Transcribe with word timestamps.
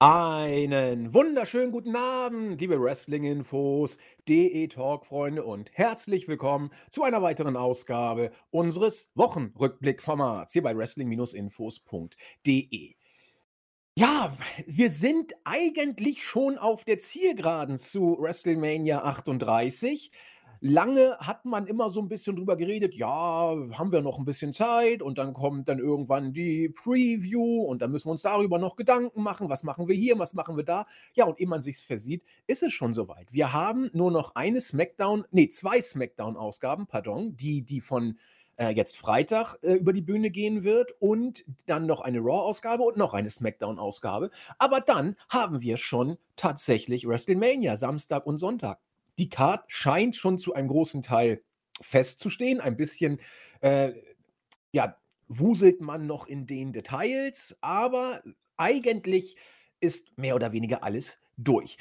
Einen 0.00 1.12
wunderschönen 1.12 1.72
guten 1.72 1.96
Abend, 1.96 2.60
liebe 2.60 2.80
Wrestling-Infos, 2.80 3.98
DE-Talk-Freunde 4.28 5.42
und 5.42 5.72
herzlich 5.72 6.28
willkommen 6.28 6.70
zu 6.88 7.02
einer 7.02 7.20
weiteren 7.20 7.56
Ausgabe 7.56 8.30
unseres 8.50 9.10
Wochenrückblick-Formats 9.16 10.52
hier 10.52 10.62
bei 10.62 10.76
wrestling-infos.de. 10.76 12.94
Ja, 13.96 14.38
wir 14.66 14.90
sind 14.92 15.32
eigentlich 15.42 16.22
schon 16.22 16.58
auf 16.58 16.84
der 16.84 17.00
Zielgeraden 17.00 17.76
zu 17.76 18.18
WrestleMania 18.20 19.02
38. 19.02 20.12
Lange 20.60 21.16
hat 21.18 21.44
man 21.44 21.66
immer 21.66 21.88
so 21.90 22.00
ein 22.00 22.08
bisschen 22.08 22.36
drüber 22.36 22.56
geredet: 22.56 22.94
„Ja, 22.94 23.08
haben 23.08 23.92
wir 23.92 24.00
noch 24.02 24.18
ein 24.18 24.24
bisschen 24.24 24.52
Zeit?“ 24.52 25.02
Und 25.02 25.18
dann 25.18 25.32
kommt 25.34 25.68
dann 25.68 25.78
irgendwann 25.78 26.32
die 26.32 26.68
Preview 26.68 27.62
und 27.64 27.80
dann 27.82 27.92
müssen 27.92 28.06
wir 28.08 28.12
uns 28.12 28.22
darüber 28.22 28.58
noch 28.58 28.76
Gedanken 28.76 29.22
machen. 29.22 29.48
Was 29.48 29.62
machen 29.62 29.88
wir 29.88 29.94
hier? 29.94 30.18
Was 30.18 30.34
machen 30.34 30.56
wir 30.56 30.64
da? 30.64 30.86
Ja, 31.14 31.24
und 31.26 31.40
ehe 31.40 31.46
man 31.46 31.62
sich's 31.62 31.82
versieht, 31.82 32.24
ist 32.46 32.62
es 32.62 32.72
schon 32.72 32.94
soweit. 32.94 33.32
Wir 33.32 33.52
haben 33.52 33.90
nur 33.92 34.10
noch 34.10 34.34
eine 34.34 34.60
Smackdown 34.60 35.24
ne, 35.30 35.48
zwei 35.48 35.80
Smackdown-Ausgaben, 35.80 36.86
pardon, 36.86 37.36
die 37.36 37.62
die 37.62 37.80
von, 37.80 38.18
äh, 38.56 38.70
jetzt 38.70 38.96
Freitag, 38.96 39.56
äh, 39.62 39.74
über 39.74 39.92
die 39.92 40.02
Bühne 40.02 40.30
gehen 40.30 40.64
wird 40.64 40.92
und 41.00 41.44
dann 41.66 41.86
noch 41.86 42.00
eine 42.00 42.18
Raw-Ausgabe 42.20 42.82
und 42.82 42.96
noch 42.96 43.14
eine 43.14 43.30
Smackdown-Ausgabe. 43.30 44.30
Aber 44.58 44.80
dann 44.80 45.16
haben 45.28 45.60
wir 45.60 45.76
schon 45.76 46.16
tatsächlich 46.36 47.06
WrestleMania, 47.06 47.76
Samstag 47.76 48.26
und 48.26 48.38
Sonntag. 48.38 48.80
Die 49.18 49.28
Card 49.28 49.64
scheint 49.68 50.16
schon 50.16 50.38
zu 50.38 50.54
einem 50.54 50.68
großen 50.68 51.02
Teil 51.02 51.42
festzustehen. 51.80 52.60
Ein 52.60 52.76
bisschen, 52.76 53.20
äh, 53.60 53.92
ja, 54.72 54.96
wuselt 55.28 55.80
man 55.80 56.06
noch 56.06 56.26
in 56.26 56.46
den 56.46 56.72
Details, 56.72 57.56
aber 57.60 58.22
eigentlich 58.56 59.36
ist 59.80 60.16
mehr 60.16 60.34
oder 60.34 60.52
weniger 60.52 60.82
alles 60.82 61.18
durch. 61.36 61.76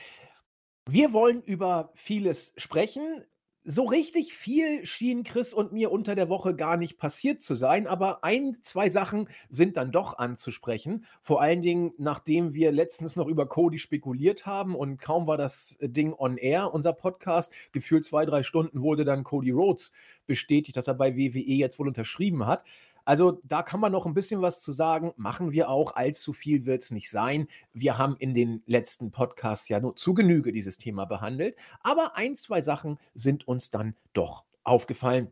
Wir 0.86 1.14
wollen 1.14 1.42
über 1.44 1.92
vieles 1.96 2.54
sprechen. 2.58 3.26
So 3.70 3.84
richtig 3.84 4.34
viel 4.34 4.86
schien 4.86 5.26
Chris 5.26 5.54
und 5.54 5.74
mir 5.74 5.92
unter 5.92 6.16
der 6.16 6.30
Woche 6.30 6.56
gar 6.56 6.78
nicht 6.78 6.98
passiert 6.98 7.42
zu 7.42 7.54
sein, 7.54 7.86
aber 7.86 8.24
ein, 8.24 8.56
zwei 8.62 8.90
Sachen 8.90 9.28
sind 9.50 9.76
dann 9.76 9.92
doch 9.92 10.18
anzusprechen. 10.18 11.04
Vor 11.22 11.42
allen 11.42 11.62
Dingen, 11.62 11.92
nachdem 11.98 12.54
wir 12.54 12.72
letztens 12.72 13.18
noch 13.18 13.28
über 13.28 13.46
Cody 13.46 13.78
spekuliert 13.78 14.46
haben 14.46 14.74
und 14.74 15.02
kaum 15.02 15.28
war 15.28 15.36
das 15.36 15.78
Ding 15.82 16.14
on 16.14 16.38
air, 16.38 16.74
unser 16.74 16.94
Podcast, 16.94 17.54
gefühlt 17.74 18.06
zwei, 18.06 18.24
drei 18.26 18.42
Stunden 18.42 18.82
wurde 18.84 19.04
dann 19.04 19.26
Cody 19.26 19.52
Rhodes 19.52 19.92
bestätigt, 20.28 20.78
dass 20.78 20.88
er 20.88 20.94
bei 20.94 21.18
WWE 21.18 21.42
jetzt 21.42 21.78
wohl 21.78 21.90
unterschrieben 21.90 22.46
hat. 22.46 22.64
Also 23.08 23.40
da 23.46 23.64
kann 23.64 23.80
man 23.80 23.94
noch 23.94 24.06
ein 24.06 24.14
bisschen 24.14 24.42
was 24.42 24.60
zu 24.60 24.74
sagen. 24.74 25.14
Machen 25.16 25.54
wir 25.54 25.70
auch. 25.70 25.96
Allzu 25.96 26.34
viel 26.34 26.66
wird 26.66 26.84
es 26.84 26.92
nicht 26.92 27.10
sein. 27.10 27.48
Wir 27.72 27.98
haben 27.98 28.18
in 28.18 28.34
den 28.34 28.64
letzten 28.66 29.12
Podcasts 29.12 29.70
ja 29.70 29.80
nur 29.80 29.96
zu 29.96 30.14
Genüge 30.14 30.52
dieses 30.52 30.78
Thema 30.78 31.06
behandelt. 31.06 31.56
Aber 31.80 32.18
ein, 32.18 32.36
zwei 32.36 32.62
Sachen 32.62 33.00
sind 33.14 33.48
uns 33.48 33.72
dann 33.72 33.96
doch 34.12 34.44
aufgefallen 34.64 35.32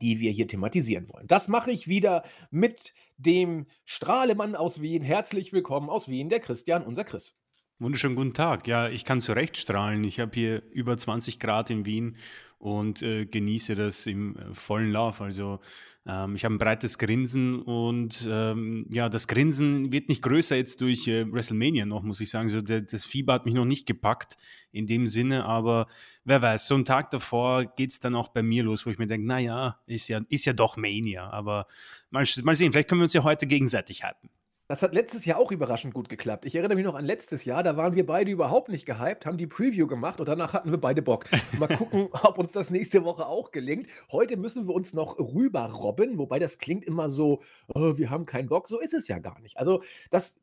die 0.00 0.20
wir 0.20 0.30
hier 0.30 0.48
thematisieren 0.48 1.06
wollen. 1.10 1.26
Das 1.26 1.48
mache 1.48 1.70
ich 1.70 1.86
wieder 1.86 2.24
mit 2.50 2.94
dem 3.18 3.66
Strahlemann 3.84 4.56
aus 4.56 4.80
Wien. 4.80 5.02
Herzlich 5.02 5.52
willkommen 5.52 5.90
aus 5.90 6.08
Wien, 6.08 6.30
der 6.30 6.40
Christian, 6.40 6.82
unser 6.82 7.04
Chris. 7.04 7.36
Wunderschönen 7.82 8.14
guten 8.14 8.32
Tag. 8.32 8.68
Ja, 8.68 8.88
ich 8.88 9.04
kann 9.04 9.20
zurecht 9.20 9.56
strahlen. 9.56 10.04
Ich 10.04 10.20
habe 10.20 10.30
hier 10.34 10.62
über 10.70 10.96
20 10.96 11.40
Grad 11.40 11.68
in 11.68 11.84
Wien 11.84 12.16
und 12.60 13.02
äh, 13.02 13.26
genieße 13.26 13.74
das 13.74 14.06
im 14.06 14.36
äh, 14.36 14.54
vollen 14.54 14.92
Lauf. 14.92 15.20
Also 15.20 15.58
ähm, 16.06 16.36
ich 16.36 16.44
habe 16.44 16.54
ein 16.54 16.58
breites 16.58 16.96
Grinsen 16.96 17.60
und 17.60 18.24
ähm, 18.30 18.86
ja, 18.92 19.08
das 19.08 19.26
Grinsen 19.26 19.90
wird 19.90 20.08
nicht 20.08 20.22
größer 20.22 20.54
jetzt 20.54 20.80
durch 20.80 21.08
äh, 21.08 21.26
WrestleMania 21.28 21.84
noch, 21.84 22.04
muss 22.04 22.20
ich 22.20 22.30
sagen. 22.30 22.48
So, 22.48 22.60
der, 22.60 22.82
das 22.82 23.04
Fieber 23.04 23.32
hat 23.32 23.46
mich 23.46 23.54
noch 23.54 23.64
nicht 23.64 23.84
gepackt 23.84 24.36
in 24.70 24.86
dem 24.86 25.08
Sinne, 25.08 25.44
aber 25.44 25.88
wer 26.22 26.40
weiß, 26.40 26.68
so 26.68 26.76
einen 26.76 26.84
Tag 26.84 27.10
davor 27.10 27.64
geht 27.64 27.90
es 27.90 27.98
dann 27.98 28.14
auch 28.14 28.28
bei 28.28 28.44
mir 28.44 28.62
los, 28.62 28.86
wo 28.86 28.90
ich 28.90 28.98
mir 28.98 29.08
denke, 29.08 29.26
naja, 29.26 29.80
ist 29.86 30.06
ja, 30.06 30.20
ist 30.28 30.44
ja 30.44 30.52
doch 30.52 30.76
Mania. 30.76 31.28
Aber 31.30 31.66
mal, 32.10 32.24
mal 32.44 32.54
sehen, 32.54 32.70
vielleicht 32.70 32.88
können 32.88 33.00
wir 33.00 33.06
uns 33.06 33.12
ja 33.12 33.24
heute 33.24 33.48
gegenseitig 33.48 34.04
halten. 34.04 34.30
Das 34.72 34.80
hat 34.80 34.94
letztes 34.94 35.26
Jahr 35.26 35.38
auch 35.38 35.52
überraschend 35.52 35.92
gut 35.92 36.08
geklappt. 36.08 36.46
Ich 36.46 36.54
erinnere 36.54 36.76
mich 36.76 36.86
noch 36.86 36.94
an 36.94 37.04
letztes 37.04 37.44
Jahr, 37.44 37.62
da 37.62 37.76
waren 37.76 37.94
wir 37.94 38.06
beide 38.06 38.30
überhaupt 38.30 38.70
nicht 38.70 38.86
gehypt, 38.86 39.26
haben 39.26 39.36
die 39.36 39.46
Preview 39.46 39.86
gemacht 39.86 40.18
und 40.18 40.26
danach 40.26 40.54
hatten 40.54 40.70
wir 40.70 40.78
beide 40.78 41.02
Bock. 41.02 41.26
Mal 41.58 41.66
gucken, 41.76 42.08
ob 42.22 42.38
uns 42.38 42.52
das 42.52 42.70
nächste 42.70 43.04
Woche 43.04 43.26
auch 43.26 43.50
gelingt. 43.50 43.86
Heute 44.10 44.38
müssen 44.38 44.66
wir 44.66 44.74
uns 44.74 44.94
noch 44.94 45.18
rüberrobben, 45.18 46.16
wobei 46.16 46.38
das 46.38 46.56
klingt 46.56 46.86
immer 46.86 47.10
so, 47.10 47.42
oh, 47.74 47.98
wir 47.98 48.08
haben 48.08 48.24
keinen 48.24 48.48
Bock. 48.48 48.66
So 48.66 48.80
ist 48.80 48.94
es 48.94 49.08
ja 49.08 49.18
gar 49.18 49.38
nicht. 49.40 49.58
Also, 49.58 49.82
das 50.10 50.36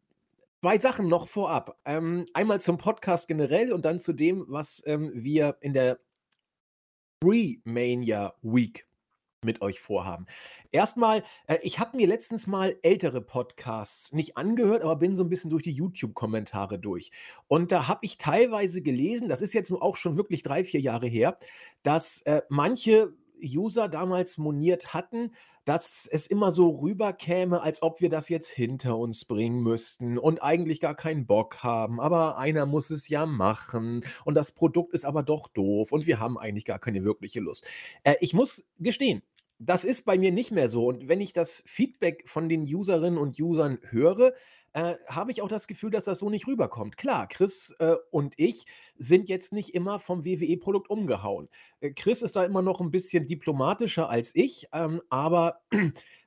zwei 0.61 0.77
Sachen 0.77 1.07
noch 1.07 1.27
vorab. 1.27 1.79
Ähm, 1.85 2.27
einmal 2.35 2.61
zum 2.61 2.77
Podcast 2.77 3.29
generell 3.29 3.73
und 3.73 3.83
dann 3.83 3.97
zu 3.97 4.13
dem, 4.13 4.45
was 4.47 4.83
ähm, 4.85 5.09
wir 5.15 5.57
in 5.61 5.73
der 5.73 5.97
Pre-Mania 7.19 8.35
Week 8.43 8.88
mit 9.43 9.61
euch 9.61 9.79
vorhaben. 9.79 10.25
Erstmal, 10.71 11.23
äh, 11.47 11.57
ich 11.61 11.79
habe 11.79 11.95
mir 11.95 12.07
letztens 12.07 12.47
mal 12.47 12.77
ältere 12.81 13.21
Podcasts 13.21 14.11
nicht 14.11 14.37
angehört, 14.37 14.83
aber 14.83 14.97
bin 14.97 15.15
so 15.15 15.23
ein 15.23 15.29
bisschen 15.29 15.49
durch 15.49 15.63
die 15.63 15.71
YouTube-Kommentare 15.71 16.77
durch. 16.77 17.11
Und 17.47 17.71
da 17.71 17.87
habe 17.87 18.01
ich 18.03 18.17
teilweise 18.17 18.81
gelesen, 18.81 19.29
das 19.29 19.41
ist 19.41 19.53
jetzt 19.53 19.69
nur 19.69 19.81
auch 19.81 19.95
schon 19.95 20.17
wirklich 20.17 20.43
drei, 20.43 20.63
vier 20.63 20.81
Jahre 20.81 21.07
her, 21.07 21.37
dass 21.83 22.21
äh, 22.23 22.41
manche 22.49 23.13
User 23.41 23.87
damals 23.87 24.37
moniert 24.37 24.93
hatten, 24.93 25.31
dass 25.65 26.07
es 26.11 26.25
immer 26.25 26.51
so 26.51 26.69
rüberkäme, 26.69 27.61
als 27.61 27.81
ob 27.81 28.01
wir 28.01 28.09
das 28.09 28.27
jetzt 28.27 28.49
hinter 28.49 28.97
uns 28.97 29.25
bringen 29.25 29.61
müssten 29.61 30.17
und 30.17 30.41
eigentlich 30.41 30.79
gar 30.79 30.95
keinen 30.95 31.27
Bock 31.27 31.61
haben, 31.61 31.99
aber 31.99 32.37
einer 32.37 32.65
muss 32.65 32.89
es 32.89 33.07
ja 33.07 33.25
machen 33.25 34.03
und 34.25 34.33
das 34.33 34.51
Produkt 34.51 34.93
ist 34.93 35.05
aber 35.05 35.21
doch 35.21 35.47
doof 35.47 35.91
und 35.91 36.07
wir 36.07 36.19
haben 36.19 36.37
eigentlich 36.39 36.65
gar 36.65 36.79
keine 36.79 37.03
wirkliche 37.03 37.39
Lust. 37.39 37.67
Äh, 38.03 38.15
ich 38.19 38.33
muss 38.33 38.67
gestehen, 38.79 39.21
das 39.59 39.83
ist 39.83 40.05
bei 40.05 40.17
mir 40.17 40.31
nicht 40.31 40.51
mehr 40.51 40.69
so 40.69 40.87
und 40.87 41.07
wenn 41.07 41.21
ich 41.21 41.33
das 41.33 41.63
Feedback 41.65 42.27
von 42.27 42.49
den 42.49 42.63
Userinnen 42.63 43.19
und 43.19 43.39
Usern 43.39 43.77
höre, 43.89 44.33
äh, 44.73 44.95
habe 45.07 45.31
ich 45.31 45.41
auch 45.41 45.47
das 45.47 45.67
Gefühl, 45.67 45.89
dass 45.89 46.05
das 46.05 46.19
so 46.19 46.29
nicht 46.29 46.47
rüberkommt. 46.47 46.95
Klar, 46.97 47.27
Chris 47.27 47.75
äh, 47.79 47.95
und 48.11 48.35
ich 48.37 48.65
sind 48.97 49.27
jetzt 49.27 49.51
nicht 49.51 49.73
immer 49.73 49.99
vom 49.99 50.23
WWE-Produkt 50.25 50.89
umgehauen. 50.89 51.49
Äh, 51.81 51.91
Chris 51.91 52.21
ist 52.21 52.35
da 52.35 52.45
immer 52.45 52.61
noch 52.61 52.79
ein 52.79 52.91
bisschen 52.91 53.27
diplomatischer 53.27 54.09
als 54.09 54.35
ich, 54.35 54.67
ähm, 54.71 55.01
aber 55.09 55.61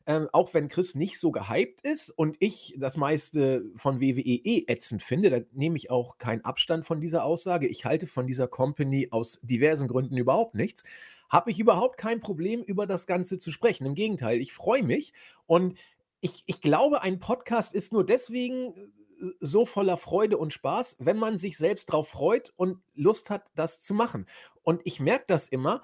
ähm, 0.07 0.29
auch 0.33 0.55
wenn 0.55 0.69
Chris 0.69 0.95
nicht 0.95 1.19
so 1.19 1.31
gehypt 1.31 1.81
ist 1.83 2.11
und 2.11 2.37
ich 2.41 2.75
das 2.79 2.97
meiste 2.97 3.65
von 3.77 4.01
WWE 4.01 4.21
eh 4.21 4.65
ätzend 4.67 5.03
finde, 5.03 5.31
da 5.31 5.39
nehme 5.53 5.77
ich 5.77 5.91
auch 5.91 6.19
keinen 6.19 6.45
Abstand 6.45 6.87
von 6.87 7.01
dieser 7.01 7.25
Aussage. 7.25 7.69
Ich 7.69 7.85
halte 7.85 8.07
von 8.07 8.27
dieser 8.27 8.49
Company 8.49 9.09
aus 9.11 9.39
diversen 9.43 9.89
Gründen 9.89 10.17
überhaupt 10.17 10.55
nichts. 10.55 10.85
Habe 11.29 11.51
ich 11.51 11.61
überhaupt 11.61 11.99
kein 11.99 12.21
Problem, 12.21 12.63
über 12.63 12.87
das 12.87 13.07
Ganze 13.07 13.39
zu 13.39 13.51
sprechen. 13.51 13.87
Im 13.87 13.95
Gegenteil, 13.95 14.41
ich 14.41 14.53
freue 14.53 14.83
mich 14.83 15.13
und 15.47 15.79
ich, 16.21 16.43
ich 16.47 16.61
glaube, 16.61 17.03
ein 17.03 17.19
Podcast 17.19 17.75
ist 17.75 17.93
nur 17.93 18.07
deswegen 18.07 18.75
äh, 18.75 19.31
so 19.41 19.67
voller 19.67 19.97
Freude 19.97 20.39
und 20.39 20.53
Spaß, 20.53 20.97
wenn 21.01 21.19
man 21.19 21.39
sich 21.39 21.59
selbst 21.59 21.91
darauf 21.91 22.09
freut 22.09 22.53
und 22.57 22.79
Lust 22.95 23.31
hat, 23.31 23.45
das 23.55 23.81
zu 23.81 23.95
machen. 23.95 24.27
Und 24.63 24.81
ich 24.85 25.01
merke 25.01 25.25
das 25.29 25.49
immer, 25.49 25.83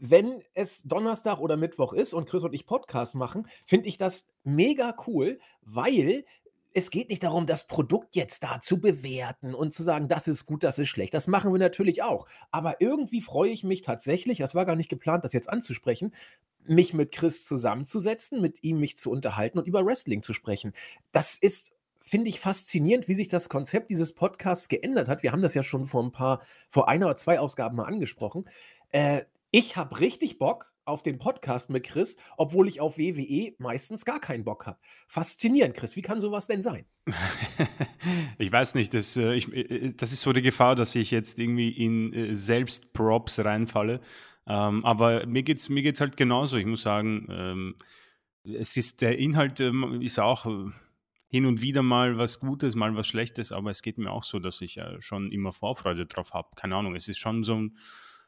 wenn 0.00 0.42
es 0.54 0.82
Donnerstag 0.82 1.38
oder 1.38 1.56
Mittwoch 1.56 1.92
ist 1.92 2.14
und 2.14 2.28
Chris 2.28 2.42
und 2.42 2.54
ich 2.54 2.66
Podcast 2.66 3.14
machen, 3.14 3.46
finde 3.66 3.88
ich 3.88 3.98
das 3.98 4.26
mega 4.42 4.96
cool, 5.06 5.38
weil 5.62 6.24
es 6.72 6.90
geht 6.90 7.10
nicht 7.10 7.22
darum, 7.22 7.46
das 7.46 7.66
Produkt 7.66 8.14
jetzt 8.14 8.42
da 8.42 8.60
zu 8.60 8.80
bewerten 8.80 9.54
und 9.54 9.74
zu 9.74 9.82
sagen, 9.82 10.08
das 10.08 10.28
ist 10.28 10.46
gut, 10.46 10.62
das 10.62 10.78
ist 10.78 10.88
schlecht. 10.88 11.14
Das 11.14 11.26
machen 11.26 11.52
wir 11.52 11.58
natürlich 11.58 12.02
auch. 12.02 12.26
Aber 12.50 12.80
irgendwie 12.80 13.20
freue 13.20 13.50
ich 13.50 13.64
mich 13.64 13.82
tatsächlich, 13.82 14.38
das 14.38 14.54
war 14.54 14.64
gar 14.64 14.76
nicht 14.76 14.88
geplant, 14.88 15.24
das 15.24 15.32
jetzt 15.32 15.50
anzusprechen, 15.50 16.14
mich 16.64 16.94
mit 16.94 17.12
Chris 17.12 17.44
zusammenzusetzen, 17.44 18.40
mit 18.40 18.62
ihm 18.62 18.78
mich 18.78 18.96
zu 18.96 19.10
unterhalten 19.10 19.58
und 19.58 19.66
über 19.66 19.84
Wrestling 19.84 20.22
zu 20.22 20.32
sprechen. 20.32 20.72
Das 21.12 21.36
ist 21.36 21.72
finde 22.02 22.30
ich 22.30 22.40
faszinierend, 22.40 23.08
wie 23.08 23.14
sich 23.14 23.28
das 23.28 23.50
Konzept 23.50 23.90
dieses 23.90 24.14
Podcasts 24.14 24.68
geändert 24.68 25.08
hat. 25.08 25.22
Wir 25.22 25.32
haben 25.32 25.42
das 25.42 25.52
ja 25.52 25.62
schon 25.62 25.86
vor 25.86 26.02
ein 26.02 26.12
paar, 26.12 26.40
vor 26.70 26.88
einer 26.88 27.06
oder 27.06 27.16
zwei 27.16 27.38
Ausgaben 27.38 27.76
mal 27.76 27.84
angesprochen. 27.84 28.48
Äh, 28.90 29.24
ich 29.50 29.76
habe 29.76 30.00
richtig 30.00 30.38
Bock 30.38 30.70
auf 30.84 31.02
den 31.02 31.18
Podcast 31.18 31.70
mit 31.70 31.84
Chris, 31.84 32.16
obwohl 32.36 32.68
ich 32.68 32.80
auf 32.80 32.98
WWE 32.98 33.54
meistens 33.58 34.04
gar 34.04 34.20
keinen 34.20 34.44
Bock 34.44 34.66
habe. 34.66 34.78
Faszinierend, 35.08 35.74
Chris. 35.74 35.96
Wie 35.96 36.02
kann 36.02 36.20
sowas 36.20 36.46
denn 36.46 36.62
sein? 36.62 36.84
ich 38.38 38.50
weiß 38.50 38.74
nicht, 38.74 38.92
das, 38.94 39.16
äh, 39.16 39.34
ich, 39.34 39.52
äh, 39.52 39.92
das 39.94 40.12
ist 40.12 40.22
so 40.22 40.32
die 40.32 40.42
Gefahr, 40.42 40.74
dass 40.74 40.94
ich 40.94 41.10
jetzt 41.10 41.38
irgendwie 41.38 41.70
in 41.70 42.12
äh, 42.12 42.34
Selbstprops 42.34 43.44
reinfalle. 43.44 44.00
Ähm, 44.46 44.84
aber 44.84 45.26
mir 45.26 45.42
geht 45.42 45.58
es 45.58 45.68
mir 45.68 45.82
geht's 45.82 46.00
halt 46.00 46.16
genauso. 46.16 46.56
Ich 46.56 46.66
muss 46.66 46.82
sagen, 46.82 47.26
ähm, 47.30 47.74
es 48.42 48.76
ist 48.76 49.00
der 49.00 49.18
Inhalt 49.18 49.60
ähm, 49.60 50.00
ist 50.00 50.18
auch 50.18 50.46
äh, 50.46 50.70
hin 51.28 51.46
und 51.46 51.60
wieder 51.60 51.82
mal 51.82 52.18
was 52.18 52.40
Gutes, 52.40 52.74
mal 52.74 52.96
was 52.96 53.06
Schlechtes, 53.06 53.52
aber 53.52 53.70
es 53.70 53.82
geht 53.82 53.98
mir 53.98 54.10
auch 54.10 54.24
so, 54.24 54.38
dass 54.40 54.60
ich 54.60 54.78
äh, 54.78 55.00
schon 55.00 55.30
immer 55.30 55.52
Vorfreude 55.52 56.06
drauf 56.06 56.32
habe. 56.32 56.48
Keine 56.56 56.74
Ahnung, 56.74 56.96
es 56.96 57.06
ist 57.06 57.18
schon 57.18 57.44
so 57.44 57.54
ein 57.54 57.76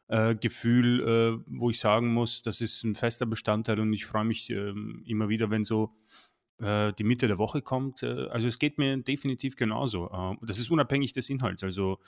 äh, 0.09 0.35
Gefühl, 0.35 1.01
äh, 1.01 1.45
wo 1.47 1.71
ich 1.71 1.79
sagen 1.79 2.13
muss, 2.13 2.43
das 2.43 2.61
ist 2.61 2.85
ein 2.85 2.95
fester 2.95 3.27
Bestandteil 3.27 3.81
und 3.81 3.93
ich 3.93 4.05
freue 4.05 4.25
mich 4.25 4.51
ähm, 4.51 5.03
immer 5.07 5.29
wieder, 5.29 5.51
wenn 5.51 5.65
so 5.65 5.95
äh, 6.63 6.93
die 6.93 7.05
Mitte 7.05 7.27
der 7.27 7.39
Woche 7.39 7.63
kommt. 7.63 8.03
Äh, 8.03 8.29
also 8.29 8.47
es 8.47 8.59
geht 8.59 8.79
mir 8.79 8.97
definitiv 8.97 9.57
genauso. 9.57 10.11
Äh, 10.11 10.47
das 10.47 10.59
ist 10.59 10.71
unabhängig 10.71 11.13
des 11.13 11.29
Inhalts. 11.31 11.63
Also 11.63 11.99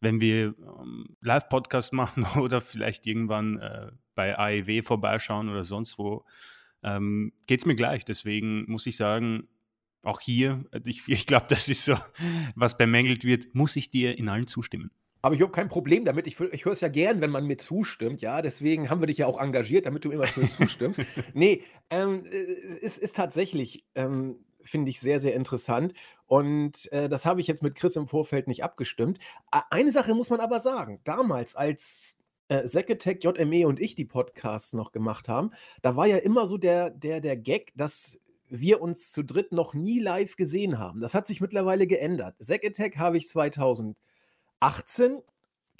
wenn 0.00 0.20
wir 0.20 0.54
ähm, 0.58 1.16
Live-Podcast 1.20 1.92
machen 1.92 2.26
oder 2.38 2.60
vielleicht 2.60 3.06
irgendwann 3.06 3.58
äh, 3.58 3.90
bei 4.14 4.38
AEW 4.38 4.82
vorbeischauen 4.82 5.48
oder 5.48 5.64
sonst 5.64 5.98
wo, 5.98 6.24
ähm, 6.82 7.32
geht 7.46 7.60
es 7.60 7.66
mir 7.66 7.76
gleich. 7.76 8.04
Deswegen 8.04 8.70
muss 8.70 8.86
ich 8.86 8.96
sagen, 8.96 9.48
auch 10.02 10.20
hier, 10.20 10.64
ich, 10.84 11.04
ich 11.08 11.26
glaube, 11.26 11.46
das 11.48 11.68
ist 11.68 11.84
so, 11.84 11.96
was 12.54 12.76
bemängelt 12.76 13.24
wird, 13.24 13.54
muss 13.54 13.76
ich 13.76 13.90
dir 13.90 14.18
in 14.18 14.28
allen 14.28 14.46
zustimmen. 14.46 14.90
Aber 15.22 15.36
ich 15.36 15.40
habe 15.40 15.52
kein 15.52 15.68
Problem 15.68 16.04
damit. 16.04 16.26
Ich, 16.26 16.38
ich 16.40 16.64
höre 16.64 16.72
es 16.72 16.80
ja 16.80 16.88
gern, 16.88 17.20
wenn 17.20 17.30
man 17.30 17.46
mir 17.46 17.56
zustimmt. 17.56 18.20
Ja, 18.20 18.42
deswegen 18.42 18.90
haben 18.90 19.00
wir 19.00 19.06
dich 19.06 19.18
ja 19.18 19.26
auch 19.26 19.40
engagiert, 19.40 19.86
damit 19.86 20.04
du 20.04 20.10
immer 20.10 20.26
schön 20.26 20.50
zustimmst. 20.50 21.00
nee, 21.32 21.62
ähm, 21.90 22.26
es 22.82 22.98
ist 22.98 23.14
tatsächlich, 23.14 23.84
ähm, 23.94 24.44
finde 24.62 24.90
ich, 24.90 25.00
sehr, 25.00 25.20
sehr 25.20 25.34
interessant. 25.34 25.94
Und 26.26 26.90
äh, 26.92 27.08
das 27.08 27.24
habe 27.24 27.40
ich 27.40 27.46
jetzt 27.46 27.62
mit 27.62 27.76
Chris 27.76 27.94
im 27.94 28.08
Vorfeld 28.08 28.48
nicht 28.48 28.64
abgestimmt. 28.64 29.20
Eine 29.70 29.92
Sache 29.92 30.12
muss 30.14 30.28
man 30.28 30.40
aber 30.40 30.58
sagen. 30.58 31.00
Damals, 31.04 31.54
als 31.54 32.16
äh, 32.48 32.66
Seketech, 32.66 33.22
JME 33.22 33.68
und 33.68 33.78
ich 33.78 33.94
die 33.94 34.04
Podcasts 34.04 34.72
noch 34.72 34.90
gemacht 34.90 35.28
haben, 35.28 35.52
da 35.82 35.94
war 35.94 36.06
ja 36.06 36.16
immer 36.16 36.48
so 36.48 36.58
der, 36.58 36.90
der, 36.90 37.20
der 37.20 37.36
Gag, 37.36 37.72
dass 37.76 38.18
wir 38.48 38.82
uns 38.82 39.12
zu 39.12 39.22
dritt 39.22 39.52
noch 39.52 39.72
nie 39.72 40.00
live 40.00 40.34
gesehen 40.34 40.80
haben. 40.80 41.00
Das 41.00 41.14
hat 41.14 41.28
sich 41.28 41.40
mittlerweile 41.40 41.86
geändert. 41.86 42.34
Seketech 42.40 42.98
habe 42.98 43.16
ich 43.16 43.28
2000 43.28 43.96
18 44.62 45.22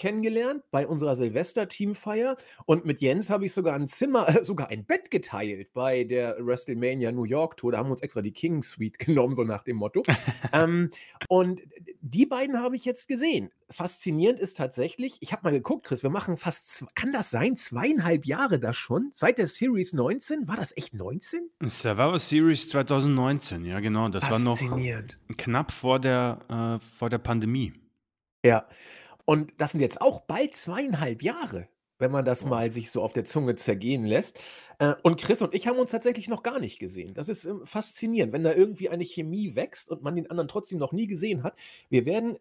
kennengelernt 0.02 0.64
bei 0.72 0.86
unserer 0.86 1.14
Silvester-Teamfeier 1.14 2.36
und 2.66 2.84
mit 2.84 3.00
Jens 3.00 3.30
habe 3.30 3.46
ich 3.46 3.52
sogar 3.52 3.76
ein 3.76 3.86
Zimmer, 3.86 4.28
äh, 4.28 4.42
sogar 4.44 4.68
ein 4.68 4.84
Bett 4.84 5.12
geteilt 5.12 5.72
bei 5.74 6.02
der 6.02 6.36
WrestleMania 6.40 7.12
New 7.12 7.22
York 7.22 7.56
Tour. 7.56 7.70
Da 7.70 7.78
haben 7.78 7.86
wir 7.86 7.92
uns 7.92 8.02
extra 8.02 8.20
die 8.20 8.32
King 8.32 8.64
Suite 8.64 8.98
genommen, 8.98 9.34
so 9.34 9.44
nach 9.44 9.62
dem 9.62 9.76
Motto. 9.76 10.02
ähm, 10.52 10.90
und 11.28 11.60
die 12.00 12.26
beiden 12.26 12.58
habe 12.58 12.74
ich 12.74 12.84
jetzt 12.84 13.06
gesehen. 13.06 13.50
Faszinierend 13.70 14.40
ist 14.40 14.56
tatsächlich, 14.56 15.18
ich 15.20 15.32
habe 15.32 15.44
mal 15.44 15.52
geguckt, 15.52 15.86
Chris, 15.86 16.02
wir 16.02 16.10
machen 16.10 16.36
fast, 16.36 16.84
kann 16.96 17.12
das 17.12 17.30
sein, 17.30 17.56
zweieinhalb 17.56 18.26
Jahre 18.26 18.58
das 18.58 18.76
schon? 18.76 19.10
Seit 19.12 19.38
der 19.38 19.46
Series 19.46 19.92
19? 19.92 20.48
War 20.48 20.56
das 20.56 20.76
echt 20.76 20.94
19? 20.94 21.48
Das 21.60 21.84
war 21.84 22.18
Series 22.18 22.68
2019, 22.68 23.64
ja 23.64 23.78
genau. 23.78 24.08
Das 24.08 24.28
war 24.28 24.40
noch 24.40 24.58
knapp 25.36 25.70
vor 25.70 26.00
der, 26.00 26.80
äh, 26.80 26.84
vor 26.96 27.08
der 27.08 27.18
Pandemie. 27.18 27.72
Ja. 28.44 28.66
Und 29.24 29.54
das 29.58 29.72
sind 29.72 29.80
jetzt 29.80 30.00
auch 30.00 30.22
bald 30.22 30.54
zweieinhalb 30.54 31.22
Jahre, 31.22 31.68
wenn 31.98 32.10
man 32.10 32.24
das 32.24 32.44
mal 32.44 32.72
sich 32.72 32.90
so 32.90 33.02
auf 33.02 33.12
der 33.12 33.24
Zunge 33.24 33.54
zergehen 33.56 34.04
lässt. 34.04 34.40
Äh, 34.78 34.94
und 35.02 35.20
Chris 35.20 35.42
und 35.42 35.54
ich 35.54 35.68
haben 35.68 35.78
uns 35.78 35.92
tatsächlich 35.92 36.28
noch 36.28 36.42
gar 36.42 36.58
nicht 36.58 36.78
gesehen. 36.78 37.14
Das 37.14 37.28
ist 37.28 37.44
ähm, 37.44 37.64
faszinierend, 37.64 38.32
wenn 38.32 38.44
da 38.44 38.52
irgendwie 38.52 38.88
eine 38.88 39.04
Chemie 39.04 39.54
wächst 39.54 39.90
und 39.90 40.02
man 40.02 40.16
den 40.16 40.28
anderen 40.30 40.48
trotzdem 40.48 40.78
noch 40.78 40.92
nie 40.92 41.06
gesehen 41.06 41.44
hat. 41.44 41.56
Wir 41.88 42.04
werden 42.04 42.36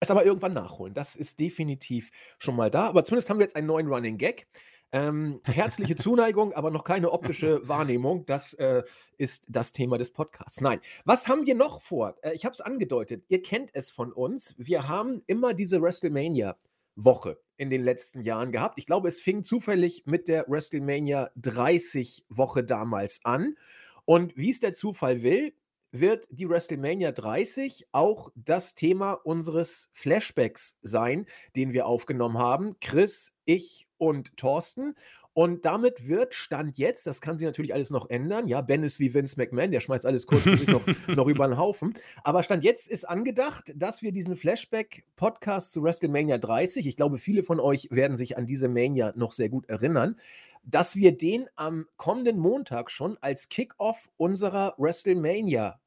es 0.00 0.10
aber 0.10 0.24
irgendwann 0.24 0.52
nachholen. 0.52 0.94
Das 0.94 1.16
ist 1.16 1.40
definitiv 1.40 2.10
schon 2.38 2.56
mal 2.56 2.70
da. 2.70 2.88
Aber 2.88 3.04
zumindest 3.04 3.30
haben 3.30 3.38
wir 3.38 3.44
jetzt 3.44 3.56
einen 3.56 3.66
neuen 3.66 3.88
Running 3.88 4.18
Gag. 4.18 4.46
Ähm, 4.94 5.40
herzliche 5.44 5.96
Zuneigung, 5.96 6.52
aber 6.52 6.70
noch 6.70 6.84
keine 6.84 7.10
optische 7.10 7.60
Wahrnehmung. 7.68 8.26
Das 8.26 8.54
äh, 8.54 8.84
ist 9.18 9.46
das 9.48 9.72
Thema 9.72 9.98
des 9.98 10.12
Podcasts. 10.12 10.60
Nein, 10.60 10.78
was 11.04 11.26
haben 11.26 11.46
wir 11.46 11.56
noch 11.56 11.82
vor? 11.82 12.14
Äh, 12.22 12.34
ich 12.34 12.44
habe 12.44 12.52
es 12.52 12.60
angedeutet. 12.60 13.24
Ihr 13.26 13.42
kennt 13.42 13.70
es 13.74 13.90
von 13.90 14.12
uns. 14.12 14.54
Wir 14.56 14.86
haben 14.86 15.20
immer 15.26 15.52
diese 15.52 15.82
WrestleMania. 15.82 16.56
Woche 16.96 17.40
in 17.56 17.70
den 17.70 17.82
letzten 17.82 18.20
Jahren 18.20 18.52
gehabt. 18.52 18.78
Ich 18.78 18.86
glaube, 18.86 19.08
es 19.08 19.20
fing 19.20 19.42
zufällig 19.42 20.04
mit 20.06 20.28
der 20.28 20.44
WrestleMania 20.46 21.30
30 21.34 22.24
Woche 22.28 22.62
damals 22.62 23.24
an. 23.24 23.56
Und 24.04 24.36
wie 24.36 24.50
es 24.50 24.60
der 24.60 24.74
Zufall 24.74 25.24
will, 25.24 25.54
wird 26.00 26.26
die 26.30 26.48
WrestleMania 26.48 27.12
30 27.12 27.86
auch 27.92 28.30
das 28.34 28.74
Thema 28.74 29.12
unseres 29.12 29.90
Flashbacks 29.92 30.78
sein, 30.82 31.26
den 31.56 31.72
wir 31.72 31.86
aufgenommen 31.86 32.38
haben. 32.38 32.76
Chris, 32.80 33.36
ich 33.44 33.88
und 33.96 34.36
Thorsten. 34.36 34.94
Und 35.32 35.64
damit 35.64 36.06
wird 36.06 36.32
Stand 36.32 36.78
jetzt, 36.78 37.08
das 37.08 37.20
kann 37.20 37.38
sich 37.38 37.46
natürlich 37.46 37.74
alles 37.74 37.90
noch 37.90 38.08
ändern, 38.08 38.46
ja, 38.46 38.60
Ben 38.60 38.84
ist 38.84 39.00
wie 39.00 39.14
Vince 39.14 39.36
McMahon, 39.36 39.72
der 39.72 39.80
schmeißt 39.80 40.06
alles 40.06 40.28
kurz 40.28 40.46
noch, 40.46 40.82
noch 41.08 41.26
über 41.26 41.48
den 41.48 41.58
Haufen. 41.58 41.94
Aber 42.22 42.44
Stand 42.44 42.62
jetzt 42.62 42.88
ist 42.88 43.08
angedacht, 43.08 43.72
dass 43.74 44.00
wir 44.00 44.12
diesen 44.12 44.36
Flashback-Podcast 44.36 45.72
zu 45.72 45.82
WrestleMania 45.82 46.38
30, 46.38 46.86
ich 46.86 46.96
glaube, 46.96 47.18
viele 47.18 47.42
von 47.42 47.58
euch 47.58 47.88
werden 47.90 48.16
sich 48.16 48.38
an 48.38 48.46
diese 48.46 48.68
Mania 48.68 49.12
noch 49.16 49.32
sehr 49.32 49.48
gut 49.48 49.68
erinnern, 49.68 50.16
dass 50.62 50.94
wir 50.94 51.16
den 51.16 51.46
am 51.56 51.86
kommenden 51.96 52.38
Montag 52.38 52.92
schon 52.92 53.18
als 53.20 53.48
Kickoff 53.48 54.08
unserer 54.16 54.74
WrestleMania 54.78 55.80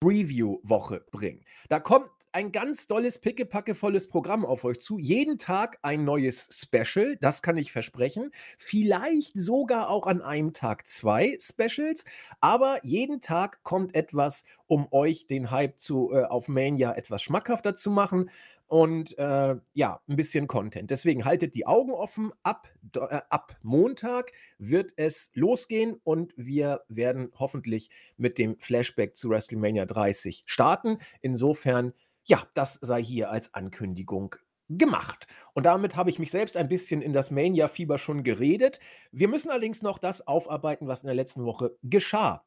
Preview-Woche 0.00 1.04
bringen. 1.10 1.44
Da 1.68 1.80
kommt 1.80 2.10
ein 2.32 2.52
ganz 2.52 2.86
dolles, 2.86 3.20
pickepackevolles 3.20 4.08
Programm 4.08 4.44
auf 4.44 4.64
euch 4.64 4.80
zu. 4.80 4.98
Jeden 4.98 5.38
Tag 5.38 5.78
ein 5.82 6.04
neues 6.04 6.48
Special, 6.52 7.16
das 7.16 7.42
kann 7.42 7.56
ich 7.56 7.72
versprechen. 7.72 8.30
Vielleicht 8.58 9.32
sogar 9.34 9.88
auch 9.88 10.06
an 10.06 10.22
einem 10.22 10.52
Tag 10.52 10.86
zwei 10.86 11.36
Specials, 11.40 12.04
aber 12.40 12.78
jeden 12.84 13.20
Tag 13.20 13.62
kommt 13.64 13.94
etwas, 13.94 14.44
um 14.66 14.86
euch 14.92 15.26
den 15.26 15.50
Hype 15.50 15.78
zu, 15.78 16.12
äh, 16.12 16.24
auf 16.24 16.48
Mania 16.48 16.92
etwas 16.92 17.22
schmackhafter 17.22 17.74
zu 17.74 17.90
machen 17.90 18.30
und 18.68 19.16
äh, 19.18 19.56
ja, 19.72 20.00
ein 20.06 20.16
bisschen 20.16 20.46
Content. 20.46 20.90
Deswegen 20.90 21.24
haltet 21.24 21.54
die 21.54 21.66
Augen 21.66 21.92
offen. 21.92 22.32
Ab, 22.42 22.68
äh, 22.94 23.20
ab 23.30 23.56
Montag 23.62 24.32
wird 24.58 24.92
es 24.96 25.30
losgehen 25.34 25.98
und 26.04 26.34
wir 26.36 26.82
werden 26.88 27.32
hoffentlich 27.38 27.90
mit 28.18 28.38
dem 28.38 28.58
Flashback 28.60 29.16
zu 29.16 29.30
WrestleMania 29.30 29.86
30 29.86 30.44
starten. 30.46 30.98
Insofern, 31.22 31.94
ja, 32.24 32.46
das 32.54 32.74
sei 32.74 33.02
hier 33.02 33.30
als 33.30 33.54
Ankündigung 33.54 34.36
gemacht. 34.68 35.26
Und 35.54 35.64
damit 35.64 35.96
habe 35.96 36.10
ich 36.10 36.18
mich 36.18 36.30
selbst 36.30 36.56
ein 36.58 36.68
bisschen 36.68 37.00
in 37.00 37.14
das 37.14 37.30
Mania-Fieber 37.30 37.96
schon 37.96 38.22
geredet. 38.22 38.80
Wir 39.12 39.28
müssen 39.28 39.50
allerdings 39.50 39.80
noch 39.80 39.98
das 39.98 40.26
aufarbeiten, 40.28 40.86
was 40.88 41.02
in 41.02 41.06
der 41.06 41.16
letzten 41.16 41.44
Woche 41.44 41.76
geschah. 41.82 42.44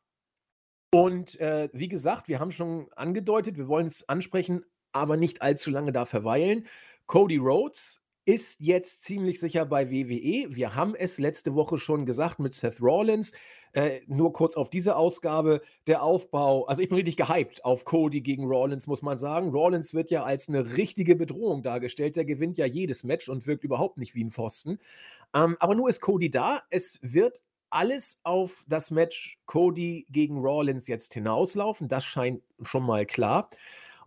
Und 0.94 1.39
äh, 1.39 1.69
wie 1.74 1.88
gesagt, 1.88 2.27
wir 2.27 2.39
haben 2.39 2.51
schon 2.51 2.91
angedeutet, 2.95 3.57
wir 3.57 3.67
wollen 3.67 3.88
es 3.88 4.07
ansprechen, 4.07 4.62
aber 4.91 5.17
nicht 5.17 5.41
allzu 5.41 5.71
lange 5.71 5.91
da 5.91 6.05
verweilen. 6.05 6.65
Cody 7.07 7.38
Rhodes 7.38 8.01
ist 8.25 8.59
jetzt 8.59 9.03
ziemlich 9.03 9.39
sicher 9.39 9.65
bei 9.65 9.89
WWE. 9.89 10.55
Wir 10.55 10.75
haben 10.75 10.93
es 10.95 11.17
letzte 11.17 11.55
Woche 11.55 11.79
schon 11.79 12.05
gesagt 12.05 12.39
mit 12.39 12.53
Seth 12.53 12.79
Rollins. 12.79 13.33
Äh, 13.74 14.01
nur 14.05 14.31
kurz 14.31 14.55
auf 14.55 14.69
diese 14.69 14.95
Ausgabe. 14.95 15.62
Der 15.88 16.03
Aufbau, 16.03 16.65
also 16.65 16.81
ich 16.81 16.89
bin 16.89 16.98
richtig 16.98 17.17
gehypt 17.17 17.65
auf 17.65 17.83
Cody 17.83 18.21
gegen 18.21 18.45
Rollins, 18.45 18.86
muss 18.86 19.01
man 19.01 19.17
sagen. 19.17 19.50
Rollins 19.50 19.93
wird 19.95 20.12
ja 20.12 20.24
als 20.24 20.50
eine 20.50 20.77
richtige 20.77 21.15
Bedrohung 21.15 21.63
dargestellt. 21.63 22.15
Der 22.15 22.25
gewinnt 22.25 22.60
ja 22.60 22.65
jedes 22.65 23.03
Match 23.03 23.27
und 23.27 23.48
wirkt 23.48 23.63
überhaupt 23.63 23.98
nicht 23.98 24.13
wie 24.13 24.24
ein 24.24 24.31
Pfosten. 24.31 24.77
Ähm, 25.33 25.57
aber 25.60 25.74
nur 25.74 25.89
ist 25.89 26.01
Cody 26.01 26.29
da. 26.29 26.62
Es 26.69 27.00
wird 27.01 27.41
alles 27.71 28.19
auf 28.24 28.63
das 28.67 28.91
Match 28.91 29.39
Cody 29.45 30.05
gegen 30.12 30.38
Rollins 30.38 30.88
jetzt 30.88 31.13
hinauslaufen. 31.13 31.88
Das 31.88 32.05
scheint 32.05 32.43
schon 32.62 32.83
mal 32.83 33.05
klar. 33.07 33.50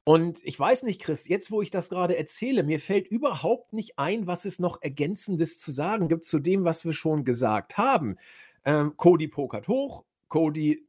Und 0.05 0.45
ich 0.45 0.61
weiß 0.61 0.83
nicht, 0.83 1.01
Chris, 1.01 1.29
jetzt 1.29 1.51
wo 1.51 1.63
ich 1.63 1.71
das 1.71 1.89
gerade 1.89 2.17
erzähle, 2.17 2.63
mir 2.63 2.79
fällt 2.79 3.09
überhaupt 3.09 3.73
nicht 3.73 3.99
ein, 3.99 4.27
was 4.27 4.45
es 4.45 4.59
noch 4.59 4.83
Ergänzendes 4.83 5.59
zu 5.59 5.73
sagen 5.73 6.09
gibt 6.09 6.27
zu 6.27 6.39
dem, 6.39 6.65
was 6.65 6.85
wir 6.85 6.93
schon 6.93 7.25
gesagt 7.25 7.79
haben. 7.79 8.17
Ähm, 8.67 8.95
Cody 8.99 9.29
pokert 9.29 9.67
hoch, 9.67 10.05
Cody 10.29 10.87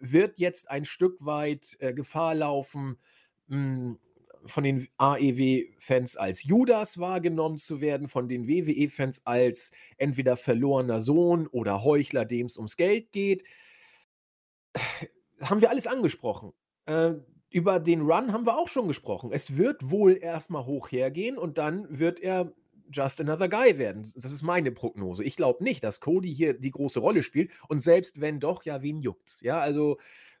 wird 0.00 0.38
jetzt 0.38 0.70
ein 0.70 0.86
Stück 0.86 1.16
weit 1.20 1.76
äh, 1.80 1.92
Gefahr 1.92 2.34
laufen, 2.34 2.96
mh, 3.48 3.56
hm, 3.56 3.98
von 4.46 4.64
den 4.64 4.88
AEW-Fans 4.98 6.16
als 6.16 6.44
Judas 6.44 6.98
wahrgenommen 6.98 7.56
zu 7.56 7.80
werden, 7.80 8.08
von 8.08 8.28
den 8.28 8.46
WWE-Fans 8.46 9.22
als 9.24 9.70
entweder 9.96 10.36
verlorener 10.36 11.00
Sohn 11.00 11.46
oder 11.46 11.82
Heuchler, 11.82 12.24
dem 12.24 12.46
es 12.46 12.56
ums 12.58 12.76
Geld 12.76 13.10
geht. 13.12 13.44
Haben 15.40 15.60
wir 15.60 15.70
alles 15.70 15.86
angesprochen. 15.86 16.52
Äh, 16.86 17.14
über 17.54 17.78
den 17.78 18.00
Run 18.00 18.32
haben 18.32 18.46
wir 18.46 18.58
auch 18.58 18.66
schon 18.66 18.88
gesprochen. 18.88 19.30
Es 19.32 19.56
wird 19.56 19.88
wohl 19.88 20.18
erstmal 20.20 20.66
hoch 20.66 20.90
hergehen 20.90 21.38
und 21.38 21.56
dann 21.56 21.86
wird 21.88 22.18
er 22.18 22.52
just 22.92 23.20
another 23.20 23.48
guy 23.48 23.78
werden. 23.78 24.10
Das 24.16 24.32
ist 24.32 24.42
meine 24.42 24.72
Prognose. 24.72 25.22
Ich 25.22 25.36
glaube 25.36 25.62
nicht, 25.62 25.84
dass 25.84 26.00
Cody 26.00 26.34
hier 26.34 26.54
die 26.54 26.72
große 26.72 26.98
Rolle 26.98 27.22
spielt. 27.22 27.52
Und 27.68 27.78
selbst 27.80 28.20
wenn 28.20 28.40
doch, 28.40 28.64
ja, 28.64 28.82
wen 28.82 29.00
juckt's? 29.00 29.40
Ja, 29.40 29.58
also 29.58 29.98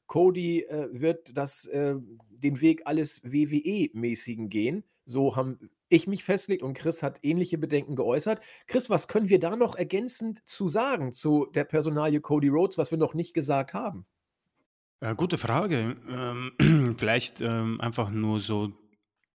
Cody 0.08 0.62
äh, 0.62 0.88
wird 0.90 1.36
das, 1.36 1.66
äh, 1.66 1.94
den 2.30 2.60
Weg 2.60 2.82
alles 2.84 3.22
WWE-mäßigen 3.22 4.48
gehen. 4.48 4.82
So 5.04 5.36
haben 5.36 5.70
ich 5.88 6.08
mich 6.08 6.24
festgelegt 6.24 6.64
und 6.64 6.74
Chris 6.74 7.04
hat 7.04 7.20
ähnliche 7.22 7.58
Bedenken 7.58 7.94
geäußert. 7.94 8.40
Chris, 8.66 8.90
was 8.90 9.06
können 9.06 9.28
wir 9.28 9.38
da 9.38 9.54
noch 9.54 9.76
ergänzend 9.76 10.42
zu 10.48 10.68
sagen 10.68 11.12
zu 11.12 11.46
der 11.54 11.62
Personalie 11.62 12.20
Cody 12.20 12.48
Rhodes, 12.48 12.76
was 12.76 12.90
wir 12.90 12.98
noch 12.98 13.14
nicht 13.14 13.34
gesagt 13.34 13.72
haben? 13.72 14.04
Ja, 15.00 15.12
gute 15.12 15.38
Frage. 15.38 15.96
Ähm, 16.08 16.94
vielleicht 16.98 17.40
ähm, 17.40 17.80
einfach 17.80 18.10
nur 18.10 18.40
so 18.40 18.72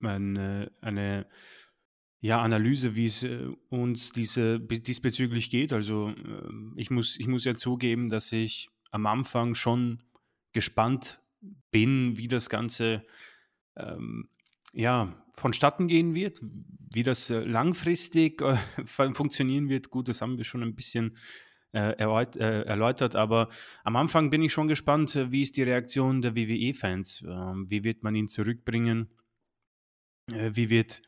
eine, 0.01 0.71
eine 0.81 1.27
ja, 2.21 2.41
Analyse, 2.41 2.95
wie 2.95 3.05
es 3.05 3.23
äh, 3.23 3.47
uns 3.69 4.11
diese, 4.11 4.59
diesbezüglich 4.59 5.49
geht. 5.49 5.73
Also 5.73 6.09
ähm, 6.09 6.73
ich, 6.77 6.89
muss, 6.91 7.17
ich 7.17 7.27
muss 7.27 7.45
ja 7.45 7.53
zugeben, 7.53 8.09
dass 8.09 8.31
ich 8.31 8.69
am 8.91 9.05
Anfang 9.05 9.55
schon 9.55 10.03
gespannt 10.53 11.21
bin, 11.71 12.17
wie 12.17 12.27
das 12.27 12.49
Ganze 12.49 13.05
ähm, 13.77 14.29
ja, 14.73 15.25
vonstatten 15.35 15.87
gehen 15.87 16.13
wird, 16.13 16.41
wie 16.91 17.03
das 17.03 17.29
äh, 17.29 17.39
langfristig 17.39 18.41
äh, 18.41 18.57
funktionieren 19.13 19.69
wird. 19.69 19.89
Gut, 19.89 20.09
das 20.09 20.21
haben 20.21 20.37
wir 20.37 20.45
schon 20.45 20.63
ein 20.63 20.75
bisschen 20.75 21.17
äh, 21.73 21.91
äh, 21.91 22.63
erläutert, 22.65 23.15
aber 23.15 23.49
am 23.83 23.95
Anfang 23.95 24.29
bin 24.29 24.41
ich 24.41 24.51
schon 24.51 24.67
gespannt, 24.67 25.15
äh, 25.15 25.31
wie 25.31 25.41
ist 25.41 25.57
die 25.57 25.63
Reaktion 25.63 26.21
der 26.21 26.35
WWE-Fans? 26.35 27.23
Ähm, 27.27 27.67
wie 27.69 27.83
wird 27.83 28.03
man 28.03 28.15
ihn 28.15 28.27
zurückbringen? 28.27 29.09
Wie, 30.27 30.69
wird, 30.69 31.01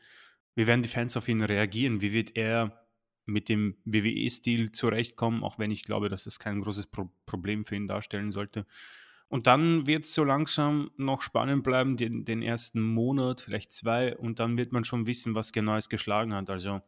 wie 0.56 0.66
werden 0.66 0.82
die 0.82 0.88
Fans 0.88 1.16
auf 1.16 1.28
ihn 1.28 1.42
reagieren? 1.42 2.00
Wie 2.00 2.12
wird 2.12 2.36
er 2.36 2.82
mit 3.24 3.48
dem 3.48 3.76
WWE-Stil 3.84 4.72
zurechtkommen, 4.72 5.44
auch 5.44 5.58
wenn 5.58 5.70
ich 5.70 5.84
glaube, 5.84 6.08
dass 6.08 6.24
das 6.24 6.38
kein 6.38 6.60
großes 6.60 6.88
Pro 6.88 7.10
Problem 7.26 7.64
für 7.64 7.76
ihn 7.76 7.88
darstellen 7.88 8.32
sollte. 8.32 8.66
Und 9.28 9.46
dann 9.46 9.86
wird 9.86 10.04
es 10.04 10.14
so 10.14 10.24
langsam 10.24 10.90
noch 10.96 11.22
spannend 11.22 11.64
bleiben, 11.64 11.96
den, 11.96 12.24
den, 12.24 12.42
ersten 12.42 12.82
Monat, 12.82 13.40
vielleicht 13.40 13.72
zwei, 13.72 14.16
und 14.16 14.40
dann 14.40 14.58
wird 14.58 14.72
man 14.72 14.84
schon 14.84 15.06
wissen, 15.06 15.34
was 15.34 15.52
genau 15.52 15.76
es 15.76 15.88
geschlagen 15.88 16.34
hat. 16.34 16.50
Also, 16.50 16.82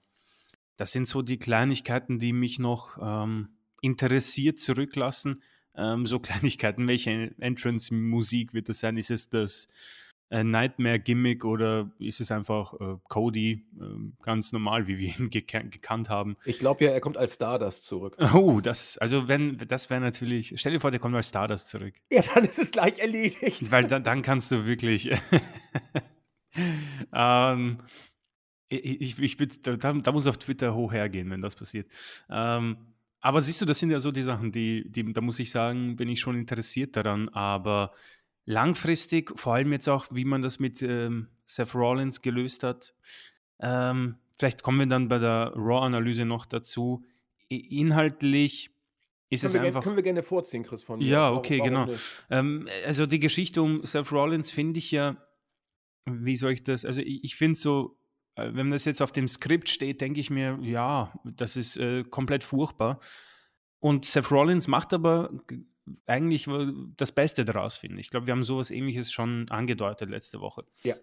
das 0.76 0.92
sind 0.92 1.08
so 1.08 1.22
die 1.22 1.38
Kleinigkeiten, 1.38 2.18
die 2.18 2.32
mich 2.32 2.58
noch 2.58 2.98
ähm, 3.00 3.53
interessiert 3.84 4.58
zurücklassen. 4.58 5.42
Ähm, 5.76 6.06
so 6.06 6.18
Kleinigkeiten, 6.20 6.88
welche 6.88 7.34
Entrance-Musik 7.38 8.54
wird 8.54 8.68
das 8.68 8.80
sein? 8.80 8.96
Ist 8.96 9.10
es 9.10 9.28
das 9.28 9.68
Nightmare-Gimmick 10.30 11.44
oder 11.44 11.92
ist 11.98 12.20
es 12.20 12.32
einfach 12.32 12.74
äh, 12.80 12.96
Cody 13.08 13.66
äh, 13.78 13.84
ganz 14.22 14.52
normal, 14.52 14.88
wie 14.88 14.98
wir 14.98 15.16
ihn 15.16 15.30
gek 15.30 15.46
gekannt 15.70 16.08
haben? 16.08 16.36
Ich 16.44 16.58
glaube 16.58 16.84
ja, 16.84 16.90
er 16.90 17.00
kommt 17.00 17.16
als 17.16 17.34
Stardust 17.34 17.84
zurück. 17.84 18.16
Oh, 18.34 18.60
das, 18.60 18.98
also 18.98 19.28
wenn, 19.28 19.58
das 19.58 19.90
wäre 19.90 20.00
natürlich, 20.00 20.54
stell 20.56 20.72
dir 20.72 20.80
vor, 20.80 20.90
der 20.90 20.98
kommt 20.98 21.14
als 21.14 21.28
Stardust 21.28 21.68
zurück. 21.68 21.94
Ja, 22.10 22.22
dann 22.34 22.44
ist 22.44 22.58
es 22.58 22.70
gleich 22.72 22.98
erledigt. 22.98 23.70
Weil 23.70 23.86
dann, 23.86 24.02
dann 24.02 24.22
kannst 24.22 24.50
du 24.50 24.66
wirklich, 24.66 25.10
ähm, 27.12 27.78
ich, 28.68 29.18
ich 29.20 29.38
würde, 29.38 29.76
da, 29.76 29.92
da, 29.92 30.12
muss 30.12 30.26
auf 30.26 30.38
Twitter 30.38 30.74
hoch 30.74 30.92
hergehen, 30.92 31.30
wenn 31.30 31.42
das 31.42 31.54
passiert. 31.54 31.88
Ähm, 32.28 32.93
aber 33.24 33.40
siehst 33.40 33.58
du, 33.62 33.64
das 33.64 33.78
sind 33.78 33.90
ja 33.90 34.00
so 34.00 34.12
die 34.12 34.20
Sachen, 34.20 34.52
die, 34.52 34.84
die, 34.86 35.10
da 35.14 35.22
muss 35.22 35.38
ich 35.38 35.50
sagen, 35.50 35.96
bin 35.96 36.10
ich 36.10 36.20
schon 36.20 36.36
interessiert 36.36 36.94
daran, 36.94 37.30
aber 37.30 37.92
langfristig, 38.44 39.32
vor 39.40 39.54
allem 39.54 39.72
jetzt 39.72 39.88
auch, 39.88 40.08
wie 40.10 40.26
man 40.26 40.42
das 40.42 40.58
mit 40.58 40.82
ähm, 40.82 41.28
Seth 41.46 41.74
Rollins 41.74 42.20
gelöst 42.20 42.62
hat. 42.64 42.94
Ähm, 43.60 44.16
vielleicht 44.36 44.62
kommen 44.62 44.78
wir 44.78 44.86
dann 44.86 45.08
bei 45.08 45.18
der 45.18 45.54
Raw-Analyse 45.56 46.26
noch 46.26 46.44
dazu. 46.44 47.02
Inhaltlich 47.48 48.74
ist 49.30 49.40
können 49.40 49.54
es 49.54 49.68
einfach. 49.68 49.82
können 49.82 49.96
wir 49.96 50.02
gerne 50.02 50.22
vorziehen, 50.22 50.62
Chris 50.62 50.82
von 50.82 50.98
mir. 50.98 51.06
Ja, 51.06 51.32
okay, 51.32 51.60
warum, 51.60 51.86
genau. 51.86 51.98
Ähm, 52.28 52.68
also 52.84 53.06
die 53.06 53.20
Geschichte 53.20 53.62
um 53.62 53.86
Seth 53.86 54.12
Rollins 54.12 54.50
finde 54.50 54.76
ich 54.76 54.90
ja, 54.90 55.16
wie 56.04 56.36
soll 56.36 56.52
ich 56.52 56.62
das? 56.62 56.84
Also 56.84 57.00
ich, 57.00 57.24
ich 57.24 57.36
finde 57.36 57.58
so, 57.58 57.96
wenn 58.36 58.70
das 58.70 58.84
jetzt 58.84 59.02
auf 59.02 59.12
dem 59.12 59.28
Skript 59.28 59.68
steht, 59.68 60.00
denke 60.00 60.20
ich 60.20 60.30
mir, 60.30 60.58
ja, 60.62 61.12
das 61.24 61.56
ist 61.56 61.76
äh, 61.76 62.04
komplett 62.04 62.44
furchtbar. 62.44 63.00
Und 63.78 64.04
Seth 64.04 64.30
Rollins 64.30 64.66
macht 64.66 64.92
aber 64.92 65.30
eigentlich 66.06 66.48
das 66.96 67.12
Beste 67.12 67.44
daraus 67.44 67.76
finde. 67.76 68.00
Ich 68.00 68.10
glaube, 68.10 68.26
wir 68.26 68.32
haben 68.32 68.44
sowas 68.44 68.70
ähnliches 68.70 69.12
schon 69.12 69.48
angedeutet 69.50 70.08
letzte 70.10 70.40
Woche. 70.40 70.64
Ja. 70.82 70.96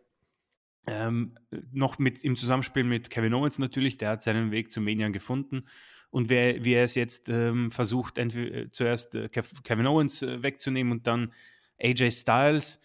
Ähm, 0.88 1.38
noch 1.71 2.00
mit 2.00 2.23
im 2.23 2.35
Zusammenspiel 2.35 2.83
mit 2.83 3.11
Kevin 3.11 3.35
Owens 3.35 3.59
natürlich, 3.59 3.97
der 3.97 4.09
hat 4.09 4.23
seinen 4.23 4.51
Weg 4.51 4.71
zu 4.71 4.81
Mania 4.81 5.09
gefunden. 5.09 5.65
Und 6.09 6.29
wer, 6.29 6.65
wie 6.65 6.73
er 6.73 6.83
es 6.83 6.95
jetzt 6.95 7.29
ähm, 7.29 7.71
versucht, 7.71 8.17
entweder, 8.17 8.55
äh, 8.55 8.71
zuerst 8.71 9.15
äh, 9.15 9.29
Kevin 9.29 9.88
Owens 9.88 10.23
äh, 10.23 10.41
wegzunehmen 10.41 10.91
und 10.91 11.07
dann 11.07 11.33
AJ 11.79 12.11
Styles, 12.11 12.81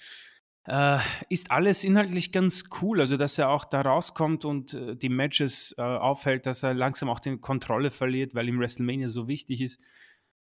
äh, 0.66 0.98
ist 1.28 1.50
alles 1.50 1.84
inhaltlich 1.84 2.32
ganz 2.32 2.64
cool. 2.80 3.00
Also, 3.00 3.16
dass 3.16 3.38
er 3.38 3.50
auch 3.50 3.64
da 3.64 3.82
rauskommt 3.82 4.44
und 4.44 4.74
äh, 4.74 4.96
die 4.96 5.08
Matches 5.08 5.74
äh, 5.78 5.82
aufhält, 5.82 6.46
dass 6.46 6.62
er 6.62 6.74
langsam 6.74 7.08
auch 7.08 7.20
die 7.20 7.38
Kontrolle 7.38 7.90
verliert, 7.90 8.34
weil 8.34 8.48
ihm 8.48 8.58
WrestleMania 8.58 9.08
so 9.08 9.28
wichtig 9.28 9.60
ist. 9.60 9.80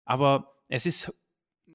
Aber 0.04 0.54
es 0.68 0.86
ist 0.86 1.12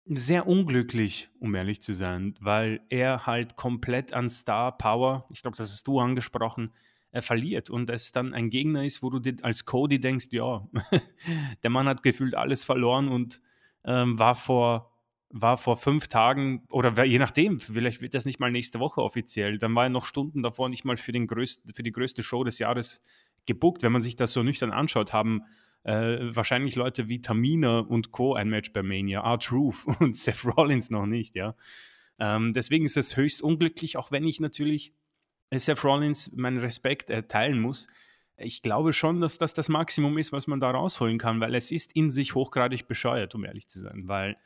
sehr 0.06 0.48
unglücklich, 0.48 1.30
um 1.40 1.56
ehrlich 1.56 1.82
zu 1.82 1.94
sein, 1.94 2.36
weil 2.40 2.82
er 2.90 3.26
halt 3.26 3.56
komplett 3.56 4.14
an 4.14 4.30
Star 4.30 4.78
Power, 4.78 5.26
ich 5.32 5.42
glaube, 5.42 5.58
das 5.58 5.72
hast 5.72 5.88
du 5.88 6.00
angesprochen, 6.00 6.74
er 7.12 7.22
verliert 7.22 7.70
und 7.70 7.90
es 7.90 8.12
dann 8.12 8.34
ein 8.34 8.50
Gegner 8.50 8.84
ist, 8.84 9.04
wo 9.04 9.10
du 9.10 9.20
dir 9.20 9.36
als 9.42 9.66
Cody 9.66 10.00
denkst, 10.00 10.28
ja, 10.32 10.68
der 11.64 11.70
Mann 11.70 11.88
hat 11.88 12.04
gefühlt 12.04 12.36
alles 12.36 12.64
verloren 12.64 13.10
und 13.10 13.42
ähm, 13.84 14.18
war 14.18 14.36
vor 14.36 14.91
war 15.34 15.58
vor 15.58 15.78
fünf 15.78 16.08
Tagen 16.08 16.64
oder 16.70 17.04
je 17.04 17.20
nachdem, 17.20 17.60
vielleicht 17.60 18.02
wird 18.02 18.14
das 18.14 18.26
nicht 18.26 18.40
mal 18.40 18.52
nächste 18.52 18.80
Woche 18.80 19.02
offiziell, 19.02 19.58
dann 19.58 19.74
war 19.76 19.86
er 19.86 19.90
noch 19.90 20.06
Stunden 20.06 20.44
davor 20.44 20.70
nicht 20.70 20.86
mal 20.86 20.98
für, 20.98 21.12
den 21.12 21.28
größten, 21.28 21.74
für 21.74 21.84
die 21.84 21.92
größte 21.92 22.24
Show 22.24 22.44
des 22.44 22.60
Jahres 22.60 23.02
gebuckt. 23.46 23.84
Wenn 23.84 23.92
man 23.92 24.02
sich 24.02 24.16
das 24.16 24.34
so 24.34 24.44
nüchtern 24.44 24.72
anschaut, 24.72 25.14
haben 25.14 25.44
äh, 25.84 26.20
wahrscheinlich 26.36 26.76
Leute 26.76 27.08
wie 27.08 27.22
Tamina 27.22 27.80
und 27.80 28.12
Co. 28.12 28.34
ein 28.34 28.50
Match 28.50 28.72
bei 28.74 28.84
Mania, 28.84 29.22
R-Truth 29.22 29.86
und 30.00 30.16
Seth 30.16 30.46
Rollins 30.46 30.90
noch 30.90 31.06
nicht, 31.06 31.36
ja. 31.36 31.56
Ähm, 32.20 32.54
deswegen 32.54 32.86
ist 32.86 32.98
es 32.98 33.18
höchst 33.18 33.42
unglücklich, 33.42 33.98
auch 33.98 34.12
wenn 34.12 34.26
ich 34.26 34.40
natürlich 34.40 34.94
äh, 35.50 35.60
Seth 35.60 35.84
Rollins 35.84 36.32
meinen 36.34 36.58
Respekt 36.58 37.10
erteilen 37.10 37.60
muss. 37.60 37.88
Ich 38.44 38.62
glaube 38.62 38.94
schon, 38.94 39.22
dass 39.22 39.38
das 39.38 39.54
das 39.54 39.70
Maximum 39.70 40.18
ist, 40.18 40.32
was 40.32 40.48
man 40.48 40.60
da 40.60 40.72
rausholen 40.72 41.18
kann, 41.18 41.40
weil 41.40 41.56
es 41.56 41.72
ist 41.72 41.96
in 41.96 42.12
sich 42.12 42.36
hochgradig 42.36 42.88
bescheuert, 42.88 43.36
um 43.36 43.46
ehrlich 43.46 43.68
zu 43.68 43.80
sein, 43.80 44.08
weil 44.08 44.38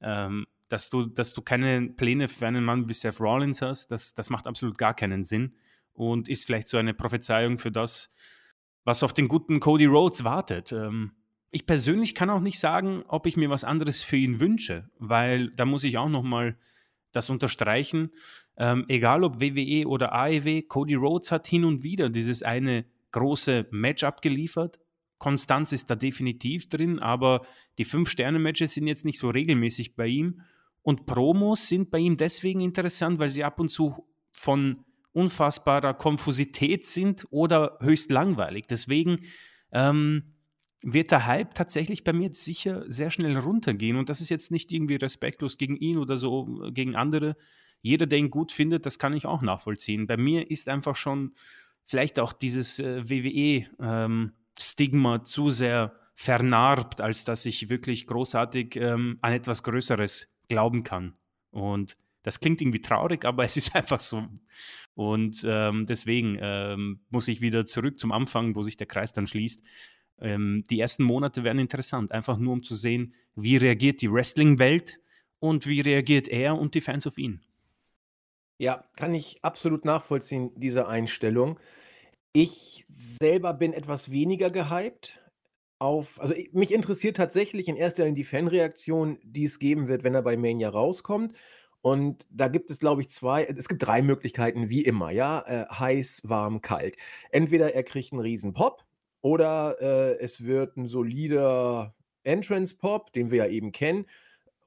ähm, 0.00 0.46
dass 0.68 0.90
du, 0.90 1.06
dass 1.06 1.32
du 1.34 1.42
keine 1.42 1.90
Pläne 1.90 2.28
für 2.28 2.46
einen 2.46 2.64
Mann 2.64 2.88
wie 2.88 2.92
Seth 2.92 3.20
Rollins 3.20 3.62
hast, 3.62 3.88
das, 3.88 4.14
das 4.14 4.30
macht 4.30 4.46
absolut 4.46 4.78
gar 4.78 4.94
keinen 4.94 5.24
Sinn 5.24 5.54
und 5.92 6.28
ist 6.28 6.46
vielleicht 6.46 6.68
so 6.68 6.76
eine 6.76 6.94
Prophezeiung 6.94 7.58
für 7.58 7.70
das, 7.70 8.12
was 8.84 9.02
auf 9.02 9.12
den 9.12 9.28
guten 9.28 9.60
Cody 9.60 9.86
Rhodes 9.86 10.24
wartet. 10.24 10.72
Ähm, 10.72 11.12
ich 11.50 11.66
persönlich 11.66 12.14
kann 12.14 12.30
auch 12.30 12.40
nicht 12.40 12.58
sagen, 12.58 13.04
ob 13.06 13.26
ich 13.26 13.36
mir 13.36 13.50
was 13.50 13.62
anderes 13.62 14.02
für 14.02 14.16
ihn 14.16 14.40
wünsche, 14.40 14.90
weil 14.98 15.50
da 15.50 15.64
muss 15.64 15.84
ich 15.84 15.98
auch 15.98 16.08
noch 16.08 16.24
mal 16.24 16.58
das 17.12 17.30
unterstreichen. 17.30 18.10
Ähm, 18.56 18.84
egal 18.88 19.22
ob 19.22 19.40
WWE 19.40 19.86
oder 19.86 20.12
AEW, 20.12 20.62
Cody 20.62 20.94
Rhodes 20.94 21.30
hat 21.30 21.46
hin 21.46 21.64
und 21.64 21.84
wieder 21.84 22.10
dieses 22.10 22.42
eine 22.42 22.84
große 23.14 23.66
Match 23.70 24.02
abgeliefert. 24.02 24.80
Konstanz 25.18 25.72
ist 25.72 25.88
da 25.88 25.94
definitiv 25.94 26.68
drin, 26.68 26.98
aber 26.98 27.46
die 27.78 27.84
Fünf-Sterne-Matches 27.84 28.74
sind 28.74 28.88
jetzt 28.88 29.04
nicht 29.04 29.18
so 29.18 29.30
regelmäßig 29.30 29.94
bei 29.94 30.06
ihm. 30.08 30.42
Und 30.82 31.06
Promos 31.06 31.68
sind 31.68 31.90
bei 31.90 31.98
ihm 31.98 32.16
deswegen 32.16 32.60
interessant, 32.60 33.18
weil 33.18 33.30
sie 33.30 33.44
ab 33.44 33.58
und 33.58 33.70
zu 33.70 34.06
von 34.32 34.84
unfassbarer 35.12 35.94
Konfusität 35.94 36.84
sind 36.84 37.26
oder 37.30 37.78
höchst 37.80 38.10
langweilig. 38.10 38.66
Deswegen 38.66 39.20
ähm, 39.70 40.34
wird 40.82 41.12
der 41.12 41.26
Hype 41.26 41.54
tatsächlich 41.54 42.02
bei 42.02 42.12
mir 42.12 42.32
sicher 42.32 42.84
sehr 42.88 43.12
schnell 43.12 43.38
runtergehen. 43.38 43.96
Und 43.96 44.08
das 44.08 44.20
ist 44.20 44.28
jetzt 44.28 44.50
nicht 44.50 44.72
irgendwie 44.72 44.96
respektlos 44.96 45.56
gegen 45.56 45.76
ihn 45.76 45.98
oder 45.98 46.16
so 46.16 46.68
gegen 46.72 46.96
andere. 46.96 47.36
Jeder, 47.80 48.06
der 48.06 48.18
ihn 48.18 48.30
gut 48.30 48.50
findet, 48.50 48.86
das 48.86 48.98
kann 48.98 49.14
ich 49.14 49.24
auch 49.24 49.40
nachvollziehen. 49.40 50.08
Bei 50.08 50.16
mir 50.16 50.50
ist 50.50 50.68
einfach 50.68 50.96
schon 50.96 51.34
vielleicht 51.86 52.18
auch 52.18 52.32
dieses 52.32 52.78
äh, 52.78 53.08
WWE-Stigma 53.08 55.14
ähm, 55.16 55.24
zu 55.24 55.50
sehr 55.50 55.92
vernarbt, 56.14 57.00
als 57.00 57.24
dass 57.24 57.44
ich 57.46 57.68
wirklich 57.68 58.06
großartig 58.06 58.76
ähm, 58.76 59.18
an 59.20 59.32
etwas 59.32 59.62
Größeres 59.62 60.38
glauben 60.48 60.84
kann. 60.84 61.14
Und 61.50 61.96
das 62.22 62.40
klingt 62.40 62.60
irgendwie 62.60 62.80
traurig, 62.80 63.24
aber 63.24 63.44
es 63.44 63.56
ist 63.56 63.74
einfach 63.74 64.00
so. 64.00 64.26
Und 64.94 65.44
ähm, 65.46 65.86
deswegen 65.86 66.38
ähm, 66.40 67.00
muss 67.10 67.28
ich 67.28 67.40
wieder 67.40 67.66
zurück 67.66 67.98
zum 67.98 68.12
Anfang, 68.12 68.54
wo 68.54 68.62
sich 68.62 68.76
der 68.76 68.86
Kreis 68.86 69.12
dann 69.12 69.26
schließt. 69.26 69.60
Ähm, 70.20 70.62
die 70.70 70.78
ersten 70.78 71.02
Monate 71.02 71.42
werden 71.42 71.58
interessant, 71.58 72.12
einfach 72.12 72.38
nur 72.38 72.52
um 72.52 72.62
zu 72.62 72.76
sehen, 72.76 73.12
wie 73.34 73.56
reagiert 73.56 74.02
die 74.02 74.12
Wrestling-Welt 74.12 75.00
und 75.40 75.66
wie 75.66 75.80
reagiert 75.80 76.28
er 76.28 76.56
und 76.56 76.74
die 76.74 76.80
Fans 76.80 77.06
auf 77.06 77.18
ihn. 77.18 77.40
Ja, 78.58 78.84
kann 78.96 79.14
ich 79.14 79.38
absolut 79.42 79.84
nachvollziehen, 79.84 80.52
diese 80.56 80.86
Einstellung. 80.86 81.58
Ich 82.32 82.84
selber 82.88 83.52
bin 83.54 83.72
etwas 83.72 84.10
weniger 84.10 84.50
gehypt 84.50 85.20
auf, 85.78 86.20
also 86.20 86.34
mich 86.52 86.72
interessiert 86.72 87.16
tatsächlich 87.16 87.68
in 87.68 87.76
erster 87.76 88.04
Linie 88.04 88.14
die 88.16 88.24
Fanreaktion, 88.24 89.18
die 89.22 89.44
es 89.44 89.58
geben 89.58 89.88
wird, 89.88 90.04
wenn 90.04 90.14
er 90.14 90.22
bei 90.22 90.36
Mania 90.36 90.68
rauskommt. 90.68 91.34
Und 91.82 92.26
da 92.30 92.48
gibt 92.48 92.70
es, 92.70 92.78
glaube 92.80 93.02
ich, 93.02 93.10
zwei, 93.10 93.44
es 93.44 93.68
gibt 93.68 93.82
drei 93.86 94.00
Möglichkeiten, 94.00 94.70
wie 94.70 94.82
immer, 94.82 95.10
ja, 95.10 95.40
äh, 95.46 95.66
heiß, 95.70 96.22
warm, 96.24 96.62
kalt. 96.62 96.96
Entweder 97.30 97.74
er 97.74 97.82
kriegt 97.82 98.12
einen 98.12 98.22
riesen 98.22 98.54
Pop 98.54 98.84
oder 99.20 99.76
äh, 99.80 100.18
es 100.18 100.44
wird 100.44 100.76
ein 100.76 100.88
solider 100.88 101.94
Entrance-Pop, 102.22 103.12
den 103.12 103.30
wir 103.30 103.38
ja 103.44 103.46
eben 103.46 103.70
kennen, 103.72 104.06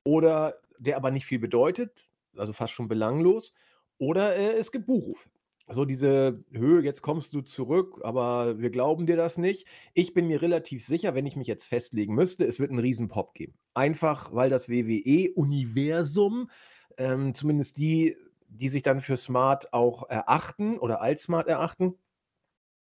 oder 0.04 0.56
der 0.78 0.98
aber 0.98 1.10
nicht 1.10 1.26
viel 1.26 1.40
bedeutet, 1.40 2.08
also 2.36 2.54
fast 2.54 2.74
schon 2.74 2.88
belanglos, 2.88 3.56
oder 3.98 4.36
äh, 4.36 4.54
es 4.58 4.72
gibt 4.72 4.86
Buchrufe. 4.86 5.30
So 5.70 5.84
diese 5.84 6.44
Höhe, 6.52 6.82
jetzt 6.82 7.02
kommst 7.02 7.34
du 7.34 7.42
zurück, 7.42 8.00
aber 8.04 8.58
wir 8.58 8.70
glauben 8.70 9.06
dir 9.06 9.18
das 9.18 9.38
nicht. 9.38 9.68
Ich 9.94 10.14
bin 10.14 10.28
mir 10.28 10.42
relativ 10.42 10.86
sicher, 10.86 11.14
wenn 11.14 11.26
ich 11.26 11.36
mich 11.36 11.48
jetzt 11.48 11.66
festlegen 11.66 12.16
müsste, 12.16 12.46
es 12.46 12.60
wird 12.60 12.72
einen 12.72 12.80
riesen 12.80 13.10
Pop 13.10 13.34
geben. 13.34 13.54
Einfach, 13.74 14.34
weil 14.34 14.50
das 14.50 14.70
WWE-Universum 14.70 16.50
ähm, 16.98 17.34
zumindest 17.34 17.78
die, 17.78 18.16
die 18.48 18.70
sich 18.70 18.82
dann 18.82 19.02
für 19.02 19.18
smart 19.18 19.74
auch 19.74 20.10
erachten 20.10 20.80
oder 20.80 21.02
als 21.02 21.24
smart 21.24 21.48
erachten, 21.48 21.96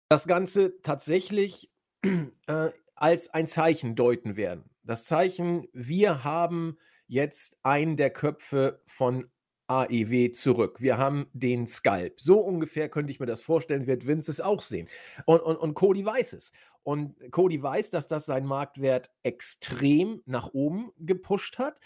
das 0.09 0.27
Ganze 0.27 0.79
tatsächlich 0.81 1.71
äh, 2.47 2.69
als 2.95 3.33
ein 3.33 3.47
Zeichen 3.47 3.95
deuten 3.95 4.37
werden. 4.37 4.69
Das 4.83 5.05
Zeichen, 5.05 5.67
wir 5.73 6.23
haben 6.23 6.77
jetzt 7.07 7.59
einen 7.63 7.97
der 7.97 8.09
Köpfe 8.09 8.81
von 8.85 9.29
AEW 9.69 10.31
zurück. 10.31 10.81
Wir 10.81 10.97
haben 10.97 11.27
den 11.33 11.67
Skalp. 11.67 12.19
So 12.19 12.39
ungefähr 12.39 12.89
könnte 12.89 13.11
ich 13.11 13.19
mir 13.19 13.27
das 13.27 13.41
vorstellen, 13.41 13.87
wird 13.87 14.07
Vince 14.07 14.31
es 14.31 14.41
auch 14.41 14.61
sehen. 14.61 14.87
Und, 15.25 15.41
und, 15.41 15.57
und 15.57 15.73
Cody 15.75 16.03
weiß 16.03 16.33
es. 16.33 16.51
Und 16.83 17.15
Cody 17.31 17.61
weiß, 17.61 17.91
dass 17.91 18.07
das 18.07 18.25
seinen 18.25 18.47
Marktwert 18.47 19.11
extrem 19.23 20.21
nach 20.25 20.53
oben 20.53 20.91
gepusht 20.97 21.59
hat. 21.59 21.79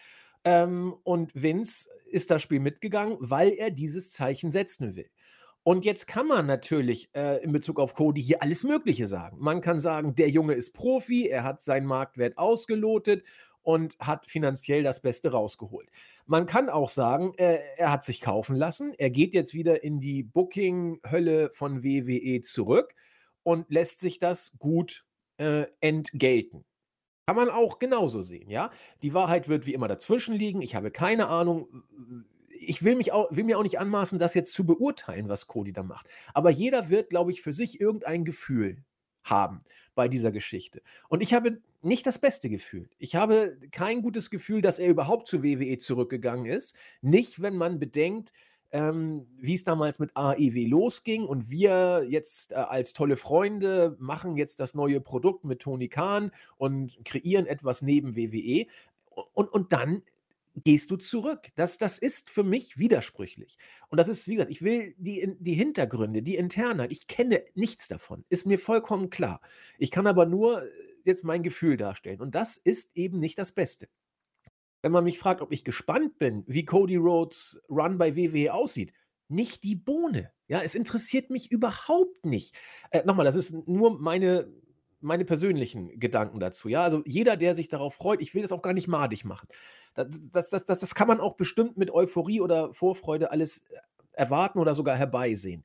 Ähm, 0.46 0.94
und 1.04 1.32
Vince 1.34 1.90
ist 2.10 2.32
das 2.32 2.42
Spiel 2.42 2.60
mitgegangen, 2.60 3.18
weil 3.20 3.50
er 3.50 3.70
dieses 3.70 4.12
Zeichen 4.12 4.52
setzen 4.52 4.96
will. 4.96 5.10
Und 5.64 5.86
jetzt 5.86 6.08
kann 6.08 6.28
man 6.28 6.46
natürlich 6.46 7.10
äh, 7.16 7.42
in 7.42 7.54
Bezug 7.54 7.80
auf 7.80 7.96
Cody 7.96 8.22
hier 8.22 8.42
alles 8.42 8.64
Mögliche 8.64 9.08
sagen. 9.08 9.38
Man 9.40 9.62
kann 9.62 9.80
sagen, 9.80 10.14
der 10.14 10.30
Junge 10.30 10.54
ist 10.54 10.74
Profi, 10.74 11.28
er 11.28 11.46
hat 11.46 11.62
seinen 11.62 11.86
Marktwert 11.86 12.38
ausgelotet 12.38 13.24
und 13.64 13.98
hat 14.00 14.30
finanziell 14.30 14.84
das 14.84 15.02
Beste 15.02 15.32
rausgeholt. 15.32 15.90
Man 16.26 16.46
kann 16.46 16.70
auch 16.70 16.90
sagen, 16.90 17.34
äh, 17.38 17.60
er 17.78 17.92
hat 17.92 18.04
sich 18.04 18.22
kaufen 18.22 18.56
lassen, 18.56 18.94
er 18.98 19.10
geht 19.10 19.34
jetzt 19.34 19.54
wieder 19.54 19.84
in 19.84 20.00
die 20.00 20.24
Booking-Hölle 20.24 21.50
von 21.54 21.84
WWE 21.84 22.42
zurück 22.42 22.94
und 23.42 23.70
lässt 23.70 24.00
sich 24.00 24.20
das 24.20 24.58
gut 24.60 25.06
äh, 25.38 25.66
entgelten. 25.80 26.66
Kann 27.26 27.38
man 27.38 27.50
auch 27.50 27.80
genauso 27.80 28.22
sehen, 28.22 28.50
ja? 28.50 28.70
Die 29.02 29.14
Wahrheit 29.14 29.48
wird 29.48 29.66
wie 29.66 29.74
immer 29.74 29.88
dazwischen 29.88 30.36
liegen. 30.36 30.62
Ich 30.62 30.76
habe 30.76 30.92
keine 30.92 31.30
Ahnung. 31.30 31.84
Ich 32.50 32.84
will, 32.84 32.96
mich 32.96 33.14
auch, 33.14 33.28
will 33.32 33.46
mir 33.46 33.58
auch 33.58 33.64
nicht 33.64 33.80
anmaßen, 33.80 34.20
das 34.20 34.34
jetzt 34.34 34.54
zu 34.54 34.66
beurteilen, 34.66 35.30
was 35.30 35.48
Cody 35.48 35.72
da 35.72 35.84
macht. 35.84 36.10
Aber 36.34 36.50
jeder 36.50 36.90
wird, 36.90 37.10
glaube 37.10 37.32
ich, 37.32 37.42
für 37.42 37.54
sich 37.54 37.80
irgendein 37.80 38.26
Gefühl 38.26 38.84
haben 39.24 39.64
bei 39.96 40.10
dieser 40.10 40.32
Geschichte. 40.32 40.82
Und 41.08 41.22
ich 41.22 41.34
habe 41.34 41.62
nicht 41.84 42.06
das 42.06 42.20
beste 42.20 42.50
Gefühl. 42.50 42.90
Ich 42.98 43.16
habe 43.16 43.58
kein 43.72 44.02
gutes 44.02 44.30
Gefühl, 44.30 44.62
dass 44.62 44.80
er 44.80 44.90
überhaupt 44.90 45.28
zu 45.28 45.44
WWE 45.44 45.78
zurückgegangen 45.78 46.46
ist. 46.46 46.76
Nicht, 47.02 47.42
wenn 47.42 47.56
man 47.56 47.80
bedenkt, 47.80 48.34
ähm, 48.72 49.28
wie 49.38 49.54
es 49.54 49.64
damals 49.64 50.00
mit 50.00 50.12
AEW 50.16 50.68
losging 50.68 51.26
und 51.26 51.50
wir 51.50 52.06
jetzt 52.10 52.54
äh, 52.54 52.56
als 52.56 52.94
tolle 52.94 53.18
Freunde 53.18 53.96
machen 54.00 54.36
jetzt 54.36 54.60
das 54.60 54.74
neue 54.74 55.00
Produkt 55.00 55.46
mit 55.46 55.60
Tony 55.60 55.90
Khan 55.90 56.32
und 56.58 56.98
kreieren 57.06 57.46
etwas 57.46 57.84
neben 57.84 58.16
WWE. 58.16 58.66
Und, 59.34 59.54
und 59.54 59.74
dann 59.74 60.02
gehst 60.56 60.90
du 60.90 60.98
zurück. 60.98 61.50
Das, 61.56 61.78
das 61.78 62.00
ist 62.00 62.30
für 62.30 62.44
mich 62.44 62.78
widersprüchlich. 62.78 63.58
Und 63.90 63.98
das 63.98 64.08
ist, 64.08 64.28
wie 64.28 64.34
gesagt, 64.34 64.52
ich 64.52 64.64
will 64.64 64.96
die, 64.98 65.36
die 65.40 65.54
Hintergründe, 65.54 66.24
die 66.24 66.36
Internheit, 66.36 66.92
ich 66.92 67.08
kenne 67.08 67.44
nichts 67.56 67.88
davon, 67.88 68.24
ist 68.30 68.46
mir 68.46 68.58
vollkommen 68.58 69.10
klar. 69.10 69.42
Ich 69.78 69.92
kann 69.92 70.08
aber 70.08 70.26
nur 70.26 70.64
äh, 70.64 70.68
jetzt 71.06 71.24
mein 71.24 71.44
Gefühl 71.44 71.78
darstellen. 71.78 72.22
Und 72.22 72.36
das 72.36 72.58
ist 72.58 72.96
eben 72.96 73.20
nicht 73.20 73.38
das 73.38 73.52
Beste 73.52 73.88
wenn 74.84 74.92
man 74.92 75.06
mich 75.06 75.18
fragt, 75.18 75.42
ob 75.42 75.52
ich 75.52 75.64
gespannt 75.64 76.20
bin, 76.20 76.44
wie 76.46 76.66
Cody 76.66 76.98
Rhodes 76.98 77.60
Run 77.70 77.98
bei 77.98 78.16
WWE 78.16 78.54
aussieht, 78.54 78.94
nicht 79.30 79.64
die 79.64 79.76
Bohne. 79.76 80.32
Ja, 80.48 80.62
es 80.62 80.76
interessiert 80.76 81.30
mich 81.30 81.50
überhaupt 81.52 82.26
nicht. 82.26 82.54
Äh, 82.92 83.04
Nochmal, 83.06 83.26
das 83.26 83.36
ist 83.36 83.54
nur 83.66 84.00
meine, 84.00 84.52
meine 85.00 85.24
persönlichen 85.24 86.00
Gedanken 86.00 86.40
dazu. 86.42 86.68
Ja, 86.68 86.84
also 86.84 87.02
jeder, 87.06 87.38
der 87.38 87.56
sich 87.56 87.70
darauf 87.70 87.96
freut, 87.96 88.22
ich 88.22 88.36
will 88.36 88.42
das 88.42 88.52
auch 88.52 88.62
gar 88.62 88.74
nicht 88.74 88.90
madig 88.90 89.24
machen. 89.24 89.48
Das, 89.96 90.08
das, 90.32 90.50
das, 90.50 90.66
das, 90.66 90.80
das 90.82 90.96
kann 90.96 91.08
man 91.08 91.22
auch 91.22 91.36
bestimmt 91.36 91.78
mit 91.78 91.90
Euphorie 91.90 92.42
oder 92.42 92.74
Vorfreude 92.74 93.32
alles 93.32 93.64
erwarten 94.12 94.60
oder 94.60 94.76
sogar 94.76 94.98
herbeisehen. 94.98 95.64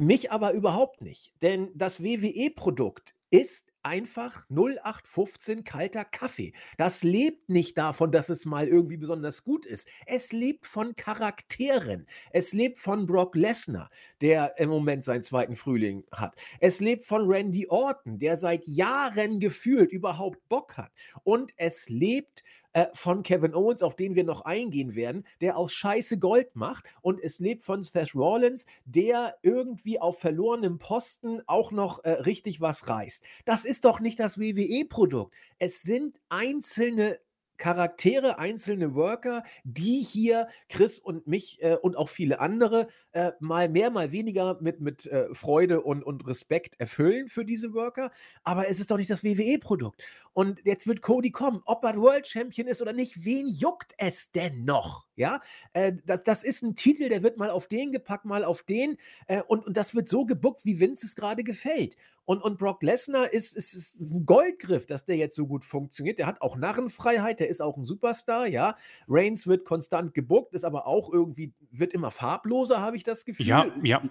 Mich 0.00 0.30
aber 0.30 0.52
überhaupt 0.52 1.00
nicht, 1.00 1.32
denn 1.40 1.70
das 1.74 2.02
WWE-Produkt 2.02 3.14
ist 3.30 3.72
einfach 3.84 4.46
0815 4.48 5.64
kalter 5.64 6.04
Kaffee. 6.04 6.52
Das 6.78 7.02
lebt 7.04 7.48
nicht 7.48 7.78
davon, 7.78 8.10
dass 8.10 8.28
es 8.28 8.44
mal 8.46 8.66
irgendwie 8.66 8.96
besonders 8.96 9.44
gut 9.44 9.66
ist. 9.66 9.88
Es 10.06 10.32
lebt 10.32 10.66
von 10.66 10.94
Charakteren. 10.96 12.06
Es 12.30 12.52
lebt 12.52 12.78
von 12.78 13.06
Brock 13.06 13.34
Lesnar, 13.36 13.90
der 14.20 14.58
im 14.58 14.70
Moment 14.70 15.04
seinen 15.04 15.22
zweiten 15.22 15.56
Frühling 15.56 16.04
hat. 16.10 16.34
Es 16.60 16.80
lebt 16.80 17.04
von 17.04 17.28
Randy 17.30 17.66
Orton, 17.68 18.18
der 18.18 18.36
seit 18.36 18.66
Jahren 18.66 19.40
gefühlt 19.40 19.92
überhaupt 19.92 20.48
Bock 20.48 20.76
hat. 20.76 20.92
Und 21.22 21.52
es 21.56 21.88
lebt 21.88 22.42
äh, 22.74 22.86
von 22.92 23.22
Kevin 23.22 23.54
Owens, 23.54 23.82
auf 23.82 23.96
den 23.96 24.14
wir 24.14 24.24
noch 24.24 24.42
eingehen 24.42 24.94
werden, 24.94 25.24
der 25.40 25.56
aus 25.56 25.72
Scheiße 25.72 26.18
Gold 26.18 26.54
macht. 26.54 26.92
Und 27.00 27.20
es 27.20 27.38
lebt 27.38 27.62
von 27.62 27.82
Seth 27.82 28.14
Rollins, 28.14 28.66
der 28.84 29.36
irgendwie 29.42 30.00
auf 30.00 30.18
verlorenem 30.18 30.78
Posten 30.78 31.40
auch 31.46 31.70
noch 31.72 32.04
äh, 32.04 32.10
richtig 32.10 32.60
was 32.60 32.88
reißt. 32.88 33.24
Das 33.44 33.64
ist 33.64 33.84
doch 33.84 34.00
nicht 34.00 34.18
das 34.18 34.38
WWE-Produkt. 34.38 35.34
Es 35.58 35.82
sind 35.82 36.20
einzelne 36.28 37.18
Charaktere, 37.56 38.38
einzelne 38.38 38.94
Worker, 38.94 39.42
die 39.64 40.02
hier 40.02 40.48
Chris 40.68 40.98
und 40.98 41.26
mich 41.26 41.62
äh, 41.62 41.76
und 41.80 41.96
auch 41.96 42.08
viele 42.08 42.40
andere 42.40 42.88
äh, 43.12 43.32
mal 43.40 43.68
mehr, 43.68 43.90
mal 43.90 44.12
weniger 44.12 44.58
mit, 44.60 44.80
mit 44.80 45.06
äh, 45.06 45.32
Freude 45.34 45.82
und, 45.82 46.02
und 46.02 46.26
Respekt 46.26 46.78
erfüllen 46.80 47.28
für 47.28 47.44
diese 47.44 47.74
Worker. 47.74 48.10
Aber 48.42 48.68
es 48.68 48.80
ist 48.80 48.90
doch 48.90 48.96
nicht 48.96 49.10
das 49.10 49.24
WWE-Produkt. 49.24 50.02
Und 50.32 50.60
jetzt 50.64 50.86
wird 50.86 51.02
Cody 51.02 51.30
kommen, 51.30 51.62
ob 51.64 51.84
er 51.84 51.96
World 51.96 52.26
Champion 52.26 52.66
ist 52.66 52.82
oder 52.82 52.92
nicht, 52.92 53.24
wen 53.24 53.48
juckt 53.48 53.94
es 53.98 54.32
denn 54.32 54.64
noch? 54.64 55.06
Ja, 55.16 55.40
äh, 55.74 55.92
das, 56.04 56.24
das 56.24 56.42
ist 56.42 56.62
ein 56.62 56.74
Titel, 56.74 57.08
der 57.08 57.22
wird 57.22 57.38
mal 57.38 57.50
auf 57.50 57.68
den 57.68 57.92
gepackt, 57.92 58.24
mal 58.24 58.44
auf 58.44 58.62
den. 58.62 58.96
Äh, 59.26 59.42
und, 59.42 59.64
und 59.64 59.76
das 59.76 59.94
wird 59.94 60.08
so 60.08 60.26
gebuckt, 60.26 60.64
wie 60.64 60.80
Vince 60.80 61.06
es 61.06 61.14
gerade 61.14 61.44
gefällt. 61.44 61.96
Und, 62.24 62.42
und 62.42 62.58
Brock 62.58 62.82
Lesnar 62.82 63.32
ist, 63.32 63.56
ist, 63.56 63.74
ist 63.74 64.12
ein 64.12 64.26
Goldgriff, 64.26 64.86
dass 64.86 65.04
der 65.04 65.16
jetzt 65.16 65.36
so 65.36 65.46
gut 65.46 65.64
funktioniert. 65.64 66.18
Der 66.18 66.26
hat 66.26 66.40
auch 66.40 66.56
Narrenfreiheit, 66.56 67.40
der 67.40 67.48
ist 67.48 67.60
auch 67.60 67.76
ein 67.76 67.84
Superstar, 67.84 68.46
ja. 68.46 68.76
Reigns 69.08 69.46
wird 69.46 69.64
konstant 69.64 70.14
gebuckt, 70.14 70.54
ist 70.54 70.64
aber 70.64 70.86
auch 70.86 71.12
irgendwie, 71.12 71.52
wird 71.70 71.92
immer 71.92 72.10
farbloser, 72.10 72.80
habe 72.80 72.96
ich 72.96 73.04
das 73.04 73.24
Gefühl. 73.24 73.46
Ja, 73.46 73.66
ja. 73.82 74.02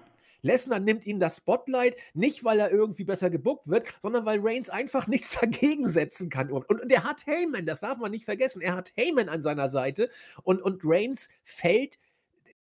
Lesnar 0.44 0.80
nimmt 0.80 1.06
ihm 1.08 1.20
das 1.20 1.38
Spotlight, 1.38 1.96
nicht 2.14 2.44
weil 2.44 2.60
er 2.60 2.70
irgendwie 2.70 3.06
besser 3.06 3.30
gebuckt 3.30 3.70
wird, 3.70 3.88
sondern 4.02 4.26
weil 4.26 4.40
Reigns 4.42 4.70
einfach 4.70 5.08
nichts 5.08 5.40
dagegen 5.40 5.88
setzen 5.88 6.30
kann. 6.30 6.52
Und, 6.52 6.70
und, 6.70 6.92
er 6.92 7.04
hat 7.04 7.26
Heyman, 7.26 7.66
das 7.66 7.80
darf 7.80 7.98
man 7.98 8.12
nicht 8.12 8.26
vergessen. 8.26 8.62
Er 8.62 8.76
hat 8.76 8.92
Heyman 8.96 9.30
an 9.30 9.42
seiner 9.42 9.70
Seite 9.70 10.10
und, 10.44 10.62
und 10.62 10.82
Reigns 10.84 11.30
fällt 11.44 11.98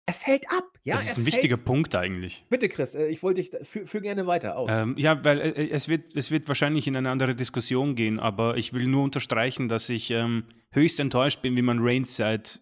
er 0.05 0.13
fällt 0.13 0.49
ab. 0.51 0.65
Ja, 0.83 0.95
das 0.95 1.05
ist 1.05 1.17
ein 1.17 1.23
fällt. 1.23 1.35
wichtiger 1.35 1.57
Punkt 1.57 1.95
eigentlich. 1.95 2.45
Bitte, 2.49 2.67
Chris, 2.67 2.95
äh, 2.95 3.07
ich 3.07 3.23
wollte 3.23 3.41
dich 3.41 3.51
für, 3.63 3.87
für, 3.87 4.01
gerne 4.01 4.27
weiter 4.27 4.57
aus. 4.57 4.69
Ähm, 4.71 4.95
ja, 4.97 5.23
weil 5.23 5.39
äh, 5.39 5.69
es, 5.69 5.87
wird, 5.87 6.15
es 6.15 6.29
wird 6.29 6.47
wahrscheinlich 6.47 6.87
in 6.87 6.97
eine 6.97 7.09
andere 7.09 7.35
Diskussion 7.35 7.95
gehen, 7.95 8.19
aber 8.19 8.57
ich 8.57 8.73
will 8.73 8.87
nur 8.87 9.03
unterstreichen, 9.03 9.69
dass 9.69 9.89
ich 9.89 10.11
ähm, 10.11 10.45
höchst 10.71 10.99
enttäuscht 10.99 11.41
bin, 11.41 11.55
wie 11.55 11.61
man 11.61 11.79
Reigns 11.79 12.15
seit 12.15 12.61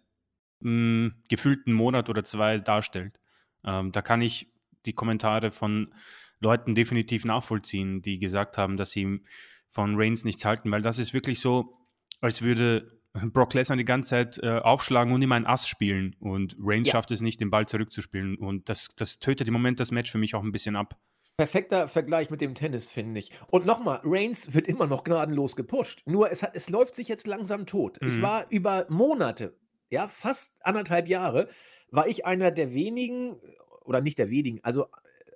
mh, 0.60 0.70
hm, 0.70 1.14
gefühlten 1.30 1.74
Monat 1.74 2.10
oder 2.10 2.24
zwei 2.24 2.58
darstellt. 2.58 3.20
Ähm, 3.66 3.92
da 3.92 4.02
kann 4.02 4.22
ich 4.22 4.52
die 4.86 4.94
Kommentare 4.94 5.52
von 5.52 5.94
Leuten 6.40 6.76
definitiv 6.76 7.26
nachvollziehen, 7.26 8.02
die 8.02 8.20
gesagt 8.20 8.58
haben, 8.58 8.78
dass 8.78 8.92
sie 8.92 9.22
von 9.70 9.96
Reigns 9.96 10.26
nichts 10.26 10.46
halten, 10.46 10.72
weil 10.72 10.82
das 10.82 11.00
ist 11.00 11.14
wirklich 11.14 11.40
so, 11.40 11.78
als 12.20 12.42
würde 12.42 13.01
Brock 13.14 13.54
Lesnar 13.54 13.78
die 13.78 13.86
ganze 13.86 14.10
Zeit 14.10 14.40
äh, 14.42 14.60
aufschlagen 14.60 15.14
und 15.14 15.22
ihm 15.22 15.32
einen 15.32 15.46
Ass 15.46 15.68
spielen. 15.68 16.16
Und 16.20 16.56
Reigns 16.60 16.88
ja. 16.88 16.94
schafft 16.94 17.12
es 17.12 17.22
nicht, 17.22 17.42
den 17.42 17.50
Ball 17.50 17.66
zurückzuspielen. 17.66 18.38
Und 18.38 18.70
das, 18.70 18.90
das 18.96 19.20
tötet 19.20 19.48
im 19.48 19.54
Moment 19.54 19.80
das 19.80 19.92
Match 19.92 20.12
für 20.12 20.18
mich 20.18 20.36
auch 20.36 20.44
ein 20.44 20.52
bisschen 20.52 20.76
ab. 20.76 20.98
Perfekter 21.38 21.88
Vergleich 21.88 22.30
mit 22.30 22.42
dem 22.42 22.56
Tennis, 22.56 22.92
finde 22.92 23.20
ich. 23.20 23.32
Und 23.50 23.66
nochmal, 23.66 24.02
Reigns 24.04 24.54
wird 24.54 24.68
immer 24.68 24.88
noch 24.88 25.04
gnadenlos 25.04 25.56
gepusht. 25.56 26.04
Nur 26.06 26.32
es, 26.32 26.44
hat, 26.44 26.56
es 26.56 26.70
läuft 26.70 26.96
sich 26.96 27.08
jetzt 27.08 27.28
langsam 27.28 27.66
tot. 27.66 28.00
Mhm. 28.02 28.08
Ich 28.08 28.22
war 28.22 28.46
über 28.50 28.86
Monate, 28.90 29.58
ja, 29.90 30.08
fast 30.08 30.56
anderthalb 30.66 31.08
Jahre, 31.08 31.48
war 31.90 32.08
ich 32.08 32.26
einer 32.26 32.52
der 32.52 32.74
wenigen, 32.74 33.38
oder 33.84 34.02
nicht 34.02 34.20
der 34.20 34.30
wenigen, 34.30 34.60
also 34.64 34.88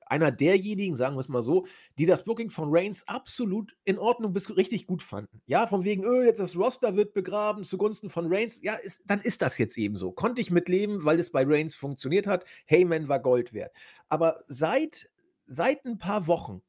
einer 0.05 0.31
derjenigen, 0.31 0.95
sagen 0.95 1.15
wir 1.15 1.19
es 1.19 1.29
mal 1.29 1.41
so, 1.41 1.65
die 1.97 2.05
das 2.05 2.23
Booking 2.23 2.49
von 2.49 2.69
Reigns 2.71 3.07
absolut 3.07 3.75
in 3.83 3.97
Ordnung 3.97 4.33
bis 4.33 4.55
richtig 4.55 4.87
gut 4.87 5.03
fanden. 5.03 5.41
Ja, 5.45 5.67
von 5.67 5.83
wegen, 5.83 6.03
öh, 6.03 6.25
jetzt 6.25 6.39
das 6.39 6.55
Roster 6.55 6.95
wird 6.95 7.13
begraben 7.13 7.63
zugunsten 7.63 8.09
von 8.09 8.31
Reigns. 8.31 8.61
Ja, 8.61 8.75
ist, 8.75 9.03
dann 9.05 9.21
ist 9.21 9.41
das 9.41 9.57
jetzt 9.57 9.77
eben 9.77 9.97
so. 9.97 10.11
Konnte 10.11 10.41
ich 10.41 10.51
mitleben, 10.51 11.05
weil 11.05 11.19
es 11.19 11.31
bei 11.31 11.43
Reigns 11.45 11.75
funktioniert 11.75 12.27
hat. 12.27 12.45
Heyman 12.65 13.07
war 13.07 13.19
Gold 13.19 13.53
wert. 13.53 13.73
Aber 14.09 14.43
seit, 14.47 15.09
seit 15.47 15.85
ein 15.85 15.97
paar 15.97 16.27
Wochen 16.27 16.61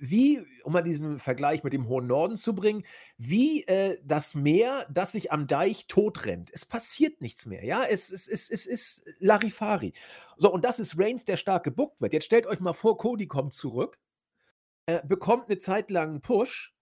wie, 0.00 0.44
um 0.64 0.72
mal 0.72 0.82
diesen 0.82 1.18
Vergleich 1.18 1.64
mit 1.64 1.72
dem 1.72 1.88
hohen 1.88 2.06
Norden 2.06 2.36
zu 2.36 2.54
bringen, 2.54 2.84
wie 3.16 3.64
äh, 3.64 3.98
das 4.04 4.34
Meer, 4.34 4.86
das 4.90 5.12
sich 5.12 5.32
am 5.32 5.46
Deich 5.46 5.86
totrennt. 5.86 6.50
Es 6.52 6.64
passiert 6.64 7.20
nichts 7.20 7.46
mehr, 7.46 7.64
ja, 7.64 7.82
es, 7.82 8.10
es, 8.10 8.28
es, 8.28 8.50
es 8.50 8.66
ist 8.66 9.04
Larifari. 9.18 9.92
So, 10.36 10.52
und 10.52 10.64
das 10.64 10.78
ist 10.78 10.98
Reigns, 10.98 11.24
der 11.24 11.36
stark 11.36 11.64
gebuckt 11.64 12.00
wird. 12.00 12.12
Jetzt 12.12 12.26
stellt 12.26 12.46
euch 12.46 12.60
mal 12.60 12.72
vor, 12.72 12.98
Cody 12.98 13.26
kommt 13.26 13.54
zurück, 13.54 13.98
äh, 14.86 15.00
bekommt 15.06 15.48
eine 15.48 15.58
Zeit 15.58 15.90
lang 15.90 16.10
einen 16.10 16.20
Push 16.20 16.74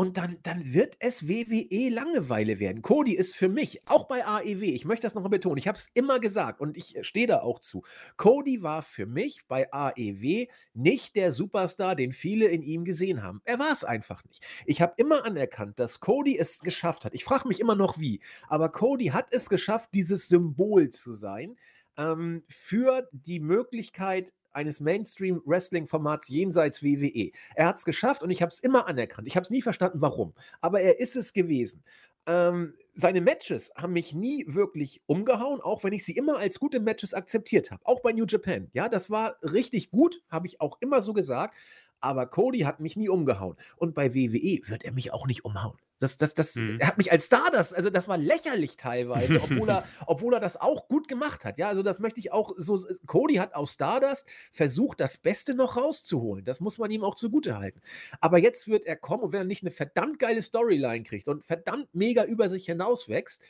und 0.00 0.16
dann, 0.16 0.38
dann 0.42 0.72
wird 0.72 0.96
es 0.98 1.28
WWE 1.28 1.90
Langeweile 1.90 2.58
werden. 2.58 2.80
Cody 2.80 3.12
ist 3.12 3.36
für 3.36 3.50
mich, 3.50 3.86
auch 3.86 4.08
bei 4.08 4.26
AEW, 4.26 4.62
ich 4.62 4.86
möchte 4.86 5.06
das 5.06 5.14
nochmal 5.14 5.28
betonen, 5.28 5.58
ich 5.58 5.68
habe 5.68 5.76
es 5.76 5.90
immer 5.92 6.20
gesagt 6.20 6.62
und 6.62 6.74
ich 6.78 6.96
stehe 7.02 7.26
da 7.26 7.42
auch 7.42 7.58
zu. 7.58 7.82
Cody 8.16 8.62
war 8.62 8.80
für 8.80 9.04
mich 9.04 9.42
bei 9.46 9.70
AEW 9.70 10.46
nicht 10.72 11.16
der 11.16 11.32
Superstar, 11.32 11.96
den 11.96 12.14
viele 12.14 12.46
in 12.46 12.62
ihm 12.62 12.86
gesehen 12.86 13.22
haben. 13.22 13.42
Er 13.44 13.58
war 13.58 13.72
es 13.74 13.84
einfach 13.84 14.24
nicht. 14.24 14.42
Ich 14.64 14.80
habe 14.80 14.94
immer 14.96 15.26
anerkannt, 15.26 15.78
dass 15.78 16.00
Cody 16.00 16.38
es 16.38 16.60
geschafft 16.60 17.04
hat. 17.04 17.12
Ich 17.12 17.24
frage 17.24 17.46
mich 17.46 17.60
immer 17.60 17.74
noch 17.74 17.98
wie, 17.98 18.22
aber 18.48 18.70
Cody 18.70 19.08
hat 19.08 19.26
es 19.32 19.50
geschafft, 19.50 19.90
dieses 19.92 20.28
Symbol 20.28 20.88
zu 20.88 21.12
sein 21.12 21.58
ähm, 22.00 22.42
für 22.48 23.08
die 23.12 23.40
Möglichkeit 23.40 24.32
eines 24.52 24.80
Mainstream-Wrestling-Formats 24.80 26.28
jenseits 26.28 26.82
WWE. 26.82 27.30
Er 27.54 27.68
hat 27.68 27.76
es 27.76 27.84
geschafft 27.84 28.22
und 28.22 28.30
ich 28.30 28.42
habe 28.42 28.50
es 28.50 28.58
immer 28.58 28.88
anerkannt. 28.88 29.28
Ich 29.28 29.36
habe 29.36 29.44
es 29.44 29.50
nie 29.50 29.62
verstanden, 29.62 30.00
warum. 30.00 30.34
Aber 30.60 30.80
er 30.80 30.98
ist 30.98 31.14
es 31.14 31.32
gewesen. 31.32 31.84
Ähm, 32.26 32.74
seine 32.94 33.20
Matches 33.20 33.72
haben 33.76 33.92
mich 33.92 34.12
nie 34.12 34.44
wirklich 34.48 35.02
umgehauen, 35.06 35.60
auch 35.60 35.84
wenn 35.84 35.92
ich 35.92 36.04
sie 36.04 36.16
immer 36.16 36.38
als 36.38 36.58
gute 36.58 36.80
Matches 36.80 37.14
akzeptiert 37.14 37.70
habe. 37.70 37.86
Auch 37.86 38.00
bei 38.00 38.12
New 38.12 38.26
Japan. 38.26 38.68
Ja, 38.72 38.88
das 38.88 39.10
war 39.10 39.36
richtig 39.42 39.90
gut, 39.90 40.22
habe 40.28 40.46
ich 40.46 40.60
auch 40.60 40.78
immer 40.80 41.02
so 41.02 41.12
gesagt. 41.12 41.54
Aber 42.00 42.26
Cody 42.26 42.60
hat 42.60 42.80
mich 42.80 42.96
nie 42.96 43.08
umgehauen. 43.08 43.56
Und 43.76 43.94
bei 43.94 44.14
WWE 44.14 44.60
wird 44.68 44.84
er 44.84 44.92
mich 44.92 45.12
auch 45.12 45.26
nicht 45.26 45.44
umhauen. 45.44 45.78
Das, 46.00 46.16
das, 46.16 46.32
das, 46.32 46.56
mhm. 46.56 46.78
Er 46.80 46.88
hat 46.88 46.98
mich 46.98 47.12
als 47.12 47.26
Star, 47.26 47.50
das, 47.52 47.74
also 47.74 47.90
das 47.90 48.08
war 48.08 48.16
lächerlich 48.16 48.78
teilweise, 48.78 49.40
obwohl 49.42 49.68
er, 49.68 49.84
obwohl 50.06 50.32
er 50.32 50.40
das 50.40 50.56
auch 50.56 50.88
gut 50.88 51.08
gemacht 51.08 51.44
hat. 51.44 51.58
Ja, 51.58 51.68
also 51.68 51.82
das 51.82 52.00
möchte 52.00 52.18
ich 52.20 52.32
auch 52.32 52.52
so. 52.56 52.82
Cody 53.06 53.34
hat 53.34 53.54
aus 53.54 53.74
Stardust 53.74 54.26
versucht, 54.50 54.98
das 54.98 55.18
Beste 55.18 55.54
noch 55.54 55.76
rauszuholen. 55.76 56.44
Das 56.44 56.60
muss 56.60 56.78
man 56.78 56.90
ihm 56.90 57.04
auch 57.04 57.14
zugute 57.14 57.58
halten. 57.58 57.82
Aber 58.20 58.38
jetzt 58.38 58.66
wird 58.66 58.86
er 58.86 58.96
kommen 58.96 59.24
und 59.24 59.32
wenn 59.32 59.42
er 59.42 59.44
nicht 59.44 59.62
eine 59.62 59.70
verdammt 59.70 60.18
geile 60.18 60.40
Storyline 60.40 61.02
kriegt 61.02 61.28
und 61.28 61.44
verdammt 61.44 61.94
mega 61.94 62.24
über 62.24 62.48
sich 62.48 62.64
hinauswächst, 62.64 63.42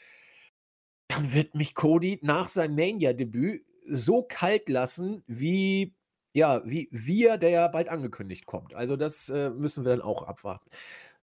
dann 1.06 1.32
wird 1.32 1.54
mich 1.54 1.76
Cody 1.76 2.18
nach 2.22 2.48
seinem 2.48 2.74
Mania-Debüt 2.74 3.64
so 3.86 4.22
kalt 4.22 4.68
lassen, 4.68 5.22
wie 5.28 5.94
ja, 6.32 6.62
wie 6.64 6.88
wir, 6.92 7.38
der 7.38 7.50
ja 7.50 7.68
bald 7.68 7.88
angekündigt 7.88 8.46
kommt. 8.46 8.74
Also 8.74 8.96
das 8.96 9.28
äh, 9.28 9.50
müssen 9.50 9.84
wir 9.84 9.90
dann 9.90 10.02
auch 10.02 10.22
abwarten. 10.22 10.70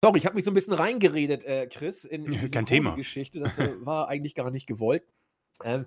Sorry, 0.04 0.18
ich 0.18 0.26
habe 0.26 0.36
mich 0.36 0.46
so 0.46 0.52
ein 0.52 0.56
bisschen 0.56 0.74
reingeredet, 0.74 1.46
äh, 1.46 1.68
Chris, 1.68 2.06
in, 2.06 2.26
in 2.26 2.32
diese 2.32 2.50
kein 2.50 2.66
Thema. 2.66 2.96
Geschichte. 2.96 3.40
Das 3.40 3.60
äh, 3.60 3.74
war 3.86 4.08
eigentlich 4.08 4.34
gar 4.34 4.50
nicht 4.50 4.66
gewollt. 4.66 5.04
Ähm, 5.64 5.86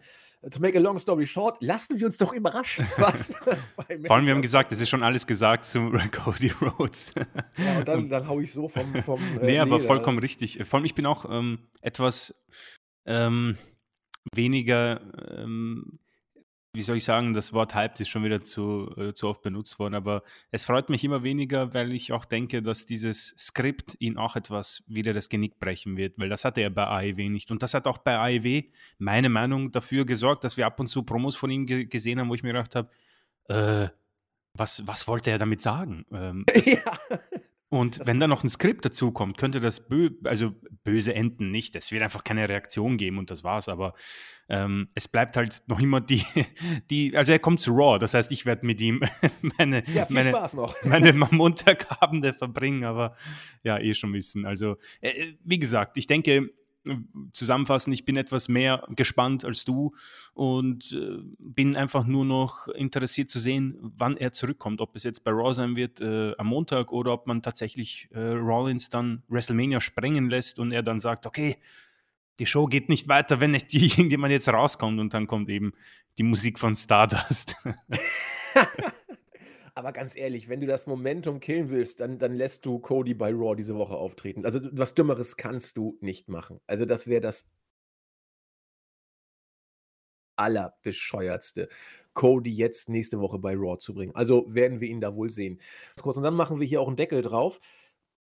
to 0.51 0.61
make 0.61 0.79
a 0.79 0.81
long 0.81 1.01
story 1.01 1.27
short, 1.27 1.61
lassen 1.61 1.99
wir 1.99 2.07
uns 2.07 2.17
doch 2.19 2.33
überraschen, 2.33 2.87
was 2.97 3.33
Vor 4.07 4.17
allem, 4.17 4.27
wir 4.27 4.35
haben 4.35 4.43
gesagt, 4.43 4.71
es 4.71 4.81
ist 4.81 4.89
schon 4.89 5.03
alles 5.03 5.27
gesagt 5.27 5.67
zu 5.67 5.91
Cody 6.13 6.53
Rhodes. 6.61 7.13
ja, 7.57 7.79
und 7.79 7.89
dann, 7.89 8.09
dann 8.09 8.29
haue 8.29 8.45
ich 8.45 8.53
so 8.53 8.69
vom. 8.69 8.95
vom 9.03 9.21
äh, 9.41 9.47
nee, 9.47 9.59
aber 9.59 9.81
vollkommen 9.81 10.19
richtig. 10.19 10.63
Vor 10.65 10.79
allem, 10.79 10.85
ich 10.85 10.95
bin 10.95 11.07
auch 11.07 11.29
ähm, 11.29 11.59
etwas 11.81 12.45
ähm, 13.07 13.59
weniger 14.33 15.01
ähm, 15.39 15.99
wie 16.75 16.83
soll 16.83 16.97
ich 16.97 17.05
sagen, 17.05 17.33
das 17.33 17.53
Wort 17.53 17.75
hyped 17.75 18.01
ist 18.01 18.09
schon 18.09 18.25
wieder 18.25 18.43
zu, 18.43 18.93
äh, 18.97 19.13
zu 19.13 19.29
oft 19.29 19.43
benutzt 19.43 19.79
worden, 19.79 19.95
aber 19.95 20.25
es 20.51 20.67
freut 20.67 20.89
mich 20.89 21.05
immer 21.05 21.23
weniger, 21.23 21.73
weil 21.73 21.93
ich 21.93 22.13
auch 22.13 22.25
denke, 22.25 22.63
dass 22.63 22.85
dieses 22.85 23.35
Skript 23.39 23.97
ihn 24.01 24.19
auch 24.19 24.35
etwas 24.35 24.83
wieder 24.89 25.13
das 25.13 25.29
Genick 25.29 25.61
brechen 25.61 25.97
wird, 25.97 26.19
weil 26.19 26.29
das 26.29 26.45
hatte 26.45 26.61
er 26.61 26.71
bei 26.71 26.87
AEW 26.87 27.31
nicht. 27.31 27.53
Und 27.53 27.63
das 27.63 27.75
hat 27.75 27.87
auch 27.87 27.99
bei 27.99 28.19
AEW, 28.19 28.65
meine 28.99 29.29
Meinung, 29.29 29.71
dafür 29.71 30.05
gesorgt, 30.05 30.43
dass 30.43 30.57
wir 30.57 30.67
ab 30.67 30.81
und 30.81 30.89
zu 30.89 31.05
Promos 31.05 31.37
von 31.37 31.51
ihm 31.51 31.65
ge 31.65 31.85
gesehen 31.85 32.19
haben, 32.19 32.29
wo 32.29 32.35
ich 32.35 32.43
mir 32.43 32.53
gedacht 32.53 32.75
habe, 32.75 32.91
äh, 33.49 33.89
was, 34.55 34.87
was 34.87 35.07
wollte 35.07 35.31
er 35.31 35.39
damit 35.39 35.63
sagen? 35.63 36.05
Ähm, 36.13 36.45
das, 36.53 36.67
ja. 36.67 36.99
Und 37.71 37.99
das 37.99 38.07
wenn 38.07 38.21
da 38.21 38.29
noch 38.29 38.45
ein 38.45 38.49
Skript 38.49 38.85
dazu 38.85 39.11
kommt, 39.11 39.39
könnte 39.39 39.61
das 39.61 39.89
bö 39.89 40.11
also 40.25 40.53
böse 40.85 41.15
enden 41.15 41.51
nicht. 41.51 41.75
Es 41.77 41.91
wird 41.91 42.03
einfach 42.03 42.23
keine 42.23 42.49
Reaktion 42.49 42.97
geben 42.97 43.19
und 43.19 43.31
das 43.31 43.43
war's. 43.43 43.69
Aber 43.69 43.95
ähm, 44.49 44.89
es 44.95 45.09
bleibt 45.09 45.37
halt 45.37 45.63
noch 45.67 45.81
immer 45.81 46.01
die, 46.01 46.25
die, 46.91 47.17
also 47.17 47.33
er 47.33 47.39
kommt 47.39 47.61
zu 47.61 47.73
Raw. 47.73 47.99
Das 47.99 48.15
heißt, 48.15 48.31
ich 48.31 48.47
werde 48.47 48.67
mit 48.67 48.81
ihm 48.81 49.03
meine, 49.59 49.83
ja, 49.93 50.07
meine, 50.11 50.33
meine 50.85 51.13
Montagabende 51.13 52.33
verbringen, 52.35 52.85
aber 52.85 53.17
ja, 53.63 53.79
eh 53.79 53.95
schon 53.95 54.13
wissen. 54.13 54.47
Also, 54.47 54.77
äh, 55.01 55.33
wie 55.43 55.59
gesagt, 55.59 55.97
ich 55.97 56.07
denke, 56.07 56.51
zusammenfassen, 57.33 57.93
ich 57.93 58.05
bin 58.05 58.17
etwas 58.17 58.49
mehr 58.49 58.87
gespannt 58.91 59.45
als 59.45 59.65
du 59.65 59.95
und 60.35 60.93
äh, 60.93 61.19
bin 61.39 61.77
einfach 61.77 62.05
nur 62.07 62.25
noch 62.25 62.69
interessiert 62.69 63.31
zu 63.31 63.39
sehen, 63.41 63.77
wann 63.81 64.17
er 64.17 64.33
zurückkommt. 64.33 64.81
Ob 64.81 64.95
es 64.97 65.03
jetzt 65.03 65.25
bei 65.25 65.31
Raw 65.31 65.55
sein 65.55 65.77
wird 65.77 66.01
äh, 66.01 66.35
am 66.37 66.49
Montag 66.49 66.93
oder 66.93 67.13
ob 67.13 67.27
man 67.27 67.43
tatsächlich 67.43 68.09
äh, 68.13 68.21
Rollins 68.21 68.89
dann 68.89 69.23
WrestleMania 69.29 69.81
sprengen 69.81 70.29
lässt 70.29 70.59
und 70.59 70.73
er 70.73 70.83
dann 70.83 71.01
sagt, 71.01 71.27
okay, 71.27 71.57
die 72.39 72.47
Show 72.47 72.67
geht 72.67 72.89
nicht 72.89 73.09
weiter, 73.09 73.41
wenn 73.41 73.53
nicht 73.53 73.73
irgendjemand 73.75 74.33
jetzt 74.33 74.49
rauskommt 74.49 75.01
und 75.01 75.15
dann 75.15 75.27
kommt 75.27 75.49
eben 75.49 75.73
die 76.19 76.23
Musik 76.25 76.59
von 76.59 76.77
Stardust. 76.77 77.57
Aber 79.77 79.93
ganz 79.93 80.15
ehrlich, 80.15 80.49
wenn 80.49 80.61
du 80.61 80.67
das 80.67 80.87
Momentum 80.87 81.41
killen 81.41 81.69
willst, 81.69 82.01
dann, 82.01 82.19
dann 82.19 82.35
lässt 82.35 82.65
du 82.65 82.79
Cody 82.79 83.13
bei 83.13 83.31
Raw 83.33 83.57
diese 83.57 83.75
Woche 83.75 83.95
auftreten. 83.97 84.45
Also 84.45 84.61
was 84.73 84.95
Dümmeres 84.95 85.37
kannst 85.37 85.77
du 85.77 85.99
nicht 86.01 86.29
machen. 86.29 86.61
Also 86.67 86.85
das 86.85 87.09
wäre 87.09 87.21
das 87.21 87.51
allerbescheuertste, 90.37 91.69
Cody 92.13 92.51
jetzt 92.51 92.89
nächste 92.89 93.21
Woche 93.21 93.39
bei 93.39 93.55
Raw 93.55 93.79
zu 93.79 93.95
bringen. 93.95 94.15
Also 94.15 94.45
werden 94.53 94.81
wir 94.81 94.89
ihn 94.89 95.01
da 95.01 95.15
wohl 95.15 95.31
sehen. 95.31 95.61
Und 96.03 96.23
dann 96.23 96.35
machen 96.35 96.61
wir 96.61 96.67
hier 96.67 96.81
auch 96.81 96.89
einen 96.89 96.97
Deckel 96.97 97.23
drauf. 97.23 97.61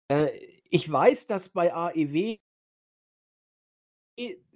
Äh, 0.09 0.29
ich 0.68 0.90
weiß, 0.90 1.26
dass 1.26 1.50
bei 1.50 1.72
AEW 1.74 2.37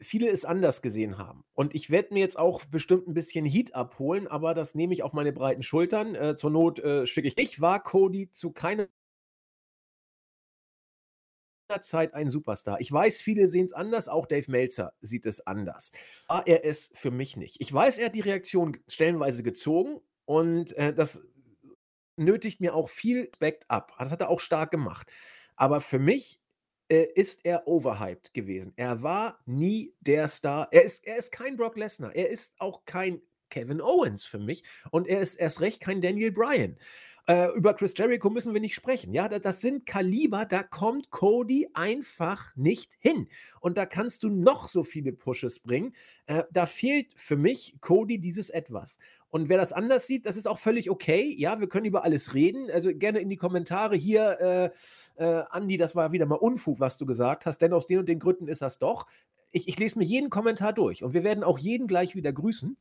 viele 0.01 0.29
es 0.29 0.45
anders 0.45 0.83
gesehen 0.83 1.19
haben. 1.19 1.45
Und 1.55 1.75
ich 1.75 1.91
werde 1.91 2.15
mir 2.15 2.21
jetzt 2.21 2.39
auch 2.39 2.65
bestimmt 2.67 3.09
ein 3.09 3.15
bisschen 3.15 3.45
Heat 3.45 3.75
abholen, 3.75 4.27
aber 4.27 4.55
das 4.55 4.75
nehme 4.75 4.93
ich 4.93 5.03
auf 5.03 5.13
meine 5.13 5.33
breiten 5.33 5.63
Schultern. 5.63 6.15
Äh, 6.15 6.37
zur 6.37 6.51
Not 6.51 6.79
äh, 6.81 7.07
schicke 7.07 7.29
ich. 7.29 7.39
Ich 7.39 7.61
war 7.61 7.83
Cody 7.83 8.31
zu 8.31 8.53
keiner 8.53 8.89
Zeit 11.81 12.15
ein 12.15 12.29
Superstar. 12.29 12.81
Ich 12.81 12.93
weiß, 12.93 13.23
viele 13.23 13.49
sehen 13.49 13.65
es 13.65 13.73
anders, 13.73 14.09
auch 14.09 14.27
Dave 14.27 14.51
Meltzer 14.51 14.93
sieht 15.01 15.27
es 15.27 15.47
anders. 15.47 15.93
Aber 16.29 16.47
er 16.47 16.65
ist 16.65 16.97
für 16.97 17.11
mich 17.11 17.37
nicht. 17.37 17.61
Ich 17.61 17.73
weiß, 17.73 17.99
er 17.99 18.07
hat 18.07 18.15
die 18.15 18.21
Reaktion 18.21 18.77
stellenweise 18.87 19.43
gezogen 19.43 20.01
und 20.27 20.73
äh, 20.77 20.95
das 20.95 21.25
nötigt 22.17 22.61
mir 22.61 22.75
auch 22.75 22.89
viel 22.89 23.23
Respekt 23.23 23.65
ab. 23.69 23.93
Das 23.99 24.11
hat 24.11 24.21
er 24.21 24.29
auch 24.29 24.41
stark 24.41 24.71
gemacht. 24.71 25.11
Aber 25.57 25.81
für 25.81 25.99
mich 25.99 26.41
äh, 26.89 27.07
ist 27.15 27.45
er 27.45 27.67
overhyped 27.67 28.35
gewesen. 28.35 28.73
Er 28.77 29.03
war 29.03 29.39
nie 29.47 29.95
der 30.01 30.29
Star. 30.29 30.69
Er 30.71 30.83
ist, 30.83 31.07
er 31.07 31.17
ist 31.17 31.33
kein 31.33 31.57
Brock 31.57 31.77
Lesnar. 31.77 32.15
Er 32.15 32.29
ist 32.29 32.55
auch 32.59 32.85
kein 32.85 33.23
Kevin 33.55 33.81
Owens 33.81 34.25
für 34.25 34.41
mich. 34.41 34.65
Und 34.91 35.07
er 35.07 35.21
ist 35.21 35.37
erst 35.37 35.61
recht 35.61 35.81
kein 35.81 36.01
Daniel 36.01 36.33
Bryan. 36.33 36.77
Äh, 37.27 37.53
über 37.55 37.73
Chris 37.73 37.95
Jericho 37.97 38.29
müssen 38.29 38.53
wir 38.53 38.61
nicht 38.61 38.75
sprechen. 38.75 39.15
Ja, 39.15 39.29
das, 39.29 39.61
sind 39.61 39.87
Kaliber, 39.87 40.45
da 40.45 40.63
kommt 40.63 41.11
Cody 41.11 41.69
einfach 41.73 42.55
nicht 42.57 42.93
hin. 42.99 43.29
Und 43.61 43.79
da 43.79 43.87
kannst 43.87 44.25
du 44.25 44.29
noch 44.29 44.67
so 44.69 44.83
viele 44.83 45.13
Pushes 45.13 45.61
bringen. 45.61 45.95
Äh, 46.27 46.43
da 46.51 46.67
fehlt 46.67 47.15
für 47.17 47.37
mich 47.37 47.77
Cody 47.81 48.19
dieses 48.19 48.51
Etwas. 48.51 48.99
Und 49.31 49.49
wer 49.49 49.57
das 49.57 49.73
anders 49.73 50.07
sieht, 50.07 50.27
das 50.27 50.37
ist 50.37 50.47
auch 50.47 50.59
völlig 50.59 50.91
okay. 50.91 51.35
Ja, 51.39 51.61
wir 51.61 51.69
können 51.69 51.87
über 51.87 52.05
alles 52.05 52.35
reden. 52.35 52.71
Also 52.71 52.91
gerne 52.93 53.21
in 53.21 53.31
die 53.31 53.37
Kommentare 53.37 53.97
hier. 53.97 54.73
Äh, 55.17 55.25
äh, 55.25 55.45
Andi, 55.51 55.77
das 55.77 55.95
war 55.95 56.13
wieder 56.13 56.27
mal 56.27 56.35
Unfug, 56.35 56.81
was 56.81 56.99
du 56.99 57.07
gesagt 57.07 57.47
hast, 57.47 57.59
denn 57.63 57.73
aus 57.73 57.87
den 57.87 58.01
und 58.01 58.09
den 58.09 58.19
Gründen 58.19 58.49
ist 58.49 58.63
das 58.63 58.79
doch. 58.79 59.07
Ich, 59.53 59.69
ich 59.69 59.79
lese 59.79 59.99
mir 59.99 60.05
jeden 60.05 60.29
Kommentar 60.29 60.73
durch 60.73 61.05
und 61.05 61.15
wir 61.15 61.23
werden 61.23 61.45
auch 61.45 61.59
jeden 61.59 61.87
gleich 61.87 62.17
wieder 62.17 62.33
grüßen. 62.33 62.77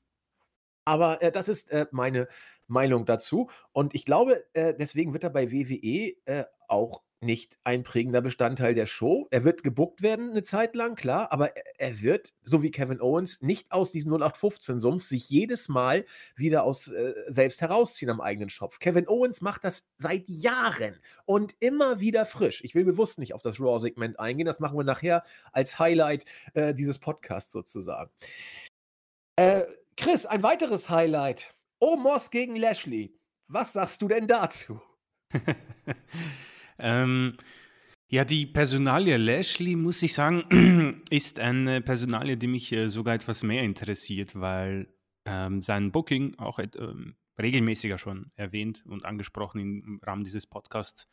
Aber 0.86 1.22
äh, 1.22 1.32
das 1.32 1.48
ist 1.50 1.72
äh, 1.72 1.88
meine 1.92 2.28
Meinung 2.68 3.06
dazu. 3.06 3.50
Und 3.72 3.94
ich 3.94 4.06
glaube, 4.06 4.44
äh, 4.54 4.74
deswegen 4.74 5.14
wird 5.14 5.24
er 5.24 5.30
bei 5.30 5.52
WWE 5.52 6.16
äh, 6.26 6.46
auch 6.68 7.04
nicht 7.24 7.58
ein 7.64 7.84
prägender 7.84 8.22
Bestandteil 8.22 8.76
der 8.76 8.86
Show. 8.86 9.28
Er 9.32 9.44
wird 9.44 9.64
gebuckt 9.64 10.02
werden 10.02 10.32
eine 10.32 10.44
Zeit 10.44 10.76
lang, 10.76 10.96
klar, 10.96 11.32
aber 11.32 11.54
er 11.78 12.02
wird, 12.02 12.34
so 12.44 12.62
wie 12.62 12.72
Kevin 12.72 13.02
Owens, 13.02 13.42
nicht 13.42 13.72
aus 13.72 13.92
diesem 13.92 14.14
0815-Sumpf 14.14 15.04
sich 15.04 15.30
jedes 15.30 15.70
Mal 15.70 16.06
wieder 16.36 16.64
aus 16.64 16.90
äh, 16.90 17.14
selbst 17.28 17.62
herausziehen 17.62 18.12
am 18.12 18.22
eigenen 18.22 18.50
Schopf. 18.50 18.80
Kevin 18.80 19.08
Owens 19.08 19.42
macht 19.42 19.64
das 19.64 19.84
seit 19.98 20.28
Jahren 20.28 21.00
und 21.26 21.56
immer 21.60 22.00
wieder 22.00 22.26
frisch. 22.26 22.64
Ich 22.64 22.76
will 22.76 22.86
bewusst 22.86 23.20
nicht 23.20 23.34
auf 23.34 23.42
das 23.42 23.60
Raw-Segment 23.60 24.20
eingehen, 24.20 24.46
das 24.46 24.60
machen 24.60 24.78
wir 24.78 24.84
nachher 24.84 25.24
als 25.52 25.80
Highlight 25.80 26.26
äh, 26.54 26.74
dieses 26.74 27.00
Podcasts 27.00 27.52
sozusagen. 27.52 28.12
Äh, 29.36 29.64
Chris, 29.98 30.26
ein 30.26 30.44
weiteres 30.44 30.90
Highlight. 30.90 31.54
Omos 31.80 32.32
gegen 32.32 32.56
Lashley. 32.56 33.20
Was 33.48 33.74
sagst 33.74 34.02
du 34.02 34.08
denn 34.08 34.28
dazu? 34.28 34.80
Ähm, 36.80 37.38
ja, 38.10 38.26
die 38.26 38.46
Personalie 38.46 39.18
Lashley, 39.18 39.76
muss 39.76 40.02
ich 40.02 40.14
sagen, 40.14 41.04
ist 41.10 41.40
eine 41.40 41.82
Personalie, 41.82 42.36
die 42.36 42.48
mich 42.48 42.72
äh, 42.72 42.90
sogar 42.90 43.14
etwas 43.14 43.44
mehr 43.44 43.64
interessiert, 43.64 44.40
weil 44.40 44.88
ähm, 45.26 45.62
sein 45.62 45.92
Booking 45.92 46.38
auch 46.40 46.60
ähm, 46.60 47.16
regelmäßiger 47.40 47.98
schon 47.98 48.32
erwähnt 48.36 48.84
und 48.86 49.06
angesprochen 49.06 49.62
im 49.62 50.00
Rahmen 50.04 50.24
dieses 50.24 50.46
Podcasts 50.46 51.08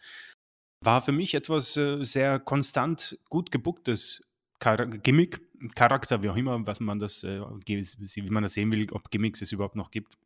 war 0.83 1.03
für 1.03 1.13
mich 1.13 1.35
etwas 1.35 1.77
äh, 1.77 2.03
sehr 2.05 2.39
konstant 2.39 3.19
gut 3.29 3.51
gebucktes 3.51 4.23
Char 4.63 4.87
Gimmick, 4.87 5.41
Charakter, 5.75 6.23
wie 6.23 6.31
auch 6.31 6.37
immer, 6.37 6.67
was 6.67 6.81
man 6.81 6.99
das, 6.99 7.25
äh, 7.25 7.41
wie 7.41 8.31
man 8.31 8.43
das 8.43 8.55
sehen 8.55 8.73
will, 8.73 8.87
ob 8.93 9.11
Gimmicks 9.11 9.43
es 9.43 9.53
überhaupt 9.53 9.77
noch 9.77 9.91
gibt, 9.91 10.19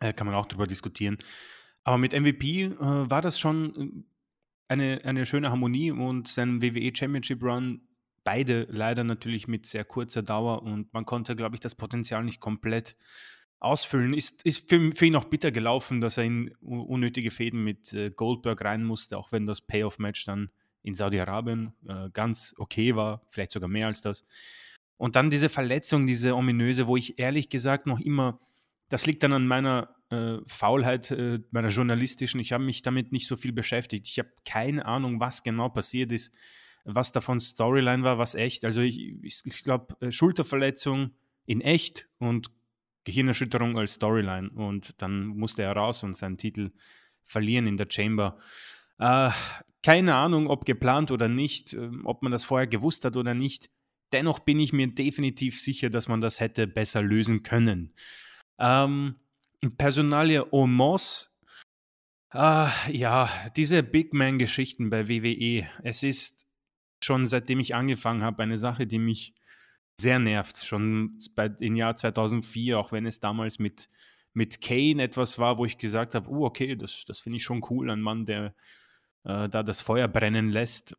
äh, 0.00 0.12
kann 0.12 0.26
man 0.26 0.36
auch 0.36 0.46
darüber 0.46 0.66
diskutieren. 0.66 1.18
Aber 1.84 1.98
mit 1.98 2.12
MVP 2.12 2.64
äh, 2.64 2.78
war 2.78 3.22
das 3.22 3.38
schon 3.38 3.76
äh, 3.76 4.72
eine, 4.72 5.00
eine 5.04 5.26
schöne 5.26 5.50
Harmonie 5.50 5.90
und 5.90 6.28
sein 6.28 6.62
WWE 6.62 6.92
Championship 6.94 7.42
Run, 7.42 7.82
beide 8.24 8.66
leider 8.70 9.04
natürlich 9.04 9.48
mit 9.48 9.66
sehr 9.66 9.84
kurzer 9.84 10.22
Dauer 10.22 10.62
und 10.62 10.92
man 10.94 11.04
konnte, 11.04 11.34
glaube 11.36 11.56
ich, 11.56 11.60
das 11.60 11.74
Potenzial 11.74 12.24
nicht 12.24 12.40
komplett 12.40 12.96
ausfüllen. 13.58 14.14
Ist, 14.14 14.44
ist 14.44 14.68
für, 14.68 14.92
für 14.92 15.06
ihn 15.06 15.16
auch 15.16 15.24
bitter 15.24 15.50
gelaufen, 15.50 16.00
dass 16.00 16.16
er 16.16 16.24
in 16.24 16.54
unnötige 16.60 17.30
Fäden 17.30 17.62
mit 17.64 17.92
äh, 17.92 18.10
Goldberg 18.10 18.64
rein 18.64 18.84
musste, 18.84 19.18
auch 19.18 19.32
wenn 19.32 19.46
das 19.46 19.60
Payoff-Match 19.60 20.24
dann 20.24 20.50
in 20.82 20.94
Saudi-Arabien 20.94 21.72
äh, 21.86 22.10
ganz 22.12 22.54
okay 22.58 22.96
war, 22.96 23.22
vielleicht 23.28 23.52
sogar 23.52 23.68
mehr 23.68 23.86
als 23.86 24.02
das. 24.02 24.24
Und 24.96 25.16
dann 25.16 25.30
diese 25.30 25.48
Verletzung, 25.48 26.06
diese 26.06 26.36
ominöse, 26.36 26.86
wo 26.86 26.96
ich 26.96 27.18
ehrlich 27.18 27.48
gesagt 27.48 27.86
noch 27.86 28.00
immer, 28.00 28.40
das 28.88 29.06
liegt 29.06 29.22
dann 29.22 29.32
an 29.32 29.46
meiner 29.46 29.94
äh, 30.10 30.38
Faulheit, 30.46 31.10
äh, 31.10 31.40
meiner 31.50 31.70
journalistischen, 31.70 32.40
ich 32.40 32.52
habe 32.52 32.64
mich 32.64 32.82
damit 32.82 33.10
nicht 33.12 33.26
so 33.26 33.36
viel 33.36 33.52
beschäftigt. 33.52 34.06
Ich 34.06 34.18
habe 34.18 34.30
keine 34.44 34.84
Ahnung, 34.84 35.18
was 35.18 35.42
genau 35.42 35.70
passiert 35.70 36.12
ist, 36.12 36.32
was 36.84 37.12
davon 37.12 37.40
Storyline 37.40 38.02
war, 38.02 38.18
was 38.18 38.34
echt. 38.34 38.64
Also 38.64 38.82
ich, 38.82 38.98
ich, 39.22 39.42
ich 39.44 39.64
glaube, 39.64 39.96
äh, 40.00 40.12
Schulterverletzung 40.12 41.12
in 41.46 41.60
echt 41.60 42.08
und 42.18 42.50
Gehirnerschütterung 43.04 43.78
als 43.78 43.94
Storyline. 43.94 44.50
Und 44.50 45.00
dann 45.00 45.26
musste 45.26 45.62
er 45.62 45.72
raus 45.72 46.02
und 46.02 46.16
seinen 46.16 46.38
Titel 46.38 46.70
verlieren 47.24 47.66
in 47.66 47.76
der 47.76 47.88
Chamber. 47.90 48.38
Äh, 48.98 49.30
keine 49.82 50.14
Ahnung, 50.14 50.48
ob 50.48 50.64
geplant 50.64 51.10
oder 51.10 51.28
nicht, 51.28 51.72
ähm, 51.72 52.02
ob 52.04 52.22
man 52.22 52.32
das 52.32 52.44
vorher 52.44 52.66
gewusst 52.66 53.04
hat 53.04 53.16
oder 53.16 53.34
nicht. 53.34 53.70
Dennoch 54.12 54.40
bin 54.40 54.60
ich 54.60 54.72
mir 54.72 54.88
definitiv 54.88 55.60
sicher, 55.60 55.90
dass 55.90 56.08
man 56.08 56.20
das 56.20 56.40
hätte 56.40 56.66
besser 56.66 57.02
lösen 57.02 57.42
können. 57.42 57.94
Ähm, 58.58 59.16
Personalie 59.78 60.52
Omos, 60.52 61.36
äh, 62.32 62.68
ja, 62.90 63.30
diese 63.56 63.82
Big 63.82 64.12
Man-Geschichten 64.12 64.90
bei 64.90 65.08
WWE, 65.08 65.68
es 65.82 66.02
ist 66.02 66.46
schon 67.04 67.26
seitdem 67.26 67.60
ich 67.60 67.74
angefangen 67.74 68.22
habe 68.22 68.42
eine 68.42 68.56
Sache, 68.56 68.86
die 68.86 68.98
mich 68.98 69.34
sehr 70.00 70.18
nervt. 70.18 70.58
Schon 70.58 71.18
bei, 71.34 71.46
im 71.60 71.76
Jahr 71.76 71.96
2004, 71.96 72.78
auch 72.78 72.92
wenn 72.92 73.06
es 73.06 73.20
damals 73.20 73.58
mit, 73.58 73.88
mit 74.34 74.60
Kane 74.60 75.02
etwas 75.02 75.38
war, 75.38 75.58
wo 75.58 75.64
ich 75.64 75.78
gesagt 75.78 76.14
habe, 76.14 76.30
oh, 76.30 76.44
okay, 76.44 76.76
das, 76.76 77.04
das 77.06 77.20
finde 77.20 77.36
ich 77.38 77.44
schon 77.44 77.64
cool, 77.70 77.90
ein 77.90 78.00
Mann, 78.00 78.24
der 78.24 78.54
äh, 79.24 79.48
da 79.48 79.62
das 79.62 79.80
Feuer 79.80 80.08
brennen 80.08 80.50
lässt. 80.50 80.96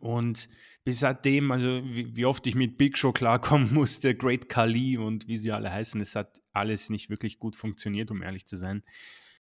Und 0.00 0.48
bis 0.84 1.00
seitdem, 1.00 1.50
also 1.50 1.82
wie, 1.84 2.14
wie, 2.14 2.26
oft 2.26 2.46
ich 2.46 2.54
mit 2.54 2.76
Big 2.76 2.98
Show 2.98 3.12
klarkommen 3.12 3.72
musste, 3.72 4.14
Great 4.14 4.48
Kali 4.48 4.98
und 4.98 5.28
wie 5.28 5.36
sie 5.36 5.52
alle 5.52 5.72
heißen, 5.72 6.00
es 6.00 6.14
hat 6.14 6.42
alles 6.52 6.90
nicht 6.90 7.10
wirklich 7.10 7.38
gut 7.38 7.56
funktioniert, 7.56 8.10
um 8.10 8.22
ehrlich 8.22 8.46
zu 8.46 8.56
sein. 8.56 8.82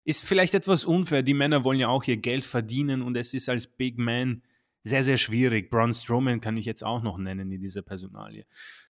Ist 0.05 0.25
vielleicht 0.25 0.55
etwas 0.55 0.85
unfair. 0.85 1.23
Die 1.23 1.35
Männer 1.35 1.65
wollen 1.65 1.81
ja 1.81 1.89
auch 1.89 2.05
ihr 2.05 2.17
Geld 2.17 2.45
verdienen 2.45 3.03
und 3.03 3.17
es 3.17 3.35
ist 3.35 3.49
als 3.49 3.67
Big 3.67 3.99
Man 3.99 4.43
sehr, 4.85 5.03
sehr 5.03 5.17
schwierig. 5.17 5.69
Braun 5.69 5.93
Strowman 5.93 6.41
kann 6.41 6.57
ich 6.57 6.65
jetzt 6.65 6.85
auch 6.85 7.03
noch 7.03 7.19
nennen 7.19 7.51
in 7.51 7.61
dieser 7.61 7.83
Personalie. 7.83 8.47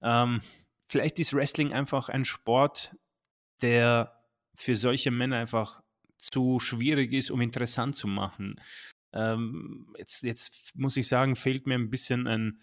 Ähm, 0.01 0.41
vielleicht 0.87 1.17
ist 1.19 1.33
Wrestling 1.33 1.73
einfach 1.73 2.09
ein 2.09 2.25
Sport, 2.25 2.95
der 3.61 4.13
für 4.55 4.75
solche 4.75 5.09
Männer 5.09 5.37
einfach 5.37 5.81
zu 6.19 6.59
schwierig 6.59 7.13
ist, 7.13 7.31
um 7.31 7.41
interessant 7.41 7.95
zu 7.95 8.07
machen. 8.07 8.59
Ähm, 9.13 9.87
jetzt, 9.97 10.23
jetzt 10.23 10.73
muss 10.75 10.97
ich 10.97 11.07
sagen, 11.07 11.35
fehlt 11.35 11.65
mir 11.65 11.75
ein 11.75 11.89
bisschen 11.89 12.27
ein, 12.27 12.61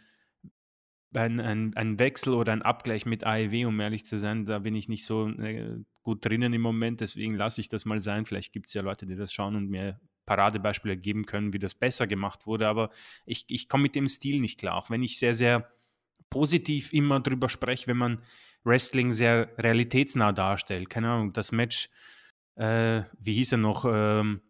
ein, 1.15 1.41
ein, 1.41 1.75
ein, 1.75 1.99
Wechsel 1.99 2.35
oder 2.35 2.53
ein 2.53 2.63
Abgleich 2.63 3.07
mit 3.07 3.25
AEW, 3.25 3.67
um 3.67 3.81
ehrlich 3.81 4.05
zu 4.05 4.19
sein. 4.19 4.45
Da 4.45 4.61
bin 4.61 4.75
ich 4.75 4.89
nicht 4.89 5.05
so 5.05 5.29
äh, 5.29 5.79
gut 6.03 6.25
drinnen 6.25 6.53
im 6.53 6.61
Moment, 6.61 7.01
deswegen 7.01 7.35
lasse 7.35 7.61
ich 7.61 7.69
das 7.69 7.85
mal 7.85 8.01
sein. 8.01 8.27
Vielleicht 8.27 8.53
gibt 8.53 8.67
es 8.67 8.75
ja 8.75 8.83
Leute, 8.83 9.07
die 9.07 9.17
das 9.17 9.33
schauen 9.33 9.57
und 9.57 9.69
mir 9.71 9.99
Paradebeispiele 10.27 10.97
geben 10.97 11.25
können, 11.25 11.53
wie 11.53 11.59
das 11.59 11.75
besser 11.75 12.07
gemacht 12.07 12.47
wurde. 12.47 12.69
Aber 12.69 12.91
ich, 13.25 13.47
ich 13.49 13.69
komme 13.69 13.85
mit 13.85 13.95
dem 13.95 14.07
Stil 14.07 14.41
nicht 14.41 14.61
klar. 14.61 14.77
Auch 14.77 14.91
wenn 14.91 15.03
ich 15.03 15.19
sehr, 15.19 15.35
sehr 15.35 15.73
positiv 16.29 16.93
immer 16.93 17.21
drüber 17.21 17.49
spreche, 17.49 17.87
wenn 17.87 17.97
man 17.97 18.23
Wrestling 18.65 19.13
sehr 19.13 19.51
realitätsnah 19.59 20.33
darstellt. 20.33 20.91
Keine 20.91 21.11
Ahnung, 21.11 21.33
das 21.33 21.53
Match 21.53 21.89
äh, 22.57 23.03
wie 23.19 23.35
hieß 23.35 23.53
er 23.53 23.59
noch, 23.59 23.85
ähm, 23.89 24.41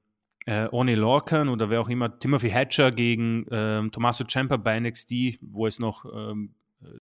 äh, 0.46 0.68
Oni 0.70 0.94
Lorcan 0.94 1.48
oder 1.48 1.70
wer 1.70 1.80
auch 1.80 1.88
immer, 1.88 2.18
Timothy 2.18 2.50
Hatcher 2.50 2.92
gegen 2.92 3.46
ähm, 3.50 3.90
Tommaso 3.90 4.24
Ciampa 4.24 4.56
bei 4.56 4.78
NXT, 4.78 5.38
wo 5.40 5.66
es 5.66 5.78
noch 5.78 6.04
ähm, 6.04 6.54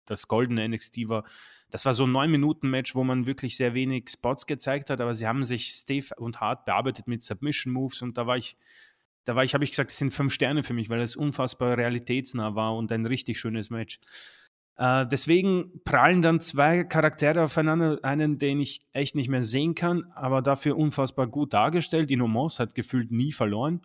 das 0.05 0.27
goldene 0.27 0.67
NXT 0.67 1.09
war. 1.09 1.23
Das 1.69 1.85
war 1.85 1.93
so 1.93 2.05
ein 2.05 2.11
9-Minuten-Match, 2.11 2.95
wo 2.95 3.03
man 3.03 3.25
wirklich 3.25 3.57
sehr 3.57 3.73
wenig 3.73 4.09
Spots 4.09 4.45
gezeigt 4.45 4.89
hat, 4.89 5.01
aber 5.01 5.13
sie 5.13 5.27
haben 5.27 5.43
sich 5.43 5.67
stiff 5.67 6.11
und 6.17 6.39
hart 6.39 6.65
bearbeitet 6.65 7.07
mit 7.07 7.23
Submission-Moves 7.23 8.01
und 8.01 8.17
da 8.17 8.27
war 8.27 8.37
ich, 8.37 8.57
da 9.25 9.35
war 9.35 9.43
ich, 9.43 9.53
habe 9.53 9.63
ich 9.63 9.71
gesagt, 9.71 9.89
das 9.89 9.97
sind 9.97 10.13
fünf 10.13 10.33
Sterne 10.33 10.63
für 10.63 10.73
mich, 10.73 10.89
weil 10.89 11.01
es 11.01 11.15
unfassbar 11.15 11.77
realitätsnah 11.77 12.55
war 12.55 12.75
und 12.75 12.91
ein 12.91 13.05
richtig 13.05 13.39
schönes 13.39 13.69
Match. 13.69 13.99
Äh, 14.77 15.07
deswegen 15.07 15.81
prallen 15.83 16.21
dann 16.21 16.39
zwei 16.39 16.83
Charaktere 16.83 17.43
aufeinander, 17.43 17.99
einen, 18.03 18.37
den 18.37 18.59
ich 18.59 18.81
echt 18.91 19.15
nicht 19.15 19.29
mehr 19.29 19.43
sehen 19.43 19.75
kann, 19.75 20.11
aber 20.15 20.41
dafür 20.41 20.77
unfassbar 20.77 21.27
gut 21.27 21.53
dargestellt. 21.53 22.11
Inomos 22.11 22.59
hat 22.59 22.75
gefühlt 22.75 23.11
nie 23.11 23.31
verloren. 23.31 23.81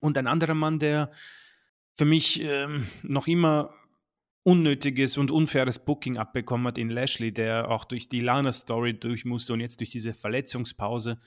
Und 0.00 0.18
ein 0.18 0.26
anderer 0.26 0.54
Mann, 0.54 0.78
der 0.78 1.10
für 1.94 2.04
mich 2.04 2.42
ähm, 2.42 2.86
noch 3.02 3.26
immer 3.26 3.74
unnötiges 4.42 5.18
und 5.18 5.30
unfaires 5.30 5.84
Booking 5.84 6.16
abbekommen 6.16 6.66
hat 6.66 6.78
in 6.78 6.88
Lashley, 6.88 7.32
der 7.32 7.70
auch 7.70 7.84
durch 7.84 8.08
die 8.08 8.20
Lana-Story 8.20 8.98
durch 8.98 9.24
musste 9.24 9.52
und 9.52 9.60
jetzt 9.60 9.80
durch 9.80 9.90
diese 9.90 10.14
Verletzungspause. 10.14 11.20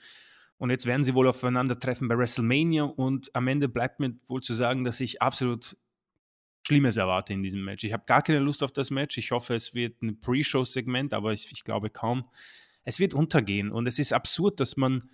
Und 0.56 0.70
jetzt 0.70 0.86
werden 0.86 1.04
sie 1.04 1.14
wohl 1.14 1.28
aufeinandertreffen 1.28 2.08
bei 2.08 2.16
WrestleMania 2.16 2.84
und 2.84 3.34
am 3.34 3.48
Ende 3.48 3.68
bleibt 3.68 4.00
mir 4.00 4.16
wohl 4.26 4.40
zu 4.40 4.54
sagen, 4.54 4.84
dass 4.84 5.00
ich 5.00 5.22
absolut 5.22 5.76
Schlimmes 6.66 6.96
erwarte 6.96 7.32
in 7.32 7.42
diesem 7.42 7.62
Match. 7.62 7.84
Ich 7.84 7.92
habe 7.92 8.04
gar 8.06 8.22
keine 8.22 8.38
Lust 8.38 8.62
auf 8.62 8.72
das 8.72 8.90
Match. 8.90 9.18
Ich 9.18 9.30
hoffe, 9.32 9.54
es 9.54 9.74
wird 9.74 10.02
ein 10.02 10.20
Pre-Show-Segment, 10.20 11.12
aber 11.12 11.32
ich, 11.32 11.52
ich, 11.52 11.62
glaube 11.64 11.90
kaum. 11.90 12.24
Es 12.84 12.98
wird 12.98 13.12
untergehen 13.14 13.70
und 13.70 13.86
es 13.86 13.98
ist 13.98 14.12
absurd, 14.12 14.60
dass 14.60 14.76
man 14.76 15.04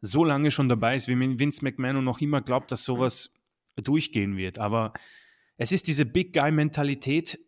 so 0.00 0.24
lange 0.24 0.50
schon 0.50 0.68
dabei 0.68 0.96
ist, 0.96 1.08
wie 1.08 1.38
Vince 1.38 1.64
McMahon 1.64 1.96
und 1.96 2.04
noch 2.04 2.20
immer 2.20 2.40
glaubt, 2.40 2.70
dass 2.72 2.84
sowas 2.84 3.32
durchgehen 3.76 4.36
wird. 4.36 4.58
Aber 4.58 4.92
es 5.56 5.72
ist 5.72 5.88
diese 5.88 6.06
Big 6.06 6.32
Guy-Mentalität. 6.32 7.38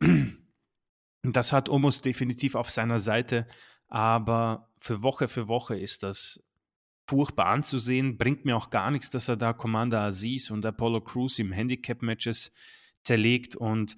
Das 1.27 1.53
hat 1.55 1.71
Omos 1.71 2.03
definitiv 2.03 2.55
auf 2.55 2.69
seiner 2.69 2.99
Seite. 2.99 3.47
Aber 3.89 4.71
für 4.79 5.03
Woche 5.03 5.27
für 5.27 5.49
Woche 5.49 5.79
ist 5.79 6.03
das 6.03 6.45
furchtbar 7.07 7.47
anzusehen. 7.47 8.19
Bringt 8.19 8.45
mir 8.45 8.57
auch 8.57 8.69
gar 8.69 8.91
nichts, 8.91 9.11
dass 9.11 9.29
er 9.29 9.37
da 9.37 9.53
Commander 9.53 10.03
Aziz 10.03 10.51
und 10.51 10.67
Apollo 10.67 11.03
Crews 11.03 11.39
im 11.39 11.53
Handicap-Matches 11.53 12.53
zerlegt 13.05 13.55
und 13.55 13.97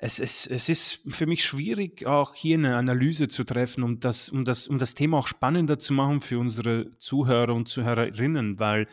es, 0.00 0.20
es, 0.20 0.46
es 0.46 0.68
ist 0.68 1.00
für 1.08 1.26
mich 1.26 1.44
schwierig, 1.44 2.06
auch 2.06 2.34
hier 2.34 2.56
eine 2.56 2.76
Analyse 2.76 3.26
zu 3.26 3.42
treffen, 3.42 3.82
um 3.82 3.98
das, 3.98 4.28
um, 4.28 4.44
das, 4.44 4.68
um 4.68 4.78
das 4.78 4.94
Thema 4.94 5.18
auch 5.18 5.26
spannender 5.26 5.78
zu 5.78 5.92
machen 5.92 6.20
für 6.20 6.38
unsere 6.38 6.96
Zuhörer 6.98 7.52
und 7.52 7.68
Zuhörerinnen, 7.68 8.60
weil 8.60 8.86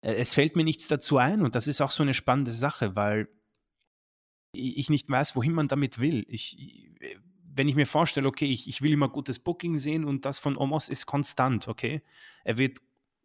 äh, 0.00 0.14
es 0.14 0.32
fällt 0.32 0.56
mir 0.56 0.64
nichts 0.64 0.88
dazu 0.88 1.18
ein 1.18 1.42
und 1.42 1.54
das 1.54 1.66
ist 1.66 1.82
auch 1.82 1.90
so 1.90 2.02
eine 2.02 2.14
spannende 2.14 2.52
Sache, 2.52 2.96
weil 2.96 3.28
ich 4.52 4.90
nicht 4.90 5.08
weiß, 5.08 5.36
wohin 5.36 5.52
man 5.52 5.68
damit 5.68 5.98
will. 6.00 6.24
Ich, 6.28 6.90
wenn 7.44 7.68
ich 7.68 7.76
mir 7.76 7.86
vorstelle, 7.86 8.26
okay, 8.26 8.46
ich, 8.46 8.66
ich 8.66 8.82
will 8.82 8.92
immer 8.92 9.08
gutes 9.08 9.38
Booking 9.38 9.78
sehen 9.78 10.04
und 10.04 10.24
das 10.24 10.38
von 10.38 10.56
Omos 10.56 10.88
ist 10.88 11.06
konstant, 11.06 11.68
okay? 11.68 12.02
Er 12.44 12.58
wird 12.58 12.78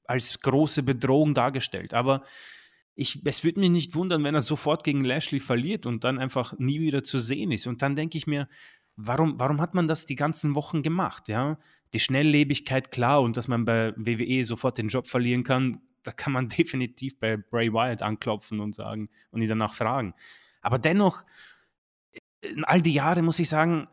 als 0.04 0.40
große 0.42 0.84
Bedrohung 0.84 1.34
dargestellt, 1.34 1.94
aber 1.94 2.24
ich, 2.96 3.22
es 3.26 3.44
würde 3.44 3.60
mich 3.60 3.70
nicht 3.70 3.96
wundern, 3.96 4.24
wenn 4.24 4.36
er 4.36 4.42
sofort 4.42 4.84
gegen 4.84 5.04
Lashley 5.04 5.40
verliert 5.40 5.86
und 5.86 6.04
dann 6.04 6.18
einfach 6.18 6.58
nie 6.58 6.80
wieder 6.80 7.04
zu 7.04 7.20
sehen 7.20 7.52
ist. 7.52 7.68
Und 7.68 7.82
dann 7.82 7.96
denke 7.96 8.18
ich 8.18 8.26
mir, 8.26 8.48
warum, 8.96 9.40
warum 9.40 9.60
hat 9.60 9.74
man 9.74 9.88
das 9.88 10.06
die 10.06 10.16
ganzen 10.16 10.56
Wochen 10.56 10.82
gemacht? 10.82 11.28
Ja? 11.28 11.60
Die 11.94 12.00
Schnelllebigkeit, 12.00 12.92
klar, 12.92 13.22
und 13.22 13.36
dass 13.36 13.50
man 13.50 13.66
bei 13.66 13.94
WWE 13.98 14.44
sofort 14.46 14.78
den 14.78 14.88
Job 14.88 15.08
verlieren 15.08 15.44
kann, 15.44 15.82
da 16.04 16.12
kann 16.12 16.32
man 16.32 16.48
definitiv 16.58 17.20
bei 17.20 17.36
Bray 17.38 17.74
Wyatt 17.74 18.02
anklopfen 18.02 18.62
und 18.62 18.76
sagen 18.76 19.10
und 19.32 19.42
ihn 19.42 19.50
danach 19.50 19.74
fragen. 19.74 20.14
Aber 20.62 20.80
dennoch, 20.80 21.24
in 22.42 22.64
all 22.64 22.82
die 22.82 22.94
Jahre 22.94 23.22
muss 23.22 23.40
ich 23.40 23.50
sagen, 23.50 23.88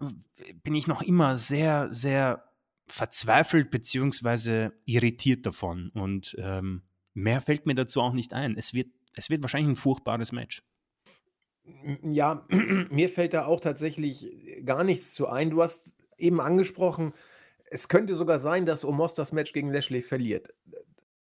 bin 0.62 0.74
ich 0.74 0.86
noch 0.86 1.02
immer 1.02 1.36
sehr, 1.36 1.92
sehr 1.92 2.44
verzweifelt 2.86 3.70
beziehungsweise 3.70 4.72
irritiert 4.84 5.46
davon. 5.46 5.90
Und 5.90 6.36
ähm, 6.38 6.82
Mehr 7.14 7.40
fällt 7.40 7.66
mir 7.66 7.74
dazu 7.74 8.00
auch 8.00 8.12
nicht 8.12 8.32
ein. 8.32 8.56
Es 8.56 8.74
wird, 8.74 8.88
es 9.14 9.30
wird 9.30 9.42
wahrscheinlich 9.42 9.72
ein 9.72 9.76
furchtbares 9.76 10.32
Match. 10.32 10.62
Ja, 12.02 12.46
mir 12.90 13.08
fällt 13.08 13.34
da 13.34 13.46
auch 13.46 13.60
tatsächlich 13.60 14.30
gar 14.64 14.84
nichts 14.84 15.14
zu 15.14 15.28
ein. 15.28 15.50
Du 15.50 15.62
hast 15.62 15.94
eben 16.18 16.40
angesprochen, 16.40 17.12
es 17.70 17.88
könnte 17.88 18.14
sogar 18.14 18.38
sein, 18.38 18.66
dass 18.66 18.84
Omos 18.84 19.14
das 19.14 19.32
Match 19.32 19.52
gegen 19.52 19.72
Lashley 19.72 20.02
verliert. 20.02 20.52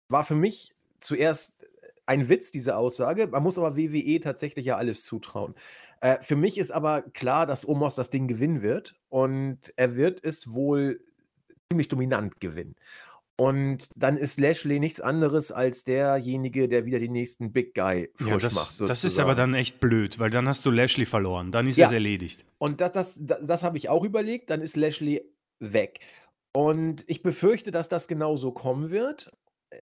War 0.09 0.25
für 0.25 0.35
mich 0.35 0.75
zuerst 1.01 1.64
ein 2.07 2.29
Witz, 2.29 2.51
diese 2.51 2.77
Aussage. 2.77 3.27
Man 3.29 3.42
muss 3.42 3.59
aber 3.59 3.77
WWE 3.77 4.20
tatsächlich 4.20 4.66
ja 4.66 4.77
alles 4.77 5.05
zutrauen. 5.05 5.55
Äh, 6.01 6.23
für 6.23 6.37
mich 6.37 6.59
ist 6.59 6.70
aber 6.70 7.03
klar, 7.03 7.47
dass 7.47 7.66
Omos 7.66 7.94
das 7.94 8.11
Ding 8.11 8.29
gewinnen 8.29 8.62
wird 8.62 8.94
und 9.09 9.73
er 9.77 9.97
wird 9.97 10.23
es 10.23 10.53
wohl 10.53 11.01
ziemlich 11.70 11.88
dominant 11.88 12.40
gewinnen. 12.40 12.77
Und 13.37 13.88
dann 13.97 14.16
ist 14.16 14.38
Lashley 14.38 14.79
nichts 14.79 15.01
anderes 15.01 15.51
als 15.51 15.83
derjenige, 15.85 16.68
der 16.68 16.85
wieder 16.87 17.01
den 17.01 17.12
nächsten 17.12 17.53
Big 17.53 17.75
Guy 17.75 18.11
frisch 18.14 18.29
Ja, 18.31 18.37
das, 18.38 18.55
macht. 18.55 18.68
das 18.68 18.90
ist 18.99 19.01
sozusagen. 19.03 19.29
aber 19.29 19.35
dann 19.35 19.55
echt 19.55 19.81
blöd, 19.81 20.18
weil 20.20 20.31
dann 20.31 20.47
hast 20.49 20.64
du 20.66 20.70
Lashley 20.70 21.05
verloren. 21.05 21.51
Dann 21.51 21.66
ist 21.66 21.77
Ja. 21.77 21.87
es 21.87 21.92
erledigt. 21.92 22.44
Und 22.59 22.81
das, 22.81 22.92
das, 22.92 23.18
das, 23.20 23.38
das 23.44 23.62
habe 23.64 23.77
ich 23.77 23.88
auch 23.88 24.05
überlegt, 24.05 24.51
dann 24.51 24.61
ist 24.61 24.77
Lashley 24.77 25.23
weg. 25.59 25.99
Und 26.53 27.03
ich 27.09 27.23
befürchte, 27.23 27.73
dass 27.73 27.88
das 27.88 28.07
genauso 28.07 28.53
kommen 28.53 28.90
wird. 28.90 29.33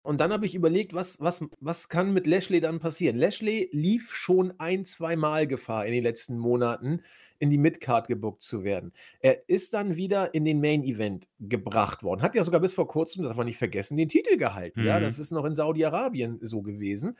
Und 0.02 0.20
dann 0.20 0.32
habe 0.32 0.46
ich 0.46 0.54
überlegt, 0.54 0.94
was, 0.94 1.20
was, 1.20 1.46
was 1.60 1.88
kann 1.88 2.12
mit 2.12 2.26
Lashley 2.26 2.60
dann 2.60 2.78
passieren? 2.80 3.16
Lashley 3.16 3.68
lief 3.72 4.14
schon 4.14 4.52
ein, 4.58 4.84
zwei 4.84 5.16
Mal 5.16 5.46
Gefahr 5.46 5.86
in 5.86 5.92
den 5.92 6.02
letzten 6.02 6.38
Monaten, 6.38 7.00
in 7.38 7.50
die 7.50 7.58
Midcard 7.58 8.08
gebuckt 8.08 8.42
zu 8.42 8.64
werden. 8.64 8.92
Er 9.20 9.48
ist 9.48 9.74
dann 9.74 9.96
wieder 9.96 10.34
in 10.34 10.44
den 10.44 10.60
Main 10.60 10.82
Event 10.84 11.28
gebracht 11.40 12.02
worden. 12.02 12.22
Hat 12.22 12.34
ja 12.34 12.44
sogar 12.44 12.60
bis 12.60 12.74
vor 12.74 12.88
kurzem, 12.88 13.22
das 13.22 13.30
darf 13.30 13.36
man 13.36 13.46
nicht 13.46 13.58
vergessen, 13.58 13.96
den 13.96 14.08
Titel 14.08 14.36
gehalten. 14.36 14.84
Ja, 14.84 14.98
Mhm. 14.98 15.02
das 15.04 15.18
ist 15.18 15.30
noch 15.30 15.44
in 15.44 15.54
Saudi-Arabien 15.54 16.38
so 16.42 16.62
gewesen. 16.62 17.18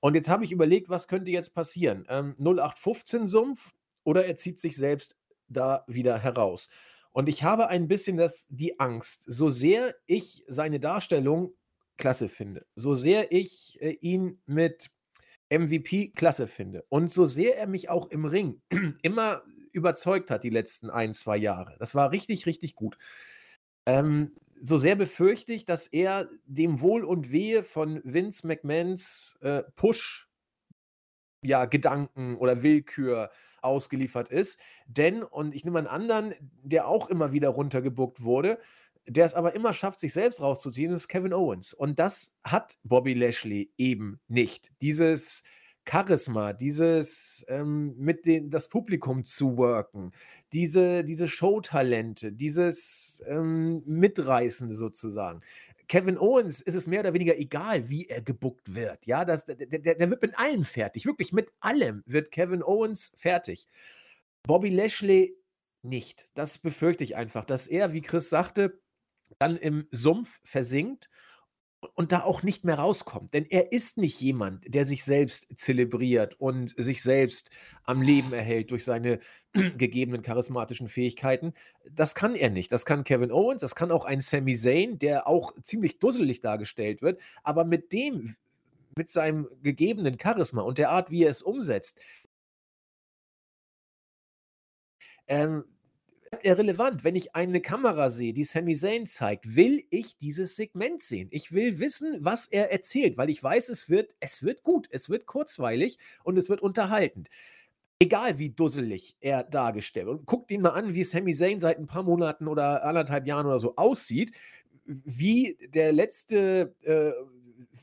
Und 0.00 0.14
jetzt 0.14 0.28
habe 0.28 0.44
ich 0.44 0.52
überlegt, 0.52 0.88
was 0.88 1.06
könnte 1.08 1.30
jetzt 1.30 1.54
passieren? 1.54 2.04
Ähm, 2.08 2.34
0815-Sumpf 2.38 3.70
oder 4.04 4.24
er 4.26 4.36
zieht 4.36 4.60
sich 4.60 4.76
selbst 4.76 5.16
da 5.48 5.84
wieder 5.86 6.18
heraus. 6.18 6.68
Und 7.12 7.28
ich 7.28 7.42
habe 7.44 7.68
ein 7.68 7.88
bisschen 7.88 8.16
das, 8.16 8.46
die 8.48 8.80
Angst, 8.80 9.24
so 9.26 9.50
sehr 9.50 9.94
ich 10.06 10.44
seine 10.48 10.80
Darstellung 10.80 11.52
klasse 12.02 12.28
finde, 12.28 12.66
so 12.74 12.96
sehr 12.96 13.30
ich 13.30 13.80
äh, 13.80 13.92
ihn 14.00 14.42
mit 14.44 14.90
MVP 15.50 16.08
klasse 16.08 16.48
finde 16.48 16.84
und 16.88 17.12
so 17.12 17.26
sehr 17.26 17.56
er 17.56 17.68
mich 17.68 17.90
auch 17.90 18.08
im 18.10 18.24
Ring 18.24 18.60
immer 19.02 19.44
überzeugt 19.70 20.28
hat 20.32 20.42
die 20.42 20.50
letzten 20.50 20.90
ein, 20.90 21.14
zwei 21.14 21.36
Jahre. 21.36 21.76
Das 21.78 21.94
war 21.94 22.10
richtig, 22.10 22.44
richtig 22.46 22.74
gut. 22.74 22.98
Ähm, 23.86 24.32
so 24.60 24.78
sehr 24.78 24.96
befürchte 24.96 25.52
ich, 25.52 25.64
dass 25.64 25.86
er 25.86 26.28
dem 26.44 26.80
Wohl 26.80 27.04
und 27.04 27.30
Wehe 27.30 27.62
von 27.62 28.00
Vince 28.02 28.48
McMahons 28.48 29.38
äh, 29.40 29.62
Push 29.76 30.28
ja, 31.44 31.66
Gedanken 31.66 32.36
oder 32.36 32.64
Willkür 32.64 33.30
ausgeliefert 33.60 34.28
ist. 34.28 34.58
Denn, 34.88 35.22
und 35.22 35.54
ich 35.54 35.64
nehme 35.64 35.78
einen 35.78 35.86
anderen, 35.86 36.34
der 36.64 36.88
auch 36.88 37.08
immer 37.08 37.30
wieder 37.30 37.50
runtergebuckt 37.50 38.24
wurde, 38.24 38.58
der 39.06 39.24
es 39.24 39.34
aber 39.34 39.54
immer 39.54 39.72
schafft, 39.72 40.00
sich 40.00 40.12
selbst 40.12 40.40
rauszuziehen, 40.40 40.92
ist 40.92 41.08
Kevin 41.08 41.32
Owens. 41.32 41.74
Und 41.74 41.98
das 41.98 42.36
hat 42.44 42.78
Bobby 42.84 43.14
Lashley 43.14 43.70
eben 43.76 44.20
nicht. 44.28 44.70
Dieses 44.80 45.42
Charisma, 45.88 46.52
dieses 46.52 47.44
ähm, 47.48 47.94
mit 47.98 48.26
den, 48.26 48.50
das 48.50 48.68
Publikum 48.68 49.24
zu 49.24 49.56
worken, 49.56 50.12
diese, 50.52 51.02
diese 51.04 51.26
Showtalente, 51.26 52.32
dieses 52.32 53.22
ähm, 53.26 53.82
Mitreißende 53.86 54.74
sozusagen. 54.74 55.40
Kevin 55.88 56.18
Owens 56.18 56.60
ist 56.60 56.74
es 56.74 56.86
mehr 56.86 57.00
oder 57.00 57.14
weniger 57.14 57.36
egal, 57.36 57.88
wie 57.88 58.06
er 58.06 58.22
gebuckt 58.22 58.74
wird. 58.74 59.04
Ja, 59.06 59.24
das, 59.24 59.44
der, 59.44 59.56
der, 59.56 59.94
der 59.96 60.10
wird 60.10 60.22
mit 60.22 60.38
allem 60.38 60.64
fertig. 60.64 61.04
Wirklich 61.04 61.32
mit 61.32 61.50
allem 61.60 62.02
wird 62.06 62.30
Kevin 62.30 62.62
Owens 62.62 63.12
fertig. 63.16 63.66
Bobby 64.44 64.70
Lashley 64.70 65.36
nicht. 65.82 66.28
Das 66.34 66.58
befürchte 66.58 67.02
ich 67.04 67.16
einfach, 67.16 67.44
dass 67.44 67.66
er, 67.66 67.92
wie 67.92 68.02
Chris 68.02 68.30
sagte, 68.30 68.80
dann 69.38 69.56
im 69.56 69.86
Sumpf 69.90 70.40
versinkt 70.44 71.10
und 71.94 72.12
da 72.12 72.22
auch 72.22 72.42
nicht 72.42 72.64
mehr 72.64 72.78
rauskommt. 72.78 73.34
Denn 73.34 73.44
er 73.44 73.72
ist 73.72 73.98
nicht 73.98 74.20
jemand, 74.20 74.72
der 74.72 74.84
sich 74.84 75.04
selbst 75.04 75.46
zelebriert 75.56 76.38
und 76.40 76.74
sich 76.76 77.02
selbst 77.02 77.50
am 77.84 78.02
Leben 78.02 78.32
erhält 78.32 78.70
durch 78.70 78.84
seine 78.84 79.18
gegebenen 79.76 80.22
charismatischen 80.22 80.88
Fähigkeiten. 80.88 81.52
Das 81.90 82.14
kann 82.14 82.34
er 82.34 82.50
nicht. 82.50 82.70
Das 82.72 82.86
kann 82.86 83.04
Kevin 83.04 83.32
Owens, 83.32 83.60
das 83.60 83.74
kann 83.74 83.90
auch 83.90 84.04
ein 84.04 84.20
Sami 84.20 84.56
Zayn, 84.56 84.98
der 84.98 85.26
auch 85.26 85.52
ziemlich 85.62 85.98
dusselig 85.98 86.40
dargestellt 86.40 87.02
wird. 87.02 87.20
Aber 87.42 87.64
mit 87.64 87.92
dem, 87.92 88.36
mit 88.96 89.10
seinem 89.10 89.48
gegebenen 89.62 90.18
Charisma 90.20 90.62
und 90.62 90.78
der 90.78 90.90
Art, 90.90 91.10
wie 91.10 91.24
er 91.24 91.30
es 91.30 91.42
umsetzt, 91.42 91.98
ähm, 95.26 95.64
bleibt 96.32 96.46
er 96.46 96.58
relevant. 96.58 97.04
Wenn 97.04 97.14
ich 97.14 97.34
eine 97.34 97.60
Kamera 97.60 98.08
sehe, 98.10 98.32
die 98.32 98.44
Sami 98.44 98.74
Zayn 98.74 99.06
zeigt, 99.06 99.54
will 99.54 99.84
ich 99.90 100.16
dieses 100.18 100.56
Segment 100.56 101.02
sehen. 101.02 101.28
Ich 101.30 101.52
will 101.52 101.78
wissen, 101.78 102.16
was 102.20 102.46
er 102.46 102.72
erzählt, 102.72 103.18
weil 103.18 103.28
ich 103.28 103.42
weiß, 103.42 103.68
es 103.68 103.90
wird, 103.90 104.16
es 104.20 104.42
wird 104.42 104.62
gut, 104.62 104.88
es 104.90 105.10
wird 105.10 105.26
kurzweilig 105.26 105.98
und 106.24 106.38
es 106.38 106.48
wird 106.48 106.62
unterhaltend. 106.62 107.28
Egal 107.98 108.38
wie 108.38 108.50
dusselig 108.50 109.16
er 109.20 109.44
dargestellt 109.44 110.06
wird. 110.06 110.20
Und 110.20 110.26
guckt 110.26 110.50
ihn 110.50 110.62
mal 110.62 110.70
an, 110.70 110.94
wie 110.94 111.04
Sami 111.04 111.34
Zayn 111.34 111.60
seit 111.60 111.78
ein 111.78 111.86
paar 111.86 112.02
Monaten 112.02 112.48
oder 112.48 112.82
anderthalb 112.84 113.26
Jahren 113.26 113.46
oder 113.46 113.58
so 113.58 113.76
aussieht. 113.76 114.32
Wie 114.84 115.58
der 115.68 115.92
letzte 115.92 116.74
äh, 116.82 117.12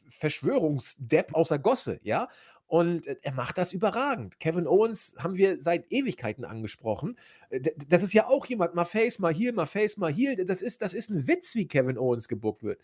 Verschwörungsdepp 0.10 1.34
aus 1.34 1.50
der 1.50 1.60
Gosse, 1.60 2.00
ja. 2.04 2.28
Und 2.70 3.08
äh, 3.08 3.16
er 3.24 3.34
macht 3.34 3.58
das 3.58 3.74
überragend. 3.74 4.40
Kevin 4.40 4.68
Owens 4.68 5.16
haben 5.18 5.36
wir 5.36 5.60
seit 5.62 5.92
Ewigkeiten 5.92 6.46
angesprochen. 6.46 7.18
Äh, 7.50 7.62
Das 7.88 8.04
ist 8.04 8.14
ja 8.14 8.28
auch 8.28 8.46
jemand, 8.46 8.76
mal 8.76 8.86
Face, 8.86 9.18
mal 9.20 9.34
hier, 9.34 9.52
mal 9.54 9.66
Face, 9.66 9.98
mal 9.98 10.14
hier. 10.14 10.46
Das 10.46 10.62
ist, 10.62 10.84
das 10.84 10.94
ist 10.94 11.10
ein 11.10 11.28
Witz, 11.28 11.56
wie 11.56 11.68
Kevin 11.68 11.98
Owens 11.98 12.28
gebuckt 12.28 12.64
wird. 12.64 12.80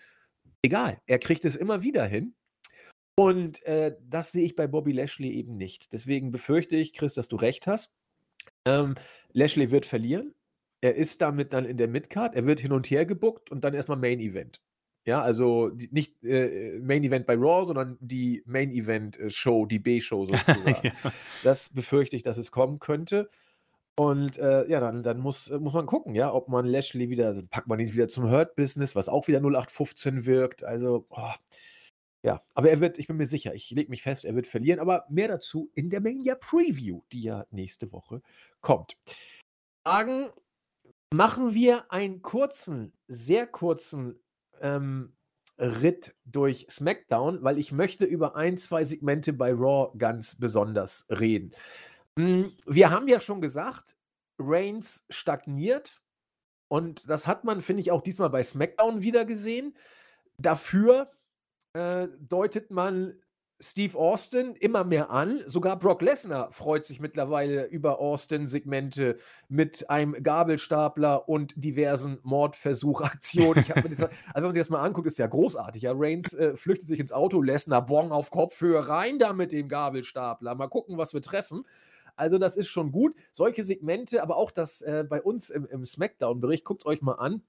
Egal, 0.64 1.00
er 1.06 1.20
kriegt 1.20 1.46
es 1.46 1.56
immer 1.56 1.84
wieder 1.84 2.06
hin. 2.06 2.34
Und 3.16 3.64
äh, 3.64 3.96
das 4.02 4.32
sehe 4.32 4.44
ich 4.44 4.56
bei 4.56 4.66
Bobby 4.66 4.92
Lashley 4.92 5.32
eben 5.32 5.56
nicht. 5.56 5.94
Deswegen 5.94 6.32
befürchte 6.32 6.76
ich, 6.76 6.94
Chris, 6.94 7.14
dass 7.14 7.28
du 7.28 7.36
recht 7.36 7.68
hast. 7.68 7.94
Ähm, 8.66 8.96
Lashley 9.34 9.70
wird 9.70 9.86
verlieren. 9.86 10.34
Er 10.82 10.96
ist 10.96 11.22
damit 11.22 11.54
dann 11.54 11.66
in 11.66 11.78
der 11.78 11.88
Midcard. 11.88 12.36
Er 12.36 12.48
wird 12.48 12.60
hin 12.60 12.72
und 12.72 12.90
her 12.90 13.06
gebuckt 13.06 13.52
und 13.52 13.64
dann 13.64 13.76
erstmal 13.76 14.00
Main 14.00 14.20
Event. 14.20 14.60
Ja, 15.06 15.22
also 15.22 15.70
die, 15.70 15.90
nicht 15.92 16.24
äh, 16.24 16.80
Main 16.80 17.04
Event 17.04 17.28
bei 17.28 17.36
Raw, 17.36 17.64
sondern 17.66 17.98
die 18.02 18.42
Main 18.46 18.72
Event 18.72 19.20
äh, 19.20 19.30
Show, 19.30 19.66
die 19.66 19.80
B-Show 19.80 20.26
sozusagen. 20.28 20.88
ja. 20.88 21.12
Das 21.44 21.70
befürchte 21.70 22.16
ich, 22.16 22.24
dass 22.24 22.38
es 22.38 22.52
kommen 22.52 22.80
könnte. 22.80 23.30
Und 23.98 24.38
äh, 24.40 24.68
ja, 24.68 24.80
dann, 24.80 25.04
dann 25.04 25.20
muss, 25.20 25.50
äh, 25.50 25.60
muss 25.60 25.74
man 25.74 25.86
gucken, 25.86 26.16
ja, 26.16 26.34
ob 26.34 26.50
man 26.50 26.66
Lashley 26.66 27.10
wieder, 27.10 27.28
also 27.28 27.42
packt 27.48 27.68
man 27.68 27.80
ihn 27.80 27.94
wieder 27.94 28.10
zum 28.10 28.30
Hurt-Business, 28.30 28.96
was 28.96 29.08
auch 29.08 29.28
wieder 29.28 29.40
0815 29.40 30.26
wirkt. 30.26 30.64
Also, 30.64 31.06
oh, 31.10 31.32
ja, 32.24 32.42
aber 32.56 32.72
er 32.72 32.82
wird, 32.82 32.98
ich 32.98 33.08
bin 33.08 33.18
mir 33.18 33.28
sicher, 33.28 33.54
ich 33.54 33.70
lege 33.70 33.90
mich 33.90 34.02
fest, 34.02 34.26
er 34.26 34.36
wird 34.36 34.48
verlieren, 34.48 34.80
aber 34.80 35.06
mehr 35.10 35.28
dazu 35.28 35.70
in 35.76 35.92
der 35.92 36.02
Mania 36.02 36.36
Preview, 36.36 37.04
die 37.12 37.22
ja 37.22 37.46
nächste 37.52 37.92
Woche 37.92 38.22
kommt. 38.62 38.98
Sagen, 39.86 40.30
machen 41.14 41.54
wir 41.54 41.92
einen 41.92 42.24
kurzen, 42.24 42.92
sehr 43.08 43.46
kurzen 43.46 44.20
ähm, 44.62 45.14
Ritt 45.58 46.16
durch 46.26 46.68
SmackDown, 46.70 47.44
weil 47.44 47.58
ich 47.58 47.72
möchte 47.72 48.06
über 48.06 48.36
ein, 48.36 48.58
zwei 48.58 48.84
Segmente 48.84 49.32
bei 49.32 49.54
Raw 49.54 49.92
ganz 49.98 50.36
besonders 50.36 51.08
reden. 51.10 51.52
Mm, 52.16 52.46
Wir 52.66 52.90
haben 52.90 53.08
ja 53.08 53.22
schon 53.22 53.42
gesagt, 53.42 53.96
Reigns 54.38 55.06
stagniert 55.10 56.02
und 56.68 57.10
das 57.10 57.28
hat 57.28 57.44
man, 57.46 57.62
finde 57.62 57.82
ich, 57.82 57.92
auch 57.92 58.02
diesmal 58.02 58.30
bei 58.30 58.44
SmackDown 58.44 59.02
wieder 59.02 59.24
gesehen. 59.24 59.76
Dafür 60.38 61.12
äh, 61.74 62.10
deutet 62.20 62.72
man 62.72 63.22
Steve 63.60 63.98
Austin 63.98 64.56
immer 64.56 64.84
mehr 64.84 65.10
an. 65.10 65.42
Sogar 65.46 65.80
Brock 65.80 66.02
Lesnar 66.02 66.52
freut 66.52 66.86
sich 66.86 67.00
mittlerweile 67.00 67.66
über 67.66 68.00
Austin-Segmente 68.00 69.18
mit 69.48 69.90
einem 69.90 70.22
Gabelstapler 70.22 71.30
und 71.30 71.54
diversen 71.56 72.20
Mordversuchaktionen. 72.24 73.64
Ich 73.64 73.74
mir 73.74 73.90
das, 73.90 74.00
also 74.02 74.12
wenn 74.36 74.44
man 74.44 74.54
sich 74.54 74.62
das 74.62 74.70
mal 74.70 74.82
anguckt, 74.82 75.08
ist 75.08 75.18
ja 75.18 75.28
großartig. 75.28 75.84
Ja, 75.84 75.94
Reigns 75.96 76.34
äh, 76.34 76.58
flüchtet 76.58 76.90
sich 76.90 77.00
ins 77.00 77.14
Auto, 77.14 77.42
Lesnar 77.42 77.86
Bong 77.86 78.12
auf 78.12 78.30
Kopfhöhe 78.30 78.88
rein 78.88 79.20
da 79.20 79.32
mit 79.32 79.52
dem 79.52 79.70
Gabelstapler. 79.70 80.56
Mal 80.56 80.68
gucken, 80.68 80.98
was 80.98 81.14
wir 81.14 81.22
treffen. 81.22 81.64
Also 82.18 82.38
das 82.38 82.58
ist 82.58 82.68
schon 82.68 82.92
gut. 82.92 83.16
Solche 83.32 83.64
Segmente, 83.64 84.22
aber 84.22 84.38
auch 84.38 84.52
das 84.52 84.82
äh, 84.82 85.06
bei 85.08 85.22
uns 85.22 85.50
im, 85.50 85.66
im 85.66 85.86
Smackdown-Bericht, 85.86 86.66
guckt 86.66 86.82
es 86.82 86.86
euch 86.86 87.02
mal 87.02 87.14
an. 87.14 87.42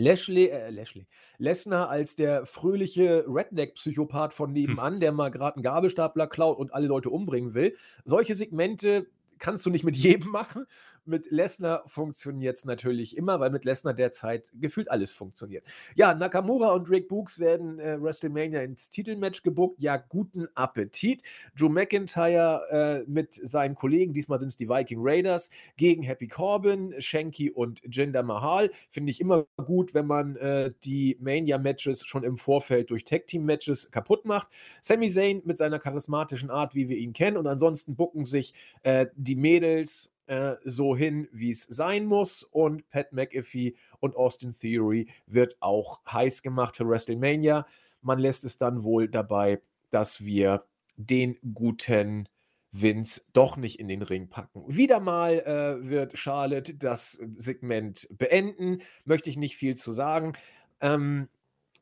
Lashley, 0.00 0.48
äh, 0.48 0.70
Lashley, 0.70 1.06
Lesnar 1.38 1.90
als 1.90 2.16
der 2.16 2.46
fröhliche 2.46 3.24
Redneck-Psychopath 3.28 4.32
von 4.32 4.52
nebenan, 4.52 4.98
der 4.98 5.12
mal 5.12 5.30
gerade 5.30 5.56
einen 5.56 5.62
Gabelstapler 5.62 6.26
klaut 6.26 6.58
und 6.58 6.72
alle 6.72 6.86
Leute 6.86 7.10
umbringen 7.10 7.54
will. 7.54 7.76
Solche 8.04 8.34
Segmente 8.34 9.06
kannst 9.38 9.66
du 9.66 9.70
nicht 9.70 9.84
mit 9.84 9.96
jedem 9.96 10.30
machen. 10.30 10.64
Mit 11.04 11.30
Lesnar 11.30 11.82
funktioniert 11.86 12.56
es 12.56 12.64
natürlich 12.64 13.16
immer, 13.16 13.40
weil 13.40 13.50
mit 13.50 13.64
Lesnar 13.64 13.94
derzeit 13.94 14.52
gefühlt 14.54 14.90
alles 14.90 15.12
funktioniert. 15.12 15.66
Ja, 15.94 16.14
Nakamura 16.14 16.72
und 16.72 16.88
Rick 16.90 17.08
Books 17.08 17.38
werden 17.38 17.78
äh, 17.78 18.00
WrestleMania 18.00 18.62
ins 18.62 18.90
Titelmatch 18.90 19.42
gebuckt. 19.42 19.82
Ja, 19.82 19.96
guten 19.96 20.46
Appetit. 20.54 21.22
Drew 21.56 21.68
McIntyre 21.68 23.04
äh, 23.06 23.10
mit 23.10 23.34
seinen 23.34 23.74
Kollegen, 23.74 24.12
diesmal 24.12 24.38
sind 24.38 24.48
es 24.48 24.56
die 24.56 24.68
Viking 24.68 24.98
Raiders, 25.00 25.50
gegen 25.76 26.02
Happy 26.02 26.28
Corbin, 26.28 26.94
Shanky 26.98 27.50
und 27.50 27.80
Jinder 27.84 28.22
Mahal. 28.22 28.70
Finde 28.90 29.10
ich 29.10 29.20
immer 29.20 29.46
gut, 29.56 29.94
wenn 29.94 30.06
man 30.06 30.36
äh, 30.36 30.72
die 30.84 31.16
Mania-Matches 31.20 32.06
schon 32.06 32.24
im 32.24 32.36
Vorfeld 32.36 32.90
durch 32.90 33.04
Tag-Team-Matches 33.04 33.90
kaputt 33.90 34.24
macht. 34.24 34.48
Sami 34.82 35.10
Zayn 35.10 35.42
mit 35.44 35.58
seiner 35.58 35.78
charismatischen 35.78 36.50
Art, 36.50 36.74
wie 36.74 36.88
wir 36.88 36.96
ihn 36.96 37.12
kennen. 37.12 37.36
Und 37.36 37.46
ansonsten 37.46 37.96
bucken 37.96 38.24
sich 38.24 38.54
äh, 38.82 39.06
die 39.14 39.36
Mädels 39.36 40.12
äh, 40.30 40.56
so 40.64 40.96
hin, 40.96 41.28
wie 41.32 41.50
es 41.50 41.62
sein 41.62 42.06
muss. 42.06 42.44
Und 42.44 42.88
Pat 42.90 43.12
McAfee 43.12 43.74
und 43.98 44.14
Austin 44.14 44.52
Theory 44.52 45.08
wird 45.26 45.56
auch 45.58 46.00
heiß 46.06 46.42
gemacht 46.42 46.76
für 46.76 46.88
WrestleMania. 46.88 47.66
Man 48.00 48.20
lässt 48.20 48.44
es 48.44 48.56
dann 48.56 48.84
wohl 48.84 49.08
dabei, 49.08 49.60
dass 49.90 50.24
wir 50.24 50.64
den 50.96 51.36
guten 51.52 52.28
Vince 52.70 53.22
doch 53.32 53.56
nicht 53.56 53.80
in 53.80 53.88
den 53.88 54.02
Ring 54.02 54.28
packen. 54.28 54.62
Wieder 54.68 55.00
mal 55.00 55.40
äh, 55.40 55.88
wird 55.88 56.16
Charlotte 56.16 56.74
das 56.74 57.20
Segment 57.36 58.06
beenden. 58.12 58.82
Möchte 59.04 59.30
ich 59.30 59.36
nicht 59.36 59.56
viel 59.56 59.76
zu 59.76 59.92
sagen. 59.92 60.34
Ähm, 60.80 61.28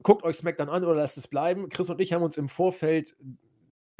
guckt 0.02 0.24
euch 0.24 0.36
SmackDown 0.36 0.70
an 0.70 0.84
oder 0.84 0.94
lasst 0.94 1.18
es 1.18 1.28
bleiben. 1.28 1.68
Chris 1.68 1.90
und 1.90 2.00
ich 2.00 2.14
haben 2.14 2.22
uns 2.22 2.38
im 2.38 2.48
Vorfeld 2.48 3.14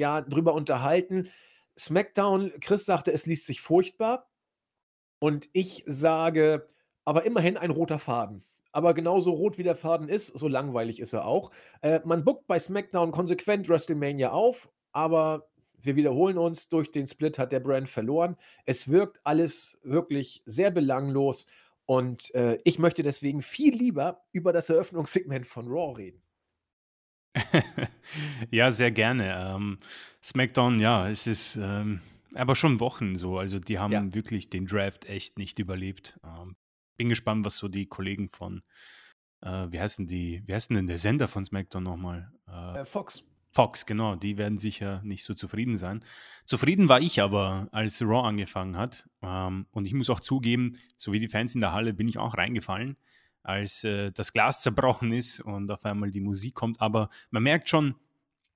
ja 0.01 0.21
drüber 0.21 0.55
unterhalten. 0.55 1.29
SmackDown, 1.77 2.51
Chris 2.61 2.85
sagte, 2.85 3.11
es 3.11 3.27
liest 3.27 3.45
sich 3.45 3.61
furchtbar. 3.61 4.28
Und 5.19 5.49
ich 5.53 5.83
sage, 5.85 6.67
aber 7.05 7.25
immerhin 7.25 7.57
ein 7.57 7.71
roter 7.71 7.99
Faden. 7.99 8.43
Aber 8.71 8.93
genauso 8.93 9.31
rot 9.31 9.57
wie 9.57 9.63
der 9.63 9.75
Faden 9.75 10.09
ist, 10.09 10.27
so 10.27 10.47
langweilig 10.47 10.99
ist 10.99 11.13
er 11.13 11.25
auch. 11.25 11.51
Äh, 11.81 12.01
man 12.05 12.23
buckt 12.23 12.47
bei 12.47 12.59
SmackDown 12.59 13.11
konsequent 13.11 13.67
WrestleMania 13.67 14.31
auf, 14.31 14.69
aber 14.91 15.49
wir 15.81 15.95
wiederholen 15.95 16.37
uns, 16.37 16.69
durch 16.69 16.91
den 16.91 17.07
Split 17.07 17.39
hat 17.39 17.51
der 17.51 17.61
Brand 17.61 17.89
verloren. 17.89 18.35
Es 18.65 18.89
wirkt 18.89 19.19
alles 19.23 19.79
wirklich 19.83 20.43
sehr 20.45 20.71
belanglos 20.71 21.47
und 21.85 22.33
äh, 22.35 22.57
ich 22.63 22.77
möchte 22.77 23.01
deswegen 23.01 23.41
viel 23.41 23.75
lieber 23.75 24.21
über 24.31 24.53
das 24.53 24.69
Eröffnungssegment 24.69 25.47
von 25.47 25.67
Raw 25.67 25.97
reden. 25.97 26.21
ja, 28.51 28.71
sehr 28.71 28.91
gerne. 28.91 29.51
Ähm, 29.55 29.77
SmackDown, 30.23 30.79
ja, 30.79 31.09
es 31.09 31.25
ist 31.25 31.55
ähm, 31.55 32.01
aber 32.35 32.55
schon 32.55 32.79
Wochen 32.79 33.15
so. 33.15 33.37
Also 33.37 33.59
die 33.59 33.79
haben 33.79 33.91
ja. 33.91 34.13
wirklich 34.13 34.49
den 34.49 34.65
Draft 34.65 35.05
echt 35.05 35.37
nicht 35.37 35.59
überlebt. 35.59 36.19
Ähm, 36.23 36.55
bin 36.97 37.09
gespannt, 37.09 37.45
was 37.45 37.57
so 37.57 37.67
die 37.67 37.87
Kollegen 37.87 38.29
von, 38.29 38.61
äh, 39.41 39.67
wie 39.69 39.79
heißen 39.79 40.07
die, 40.07 40.43
wie 40.45 40.53
heißt 40.53 40.71
denn 40.71 40.87
der 40.87 40.97
Sender 40.97 41.27
von 41.27 41.45
SmackDown 41.45 41.83
nochmal? 41.83 42.31
Äh, 42.47 42.85
Fox. 42.85 43.25
Fox, 43.51 43.87
genau, 43.87 44.15
die 44.15 44.37
werden 44.37 44.59
sicher 44.59 45.01
nicht 45.03 45.23
so 45.23 45.33
zufrieden 45.33 45.75
sein. 45.75 46.05
Zufrieden 46.45 46.87
war 46.87 47.01
ich 47.01 47.19
aber, 47.19 47.67
als 47.71 48.01
Raw 48.01 48.27
angefangen 48.27 48.77
hat. 48.77 49.09
Ähm, 49.23 49.65
und 49.71 49.85
ich 49.85 49.93
muss 49.93 50.09
auch 50.09 50.19
zugeben, 50.19 50.77
so 50.97 51.11
wie 51.13 51.19
die 51.19 51.27
Fans 51.27 51.55
in 51.55 51.61
der 51.61 51.73
Halle 51.73 51.93
bin 51.93 52.07
ich 52.07 52.19
auch 52.19 52.37
reingefallen 52.37 52.95
als 53.43 53.83
äh, 53.83 54.11
das 54.11 54.33
Glas 54.33 54.61
zerbrochen 54.61 55.11
ist 55.11 55.39
und 55.39 55.71
auf 55.71 55.83
einmal 55.85 56.11
die 56.11 56.19
Musik 56.19 56.53
kommt. 56.55 56.81
Aber 56.81 57.09
man 57.31 57.43
merkt 57.43 57.69
schon, 57.69 57.95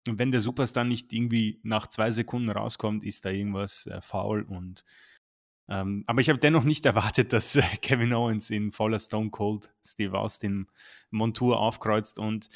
wenn 0.05 0.31
der 0.31 0.41
Superstar 0.41 0.83
nicht 0.83 1.13
irgendwie 1.13 1.59
nach 1.63 1.87
zwei 1.87 2.11
Sekunden 2.11 2.49
rauskommt, 2.49 3.03
ist 3.03 3.25
da 3.25 3.29
irgendwas 3.29 3.87
äh, 3.87 4.01
faul 4.01 4.43
und 4.43 4.83
ähm, 5.69 6.03
aber 6.07 6.19
ich 6.19 6.27
habe 6.27 6.39
dennoch 6.39 6.65
nicht 6.65 6.85
erwartet, 6.85 7.31
dass 7.33 7.55
äh, 7.55 7.61
Kevin 7.81 8.13
Owens 8.13 8.49
in 8.49 8.71
voller 8.71 8.99
Stone 8.99 9.29
Cold 9.29 9.73
Steve 9.85 10.17
Austin 10.17 10.67
Montur 11.09 11.59
aufkreuzt 11.59 12.19
und 12.19 12.49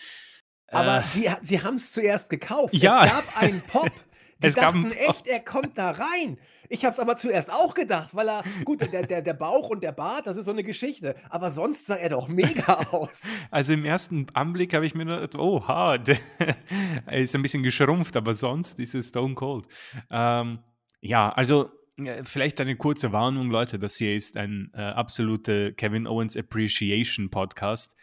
aber 0.69 1.01
sie, 1.13 1.29
sie 1.43 1.61
haben 1.61 1.75
es 1.75 1.93
zuerst 1.93 2.29
gekauft. 2.29 2.73
Ja. 2.73 3.05
Es 3.05 3.11
gab 3.11 3.41
einen 3.41 3.61
Pop. 3.61 3.89
Die 4.41 4.47
es 4.47 4.55
dachten 4.55 4.91
echt, 4.91 5.27
er 5.27 5.39
kommt 5.39 5.77
da 5.77 5.91
rein. 5.91 6.37
Ich 6.69 6.83
habe 6.83 6.93
es 6.93 6.99
aber 6.99 7.15
zuerst 7.15 7.51
auch 7.51 7.73
gedacht, 7.73 8.13
weil 8.13 8.29
er, 8.29 8.43
gut, 8.65 8.81
der, 8.81 9.03
der, 9.03 9.21
der 9.21 9.33
Bauch 9.33 9.69
und 9.69 9.83
der 9.83 9.93
Bart, 9.93 10.27
das 10.27 10.37
ist 10.37 10.45
so 10.45 10.51
eine 10.51 10.63
Geschichte. 10.63 11.15
Aber 11.29 11.49
sonst 11.49 11.85
sah 11.85 11.95
er 11.95 12.09
doch 12.09 12.27
mega 12.27 12.73
aus. 12.91 13.21
Also 13.51 13.73
im 13.73 13.85
ersten 13.85 14.27
Anblick 14.33 14.73
habe 14.73 14.85
ich 14.85 14.93
mir 14.93 15.05
gedacht, 15.05 15.35
oh, 15.35 15.67
ha, 15.67 15.97
der, 15.97 16.17
er 17.05 17.19
ist 17.19 17.33
ein 17.35 17.41
bisschen 17.41 17.63
geschrumpft, 17.63 18.15
aber 18.15 18.33
sonst 18.33 18.79
ist 18.79 18.95
es 18.95 19.07
Stone 19.07 19.35
Cold. 19.35 19.67
Ähm, 20.11 20.59
ja, 20.99 21.29
also 21.29 21.71
äh, 21.97 22.23
vielleicht 22.23 22.59
eine 22.61 22.75
kurze 22.75 23.11
Warnung, 23.11 23.49
Leute, 23.49 23.79
das 23.79 23.95
hier 23.95 24.15
ist 24.15 24.37
ein 24.37 24.71
äh, 24.73 24.81
absoluter 24.81 25.71
Kevin 25.71 26.05
Owens 26.05 26.35
Appreciation 26.35 27.29
Podcast, 27.29 27.95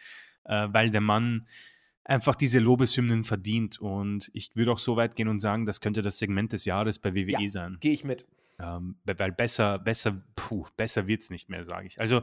äh, 0.45 0.67
weil 0.71 0.89
der 0.89 1.01
Mann 1.01 1.47
einfach 2.05 2.35
diese 2.35 2.59
Lobeshymnen 2.59 3.23
verdient. 3.23 3.79
Und 3.79 4.29
ich 4.33 4.55
würde 4.55 4.71
auch 4.71 4.77
so 4.77 4.95
weit 4.95 5.15
gehen 5.15 5.27
und 5.27 5.39
sagen, 5.39 5.65
das 5.65 5.81
könnte 5.81 6.01
das 6.01 6.17
Segment 6.17 6.53
des 6.53 6.65
Jahres 6.65 6.99
bei 6.99 7.13
WWE 7.13 7.43
ja, 7.43 7.49
sein. 7.49 7.77
Gehe 7.81 7.93
ich 7.93 8.03
mit. 8.03 8.25
Ähm, 8.59 8.95
weil 9.03 9.31
besser, 9.33 9.79
besser, 9.79 10.21
puh, 10.35 10.65
besser 10.77 11.07
wird 11.07 11.23
es 11.23 11.29
nicht 11.29 11.49
mehr, 11.49 11.65
sage 11.65 11.87
ich. 11.87 11.99
Also 11.99 12.21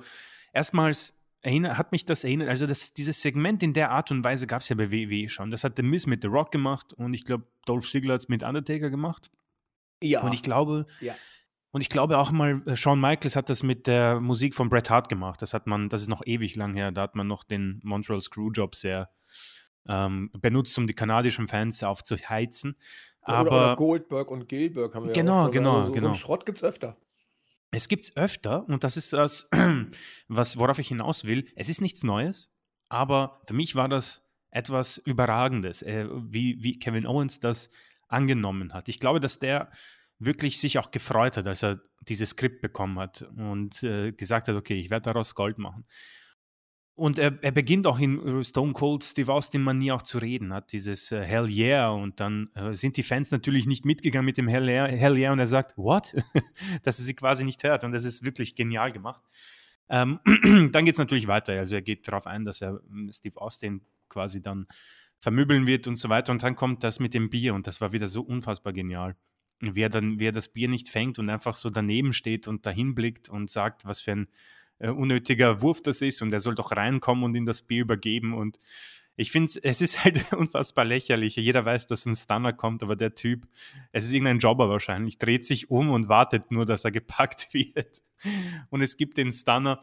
erstmals 0.52 1.14
erinnert, 1.42 1.76
hat 1.76 1.92
mich 1.92 2.06
das 2.06 2.24
erinnert, 2.24 2.48
also 2.48 2.66
das, 2.66 2.94
dieses 2.94 3.20
Segment 3.20 3.62
in 3.62 3.74
der 3.74 3.90
Art 3.90 4.10
und 4.10 4.24
Weise 4.24 4.46
gab 4.46 4.62
es 4.62 4.68
ja 4.68 4.76
bei 4.76 4.90
WWE 4.90 5.28
schon. 5.28 5.50
Das 5.50 5.64
hat 5.64 5.76
The 5.76 5.82
Miz 5.82 6.06
mit 6.06 6.22
The 6.22 6.28
Rock 6.28 6.52
gemacht 6.52 6.94
und 6.94 7.12
ich 7.12 7.24
glaube, 7.24 7.44
Dolph 7.66 7.90
Ziggler 7.90 8.14
hat 8.14 8.22
es 8.22 8.28
mit 8.28 8.44
Undertaker 8.44 8.88
gemacht. 8.88 9.30
Ja. 10.00 10.22
Und 10.22 10.32
ich 10.32 10.42
glaube, 10.42 10.86
ja. 11.00 11.14
Und 11.74 11.80
ich 11.80 11.88
glaube 11.88 12.18
auch 12.18 12.30
mal, 12.30 12.62
äh, 12.66 12.76
Shawn 12.76 13.00
Michaels 13.00 13.34
hat 13.34 13.48
das 13.48 13.62
mit 13.62 13.86
der 13.86 14.20
Musik 14.20 14.54
von 14.54 14.68
Bret 14.68 14.90
Hart 14.90 15.08
gemacht. 15.08 15.40
Das 15.40 15.54
hat 15.54 15.66
man, 15.66 15.88
das 15.88 16.02
ist 16.02 16.08
noch 16.08 16.22
ewig 16.26 16.54
lang 16.54 16.74
her. 16.74 16.92
Da 16.92 17.02
hat 17.02 17.14
man 17.14 17.26
noch 17.26 17.44
den 17.44 17.80
Montreal 17.82 18.20
Screwjob 18.20 18.74
sehr 18.74 19.08
ähm, 19.88 20.30
benutzt, 20.40 20.76
um 20.78 20.86
die 20.86 20.94
kanadischen 20.94 21.48
Fans 21.48 21.82
aufzuheizen. 21.82 22.76
Aber, 23.22 23.50
oder, 23.50 23.50
oder 23.50 23.76
Goldberg 23.76 24.30
und 24.30 24.48
Gilberg 24.48 24.94
haben 24.94 25.06
wir 25.06 25.12
genau, 25.12 25.40
auch 25.40 25.42
schon. 25.44 25.52
Genau, 25.52 25.78
also, 25.78 25.92
genau. 25.92 26.02
So 26.02 26.08
einen 26.08 26.14
Schrott 26.16 26.46
gibt 26.46 26.58
es 26.58 26.64
öfter. 26.64 26.96
Es 27.70 27.88
gibt 27.88 28.04
es 28.04 28.16
öfter 28.16 28.68
und 28.68 28.84
das 28.84 28.96
ist 28.96 29.12
das, 29.12 29.48
was, 30.28 30.58
worauf 30.58 30.78
ich 30.78 30.88
hinaus 30.88 31.24
will. 31.24 31.46
Es 31.56 31.68
ist 31.68 31.80
nichts 31.80 32.02
Neues, 32.02 32.50
aber 32.88 33.40
für 33.46 33.54
mich 33.54 33.74
war 33.74 33.88
das 33.88 34.28
etwas 34.50 34.98
Überragendes, 34.98 35.82
äh, 35.82 36.06
wie, 36.10 36.62
wie 36.62 36.78
Kevin 36.78 37.06
Owens 37.06 37.40
das 37.40 37.70
angenommen 38.08 38.74
hat. 38.74 38.88
Ich 38.88 39.00
glaube, 39.00 39.20
dass 39.20 39.38
der 39.38 39.70
wirklich 40.18 40.60
sich 40.60 40.78
auch 40.78 40.90
gefreut 40.90 41.38
hat, 41.38 41.46
als 41.46 41.62
er 41.62 41.80
dieses 42.02 42.30
Skript 42.30 42.60
bekommen 42.60 42.98
hat 42.98 43.22
und 43.36 43.82
äh, 43.82 44.12
gesagt 44.12 44.48
hat, 44.48 44.54
okay, 44.54 44.78
ich 44.78 44.90
werde 44.90 45.04
daraus 45.04 45.34
Gold 45.34 45.58
machen. 45.58 45.86
Und 46.94 47.18
er, 47.18 47.42
er, 47.42 47.52
beginnt 47.52 47.86
auch 47.86 47.98
in 47.98 48.44
Stone 48.44 48.74
Cold 48.74 49.02
Steve 49.02 49.32
Austin 49.32 49.62
Manier 49.62 49.94
auch 49.94 50.02
zu 50.02 50.18
reden, 50.18 50.52
hat 50.52 50.72
dieses 50.72 51.10
äh, 51.10 51.22
Hell 51.22 51.48
Yeah 51.48 51.90
und 51.90 52.20
dann 52.20 52.50
äh, 52.54 52.74
sind 52.74 52.98
die 52.98 53.02
Fans 53.02 53.30
natürlich 53.30 53.66
nicht 53.66 53.86
mitgegangen 53.86 54.26
mit 54.26 54.36
dem 54.36 54.46
Hell 54.46 54.68
Yeah, 54.68 54.86
Hell 54.88 55.16
yeah 55.16 55.32
und 55.32 55.38
er 55.38 55.46
sagt, 55.46 55.78
what? 55.78 56.14
Dass 56.82 56.98
er 56.98 57.04
sie 57.04 57.14
quasi 57.14 57.44
nicht 57.44 57.64
hört 57.64 57.84
und 57.84 57.92
das 57.92 58.04
ist 58.04 58.24
wirklich 58.24 58.54
genial 58.54 58.92
gemacht. 58.92 59.22
Ähm, 59.88 60.20
dann 60.72 60.84
geht 60.84 60.94
es 60.94 60.98
natürlich 60.98 61.28
weiter, 61.28 61.54
also 61.54 61.76
er 61.76 61.82
geht 61.82 62.06
darauf 62.06 62.26
ein, 62.26 62.44
dass 62.44 62.60
er 62.60 62.80
ähm, 62.90 63.10
Steve 63.12 63.40
Austin 63.40 63.82
quasi 64.08 64.42
dann 64.42 64.66
vermöbeln 65.18 65.66
wird 65.66 65.86
und 65.86 65.96
so 65.96 66.08
weiter 66.08 66.32
und 66.32 66.42
dann 66.42 66.56
kommt 66.56 66.84
das 66.84 67.00
mit 67.00 67.14
dem 67.14 67.30
Bier 67.30 67.54
und 67.54 67.66
das 67.66 67.80
war 67.80 67.92
wieder 67.92 68.08
so 68.08 68.22
unfassbar 68.22 68.72
genial. 68.72 69.16
Wie 69.60 69.80
er 69.80 69.88
dann, 69.88 70.18
wie 70.18 70.26
er 70.26 70.32
das 70.32 70.48
Bier 70.48 70.68
nicht 70.68 70.88
fängt 70.88 71.18
und 71.18 71.28
einfach 71.30 71.54
so 71.54 71.70
daneben 71.70 72.12
steht 72.12 72.48
und 72.48 72.66
dahin 72.66 72.94
blickt 72.94 73.28
und 73.28 73.48
sagt, 73.48 73.84
was 73.84 74.00
für 74.00 74.12
ein 74.12 74.28
äh, 74.82 74.88
unnötiger 74.88 75.62
Wurf 75.62 75.80
das 75.80 76.02
ist 76.02 76.20
und 76.22 76.32
er 76.32 76.40
soll 76.40 76.54
doch 76.54 76.72
reinkommen 76.72 77.24
und 77.24 77.34
ihm 77.34 77.46
das 77.46 77.62
Bier 77.62 77.82
übergeben 77.82 78.34
und 78.34 78.58
ich 79.16 79.30
finde, 79.30 79.52
es 79.62 79.80
ist 79.80 80.04
halt 80.04 80.32
unfassbar 80.32 80.84
lächerlich. 80.84 81.36
Jeder 81.36 81.64
weiß, 81.64 81.86
dass 81.86 82.06
ein 82.06 82.16
Stunner 82.16 82.52
kommt, 82.52 82.82
aber 82.82 82.96
der 82.96 83.14
Typ, 83.14 83.46
es 83.92 84.04
ist 84.04 84.12
irgendein 84.12 84.38
Jobber 84.38 84.68
wahrscheinlich, 84.68 85.18
dreht 85.18 85.44
sich 85.44 85.70
um 85.70 85.90
und 85.90 86.08
wartet 86.08 86.50
nur, 86.50 86.66
dass 86.66 86.84
er 86.84 86.90
gepackt 86.90 87.48
wird. 87.52 88.02
Und 88.70 88.82
es 88.82 88.96
gibt 88.96 89.18
den 89.18 89.32
Stunner. 89.32 89.82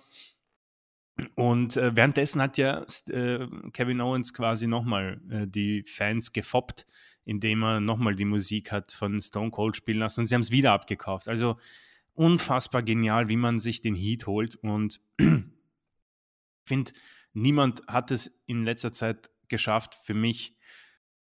Und 1.35 1.75
äh, 1.75 1.95
währenddessen 1.95 2.41
hat 2.41 2.57
ja 2.57 2.85
äh, 3.09 3.45
Kevin 3.73 3.99
Owens 3.99 4.33
quasi 4.33 4.67
nochmal 4.67 5.19
äh, 5.29 5.47
die 5.47 5.83
Fans 5.83 6.31
gefoppt, 6.31 6.87
indem 7.25 7.61
er 7.61 7.81
nochmal 7.81 8.15
die 8.15 8.23
Musik 8.23 8.71
hat 8.71 8.93
von 8.93 9.19
Stone 9.19 9.51
Cold 9.51 9.75
spielen 9.75 9.99
lassen 9.99 10.21
und 10.21 10.27
sie 10.27 10.35
haben 10.35 10.41
es 10.41 10.51
wieder 10.51 10.71
abgekauft. 10.71 11.27
Also 11.27 11.57
unfassbar 12.19 12.83
genial, 12.83 13.29
wie 13.29 13.37
man 13.37 13.59
sich 13.59 13.79
den 13.79 13.95
Heat 13.95 14.27
holt. 14.27 14.55
Und 14.57 14.99
ich 15.17 15.45
finde, 16.65 16.91
niemand 17.33 17.81
hat 17.87 18.11
es 18.11 18.41
in 18.45 18.65
letzter 18.65 18.91
Zeit 18.91 19.31
geschafft, 19.47 19.95
für 20.03 20.13
mich, 20.13 20.57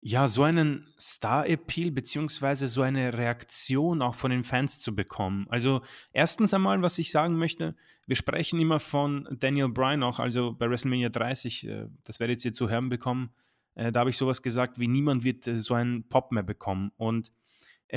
ja, 0.01 0.27
so 0.27 0.43
einen 0.43 0.93
Star-Appeal 0.99 1.91
beziehungsweise 1.91 2.67
so 2.67 2.81
eine 2.81 3.17
Reaktion 3.17 4.01
auch 4.01 4.15
von 4.15 4.31
den 4.31 4.43
Fans 4.43 4.81
zu 4.81 4.93
bekommen. 4.93 5.47
Also 5.49 5.81
erstens 6.11 6.53
einmal, 6.53 6.81
was 6.81 6.97
ich 6.97 7.11
sagen 7.11 7.37
möchte, 7.37 7.77
wir 8.05 8.17
sprechen 8.17 8.59
immer 8.59 8.81
von 8.81 9.25
Daniel 9.39 9.69
Bryan 9.69 10.03
auch, 10.03 10.19
also 10.19 10.51
bei 10.51 10.69
WrestleMania 10.69 11.07
30, 11.07 11.65
äh, 11.65 11.87
das 12.03 12.19
werdet 12.19 12.43
ihr 12.43 12.51
zu 12.51 12.69
hören 12.69 12.89
bekommen, 12.89 13.33
äh, 13.75 13.93
da 13.93 14.01
habe 14.01 14.09
ich 14.09 14.17
sowas 14.17 14.41
gesagt 14.41 14.77
wie, 14.79 14.89
niemand 14.89 15.23
wird 15.23 15.47
äh, 15.47 15.55
so 15.55 15.75
einen 15.75 16.09
Pop 16.09 16.33
mehr 16.33 16.43
bekommen. 16.43 16.91
Und 16.97 17.31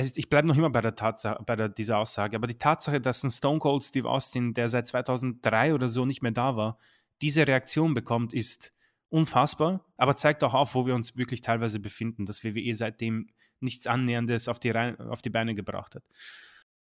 ist, 0.05 0.17
ich 0.17 0.29
bleibe 0.29 0.47
noch 0.47 0.57
immer 0.57 0.69
bei, 0.69 0.81
der 0.81 0.95
Tatsache, 0.95 1.41
bei 1.45 1.55
der, 1.55 1.69
dieser 1.69 1.97
Aussage, 1.97 2.35
aber 2.35 2.47
die 2.47 2.57
Tatsache, 2.57 3.01
dass 3.01 3.23
ein 3.23 3.31
Stone 3.31 3.59
Cold 3.59 3.83
Steve 3.83 4.09
Austin, 4.09 4.53
der 4.53 4.69
seit 4.69 4.87
2003 4.87 5.73
oder 5.73 5.87
so 5.87 6.05
nicht 6.05 6.21
mehr 6.21 6.31
da 6.31 6.55
war, 6.55 6.77
diese 7.21 7.47
Reaktion 7.47 7.93
bekommt, 7.93 8.33
ist 8.33 8.73
unfassbar, 9.09 9.85
aber 9.97 10.15
zeigt 10.15 10.43
auch 10.43 10.53
auf, 10.53 10.75
wo 10.75 10.85
wir 10.85 10.93
uns 10.93 11.17
wirklich 11.17 11.41
teilweise 11.41 11.79
befinden, 11.79 12.25
dass 12.25 12.43
WWE 12.43 12.73
seitdem 12.73 13.27
nichts 13.59 13.87
Annäherndes 13.87 14.47
auf 14.47 14.59
die, 14.59 14.75
auf 14.75 15.21
die 15.21 15.29
Beine 15.29 15.55
gebracht 15.55 15.95
hat. 15.95 16.03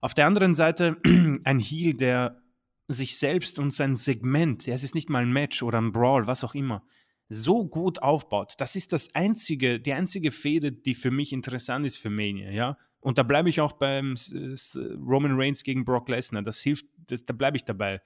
Auf 0.00 0.14
der 0.14 0.26
anderen 0.26 0.54
Seite 0.54 0.96
ein 1.44 1.58
Heel, 1.58 1.94
der 1.94 2.40
sich 2.88 3.18
selbst 3.18 3.58
und 3.58 3.72
sein 3.72 3.96
Segment, 3.96 4.66
es 4.68 4.84
ist 4.84 4.94
nicht 4.94 5.10
mal 5.10 5.22
ein 5.22 5.32
Match 5.32 5.62
oder 5.62 5.80
ein 5.80 5.92
Brawl, 5.92 6.26
was 6.26 6.44
auch 6.44 6.54
immer, 6.54 6.84
so 7.28 7.66
gut 7.66 8.02
aufbaut. 8.02 8.54
Das 8.58 8.76
ist 8.76 8.92
das 8.92 9.14
einzige, 9.14 9.80
die 9.80 9.92
einzige 9.92 10.32
Fehde, 10.32 10.72
die 10.72 10.94
für 10.94 11.10
mich 11.10 11.32
interessant 11.32 11.86
ist 11.86 11.96
für 11.96 12.10
Mania, 12.10 12.50
ja. 12.50 12.78
Und 13.02 13.18
da 13.18 13.24
bleibe 13.24 13.48
ich 13.48 13.60
auch 13.60 13.72
beim 13.72 14.14
Roman 14.74 15.38
Reigns 15.38 15.64
gegen 15.64 15.84
Brock 15.84 16.08
Lesnar. 16.08 16.42
Das 16.42 16.60
hilft, 16.60 16.86
das, 17.08 17.24
da 17.24 17.34
bleibe 17.34 17.56
ich 17.56 17.64
dabei. 17.64 18.00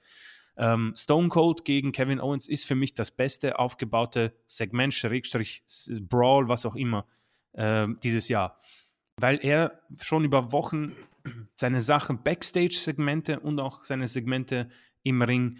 Ähm, 0.57 0.93
Stone 0.97 1.29
Cold 1.29 1.65
gegen 1.65 1.91
Kevin 1.91 2.19
Owens 2.19 2.49
ist 2.49 2.65
für 2.65 2.73
mich 2.73 2.95
das 2.95 3.11
beste 3.11 3.59
aufgebaute 3.59 4.33
Segment, 4.47 4.93
Schrägstrich, 4.93 5.63
Brawl, 6.01 6.49
was 6.49 6.65
auch 6.65 6.75
immer, 6.75 7.05
äh, 7.53 7.87
dieses 8.01 8.27
Jahr. 8.27 8.59
Weil 9.17 9.39
er 9.43 9.79
schon 10.01 10.25
über 10.25 10.51
Wochen 10.51 10.93
seine 11.55 11.81
Sachen, 11.81 12.23
Backstage-Segmente 12.23 13.39
und 13.39 13.59
auch 13.59 13.85
seine 13.85 14.07
Segmente 14.07 14.67
im 15.03 15.21
Ring 15.21 15.57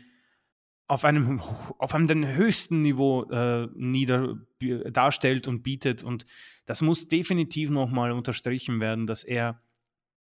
auf 0.87 1.03
einem, 1.03 1.41
auf 1.77 1.93
einem 1.93 2.27
höchsten 2.27 2.81
Niveau 2.81 3.23
äh, 3.29 3.67
nieder, 3.75 4.37
darstellt 4.91 5.47
und 5.47 5.63
bietet. 5.63 6.03
Und 6.03 6.25
das 6.65 6.81
muss 6.81 7.07
definitiv 7.07 7.69
nochmal 7.69 8.11
unterstrichen 8.11 8.79
werden, 8.79 9.05
dass 9.05 9.23
er 9.23 9.61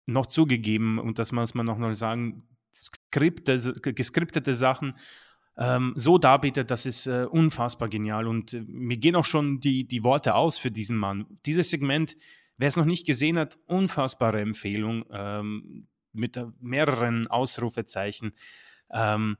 noch 0.07 0.26
zugegeben, 0.26 0.98
und 0.98 1.18
das 1.18 1.32
muss 1.32 1.55
man 1.55 1.66
noch 1.66 1.78
mal 1.78 1.94
sagen, 1.94 2.46
Skripte, 2.72 3.72
geskriptete 3.94 4.52
Sachen 4.52 4.94
ähm, 5.57 5.92
so 5.96 6.18
darbietet, 6.18 6.70
das 6.70 6.84
ist 6.84 7.07
äh, 7.07 7.26
unfassbar 7.30 7.88
genial. 7.88 8.26
Und 8.26 8.55
äh, 8.55 8.64
mir 8.66 8.96
gehen 8.96 9.16
auch 9.16 9.24
schon 9.24 9.61
die, 9.61 9.86
die 9.86 10.02
Worte 10.02 10.34
aus 10.34 10.59
für 10.59 10.70
diesen 10.70 10.96
Mann. 10.96 11.26
Dieses 11.46 11.70
Segment, 11.70 12.16
wer 12.57 12.68
es 12.68 12.76
noch 12.76 12.84
nicht 12.84 13.07
gesehen 13.07 13.38
hat, 13.38 13.57
unfassbare 13.66 14.40
Empfehlung 14.40 15.05
ähm, 15.11 15.86
mit 16.12 16.38
mehreren 16.61 17.28
Ausrufezeichen. 17.28 18.32
Ähm, 18.90 19.36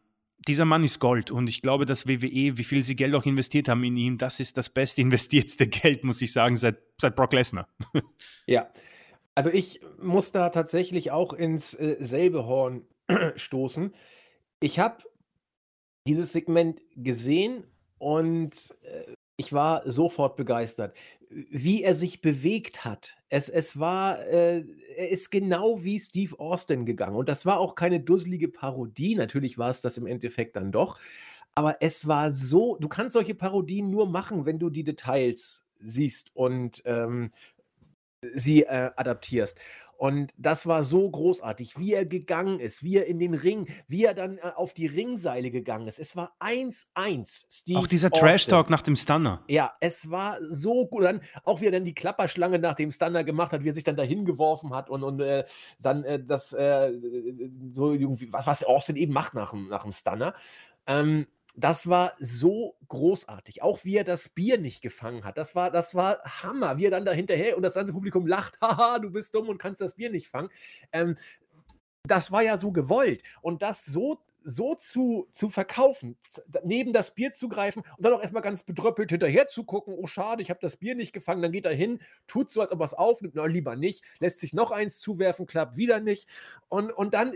dieser 0.47 0.65
Mann 0.65 0.85
ist 0.85 0.99
Gold 0.99 1.31
und 1.31 1.49
ich 1.49 1.63
glaube, 1.63 1.87
dass 1.87 2.07
WWE, 2.07 2.59
wie 2.59 2.65
viel 2.65 2.85
sie 2.85 2.97
Geld 2.97 3.15
auch 3.15 3.25
investiert 3.25 3.69
haben 3.69 3.85
in 3.85 3.97
ihn, 3.97 4.19
das 4.19 4.41
ist 4.41 4.57
das 4.57 4.69
beste 4.69 5.01
investiertste 5.01 5.67
Geld, 5.69 6.05
muss 6.05 6.23
ich 6.23 6.33
sagen, 6.33 6.57
seit, 6.57 6.79
seit 7.01 7.17
Brock 7.17 7.33
Lesnar. 7.33 7.69
ja, 8.47 8.71
also 9.35 9.51
ich 9.51 9.81
muss 10.01 10.33
da 10.33 10.51
tatsächlich 10.51 11.11
auch 11.11 11.33
ins 11.33 11.75
äh, 11.75 11.97
selbe 12.01 12.47
Horn 12.47 12.83
stoßen. 13.37 13.95
Ich 14.61 14.79
habe 14.79 15.03
dieses 16.07 16.33
Segment 16.33 16.81
gesehen 16.95 17.65
und 17.99 18.53
äh, 18.83 19.15
ich 19.37 19.53
war 19.53 19.91
sofort 19.91 20.37
begeistert, 20.37 20.97
wie 21.29 21.83
er 21.83 21.95
sich 21.95 22.21
bewegt 22.21 22.85
hat. 22.85 23.17
Es, 23.29 23.49
es 23.49 23.79
war, 23.79 24.21
äh, 24.27 24.65
er 24.97 25.09
ist 25.09 25.31
genau 25.31 25.83
wie 25.83 25.99
Steve 25.99 26.39
Austin 26.39 26.87
gegangen. 26.87 27.17
Und 27.17 27.29
das 27.29 27.45
war 27.45 27.59
auch 27.59 27.75
keine 27.75 28.01
dusselige 28.01 28.49
Parodie. 28.49 29.17
Natürlich 29.17 29.59
war 29.59 29.71
es 29.71 29.81
das 29.81 29.99
im 29.99 30.07
Endeffekt 30.07 30.57
dann 30.57 30.71
doch. 30.71 30.99
Aber 31.57 31.77
es 31.81 32.07
war 32.07 32.31
so, 32.31 32.77
du 32.77 32.89
kannst 32.89 33.15
solche 33.15 33.35
Parodien 33.35 33.91
nur 33.91 34.09
machen, 34.09 34.47
wenn 34.47 34.59
du 34.59 34.71
die 34.71 34.85
Details 34.85 35.65
siehst 35.81 36.31
und 36.35 36.83
ähm, 36.85 37.31
sie 38.35 38.63
äh, 38.63 38.91
adaptierst. 38.97 39.59
Und 39.97 40.35
das 40.37 40.67
war 40.67 40.83
so 40.83 41.09
großartig, 41.09 41.79
wie 41.79 41.95
er 41.95 42.05
gegangen 42.05 42.61
ist, 42.61 42.83
wie 42.83 42.97
er 42.97 43.07
in 43.07 43.19
den 43.19 43.35
Ring, 43.35 43.69
wie 43.89 44.05
er 44.05 44.15
dann 44.15 44.39
äh, 44.39 44.53
auf 44.55 44.75
die 44.75 44.87
Ringseile 44.87 45.51
gegangen 45.51 45.87
ist. 45.87 45.99
Es 45.99 46.17
war 46.17 46.37
1-1, 46.41 47.47
Steve. 47.51 47.79
Auch 47.79 47.87
dieser 47.87 48.11
Trash-Talk 48.11 48.71
nach 48.71 48.83
dem 48.83 48.97
Stunner. 48.97 49.43
Ja, 49.49 49.73
es 49.81 50.11
war 50.11 50.39
so 50.47 50.87
gut. 50.87 51.05
Dann, 51.05 51.21
auch 51.45 51.61
wie 51.61 51.67
er 51.67 51.73
dann 51.73 51.85
die 51.85 51.95
Klapperschlange 51.95 52.59
nach 52.59 52.75
dem 52.75 52.91
Stunner 52.91 53.25
gemacht 53.25 53.53
hat, 53.53 53.63
wie 53.63 53.69
er 53.69 53.75
sich 53.75 53.85
dann 53.85 53.97
dahin 53.97 54.25
geworfen 54.25 54.75
hat 54.75 54.91
und, 54.91 55.03
und 55.05 55.21
äh, 55.21 55.45
dann 55.81 56.05
äh, 56.05 56.23
das 56.23 56.53
äh, 56.53 56.93
so 57.73 57.93
irgendwie, 57.93 58.33
was, 58.33 58.47
was 58.47 58.65
Austin 58.65 58.97
eben 58.97 59.13
macht 59.13 59.35
nach 59.35 59.51
dem, 59.51 59.69
nach 59.69 59.85
dem 59.85 59.93
Stunner. 59.93 60.35
Ähm, 60.87 61.27
das 61.57 61.89
war 61.89 62.15
so 62.19 62.77
großartig. 62.89 63.63
Auch 63.63 63.85
wie 63.85 63.97
er 63.97 64.05
das 64.05 64.29
Bier 64.29 64.59
nicht 64.59 64.83
gefangen 64.83 65.25
hat. 65.25 65.39
Das 65.39 65.55
war, 65.55 65.71
das 65.71 65.95
war 65.95 66.19
Hammer. 66.25 66.79
Wie 66.79 66.87
er 66.87 66.91
dann 66.91 67.05
da 67.05 67.13
hinterher 67.13 67.57
und 67.57 67.63
das 67.63 67.75
ganze 67.75 67.93
Publikum 67.93 68.27
lacht. 68.27 68.59
Haha, 68.61 68.99
du 68.99 69.11
bist 69.11 69.35
dumm 69.35 69.49
und 69.49 69.59
kannst 69.59 69.81
das 69.81 69.95
Bier 69.95 70.11
nicht 70.11 70.29
fangen. 70.29 70.49
Ähm, 70.93 71.17
das 72.07 72.33
war 72.33 72.43
ja 72.43 72.59
so 72.59 72.73
gewollt. 72.73 73.23
Und 73.41 73.63
das 73.63 73.85
so, 73.85 74.19
so 74.43 74.75
zu, 74.75 75.29
zu 75.31 75.49
verkaufen, 75.49 76.19
neben 76.65 76.93
das 76.93 77.15
Bier 77.15 77.33
zu 77.33 77.49
greifen 77.49 77.83
und 77.97 78.05
dann 78.05 78.13
auch 78.13 78.21
erstmal 78.21 78.43
ganz 78.43 78.65
bedröppelt 78.65 79.11
hinterher 79.11 79.47
zu 79.47 79.65
gucken, 79.65 79.95
oh 79.97 80.07
schade, 80.07 80.43
ich 80.43 80.51
habe 80.51 80.61
das 80.61 80.77
Bier 80.77 80.95
nicht 80.95 81.15
gefangen, 81.15 81.41
dann 81.41 81.53
geht 81.53 81.65
er 81.65 81.73
hin, 81.73 82.01
tut 82.27 82.51
so, 82.51 82.61
als 82.61 82.73
ob 82.73 82.81
er 82.81 82.85
es 82.85 82.93
aufnimmt, 82.93 83.37
na 83.37 83.47
lieber 83.47 83.75
nicht, 83.75 84.05
lässt 84.19 84.41
sich 84.41 84.53
noch 84.53 84.71
eins 84.71 84.99
zuwerfen, 84.99 85.47
klappt 85.47 85.79
wieder 85.79 86.01
nicht. 86.01 86.29
Und, 86.69 86.91
und 86.91 87.15
dann 87.15 87.33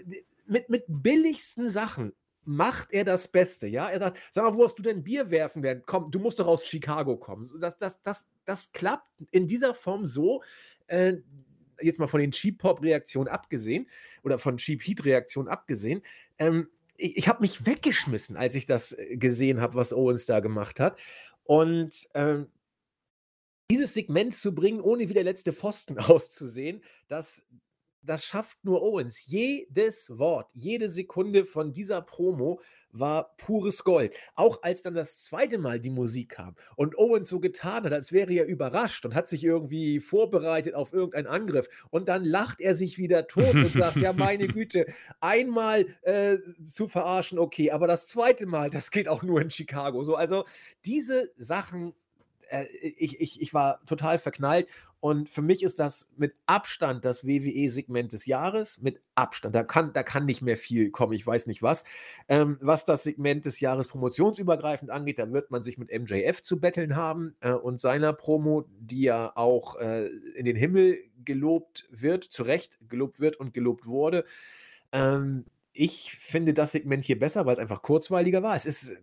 mit, 0.46 0.68
mit 0.68 0.84
billigsten 0.88 1.70
Sachen 1.70 2.12
macht 2.48 2.92
er 2.92 3.04
das 3.04 3.28
Beste, 3.28 3.66
ja? 3.66 3.90
Er 3.90 3.98
sagt, 3.98 4.18
sag 4.32 4.42
mal, 4.42 4.56
wo 4.56 4.64
hast 4.64 4.78
du 4.78 4.82
denn 4.82 5.04
Bier 5.04 5.30
werfen 5.30 5.62
werden? 5.62 5.82
Komm, 5.84 6.10
du 6.10 6.18
musst 6.18 6.40
doch 6.40 6.46
aus 6.46 6.64
Chicago 6.64 7.16
kommen. 7.18 7.46
Das, 7.60 7.76
das, 7.76 8.00
das, 8.00 8.26
das 8.46 8.72
klappt 8.72 9.06
in 9.30 9.46
dieser 9.46 9.74
Form 9.74 10.06
so, 10.06 10.42
äh, 10.86 11.18
jetzt 11.80 11.98
mal 11.98 12.06
von 12.06 12.20
den 12.20 12.32
Cheap-Pop-Reaktionen 12.32 13.28
abgesehen 13.28 13.86
oder 14.24 14.38
von 14.38 14.56
Cheap-Heat-Reaktionen 14.56 15.48
abgesehen, 15.48 16.00
ähm, 16.38 16.68
ich, 16.96 17.18
ich 17.18 17.28
habe 17.28 17.42
mich 17.42 17.66
weggeschmissen, 17.66 18.36
als 18.36 18.54
ich 18.54 18.64
das 18.64 18.92
äh, 18.92 19.18
gesehen 19.18 19.60
habe, 19.60 19.74
was 19.74 19.92
Owens 19.92 20.24
da 20.24 20.40
gemacht 20.40 20.80
hat. 20.80 20.98
Und 21.44 22.08
ähm, 22.14 22.48
dieses 23.70 23.92
Segment 23.92 24.34
zu 24.34 24.54
bringen, 24.54 24.80
ohne 24.80 25.08
wie 25.10 25.14
der 25.14 25.24
letzte 25.24 25.52
Pfosten 25.52 25.98
auszusehen, 25.98 26.82
das, 27.08 27.44
das 28.02 28.24
schafft 28.24 28.64
nur 28.64 28.82
Owens. 28.82 29.26
Jedes 29.26 30.18
Wort, 30.18 30.50
jede 30.54 30.88
Sekunde 30.88 31.44
von 31.44 31.72
dieser 31.72 32.02
Promo 32.02 32.60
war 32.90 33.36
pures 33.36 33.84
Gold. 33.84 34.14
Auch 34.34 34.62
als 34.62 34.82
dann 34.82 34.94
das 34.94 35.22
zweite 35.24 35.58
Mal 35.58 35.78
die 35.80 35.90
Musik 35.90 36.30
kam 36.30 36.56
und 36.76 36.96
Owens 36.96 37.28
so 37.28 37.40
getan 37.40 37.84
hat, 37.84 37.92
als 37.92 38.12
wäre 38.12 38.32
er 38.32 38.46
überrascht 38.46 39.04
und 39.04 39.14
hat 39.14 39.28
sich 39.28 39.44
irgendwie 39.44 40.00
vorbereitet 40.00 40.74
auf 40.74 40.92
irgendeinen 40.92 41.26
Angriff. 41.26 41.86
Und 41.90 42.08
dann 42.08 42.24
lacht 42.24 42.60
er 42.60 42.74
sich 42.74 42.98
wieder 42.98 43.26
tot 43.26 43.54
und 43.54 43.72
sagt: 43.72 43.96
Ja, 43.96 44.12
meine 44.12 44.48
Güte, 44.48 44.86
einmal 45.20 45.86
äh, 46.02 46.38
zu 46.64 46.88
verarschen, 46.88 47.38
okay, 47.38 47.70
aber 47.70 47.86
das 47.86 48.06
zweite 48.06 48.46
Mal, 48.46 48.70
das 48.70 48.90
geht 48.90 49.08
auch 49.08 49.22
nur 49.22 49.40
in 49.40 49.50
Chicago. 49.50 50.02
So, 50.04 50.14
also 50.14 50.44
diese 50.84 51.30
Sachen 51.36 51.94
äh, 52.48 52.64
ich, 52.64 53.20
ich, 53.20 53.40
ich 53.40 53.54
war 53.54 53.84
total 53.86 54.18
verknallt 54.18 54.68
und 55.00 55.30
für 55.30 55.42
mich 55.42 55.62
ist 55.62 55.78
das 55.78 56.12
mit 56.16 56.34
Abstand 56.46 57.04
das 57.04 57.26
WWE-Segment 57.26 58.12
des 58.12 58.26
Jahres. 58.26 58.82
Mit 58.82 59.00
Abstand. 59.14 59.54
Da 59.54 59.62
kann, 59.62 59.92
da 59.92 60.02
kann 60.02 60.26
nicht 60.26 60.42
mehr 60.42 60.56
viel 60.56 60.90
kommen, 60.90 61.12
ich 61.12 61.26
weiß 61.26 61.46
nicht 61.46 61.62
was. 61.62 61.84
Ähm, 62.28 62.58
was 62.60 62.84
das 62.84 63.04
Segment 63.04 63.44
des 63.44 63.60
Jahres 63.60 63.88
promotionsübergreifend 63.88 64.90
angeht, 64.90 65.18
da 65.18 65.30
wird 65.32 65.50
man 65.50 65.62
sich 65.62 65.78
mit 65.78 65.90
MJF 65.90 66.42
zu 66.42 66.60
betteln 66.60 66.96
haben 66.96 67.36
äh, 67.40 67.52
und 67.52 67.80
seiner 67.80 68.12
Promo, 68.12 68.64
die 68.80 69.02
ja 69.02 69.32
auch 69.36 69.76
äh, 69.76 70.06
in 70.34 70.44
den 70.44 70.56
Himmel 70.56 70.98
gelobt 71.24 71.86
wird, 71.90 72.24
zu 72.24 72.42
Recht 72.42 72.78
gelobt 72.88 73.20
wird 73.20 73.36
und 73.36 73.54
gelobt 73.54 73.86
wurde. 73.86 74.24
Ähm, 74.92 75.44
ich 75.72 76.16
finde 76.20 76.54
das 76.54 76.72
Segment 76.72 77.04
hier 77.04 77.18
besser, 77.18 77.46
weil 77.46 77.52
es 77.52 77.58
einfach 77.60 77.82
kurzweiliger 77.82 78.42
war. 78.42 78.56
Es 78.56 78.66
ist 78.66 78.96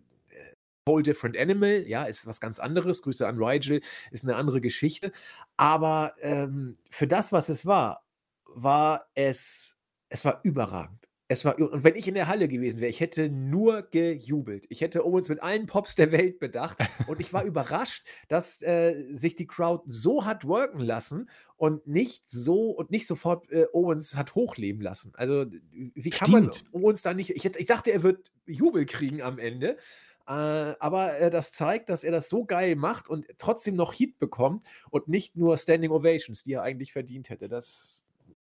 Whole 0.86 1.02
Different 1.02 1.36
Animal, 1.36 1.84
ja, 1.86 2.04
ist 2.04 2.26
was 2.26 2.40
ganz 2.40 2.58
anderes. 2.58 3.02
Grüße 3.02 3.26
an 3.26 3.42
Rigel, 3.42 3.80
ist 4.10 4.24
eine 4.24 4.36
andere 4.36 4.60
Geschichte. 4.60 5.12
Aber 5.56 6.14
ähm, 6.20 6.78
für 6.90 7.06
das, 7.06 7.32
was 7.32 7.48
es 7.48 7.66
war, 7.66 8.04
war 8.44 9.08
es, 9.14 9.76
es 10.08 10.24
war 10.24 10.40
überragend. 10.44 11.08
Es 11.28 11.44
war, 11.44 11.58
und 11.58 11.82
wenn 11.82 11.96
ich 11.96 12.06
in 12.06 12.14
der 12.14 12.28
Halle 12.28 12.46
gewesen 12.46 12.78
wäre, 12.78 12.88
ich 12.88 13.00
hätte 13.00 13.28
nur 13.28 13.82
gejubelt. 13.82 14.64
Ich 14.68 14.80
hätte 14.80 15.04
Owens 15.04 15.28
mit 15.28 15.42
allen 15.42 15.66
Pops 15.66 15.96
der 15.96 16.12
Welt 16.12 16.38
bedacht. 16.38 16.78
Und 17.08 17.18
ich 17.18 17.32
war 17.32 17.42
überrascht, 17.44 18.06
dass 18.28 18.62
äh, 18.62 19.08
sich 19.10 19.34
die 19.34 19.48
Crowd 19.48 19.82
so 19.88 20.24
hat 20.24 20.46
worken 20.46 20.80
lassen 20.80 21.28
und 21.56 21.88
nicht 21.88 22.30
so 22.30 22.70
und 22.70 22.92
nicht 22.92 23.08
sofort 23.08 23.50
äh, 23.50 23.66
Owens 23.72 24.14
hat 24.14 24.36
hochleben 24.36 24.80
lassen. 24.80 25.14
Also, 25.16 25.46
wie 25.72 26.10
kann 26.10 26.28
Stimmt. 26.28 26.64
man 26.72 26.82
Owens 26.82 27.02
da 27.02 27.12
nicht. 27.12 27.30
Ich, 27.30 27.42
hätte, 27.42 27.58
ich 27.58 27.66
dachte, 27.66 27.90
er 27.90 28.04
wird 28.04 28.30
Jubel 28.46 28.86
kriegen 28.86 29.20
am 29.20 29.40
Ende. 29.40 29.78
Äh, 30.26 30.74
aber 30.80 31.18
äh, 31.18 31.30
das 31.30 31.52
zeigt, 31.52 31.88
dass 31.88 32.02
er 32.02 32.12
das 32.12 32.28
so 32.28 32.44
geil 32.44 32.76
macht 32.76 33.08
und 33.08 33.26
trotzdem 33.38 33.76
noch 33.76 33.92
Heat 33.92 34.18
bekommt 34.18 34.64
und 34.90 35.08
nicht 35.08 35.36
nur 35.36 35.56
Standing 35.56 35.90
Ovations, 35.90 36.42
die 36.42 36.54
er 36.54 36.62
eigentlich 36.62 36.92
verdient 36.92 37.30
hätte. 37.30 37.48
Das, 37.48 38.04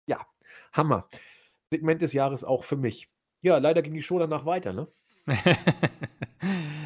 ja, 0.05 0.25
Hammer. 0.71 1.09
Segment 1.71 2.01
des 2.01 2.13
Jahres 2.13 2.43
auch 2.43 2.63
für 2.63 2.77
mich. 2.77 3.09
Ja, 3.41 3.57
leider 3.57 3.81
ging 3.81 3.93
die 3.93 4.03
Show 4.03 4.19
danach 4.19 4.45
weiter, 4.45 4.73
ne? 4.73 4.87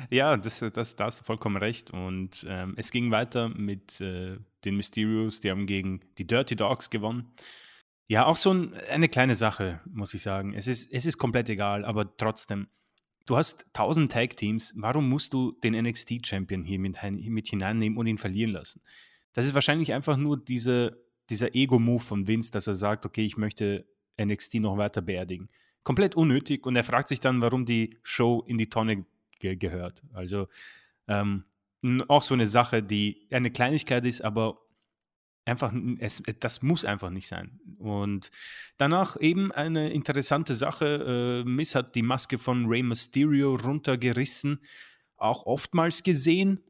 ja, 0.10 0.38
das, 0.38 0.60
das, 0.74 0.96
da 0.96 1.06
hast 1.06 1.20
du 1.20 1.24
vollkommen 1.24 1.58
recht. 1.58 1.92
Und 1.92 2.46
ähm, 2.50 2.74
es 2.78 2.92
ging 2.92 3.12
weiter 3.12 3.50
mit 3.50 4.02
äh, 4.02 4.38
den 4.66 4.76
Mysterios, 4.76 5.40
die 5.40 5.52
haben 5.52 5.68
gegen 5.68 6.02
die 6.18 6.26
Dirty 6.26 6.56
Dogs 6.56 6.90
gewonnen. 6.90 7.32
Ja, 8.08 8.26
auch 8.26 8.38
so 8.38 8.52
ein, 8.52 8.74
eine 8.90 9.08
kleine 9.08 9.36
Sache, 9.36 9.82
muss 9.86 10.14
ich 10.14 10.24
sagen. 10.24 10.54
Es 10.54 10.68
ist, 10.68 10.92
es 10.92 11.06
ist 11.06 11.18
komplett 11.18 11.48
egal, 11.50 11.86
aber 11.86 12.16
trotzdem. 12.18 12.68
Du 13.26 13.38
hast 13.38 13.66
1000 13.74 14.12
Tag-Teams, 14.12 14.74
warum 14.76 15.08
musst 15.08 15.34
du 15.34 15.52
den 15.64 15.74
NXT-Champion 15.74 16.64
hier 16.64 16.80
mit, 16.80 16.98
mit 17.04 17.48
hineinnehmen 17.48 17.98
und 17.98 18.08
ihn 18.08 18.18
verlieren 18.18 18.52
lassen? 18.52 18.82
Das 19.34 19.46
ist 19.46 19.54
wahrscheinlich 19.54 19.94
einfach 19.94 20.18
nur 20.18 20.38
diese, 20.38 21.04
dieser 21.30 21.54
Ego-Move 21.54 22.04
von 22.04 22.28
Vince, 22.28 22.52
dass 22.52 22.68
er 22.68 22.76
sagt, 22.76 23.06
okay, 23.06 23.26
ich 23.26 23.38
möchte 23.38 23.86
NXT 24.20 24.56
noch 24.56 24.78
weiter 24.78 25.02
beerdigen. 25.02 25.50
Komplett 25.84 26.16
unnötig 26.16 26.66
und 26.66 26.76
er 26.76 26.84
fragt 26.84 27.10
sich 27.10 27.20
dann, 27.20 27.42
warum 27.42 27.66
die 27.66 27.98
Show 28.04 28.44
in 28.48 28.58
die 28.58 28.70
Tonne 28.70 29.06
ge 29.40 29.56
gehört. 29.56 30.04
Also 30.14 30.48
ähm, 31.08 31.46
auch 32.08 32.24
so 32.24 32.34
eine 32.34 32.48
Sache, 32.48 32.84
die 32.84 33.28
eine 33.32 33.52
Kleinigkeit 33.52 34.06
ist, 34.06 34.22
aber 34.22 34.60
einfach, 35.50 35.74
es, 36.00 36.24
das 36.40 36.62
muss 36.62 36.86
einfach 36.86 37.10
nicht 37.10 37.28
sein. 37.28 37.60
Und 37.78 38.32
danach 38.78 39.20
eben 39.20 39.52
eine 39.52 39.92
interessante 39.92 40.54
Sache. 40.54 41.44
Äh, 41.46 41.50
Miss 41.50 41.76
hat 41.76 41.96
die 41.96 42.02
Maske 42.02 42.38
von 42.38 42.68
Rey 42.68 42.84
Mysterio 42.84 43.56
runtergerissen, 43.56 44.64
auch 45.18 45.46
oftmals 45.46 46.04
gesehen. 46.04 46.62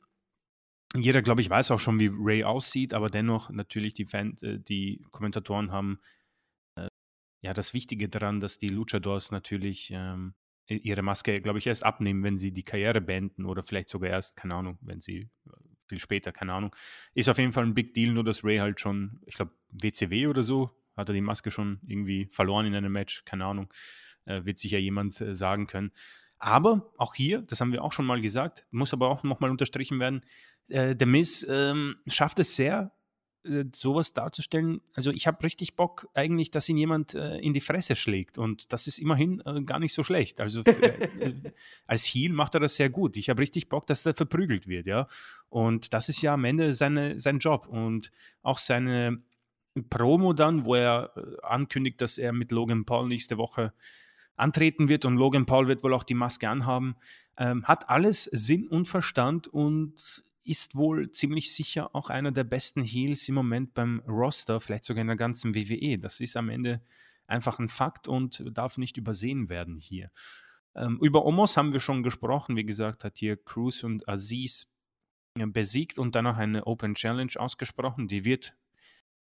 Jeder, 0.96 1.22
glaube 1.22 1.42
ich, 1.42 1.50
weiß 1.50 1.72
auch 1.72 1.80
schon, 1.80 2.00
wie 2.00 2.10
Ray 2.12 2.44
aussieht, 2.44 2.94
aber 2.94 3.10
dennoch 3.10 3.50
natürlich 3.52 3.94
die, 3.94 4.06
Fan, 4.06 4.36
äh, 4.42 4.60
die 4.60 5.06
Kommentatoren 5.12 5.72
haben 5.72 6.00
äh, 6.76 6.88
ja 7.42 7.54
das 7.54 7.74
Wichtige 7.74 8.10
daran, 8.10 8.40
dass 8.40 8.58
die 8.58 8.70
Luchadors 8.70 9.32
natürlich 9.32 9.92
ähm, 9.94 10.34
ihre 10.68 11.02
Maske, 11.02 11.42
glaube 11.42 11.60
ich, 11.60 11.68
erst 11.68 11.84
abnehmen, 11.84 12.24
wenn 12.24 12.38
sie 12.38 12.52
die 12.52 12.64
Karriere 12.64 13.02
beenden 13.02 13.46
oder 13.46 13.64
vielleicht 13.64 13.90
sogar 13.90 14.10
erst, 14.10 14.36
keine 14.36 14.56
Ahnung, 14.56 14.78
wenn 14.82 15.02
sie 15.02 15.30
äh, 15.46 15.69
viel 15.90 16.00
später, 16.00 16.32
keine 16.32 16.54
Ahnung. 16.54 16.76
Ist 17.14 17.30
auf 17.30 17.38
jeden 17.38 17.52
Fall 17.52 17.66
ein 17.66 17.74
Big 17.74 17.94
Deal, 17.94 18.14
nur 18.14 18.24
dass 18.24 18.44
Ray 18.44 18.58
halt 18.58 18.80
schon, 18.80 19.20
ich 19.26 19.36
glaube, 19.36 19.52
WCW 19.72 20.28
oder 20.28 20.44
so, 20.44 20.72
hat 20.96 21.10
er 21.10 21.14
die 21.14 21.22
Maske 21.22 21.52
schon 21.52 21.80
irgendwie 21.86 22.28
verloren 22.32 22.66
in 22.66 22.76
einem 22.76 22.92
Match, 22.92 23.26
keine 23.26 23.46
Ahnung, 23.46 23.74
äh, 24.26 24.46
wird 24.46 24.60
sicher 24.60 24.78
jemand 24.78 25.20
äh, 25.22 25.34
sagen 25.36 25.68
können. 25.68 25.92
Aber 26.38 26.94
auch 26.98 27.16
hier, 27.16 27.42
das 27.42 27.60
haben 27.60 27.74
wir 27.74 27.84
auch 27.84 27.92
schon 27.92 28.06
mal 28.06 28.22
gesagt, 28.22 28.66
muss 28.72 28.94
aber 28.94 29.10
auch 29.10 29.24
nochmal 29.24 29.50
unterstrichen 29.50 30.00
werden, 30.00 30.24
äh, 30.70 30.96
der 30.96 31.08
Miss 31.08 31.46
ähm, 31.50 31.98
schafft 32.08 32.40
es 32.40 32.56
sehr, 32.56 32.92
sowas 33.74 34.14
darzustellen. 34.14 34.82
Also 34.94 35.12
ich 35.12 35.26
habe 35.26 35.44
richtig 35.44 35.76
Bock 35.76 36.10
eigentlich, 36.14 36.52
dass 36.52 36.68
ihn 36.68 36.78
jemand 36.78 37.14
äh, 37.16 37.38
in 37.38 37.54
die 37.54 37.62
Fresse 37.62 37.96
schlägt 37.96 38.38
und 38.38 38.72
das 38.74 38.86
ist 38.88 39.00
immerhin 39.00 39.42
äh, 39.46 39.62
gar 39.62 39.80
nicht 39.80 39.94
so 39.94 40.04
schlecht. 40.04 40.42
Also 40.42 40.64
für, 40.64 40.84
äh, 41.22 41.34
als 41.88 42.04
Heel 42.06 42.34
macht 42.34 42.56
er 42.56 42.60
das 42.60 42.76
sehr 42.76 42.90
gut. 42.90 43.16
Ich 43.16 43.30
habe 43.30 43.42
richtig 43.42 43.70
Bock, 43.70 43.88
dass 43.88 44.06
er 44.06 44.14
verprügelt 44.14 44.68
wird, 44.68 44.88
ja. 44.88 45.08
Und 45.50 45.94
das 45.94 46.10
ist 46.10 46.22
ja 46.22 46.34
am 46.34 46.44
Ende 46.44 46.74
seine, 46.74 47.20
sein 47.20 47.40
Job 47.40 47.68
und 47.68 48.12
auch 48.42 48.58
seine 48.58 49.22
Promo 49.90 50.34
dann, 50.34 50.66
wo 50.66 50.76
er 50.76 51.12
äh, 51.16 51.46
ankündigt, 51.46 52.02
dass 52.02 52.18
er 52.18 52.34
mit 52.34 52.52
Logan 52.52 52.86
Paul 52.86 53.08
nächste 53.08 53.38
Woche 53.38 53.74
antreten 54.36 54.90
wird 54.90 55.06
und 55.06 55.16
Logan 55.18 55.46
Paul 55.46 55.68
wird 55.68 55.84
wohl 55.84 55.94
auch 55.94 56.04
die 56.04 56.14
Maske 56.14 56.50
anhaben, 56.50 56.96
ähm, 57.38 57.64
hat 57.66 57.90
alles 57.90 58.26
Sinn 58.26 58.68
und 58.68 58.88
Verstand 58.88 59.48
und 59.48 60.26
ist 60.50 60.76
wohl 60.76 61.12
ziemlich 61.12 61.54
sicher 61.54 61.96
auch 61.96 62.10
einer 62.10 62.32
der 62.32 62.44
besten 62.44 62.82
Heels 62.82 63.28
im 63.30 63.36
Moment 63.36 63.74
beim 63.74 64.00
Roster, 64.08 64.60
vielleicht 64.60 64.86
sogar 64.86 65.02
in 65.02 65.08
der 65.08 65.16
ganzen 65.16 65.54
WWE. 65.54 66.00
Das 66.00 66.20
ist 66.20 66.36
am 66.36 66.50
Ende 66.50 66.82
einfach 67.28 67.60
ein 67.60 67.70
Fakt 67.70 68.08
und 68.08 68.44
darf 68.52 68.78
nicht 68.78 68.98
übersehen 68.98 69.50
werden 69.50 69.78
hier. 69.78 70.12
Ähm, 70.76 70.98
über 71.02 71.26
Omos 71.26 71.56
haben 71.58 71.74
wir 71.74 71.80
schon 71.80 72.04
gesprochen. 72.04 72.56
Wie 72.56 72.66
gesagt, 72.66 73.04
hat 73.04 73.18
hier 73.18 73.38
Cruz 73.38 73.84
und 73.84 74.10
Aziz 74.10 74.72
besiegt 75.36 76.00
und 76.00 76.16
danach 76.16 76.38
eine 76.38 76.66
Open 76.66 76.96
Challenge 76.96 77.32
ausgesprochen. 77.36 78.08
Die 78.08 78.26
wird, 78.26 78.56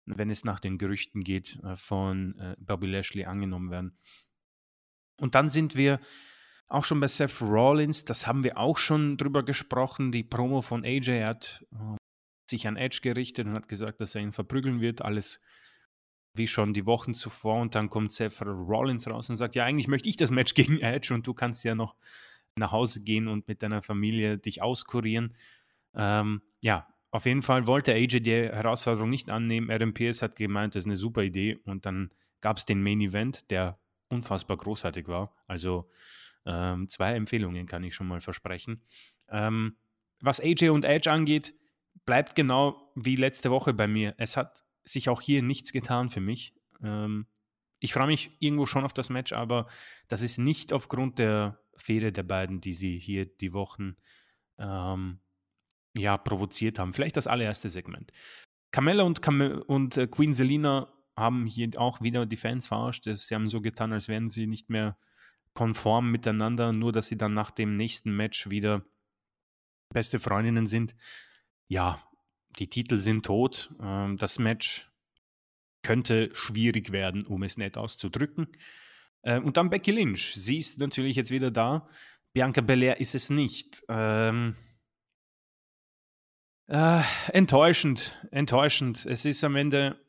wenn 0.06 0.30
es 0.30 0.44
nach 0.44 0.60
den 0.60 0.78
Gerüchten 0.78 1.22
geht, 1.22 1.60
äh, 1.62 1.76
von 1.76 2.38
äh, 2.38 2.56
Bobby 2.58 2.86
Lashley 2.86 3.24
angenommen 3.24 3.70
werden. 3.70 3.98
Und 5.18 5.34
dann 5.34 5.48
sind 5.48 5.74
wir 5.74 6.00
auch 6.68 6.84
schon 6.84 7.00
bei 7.00 7.08
Seth 7.08 7.40
Rollins, 7.40 8.04
das 8.04 8.26
haben 8.26 8.44
wir 8.44 8.58
auch 8.58 8.78
schon 8.78 9.16
drüber 9.16 9.42
gesprochen. 9.42 10.12
Die 10.12 10.22
Promo 10.22 10.60
von 10.60 10.84
AJ 10.84 11.24
hat 11.24 11.66
äh, 11.72 11.96
sich 12.48 12.66
an 12.68 12.76
Edge 12.76 13.00
gerichtet 13.02 13.46
und 13.46 13.54
hat 13.54 13.68
gesagt, 13.68 14.00
dass 14.00 14.14
er 14.14 14.20
ihn 14.20 14.32
verprügeln 14.32 14.80
wird. 14.80 15.02
Alles 15.02 15.40
wie 16.34 16.46
schon 16.46 16.74
die 16.74 16.86
Wochen 16.86 17.14
zuvor. 17.14 17.60
Und 17.60 17.74
dann 17.74 17.88
kommt 17.88 18.12
Seth 18.12 18.42
Rollins 18.42 19.08
raus 19.08 19.30
und 19.30 19.36
sagt: 19.36 19.54
Ja, 19.54 19.64
eigentlich 19.64 19.88
möchte 19.88 20.08
ich 20.08 20.16
das 20.16 20.30
Match 20.30 20.54
gegen 20.54 20.78
Edge 20.78 21.14
und 21.14 21.26
du 21.26 21.34
kannst 21.34 21.64
ja 21.64 21.74
noch 21.74 21.96
nach 22.56 22.72
Hause 22.72 23.02
gehen 23.02 23.28
und 23.28 23.48
mit 23.48 23.62
deiner 23.62 23.82
Familie 23.82 24.36
dich 24.36 24.62
auskurieren. 24.62 25.36
Ähm, 25.94 26.42
ja, 26.62 26.86
auf 27.10 27.24
jeden 27.24 27.42
Fall 27.42 27.66
wollte 27.66 27.92
AJ 27.92 28.20
die 28.20 28.32
Herausforderung 28.32 29.08
nicht 29.08 29.30
annehmen. 29.30 29.94
Pierce 29.94 30.22
hat 30.22 30.36
gemeint, 30.36 30.74
das 30.74 30.82
ist 30.82 30.86
eine 30.86 30.96
super 30.96 31.22
Idee. 31.22 31.58
Und 31.64 31.86
dann 31.86 32.10
gab 32.40 32.58
es 32.58 32.66
den 32.66 32.82
Main 32.82 33.00
Event, 33.00 33.50
der 33.50 33.78
unfassbar 34.10 34.56
großartig 34.56 35.08
war. 35.08 35.34
Also 35.46 35.88
ähm, 36.48 36.88
zwei 36.88 37.14
Empfehlungen 37.14 37.66
kann 37.66 37.84
ich 37.84 37.94
schon 37.94 38.08
mal 38.08 38.22
versprechen. 38.22 38.82
Ähm, 39.28 39.76
was 40.20 40.40
AJ 40.40 40.70
und 40.70 40.86
Edge 40.86 41.12
angeht, 41.12 41.54
bleibt 42.06 42.34
genau 42.34 42.90
wie 42.94 43.16
letzte 43.16 43.50
Woche 43.50 43.74
bei 43.74 43.86
mir. 43.86 44.14
Es 44.16 44.36
hat 44.36 44.64
sich 44.82 45.10
auch 45.10 45.20
hier 45.20 45.42
nichts 45.42 45.72
getan 45.72 46.08
für 46.08 46.22
mich. 46.22 46.54
Ähm, 46.82 47.26
ich 47.80 47.92
freue 47.92 48.06
mich 48.06 48.30
irgendwo 48.40 48.64
schon 48.64 48.84
auf 48.84 48.94
das 48.94 49.10
Match, 49.10 49.32
aber 49.32 49.68
das 50.08 50.22
ist 50.22 50.38
nicht 50.38 50.72
aufgrund 50.72 51.18
der 51.18 51.60
Fehde 51.76 52.12
der 52.12 52.22
beiden, 52.22 52.60
die 52.62 52.72
sie 52.72 52.98
hier 52.98 53.26
die 53.26 53.52
Wochen 53.52 53.96
ähm, 54.58 55.20
ja, 55.96 56.16
provoziert 56.16 56.78
haben. 56.78 56.94
Vielleicht 56.94 57.18
das 57.18 57.26
allererste 57.26 57.68
Segment. 57.68 58.10
Carmella 58.72 59.04
und, 59.04 59.20
Cam 59.20 59.62
und 59.66 59.98
äh, 59.98 60.06
Queen 60.06 60.32
Selina 60.32 60.92
haben 61.14 61.46
hier 61.46 61.68
auch 61.76 62.00
wieder 62.00 62.24
die 62.24 62.36
Fans 62.36 62.66
verarscht. 62.66 63.04
Sie 63.04 63.34
haben 63.34 63.48
so 63.48 63.60
getan, 63.60 63.92
als 63.92 64.08
wären 64.08 64.28
sie 64.28 64.46
nicht 64.46 64.70
mehr 64.70 64.96
konform 65.58 66.12
miteinander, 66.12 66.72
nur 66.72 66.92
dass 66.92 67.08
sie 67.08 67.16
dann 67.16 67.34
nach 67.34 67.50
dem 67.50 67.76
nächsten 67.76 68.14
Match 68.14 68.48
wieder 68.48 68.84
beste 69.92 70.20
Freundinnen 70.20 70.68
sind. 70.68 70.94
Ja, 71.66 72.00
die 72.60 72.70
Titel 72.70 72.98
sind 72.98 73.26
tot. 73.26 73.74
Ähm, 73.80 74.16
das 74.18 74.38
Match 74.38 74.88
könnte 75.82 76.30
schwierig 76.32 76.92
werden, 76.92 77.26
um 77.26 77.42
es 77.42 77.56
nett 77.56 77.76
auszudrücken. 77.76 78.46
Ähm, 79.24 79.44
und 79.46 79.56
dann 79.56 79.68
Becky 79.68 79.90
Lynch. 79.90 80.32
Sie 80.36 80.58
ist 80.58 80.78
natürlich 80.78 81.16
jetzt 81.16 81.32
wieder 81.32 81.50
da. 81.50 81.88
Bianca 82.32 82.60
Belair 82.60 83.00
ist 83.00 83.16
es 83.16 83.28
nicht. 83.28 83.82
Ähm, 83.88 84.54
äh, 86.68 87.02
enttäuschend, 87.32 88.16
enttäuschend. 88.30 89.06
Es 89.06 89.24
ist 89.24 89.42
am 89.42 89.56
Ende 89.56 90.00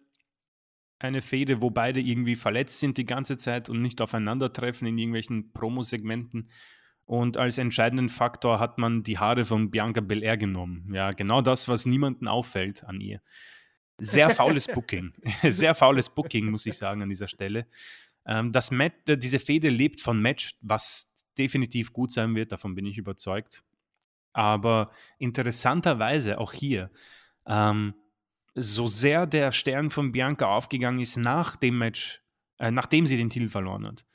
eine 1.00 1.22
Fehde, 1.22 1.62
wo 1.62 1.70
beide 1.70 2.02
irgendwie 2.02 2.36
verletzt 2.36 2.80
sind 2.80 2.98
die 2.98 3.06
ganze 3.06 3.38
Zeit 3.38 3.70
und 3.70 3.82
nicht 3.82 4.02
aufeinandertreffen 4.02 4.88
in 4.88 4.98
irgendwelchen 4.98 5.52
Promo-Segmenten. 5.54 6.50
Und 7.06 7.38
als 7.38 7.58
entscheidenden 7.58 8.10
Faktor 8.10 8.60
hat 8.60 8.78
man 8.78 9.02
die 9.02 9.18
Haare 9.18 9.46
von 9.46 9.72
Bianca 9.72 10.02
Belair 10.02 10.38
genommen. 10.38 10.94
Ja, 10.94 11.10
genau 11.12 11.42
das, 11.42 11.68
was 11.68 11.86
niemandem 11.86 12.28
auffällt 12.28 12.84
an 12.84 13.02
ihr. 13.02 13.22
Sehr 13.98 14.30
faules 14.30 14.68
Booking. 14.74 15.14
Sehr 15.44 15.74
faules 15.74 16.10
Booking, 16.14 16.52
muss 16.52 16.66
ich 16.66 16.76
sagen, 16.76 17.02
an 17.02 17.10
dieser 17.10 17.28
Stelle. 17.28 17.66
Ähm, 18.26 18.52
das 18.52 18.70
Match, 18.70 18.96
äh, 19.08 19.18
diese 19.18 19.40
Fehde 19.40 19.70
lebt 19.70 20.02
von 20.02 20.22
Match, 20.22 20.56
was 20.62 21.16
definitiv 21.38 21.94
gut 21.94 22.12
sein 22.12 22.36
wird, 22.36 22.52
davon 22.52 22.76
bin 22.76 22.86
ich 22.86 22.98
überzeugt. 22.98 23.64
Aber 24.34 24.92
interessanterweise 25.18 26.38
auch 26.38 26.54
hier, 26.54 26.92
ähm, 27.48 27.96
so 28.56 28.88
sehr 28.88 29.26
der 29.26 29.52
Stern 29.52 29.90
von 29.90 30.12
Bianca 30.12 30.48
aufgegangen 30.48 31.00
ist 31.00 31.18
nach 31.18 31.56
dem 31.56 31.78
Match, 31.78 32.22
äh, 32.58 32.72
nachdem 32.72 33.08
sie 33.08 33.18
den 33.18 33.30
Titel 33.30 33.50
verloren 33.50 33.88
hat, 33.88 34.06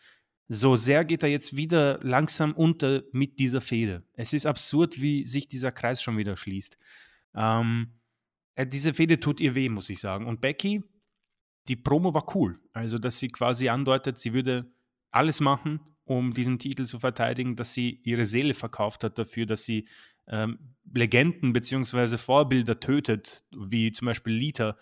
so 0.49 0.76
sehr 0.76 1.05
geht 1.05 1.22
er 1.22 1.30
jetzt 1.30 1.57
wieder 1.57 1.99
langsam 2.03 2.53
unter 2.53 3.03
mit 3.12 3.39
dieser 3.39 3.61
Fehde. 3.61 4.05
Es 4.12 4.32
ist 4.32 4.47
absurd, 4.47 5.01
wie 5.01 5.24
sich 5.24 5.49
dieser 5.49 5.72
Kreis 5.72 6.03
schon 6.03 6.18
wieder 6.18 6.37
schließt. 6.37 6.78
Ähm, 7.35 8.01
äh, 8.55 8.66
diese 8.66 8.95
Fehde 8.95 9.18
tut 9.20 9.41
ihr 9.41 9.55
weh, 9.55 9.68
muss 9.68 9.89
ich 9.89 10.01
sagen. 10.01 10.26
Und 10.26 10.41
Becky, 10.41 10.82
die 11.68 11.76
Promo 11.76 12.12
war 12.12 12.35
cool. 12.37 12.61
Also, 12.72 12.99
dass 12.99 13.18
sie 13.18 13.28
quasi 13.28 13.68
andeutet, 13.68 14.18
sie 14.18 14.35
würde 14.35 14.70
alles 15.11 15.41
machen, 15.41 15.80
um 16.05 16.35
diesen 16.35 16.59
Titel 16.59 16.85
zu 16.85 16.99
verteidigen, 16.99 17.57
dass 17.57 17.72
sie 17.72 18.01
ihre 18.05 18.26
Seele 18.26 18.53
verkauft 18.53 19.05
hat 19.05 19.18
dafür, 19.18 19.47
dass 19.47 19.64
sie 19.64 19.89
ähm, 20.29 20.59
Legenden 20.93 21.53
bzw. 21.53 22.18
Vorbilder 22.18 22.81
tötet, 22.81 23.45
wie 23.57 23.91
zum 23.93 24.07
Beispiel 24.07 24.35
Lita, 24.35 24.77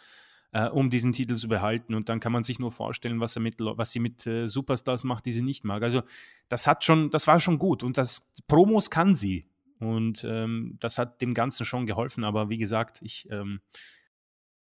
äh, 0.52 0.68
um 0.68 0.90
diesen 0.90 1.12
Titel 1.12 1.36
zu 1.36 1.48
behalten. 1.48 1.94
Und 1.94 2.08
dann 2.08 2.20
kann 2.20 2.32
man 2.32 2.44
sich 2.44 2.58
nur 2.58 2.70
vorstellen, 2.70 3.20
was, 3.20 3.36
er 3.36 3.42
mit, 3.42 3.56
was 3.58 3.92
sie 3.92 4.00
mit 4.00 4.26
äh, 4.26 4.46
Superstars 4.46 5.04
macht, 5.04 5.26
die 5.26 5.32
sie 5.32 5.42
nicht 5.42 5.64
mag. 5.64 5.82
Also 5.82 6.02
das 6.48 6.66
hat 6.66 6.84
schon, 6.84 7.10
das 7.10 7.26
war 7.26 7.40
schon 7.40 7.58
gut. 7.58 7.82
Und 7.82 7.98
das 7.98 8.32
Promos 8.46 8.90
kann 8.90 9.14
sie. 9.14 9.48
Und 9.78 10.24
ähm, 10.24 10.76
das 10.80 10.98
hat 10.98 11.20
dem 11.22 11.34
Ganzen 11.34 11.64
schon 11.64 11.86
geholfen. 11.86 12.24
Aber 12.24 12.50
wie 12.50 12.58
gesagt, 12.58 13.00
ich 13.02 13.28
ähm, 13.30 13.60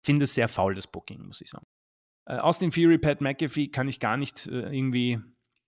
finde 0.02 0.26
es 0.26 0.34
sehr 0.34 0.48
faul, 0.48 0.74
das 0.74 0.88
Booking, 0.88 1.26
muss 1.26 1.42
ich 1.42 1.50
sagen. 1.50 1.68
Äh, 2.26 2.38
aus 2.38 2.60
dem 2.60 2.72
Fury 2.72 2.98
Pat 2.98 3.22
McAfee 3.22 3.68
kann 3.68 3.88
ich 3.88 4.00
gar 4.00 4.18
nicht 4.18 4.48
äh, 4.48 4.76
irgendwie 4.76 5.20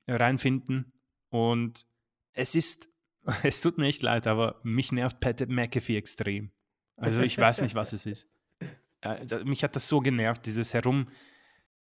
reinfinden. 0.08 0.94
Und 1.30 1.86
es 2.34 2.56
ist 2.56 2.90
Es 3.44 3.62
tut 3.62 3.78
mir 3.78 3.88
echt 3.88 4.04
leid, 4.04 4.28
aber 4.28 4.60
mich 4.64 4.92
nervt 4.92 5.20
Pat 5.20 5.48
McAfee 5.48 5.98
extrem. 5.98 6.52
Also 6.98 7.22
ich 7.22 7.38
weiß 7.38 7.62
nicht, 7.62 7.76
was 7.76 7.94
es 7.94 8.06
ist. 8.06 8.30
Äh, 9.02 9.44
mich 9.44 9.64
hat 9.64 9.76
das 9.76 9.88
so 9.88 10.00
genervt, 10.00 10.48
dieses 10.48 10.74
Herum, 10.74 11.10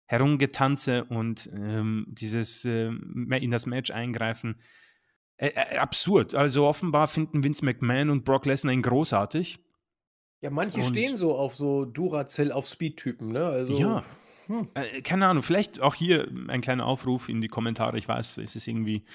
Herumgetanze 0.05 1.03
und 1.03 1.47
ähm, 1.53 2.07
dieses 2.07 2.65
äh, 2.65 2.87
in 2.87 3.51
das 3.51 3.67
Match 3.67 3.91
eingreifen. 3.91 4.55
Äh, 5.37 5.49
äh, 5.49 5.77
absurd. 5.77 6.33
Also 6.33 6.65
offenbar 6.65 7.07
finden 7.07 7.43
Vince 7.43 7.63
McMahon 7.65 8.09
und 8.09 8.23
Brock 8.23 8.45
Lesnar 8.45 8.73
ihn 8.73 8.81
großartig. 8.81 9.59
Ja, 10.41 10.49
manche 10.49 10.79
und 10.79 10.85
stehen 10.85 11.17
so 11.17 11.35
auf 11.35 11.55
so 11.55 11.85
Duracell 11.85 12.51
auf 12.51 12.67
Speed-Typen, 12.67 13.31
ne? 13.31 13.45
Also, 13.45 13.73
ja. 13.73 14.03
Hm. 14.47 14.69
Äh, 14.73 15.01
keine 15.01 15.27
Ahnung, 15.27 15.43
vielleicht 15.43 15.81
auch 15.81 15.95
hier 15.95 16.27
ein 16.47 16.61
kleiner 16.61 16.85
Aufruf 16.85 17.29
in 17.29 17.41
die 17.41 17.47
Kommentare. 17.47 17.97
Ich 17.97 18.07
weiß, 18.07 18.39
es 18.39 18.55
ist 18.55 18.67
irgendwie 18.67 19.05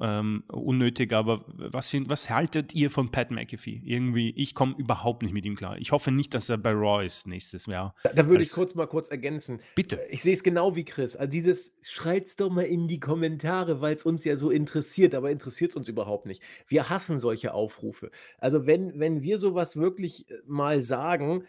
ähm, 0.00 0.44
unnötig, 0.48 1.12
aber 1.12 1.44
was, 1.48 1.92
was 1.92 2.30
haltet 2.30 2.74
ihr 2.74 2.90
von 2.90 3.10
Pat 3.10 3.30
McAfee? 3.30 3.82
Irgendwie, 3.84 4.30
ich 4.30 4.54
komme 4.54 4.74
überhaupt 4.78 5.22
nicht 5.22 5.32
mit 5.32 5.44
ihm 5.44 5.56
klar. 5.56 5.76
Ich 5.78 5.90
hoffe 5.92 6.12
nicht, 6.12 6.34
dass 6.34 6.48
er 6.48 6.58
bei 6.58 6.72
Raw 6.72 7.04
ist 7.04 7.26
nächstes 7.26 7.66
Jahr. 7.66 7.94
Da, 8.04 8.12
da 8.12 8.26
würde 8.28 8.42
ich 8.42 8.52
kurz 8.52 8.74
mal 8.74 8.86
kurz 8.86 9.08
ergänzen. 9.08 9.60
Bitte. 9.74 10.00
Ich 10.10 10.22
sehe 10.22 10.34
es 10.34 10.42
genau 10.42 10.76
wie 10.76 10.84
Chris. 10.84 11.16
Also 11.16 11.30
dieses, 11.30 11.74
schreit's 11.82 12.36
doch 12.36 12.50
mal 12.50 12.62
in 12.62 12.86
die 12.86 13.00
Kommentare, 13.00 13.80
weil 13.80 13.94
es 13.94 14.04
uns 14.04 14.24
ja 14.24 14.36
so 14.36 14.50
interessiert, 14.50 15.14
aber 15.14 15.30
interessiert 15.30 15.72
es 15.72 15.76
uns 15.76 15.88
überhaupt 15.88 16.26
nicht. 16.26 16.42
Wir 16.68 16.88
hassen 16.88 17.18
solche 17.18 17.52
Aufrufe. 17.52 18.10
Also 18.38 18.66
wenn, 18.66 18.98
wenn 19.00 19.22
wir 19.22 19.38
sowas 19.38 19.76
wirklich 19.76 20.30
äh, 20.30 20.34
mal 20.46 20.82
sagen, 20.82 21.44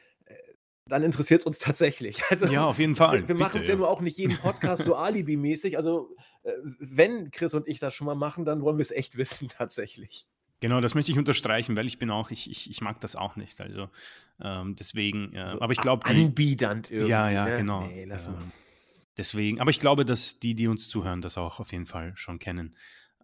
dann 0.90 1.04
interessiert 1.04 1.42
es 1.42 1.46
uns 1.46 1.60
tatsächlich. 1.60 2.22
Also, 2.30 2.46
ja, 2.48 2.66
auf 2.66 2.80
jeden 2.80 2.96
Fall. 2.96 3.22
Wir, 3.22 3.30
wir 3.30 3.36
machen 3.36 3.62
es 3.62 3.68
ja. 3.68 3.76
nur 3.76 3.90
auch 3.90 4.02
nicht 4.02 4.18
jeden 4.18 4.38
Podcast 4.38 4.84
so 4.84 4.96
alibimäßig. 4.96 5.78
Also, 5.78 6.16
äh, 6.44 6.52
wenn 6.80 7.32
Chris 7.32 7.54
und 7.54 7.68
ich 7.68 7.80
das 7.80 7.96
schon 7.96 8.06
mal 8.06 8.16
machen, 8.16 8.46
dann 8.46 8.62
wollen 8.62 8.78
wir 8.78 8.82
es 8.82 8.92
echt 8.92 9.18
wissen, 9.18 9.48
tatsächlich. 9.58 10.28
Genau, 10.60 10.82
das 10.82 10.94
möchte 10.94 11.12
ich 11.12 11.18
unterstreichen, 11.18 11.78
weil 11.78 11.88
ich 11.88 12.00
bin 12.00 12.12
auch, 12.12 12.32
ich, 12.32 12.50
ich, 12.52 12.70
ich 12.70 12.82
mag 12.82 13.00
das 13.00 13.16
auch 13.16 13.36
nicht. 13.36 13.62
Also, 13.62 13.90
ähm, 14.42 14.76
deswegen, 14.76 15.34
äh, 15.34 15.48
so 15.48 15.62
aber 15.62 15.74
ich 15.74 15.80
glaube. 15.80 16.06
Anbiedernd 16.06 16.92
irgendwie. 16.92 17.12
Ja, 17.12 17.30
ja, 17.30 17.46
ne? 17.46 17.58
genau. 17.58 17.86
Nee, 17.86 18.06
lass 18.06 18.28
mal. 18.28 18.36
Ähm, 18.36 18.52
deswegen, 19.18 19.60
aber 19.62 19.72
ich 19.72 19.80
glaube, 19.80 20.06
dass 20.06 20.40
die, 20.40 20.56
die 20.56 20.68
uns 20.68 20.90
zuhören, 20.90 21.22
das 21.22 21.38
auch 21.38 21.60
auf 21.60 21.72
jeden 21.72 21.86
Fall 21.86 22.12
schon 22.16 22.40
kennen. 22.40 22.76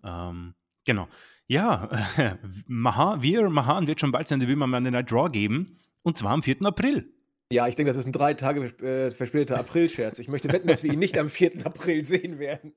Ähm, 0.03 0.55
genau. 0.85 1.07
Ja, 1.47 1.89
äh, 2.17 2.35
Maha, 2.67 3.21
wir, 3.21 3.49
Mahan 3.49 3.87
wird 3.87 3.99
schon 3.99 4.11
bald 4.11 4.27
sein 4.27 4.39
Debüt 4.39 4.57
mal 4.57 4.73
an 4.73 4.83
den 4.83 4.93
Night 4.93 5.11
Draw 5.11 5.29
geben. 5.29 5.79
Und 6.05 6.17
zwar 6.17 6.31
am 6.31 6.43
4. 6.43 6.63
April. 6.65 7.14
Ja, 7.51 7.67
ich 7.67 7.75
denke, 7.75 7.91
das 7.91 7.97
ist 7.97 8.07
ein 8.07 8.11
drei 8.11 8.33
Tage 8.33 8.63
äh, 8.83 9.11
verspäteter 9.11 9.59
April-Scherz. 9.59 10.17
Ich 10.19 10.27
möchte 10.27 10.51
wetten, 10.51 10.67
dass 10.67 10.83
wir 10.83 10.91
ihn 10.91 10.99
nicht 10.99 11.17
am 11.17 11.29
4. 11.29 11.65
April 11.65 12.03
sehen 12.03 12.39
werden. 12.39 12.73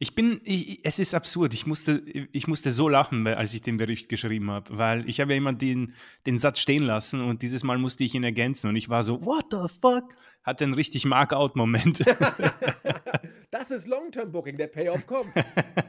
Ich 0.00 0.14
bin, 0.14 0.40
ich, 0.44 0.80
es 0.84 0.98
ist 0.98 1.14
absurd. 1.14 1.52
Ich 1.52 1.66
musste, 1.66 2.02
ich 2.32 2.46
musste 2.46 2.70
so 2.70 2.88
lachen, 2.88 3.26
als 3.26 3.52
ich 3.52 3.62
den 3.62 3.76
Bericht 3.76 4.08
geschrieben 4.08 4.50
habe, 4.50 4.78
weil 4.78 5.08
ich 5.08 5.20
habe 5.20 5.32
ja 5.32 5.38
immer 5.38 5.52
den, 5.52 5.94
den 6.24 6.38
Satz 6.38 6.60
stehen 6.60 6.84
lassen 6.84 7.20
und 7.20 7.42
dieses 7.42 7.64
Mal 7.64 7.78
musste 7.78 8.04
ich 8.04 8.14
ihn 8.14 8.24
ergänzen 8.24 8.68
und 8.68 8.76
ich 8.76 8.88
war 8.88 9.02
so, 9.02 9.20
what 9.24 9.46
the 9.50 9.68
fuck? 9.80 10.14
Hatte 10.44 10.64
einen 10.64 10.74
richtig 10.74 11.04
Mark-out-Moment. 11.04 12.04
das 13.50 13.70
ist 13.70 13.88
Long-Term-Booking, 13.88 14.56
der 14.56 14.68
Payoff 14.68 15.06
kommt. 15.06 15.32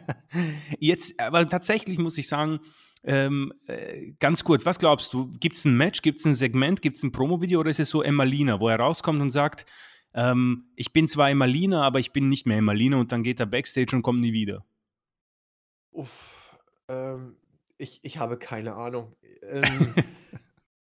Jetzt, 0.79 1.19
aber 1.19 1.47
tatsächlich 1.47 1.99
muss 1.99 2.17
ich 2.17 2.27
sagen, 2.27 2.59
ähm, 3.03 3.53
äh, 3.67 4.11
ganz 4.19 4.43
kurz, 4.43 4.65
was 4.65 4.79
glaubst 4.79 5.13
du? 5.13 5.31
Gibt 5.39 5.55
es 5.55 5.65
ein 5.65 5.77
Match, 5.77 6.01
gibt 6.01 6.19
es 6.19 6.25
ein 6.25 6.35
Segment, 6.35 6.81
gibt 6.81 6.97
es 6.97 7.03
ein 7.03 7.11
Promo-Video 7.11 7.61
oder 7.61 7.71
ist 7.71 7.79
es 7.79 7.89
so 7.89 8.01
Emmalina, 8.01 8.59
wo 8.59 8.67
er 8.67 8.79
rauskommt 8.79 9.21
und 9.21 9.29
sagt, 9.29 9.65
ähm, 10.13 10.69
ich 10.75 10.91
bin 10.91 11.07
zwar 11.07 11.29
Emmalina, 11.29 11.83
aber 11.83 11.99
ich 11.99 12.11
bin 12.11 12.29
nicht 12.29 12.45
mehr 12.45 12.57
Emmalina 12.57 12.97
und 12.97 13.11
dann 13.11 13.23
geht 13.23 13.39
er 13.39 13.45
Backstage 13.45 13.95
und 13.95 14.01
kommt 14.01 14.19
nie 14.19 14.33
wieder? 14.33 14.65
Uff, 15.91 16.57
ähm, 16.87 17.37
ich, 17.77 17.99
ich 18.03 18.17
habe 18.17 18.37
keine 18.37 18.73
Ahnung. 18.73 19.15
Ähm, 19.43 19.95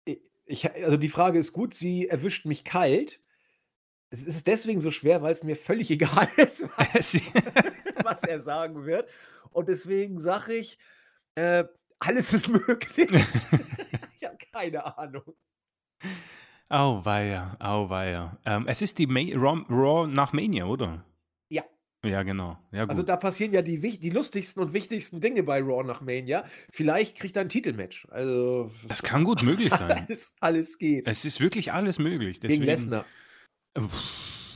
ich, 0.46 0.74
also 0.74 0.98
die 0.98 1.10
Frage 1.10 1.38
ist 1.38 1.54
gut, 1.54 1.74
sie 1.74 2.08
erwischt 2.08 2.46
mich 2.46 2.64
kalt. 2.64 3.22
Es 4.10 4.26
ist 4.26 4.48
deswegen 4.48 4.80
so 4.80 4.90
schwer, 4.90 5.22
weil 5.22 5.34
es 5.34 5.44
mir 5.44 5.56
völlig 5.56 5.92
egal 5.92 6.30
ist, 6.38 6.64
was, 6.78 7.16
was 8.04 8.24
er 8.24 8.40
sagen 8.40 8.86
wird. 8.86 9.10
Und 9.52 9.70
deswegen 9.70 10.20
sage 10.20 10.56
ich, 10.56 10.80
äh, 11.36 11.66
alles 12.00 12.34
ist 12.34 12.48
möglich. 12.50 13.12
ich 14.20 14.24
habe 14.24 14.38
keine 14.52 14.98
Ahnung. 14.98 15.36
Auweia, 16.70 17.56
auweia. 17.60 18.38
Ähm, 18.46 18.66
es 18.68 18.82
ist 18.82 19.00
die 19.00 19.08
Ma 19.08 19.20
Raw, 19.20 19.64
Raw, 19.70 20.08
nach 20.08 20.34
Mania, 20.34 20.66
oder? 20.66 21.06
Ja. 21.50 21.64
Ja, 22.04 22.24
genau. 22.24 22.58
Ja, 22.72 22.86
also 22.86 23.04
da 23.04 23.16
passieren 23.16 23.54
ja 23.54 23.62
die, 23.62 23.80
die 23.80 24.10
lustigsten 24.10 24.62
und 24.62 24.74
wichtigsten 24.74 25.22
Dinge 25.22 25.44
bei 25.44 25.62
Raw 25.62 25.84
nach 25.84 26.02
Mania. 26.02 26.44
Vielleicht 26.72 27.18
kriegt 27.18 27.38
er 27.38 27.44
ein 27.44 27.50
Titelmatch. 27.50 28.08
Also, 28.12 28.72
das 28.88 29.02
kann 29.02 29.24
gut 29.24 29.44
möglich 29.44 29.74
sein. 29.74 29.92
alles, 30.08 30.36
alles 30.42 30.78
geht. 30.78 31.08
Es 31.08 31.24
ist 31.24 31.40
wirklich 31.40 31.72
alles 31.72 32.00
möglich. 32.00 32.40
Deswegen, 32.40 32.62
Gegen 32.62 32.72
Lesnar. 32.72 33.06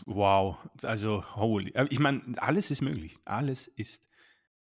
Wow. 0.06 0.58
Also, 0.84 1.24
holy. 1.36 1.74
Ich 1.89 2.00
meine, 2.00 2.22
alles 2.38 2.72
ist 2.72 2.82
möglich. 2.82 3.20
Alles 3.24 3.68
ist 3.68 4.11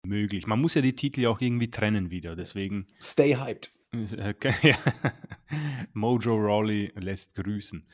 möglich. 0.06 0.46
Man 0.46 0.60
muss 0.60 0.74
ja 0.74 0.82
die 0.82 0.94
Titel 0.94 1.22
ja 1.22 1.30
auch 1.30 1.40
irgendwie 1.40 1.70
trennen 1.70 2.10
wieder, 2.10 2.36
deswegen. 2.36 2.86
Stay 3.00 3.36
hyped. 3.36 3.72
ja. 4.62 4.76
Mojo 5.92 6.36
Rawley 6.36 6.92
lässt 6.96 7.34
grüßen. 7.34 7.86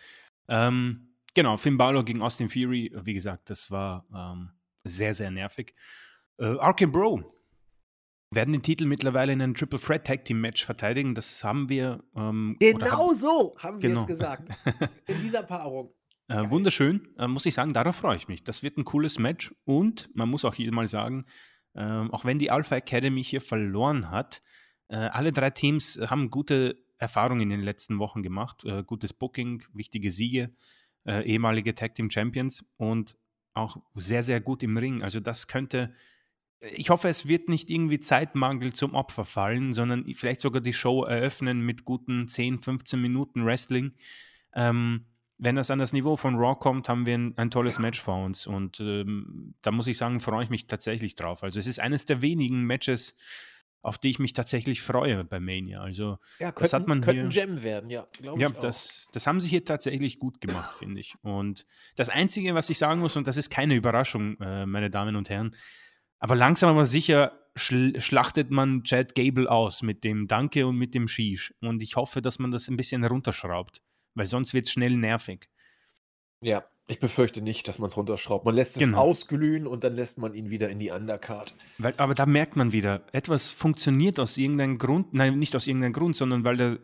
Ähm, 0.48 1.16
genau, 1.34 1.56
Finn 1.56 1.78
Balor 1.78 2.04
gegen 2.04 2.22
Austin 2.22 2.48
Fury, 2.48 2.92
wie 3.04 3.14
gesagt, 3.14 3.50
das 3.50 3.70
war 3.70 4.06
ähm, 4.14 4.50
sehr, 4.84 5.14
sehr 5.14 5.30
nervig. 5.30 5.74
Äh, 6.38 6.58
Arkin 6.58 6.92
Bro 6.92 7.32
werden 8.30 8.52
den 8.52 8.62
Titel 8.62 8.86
mittlerweile 8.86 9.32
in 9.32 9.40
einem 9.40 9.54
Triple 9.54 9.78
Threat 9.78 10.06
Tag 10.06 10.24
Team 10.24 10.40
Match 10.40 10.64
verteidigen. 10.64 11.14
Das 11.14 11.42
haben 11.42 11.68
wir. 11.68 12.02
Ähm, 12.14 12.56
genau 12.58 13.08
haben, 13.08 13.16
so 13.16 13.56
haben 13.58 13.82
wir 13.82 13.88
genau. 13.88 14.00
es 14.02 14.06
gesagt. 14.06 14.48
In 15.06 15.22
dieser 15.22 15.42
Paarung. 15.42 15.92
Äh, 16.28 16.50
wunderschön, 16.50 17.14
äh, 17.18 17.28
muss 17.28 17.46
ich 17.46 17.54
sagen, 17.54 17.72
darauf 17.72 17.96
freue 17.96 18.16
ich 18.16 18.26
mich. 18.26 18.42
Das 18.42 18.64
wird 18.64 18.76
ein 18.78 18.84
cooles 18.84 19.20
Match 19.20 19.54
und 19.64 20.10
man 20.14 20.28
muss 20.28 20.44
auch 20.44 20.54
hier 20.54 20.72
mal 20.72 20.88
sagen, 20.88 21.24
ähm, 21.76 22.10
auch 22.10 22.24
wenn 22.24 22.38
die 22.38 22.50
Alpha 22.50 22.76
Academy 22.76 23.22
hier 23.22 23.40
verloren 23.40 24.10
hat, 24.10 24.42
äh, 24.88 24.96
alle 24.96 25.32
drei 25.32 25.50
Teams 25.50 26.00
haben 26.08 26.30
gute 26.30 26.78
Erfahrungen 26.98 27.42
in 27.42 27.50
den 27.50 27.62
letzten 27.62 27.98
Wochen 27.98 28.22
gemacht. 28.22 28.64
Äh, 28.64 28.82
gutes 28.84 29.12
Booking, 29.12 29.62
wichtige 29.72 30.10
Siege, 30.10 30.50
äh, 31.06 31.22
ehemalige 31.24 31.74
Tag 31.74 31.94
Team 31.94 32.10
Champions 32.10 32.64
und 32.76 33.16
auch 33.54 33.76
sehr, 33.94 34.22
sehr 34.22 34.40
gut 34.40 34.62
im 34.62 34.76
Ring. 34.76 35.02
Also 35.02 35.20
das 35.20 35.48
könnte, 35.48 35.92
ich 36.60 36.90
hoffe, 36.90 37.08
es 37.08 37.26
wird 37.28 37.48
nicht 37.48 37.70
irgendwie 37.70 38.00
Zeitmangel 38.00 38.72
zum 38.72 38.94
Opfer 38.94 39.24
fallen, 39.24 39.72
sondern 39.72 40.06
vielleicht 40.14 40.40
sogar 40.40 40.60
die 40.60 40.72
Show 40.72 41.04
eröffnen 41.04 41.60
mit 41.60 41.84
guten 41.84 42.28
10, 42.28 42.60
15 42.60 43.00
Minuten 43.00 43.44
Wrestling. 43.44 43.92
Ähm, 44.54 45.06
wenn 45.38 45.56
das 45.56 45.70
an 45.70 45.78
das 45.78 45.92
Niveau 45.92 46.16
von 46.16 46.36
Raw 46.36 46.58
kommt, 46.58 46.88
haben 46.88 47.06
wir 47.06 47.14
ein, 47.14 47.36
ein 47.36 47.50
tolles 47.50 47.78
Match 47.78 48.00
vor 48.00 48.24
uns. 48.24 48.46
Und 48.46 48.80
ähm, 48.80 49.54
da 49.62 49.70
muss 49.70 49.86
ich 49.86 49.98
sagen, 49.98 50.20
freue 50.20 50.44
ich 50.44 50.50
mich 50.50 50.66
tatsächlich 50.66 51.14
drauf. 51.14 51.42
Also 51.42 51.60
es 51.60 51.66
ist 51.66 51.78
eines 51.78 52.06
der 52.06 52.22
wenigen 52.22 52.62
Matches, 52.64 53.16
auf 53.82 53.98
die 53.98 54.08
ich 54.08 54.18
mich 54.18 54.32
tatsächlich 54.32 54.80
freue 54.80 55.24
bei 55.24 55.38
Mania. 55.38 55.80
Also 55.80 56.18
ja, 56.38 56.50
könnten, 56.50 56.60
das 56.60 56.72
hat 56.72 56.88
man 56.88 57.02
könnten 57.02 57.30
hier, 57.30 57.46
Gem 57.46 57.62
werden, 57.62 57.90
ja. 57.90 58.06
Ja, 58.36 58.48
das, 58.48 59.08
das 59.12 59.26
haben 59.26 59.40
sie 59.40 59.48
hier 59.48 59.64
tatsächlich 59.64 60.18
gut 60.18 60.40
gemacht, 60.40 60.78
finde 60.78 61.00
ich. 61.00 61.14
Und 61.22 61.66
das 61.94 62.08
Einzige, 62.08 62.54
was 62.54 62.70
ich 62.70 62.78
sagen 62.78 63.00
muss, 63.00 63.16
und 63.16 63.26
das 63.26 63.36
ist 63.36 63.50
keine 63.50 63.74
Überraschung, 63.74 64.40
äh, 64.40 64.66
meine 64.66 64.90
Damen 64.90 65.16
und 65.16 65.28
Herren, 65.28 65.54
aber 66.18 66.34
langsam 66.34 66.70
aber 66.70 66.86
sicher 66.86 67.38
schl 67.54 68.00
schlachtet 68.00 68.50
man 68.50 68.82
Chad 68.82 69.14
Gable 69.14 69.50
aus 69.50 69.82
mit 69.82 70.02
dem 70.02 70.26
Danke 70.26 70.66
und 70.66 70.76
mit 70.76 70.94
dem 70.94 71.08
Shish. 71.08 71.54
Und 71.60 71.82
ich 71.82 71.96
hoffe, 71.96 72.22
dass 72.22 72.38
man 72.38 72.50
das 72.50 72.68
ein 72.68 72.76
bisschen 72.76 73.04
runterschraubt 73.04 73.82
weil 74.16 74.26
sonst 74.26 74.54
wird 74.54 74.66
es 74.66 74.72
schnell 74.72 74.96
nervig. 74.96 75.48
Ja, 76.40 76.64
ich 76.88 77.00
befürchte 77.00 77.42
nicht, 77.42 77.66
dass 77.68 77.78
man 77.78 77.88
es 77.88 77.96
runterschraubt. 77.96 78.44
Man 78.44 78.54
lässt 78.54 78.76
es 78.76 78.82
genau. 78.82 78.98
ausglühen 78.98 79.66
und 79.66 79.84
dann 79.84 79.94
lässt 79.94 80.18
man 80.18 80.34
ihn 80.34 80.50
wieder 80.50 80.68
in 80.70 80.78
die 80.78 80.90
Undercard. 80.90 81.54
Weil, 81.78 81.94
aber 81.96 82.14
da 82.14 82.26
merkt 82.26 82.56
man 82.56 82.72
wieder, 82.72 83.02
etwas 83.12 83.50
funktioniert 83.52 84.20
aus 84.20 84.36
irgendeinem 84.36 84.78
Grund, 84.78 85.12
nein, 85.12 85.38
nicht 85.38 85.56
aus 85.56 85.66
irgendeinem 85.66 85.92
Grund, 85.92 86.16
sondern 86.16 86.44
weil 86.44 86.56
der 86.56 86.78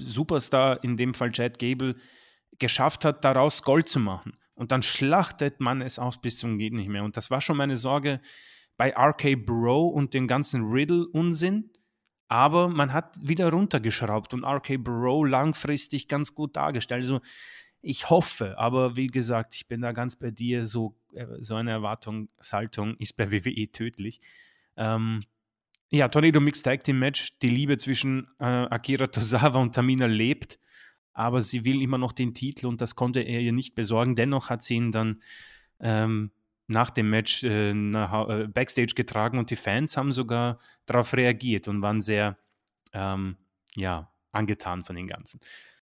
Superstar, 0.00 0.82
in 0.84 0.96
dem 0.96 1.14
Fall 1.14 1.32
Chad 1.32 1.58
Gable, 1.58 1.96
geschafft 2.58 3.04
hat, 3.04 3.24
daraus 3.24 3.62
Gold 3.62 3.88
zu 3.88 4.00
machen. 4.00 4.36
Und 4.54 4.72
dann 4.72 4.82
schlachtet 4.82 5.60
man 5.60 5.82
es 5.82 5.98
aus 5.98 6.20
bis 6.20 6.38
zum 6.38 6.58
geht 6.58 6.72
nicht 6.72 6.88
mehr. 6.88 7.04
Und 7.04 7.16
das 7.16 7.30
war 7.30 7.40
schon 7.40 7.56
meine 7.56 7.76
Sorge 7.76 8.20
bei 8.76 8.94
RK 8.96 9.44
Bro 9.44 9.88
und 9.88 10.14
dem 10.14 10.26
ganzen 10.26 10.70
Riddle-Unsinn 10.70 11.70
aber 12.28 12.68
man 12.68 12.92
hat 12.92 13.16
wieder 13.22 13.50
runtergeschraubt 13.50 14.34
und 14.34 14.44
RK 14.44 14.76
Bro 14.78 15.24
langfristig 15.24 16.08
ganz 16.08 16.34
gut 16.34 16.56
dargestellt. 16.56 17.02
Also 17.02 17.20
ich 17.80 18.10
hoffe, 18.10 18.58
aber 18.58 18.96
wie 18.96 19.06
gesagt, 19.06 19.54
ich 19.54 19.66
bin 19.66 19.80
da 19.80 19.92
ganz 19.92 20.16
bei 20.16 20.30
dir, 20.30 20.66
so, 20.66 20.94
äh, 21.14 21.26
so 21.40 21.54
eine 21.54 21.70
Erwartungshaltung 21.70 22.96
ist 22.96 23.16
bei 23.16 23.30
WWE 23.32 23.70
tödlich. 23.72 24.20
Ähm, 24.76 25.24
ja, 25.90 26.08
Tornado 26.08 26.40
Mixed 26.40 26.64
Tag 26.64 26.84
Team 26.84 26.98
Match, 26.98 27.38
die 27.38 27.48
Liebe 27.48 27.78
zwischen 27.78 28.28
äh, 28.38 28.44
Akira 28.44 29.06
Tozawa 29.06 29.58
und 29.58 29.74
Tamina 29.74 30.04
lebt, 30.04 30.58
aber 31.14 31.40
sie 31.40 31.64
will 31.64 31.80
immer 31.80 31.96
noch 31.96 32.12
den 32.12 32.34
Titel 32.34 32.66
und 32.66 32.82
das 32.82 32.94
konnte 32.94 33.20
er 33.20 33.40
ihr 33.40 33.52
nicht 33.52 33.74
besorgen. 33.74 34.14
Dennoch 34.14 34.50
hat 34.50 34.62
sie 34.62 34.74
ihn 34.74 34.90
dann 34.90 35.22
ähm, 35.80 36.30
nach 36.68 36.90
dem 36.90 37.10
Match 37.10 37.42
äh, 37.42 37.74
nach, 37.74 38.28
äh, 38.28 38.46
Backstage 38.46 38.94
getragen 38.94 39.38
und 39.38 39.50
die 39.50 39.56
Fans 39.56 39.96
haben 39.96 40.12
sogar 40.12 40.58
darauf 40.86 41.14
reagiert 41.14 41.66
und 41.66 41.82
waren 41.82 42.00
sehr 42.00 42.38
ähm, 42.92 43.36
ja, 43.74 44.12
angetan 44.32 44.84
von 44.84 44.94
den 44.94 45.08
Ganzen. 45.08 45.40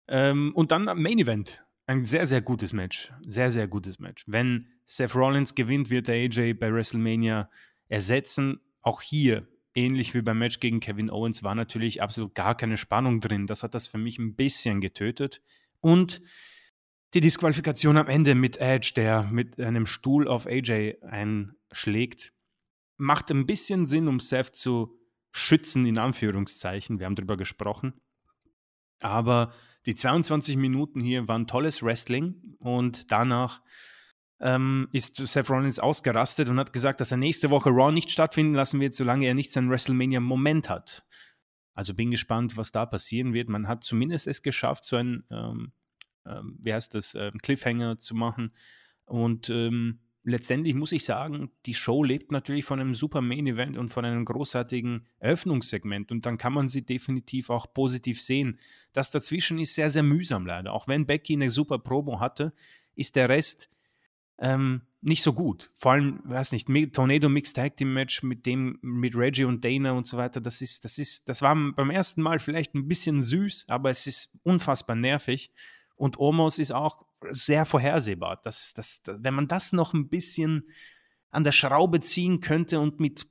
Ähm, 0.08 0.52
und 0.54 0.72
dann 0.72 0.88
am 0.88 1.00
Main 1.00 1.18
Event. 1.18 1.64
ein 1.86 2.04
sehr, 2.04 2.26
sehr 2.26 2.42
gutes 2.42 2.72
Match. 2.72 3.12
Sehr, 3.26 3.50
sehr 3.50 3.68
gutes 3.68 3.98
Match. 3.98 4.24
Wenn 4.26 4.68
Seth 4.84 5.14
Rollins 5.14 5.54
gewinnt, 5.54 5.90
wird 5.90 6.08
der 6.08 6.16
AJ 6.16 6.54
bei 6.54 6.72
WrestleMania 6.72 7.50
ersetzen. 7.88 8.60
Auch 8.82 9.00
hier, 9.00 9.46
ähnlich 9.74 10.14
wie 10.14 10.22
beim 10.22 10.38
Match 10.38 10.60
gegen 10.60 10.80
Kevin 10.80 11.10
Owens, 11.10 11.42
war 11.42 11.54
natürlich 11.54 12.02
absolut 12.02 12.34
gar 12.34 12.56
keine 12.56 12.76
Spannung 12.76 13.20
drin. 13.20 13.46
Das 13.46 13.62
hat 13.62 13.74
das 13.74 13.86
für 13.86 13.98
mich 13.98 14.18
ein 14.18 14.34
bisschen 14.34 14.80
getötet. 14.80 15.42
Und 15.80 16.22
die 17.14 17.20
Disqualifikation 17.20 17.96
am 17.96 18.08
Ende 18.08 18.34
mit 18.34 18.56
Edge, 18.58 18.92
der 18.96 19.22
mit 19.30 19.60
einem 19.60 19.86
Stuhl 19.86 20.26
auf 20.26 20.46
AJ 20.46 20.96
einschlägt, 21.02 22.32
macht 22.96 23.30
ein 23.30 23.46
bisschen 23.46 23.86
Sinn, 23.86 24.08
um 24.08 24.18
Seth 24.18 24.54
zu 24.54 24.98
schützen, 25.32 25.86
in 25.86 25.98
Anführungszeichen. 25.98 26.98
Wir 26.98 27.06
haben 27.06 27.14
darüber 27.14 27.36
gesprochen. 27.36 27.94
Aber 29.00 29.52
die 29.86 29.94
22 29.94 30.56
Minuten 30.56 31.00
hier 31.00 31.28
waren 31.28 31.46
tolles 31.46 31.82
Wrestling 31.82 32.56
und 32.58 33.10
danach 33.12 33.62
ähm, 34.40 34.88
ist 34.92 35.16
Seth 35.16 35.50
Rollins 35.50 35.78
ausgerastet 35.78 36.48
und 36.48 36.58
hat 36.58 36.72
gesagt, 36.72 37.00
dass 37.00 37.12
er 37.12 37.16
nächste 37.18 37.50
Woche 37.50 37.70
Raw 37.70 37.92
nicht 37.92 38.10
stattfinden 38.10 38.54
lassen 38.54 38.80
wird, 38.80 38.94
solange 38.94 39.26
er 39.26 39.34
nicht 39.34 39.52
seinen 39.52 39.70
WrestleMania-Moment 39.70 40.68
hat. 40.68 41.04
Also 41.74 41.94
bin 41.94 42.10
gespannt, 42.10 42.56
was 42.56 42.72
da 42.72 42.86
passieren 42.86 43.34
wird. 43.34 43.48
Man 43.48 43.68
hat 43.68 43.84
zumindest 43.84 44.26
es 44.26 44.42
geschafft, 44.42 44.84
so 44.84 44.96
ein, 44.96 45.24
ähm, 45.30 45.72
ähm, 46.26 46.58
wie 46.62 46.72
heißt 46.72 46.94
das, 46.94 47.14
ähm, 47.14 47.38
Cliffhanger 47.38 47.98
zu 47.98 48.14
machen. 48.14 48.52
Und 49.04 49.50
ähm, 49.50 50.00
letztendlich 50.24 50.74
muss 50.74 50.92
ich 50.92 51.04
sagen, 51.04 51.50
die 51.66 51.74
Show 51.74 52.02
lebt 52.02 52.32
natürlich 52.32 52.64
von 52.64 52.80
einem 52.80 52.94
super 52.94 53.20
Main 53.20 53.46
Event 53.46 53.76
und 53.76 53.90
von 53.90 54.04
einem 54.04 54.24
großartigen 54.24 55.06
Eröffnungssegment 55.18 56.10
und 56.10 56.24
dann 56.26 56.38
kann 56.38 56.54
man 56.54 56.68
sie 56.68 56.82
definitiv 56.82 57.50
auch 57.50 57.72
positiv 57.72 58.20
sehen. 58.20 58.58
Das 58.92 59.10
dazwischen 59.10 59.58
ist 59.58 59.74
sehr, 59.74 59.90
sehr 59.90 60.02
mühsam 60.02 60.46
leider. 60.46 60.72
Auch 60.72 60.88
wenn 60.88 61.06
Becky 61.06 61.34
eine 61.34 61.50
super 61.50 61.78
Promo 61.78 62.20
hatte, 62.20 62.54
ist 62.94 63.16
der 63.16 63.28
Rest 63.28 63.68
ähm, 64.38 64.82
nicht 65.02 65.22
so 65.22 65.34
gut. 65.34 65.70
Vor 65.74 65.92
allem, 65.92 66.20
weiß 66.24 66.52
nicht, 66.52 66.68
Tornado 66.94 67.28
Mixed 67.28 67.54
Tag 67.54 67.76
Team 67.76 67.92
Match 67.92 68.22
mit 68.22 68.46
dem, 68.46 68.78
mit 68.80 69.14
Reggie 69.14 69.44
und 69.44 69.62
Dana 69.62 69.92
und 69.92 70.06
so 70.06 70.16
weiter, 70.16 70.40
das 70.40 70.62
ist, 70.62 70.84
das 70.84 70.96
ist, 70.98 71.28
das 71.28 71.42
war 71.42 71.54
beim 71.54 71.90
ersten 71.90 72.22
Mal 72.22 72.38
vielleicht 72.38 72.74
ein 72.74 72.88
bisschen 72.88 73.22
süß, 73.22 73.66
aber 73.68 73.90
es 73.90 74.06
ist 74.06 74.38
unfassbar 74.42 74.96
nervig. 74.96 75.52
Und 75.96 76.18
Omos 76.18 76.58
ist 76.58 76.72
auch 76.72 77.06
sehr 77.30 77.64
vorhersehbar. 77.64 78.40
Das, 78.42 78.72
das, 78.74 79.02
das, 79.02 79.22
wenn 79.22 79.34
man 79.34 79.48
das 79.48 79.72
noch 79.72 79.94
ein 79.94 80.08
bisschen 80.08 80.68
an 81.30 81.44
der 81.44 81.52
Schraube 81.52 82.00
ziehen 82.00 82.40
könnte 82.40 82.80
und 82.80 83.00
mit 83.00 83.26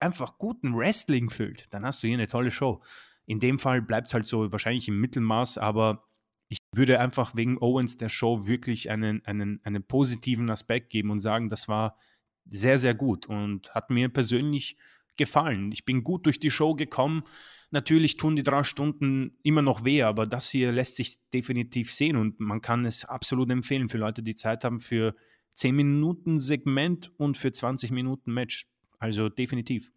einfach 0.00 0.38
guten 0.38 0.76
Wrestling 0.76 1.30
füllt, 1.30 1.66
dann 1.70 1.84
hast 1.84 2.02
du 2.02 2.08
hier 2.08 2.16
eine 2.16 2.26
tolle 2.26 2.50
Show. 2.50 2.82
In 3.26 3.40
dem 3.40 3.58
Fall 3.58 3.82
bleibt 3.82 4.08
es 4.08 4.14
halt 4.14 4.26
so 4.26 4.50
wahrscheinlich 4.52 4.88
im 4.88 5.00
Mittelmaß, 5.00 5.58
aber 5.58 6.08
ich 6.48 6.58
würde 6.74 6.98
einfach 6.98 7.36
wegen 7.36 7.58
Owens 7.60 7.96
der 7.96 8.08
Show 8.08 8.46
wirklich 8.46 8.90
einen, 8.90 9.24
einen, 9.26 9.60
einen 9.64 9.82
positiven 9.82 10.48
Aspekt 10.50 10.90
geben 10.90 11.10
und 11.10 11.20
sagen, 11.20 11.48
das 11.48 11.68
war 11.68 11.98
sehr, 12.46 12.78
sehr 12.78 12.94
gut 12.94 13.26
und 13.26 13.74
hat 13.74 13.90
mir 13.90 14.08
persönlich 14.08 14.78
gefallen. 15.16 15.72
Ich 15.72 15.84
bin 15.84 16.02
gut 16.02 16.24
durch 16.24 16.40
die 16.40 16.50
Show 16.50 16.74
gekommen. 16.74 17.24
Natürlich 17.70 18.16
tun 18.16 18.36
die 18.36 18.42
drei 18.42 18.62
Stunden 18.62 19.38
immer 19.42 19.60
noch 19.60 19.84
weh, 19.84 20.02
aber 20.02 20.26
das 20.26 20.50
hier 20.50 20.72
lässt 20.72 20.96
sich 20.96 21.18
definitiv 21.34 21.92
sehen 21.92 22.16
und 22.16 22.40
man 22.40 22.62
kann 22.62 22.86
es 22.86 23.04
absolut 23.04 23.50
empfehlen 23.50 23.90
für 23.90 23.98
Leute, 23.98 24.22
die 24.22 24.36
Zeit 24.36 24.64
haben 24.64 24.80
für 24.80 25.14
10 25.54 25.74
Minuten 25.74 26.38
Segment 26.38 27.12
und 27.18 27.36
für 27.36 27.52
20 27.52 27.90
Minuten 27.90 28.32
Match. 28.32 28.66
Also 28.98 29.28
definitiv. 29.28 29.92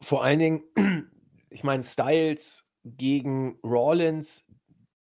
Vor 0.00 0.24
allen 0.24 0.38
Dingen, 0.38 0.62
ich 1.50 1.62
meine, 1.62 1.84
Styles 1.84 2.64
gegen 2.84 3.58
Rollins, 3.62 4.46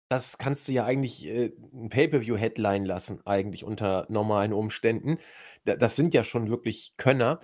das 0.09 0.39
kannst 0.39 0.69
du 0.69 0.73
ja 0.73 0.85
eigentlich 0.85 1.27
äh, 1.27 1.53
ein 1.73 1.89
Pay-per-view-Headline 1.89 2.85
lassen, 2.85 3.21
eigentlich 3.27 3.65
unter 3.65 4.07
normalen 4.11 4.53
Umständen. 4.53 5.19
das 5.65 5.97
sind 5.97 6.15
ja 6.15 6.25
schon 6.25 6.51
wirklich 6.51 6.95
Könner. 6.97 7.41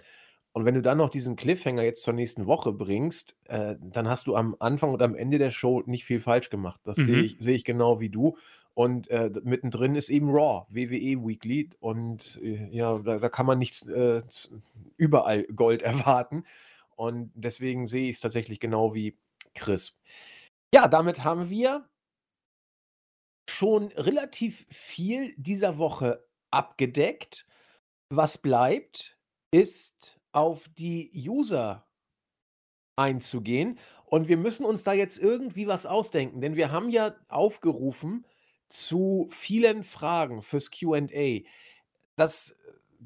Und 0.53 0.65
wenn 0.65 0.75
du 0.75 0.83
dann 0.83 0.99
noch 0.99 1.11
diesen 1.11 1.37
Cliffhanger 1.37 1.83
jetzt 1.83 2.03
zur 2.03 2.15
nächsten 2.15 2.47
Woche 2.47 2.73
bringst, 2.73 3.37
äh, 3.45 3.77
dann 3.81 4.09
hast 4.09 4.27
du 4.27 4.35
am 4.35 4.57
Anfang 4.59 4.93
und 4.93 5.03
am 5.03 5.15
Ende 5.15 5.39
der 5.39 5.53
Show 5.53 5.83
nicht 5.87 6.05
viel 6.05 6.21
falsch 6.21 6.51
gemacht. 6.51 6.81
Das 6.85 6.97
sehe 6.97 7.19
mhm. 7.19 7.25
ich, 7.25 7.37
seh 7.39 7.55
ich 7.55 7.65
genau 7.65 8.01
wie 8.01 8.09
du. 8.09 8.37
Und 8.75 9.09
äh, 9.11 9.31
mittendrin 9.45 9.95
ist 9.95 10.11
eben 10.11 10.31
Raw, 10.31 10.67
WWE 10.69 11.25
Weekly. 11.25 11.71
Und 11.79 12.41
äh, 12.43 12.69
ja, 12.71 12.99
da, 12.99 13.19
da 13.19 13.29
kann 13.29 13.47
man 13.47 13.59
nicht 13.59 13.87
äh, 13.87 14.23
überall 14.97 15.45
Gold 15.55 15.83
erwarten. 15.83 16.45
Und 16.97 17.31
deswegen 17.35 17.87
sehe 17.87 18.11
ich 18.11 18.17
es 18.17 18.21
tatsächlich 18.21 18.59
genau 18.59 18.95
wie 18.95 19.17
Chris. 19.55 19.97
Ja, 20.75 20.89
damit 20.89 21.25
haben 21.25 21.49
wir 21.49 21.89
schon 23.49 23.89
relativ 23.93 24.67
viel 24.71 25.33
dieser 25.37 25.79
Woche 25.79 26.25
abgedeckt. 26.51 27.47
Was 28.09 28.39
bleibt, 28.39 29.19
ist 29.53 30.20
auf 30.33 30.69
die 30.79 31.11
User 31.15 31.87
einzugehen. 32.97 33.79
Und 34.05 34.29
wir 34.29 34.37
müssen 34.37 34.65
uns 34.65 34.83
da 34.83 34.93
jetzt 34.93 35.19
irgendwie 35.19 35.67
was 35.67 35.87
ausdenken, 35.87 36.41
denn 36.41 36.57
wir 36.57 36.73
haben 36.73 36.91
ja 36.91 37.15
aufgerufen 37.29 38.27
zu 38.69 39.29
vielen 39.31 39.83
Fragen 39.85 40.43
fürs 40.43 40.71
QA. 40.71 41.41
Das 42.17 42.57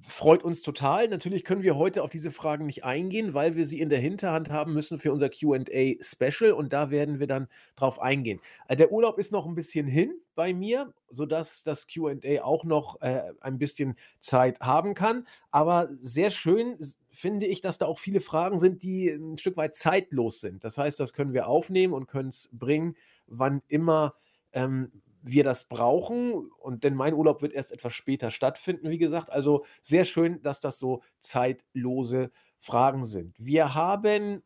freut 0.03 0.43
uns 0.43 0.62
total. 0.62 1.09
Natürlich 1.09 1.45
können 1.45 1.62
wir 1.62 1.77
heute 1.77 2.03
auf 2.03 2.11
diese 2.11 2.31
Fragen 2.31 2.66
nicht 2.66 2.85
eingehen, 2.85 3.35
weil 3.35 3.55
wir 3.57 3.64
sie 3.64 3.81
in 3.81 3.89
der 3.89 4.01
Hinterhand 4.01 4.51
haben 4.51 4.72
müssen 4.75 4.99
für 4.99 5.12
unser 5.12 5.29
QA-Special 5.29 6.53
und 6.53 6.72
da 6.72 6.91
werden 6.91 7.20
wir 7.20 7.27
dann 7.27 7.49
drauf 7.77 8.01
eingehen. 8.01 8.41
Äh, 8.68 8.77
der 8.77 8.93
Urlaub 8.93 9.18
ist 9.18 9.33
noch 9.33 9.47
ein 9.47 9.55
bisschen 9.55 9.87
hin 9.87 10.20
bei 10.35 10.53
mir, 10.53 10.93
sodass 11.09 11.62
das 11.62 11.87
QA 11.87 12.43
auch 12.43 12.64
noch 12.64 13.01
äh, 13.01 13.32
ein 13.41 13.59
bisschen 13.59 13.97
Zeit 14.20 14.61
haben 14.61 14.95
kann. 14.95 15.26
Aber 15.51 15.89
sehr 16.01 16.30
schön 16.30 16.78
finde 17.11 17.47
ich, 17.47 17.61
dass 17.61 17.78
da 17.78 17.87
auch 17.87 17.99
viele 17.99 18.20
Fragen 18.20 18.59
sind, 18.59 18.82
die 18.82 19.09
ein 19.09 19.39
Stück 19.39 19.57
weit 19.57 19.74
zeitlos 19.74 20.41
sind. 20.41 20.64
Das 20.64 20.78
heißt, 20.78 20.99
das 20.99 21.12
können 21.12 21.32
wir 21.32 21.47
aufnehmen 21.49 21.95
und 21.95 22.07
können 22.07 22.28
es 22.28 22.49
bringen, 22.53 22.97
wann 23.26 23.62
immer 23.68 24.14
ähm, 24.53 24.91
wir 25.22 25.45
das 25.45 25.68
brauchen. 25.68 26.51
Und 26.59 26.85
denn 26.85 26.95
mein 26.95 27.14
Urlaub 27.14 27.43
wird 27.43 27.53
erst 27.53 27.72
etwas 27.72 27.95
später 27.95 28.30
stattfinden, 28.30 28.91
wie 28.91 28.99
gesagt. 28.99 29.30
Also 29.30 29.64
sehr 29.82 30.05
schön, 30.05 30.43
dass 30.43 30.61
das 30.61 30.78
so 30.78 31.03
zeitlose 31.20 32.30
Fragen 32.59 33.05
sind. 33.05 33.37
Wir 33.39 33.74
haben 33.74 34.43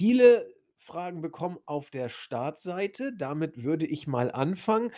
viele 0.00 0.57
Fragen 0.88 1.20
bekommen 1.20 1.58
auf 1.66 1.90
der 1.90 2.08
Startseite. 2.08 3.12
Damit 3.14 3.62
würde 3.62 3.84
ich 3.84 4.06
mal 4.06 4.32
anfangen. 4.32 4.90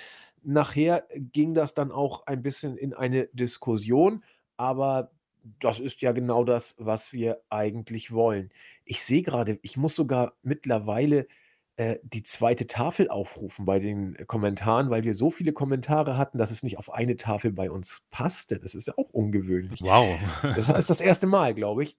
Nachher 0.42 1.04
ging 1.16 1.52
das 1.52 1.74
dann 1.74 1.90
auch 1.90 2.26
ein 2.26 2.42
bisschen 2.42 2.76
in 2.76 2.94
eine 2.94 3.26
Diskussion, 3.32 4.24
aber 4.56 5.10
das 5.58 5.80
ist 5.80 6.00
ja 6.00 6.12
genau 6.12 6.44
das, 6.44 6.76
was 6.78 7.12
wir 7.12 7.42
eigentlich 7.50 8.12
wollen. 8.12 8.50
Ich 8.84 9.02
sehe 9.02 9.22
gerade, 9.22 9.58
ich 9.62 9.76
muss 9.76 9.96
sogar 9.96 10.34
mittlerweile 10.42 11.26
äh, 11.74 11.98
die 12.04 12.22
zweite 12.22 12.68
Tafel 12.68 13.10
aufrufen 13.10 13.64
bei 13.64 13.80
den 13.80 14.16
Kommentaren, 14.28 14.90
weil 14.90 15.02
wir 15.02 15.14
so 15.14 15.32
viele 15.32 15.52
Kommentare 15.52 16.16
hatten, 16.16 16.38
dass 16.38 16.52
es 16.52 16.62
nicht 16.62 16.78
auf 16.78 16.92
eine 16.92 17.16
Tafel 17.16 17.50
bei 17.50 17.68
uns 17.68 18.06
passte. 18.10 18.60
Das 18.60 18.76
ist 18.76 18.86
ja 18.86 18.94
auch 18.96 19.10
ungewöhnlich. 19.10 19.80
Wow. 19.82 20.20
Das 20.42 20.68
ist 20.68 20.90
das 20.90 21.00
erste 21.00 21.26
Mal, 21.26 21.52
glaube 21.52 21.82
ich. 21.82 21.98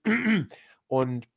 Und 0.88 1.28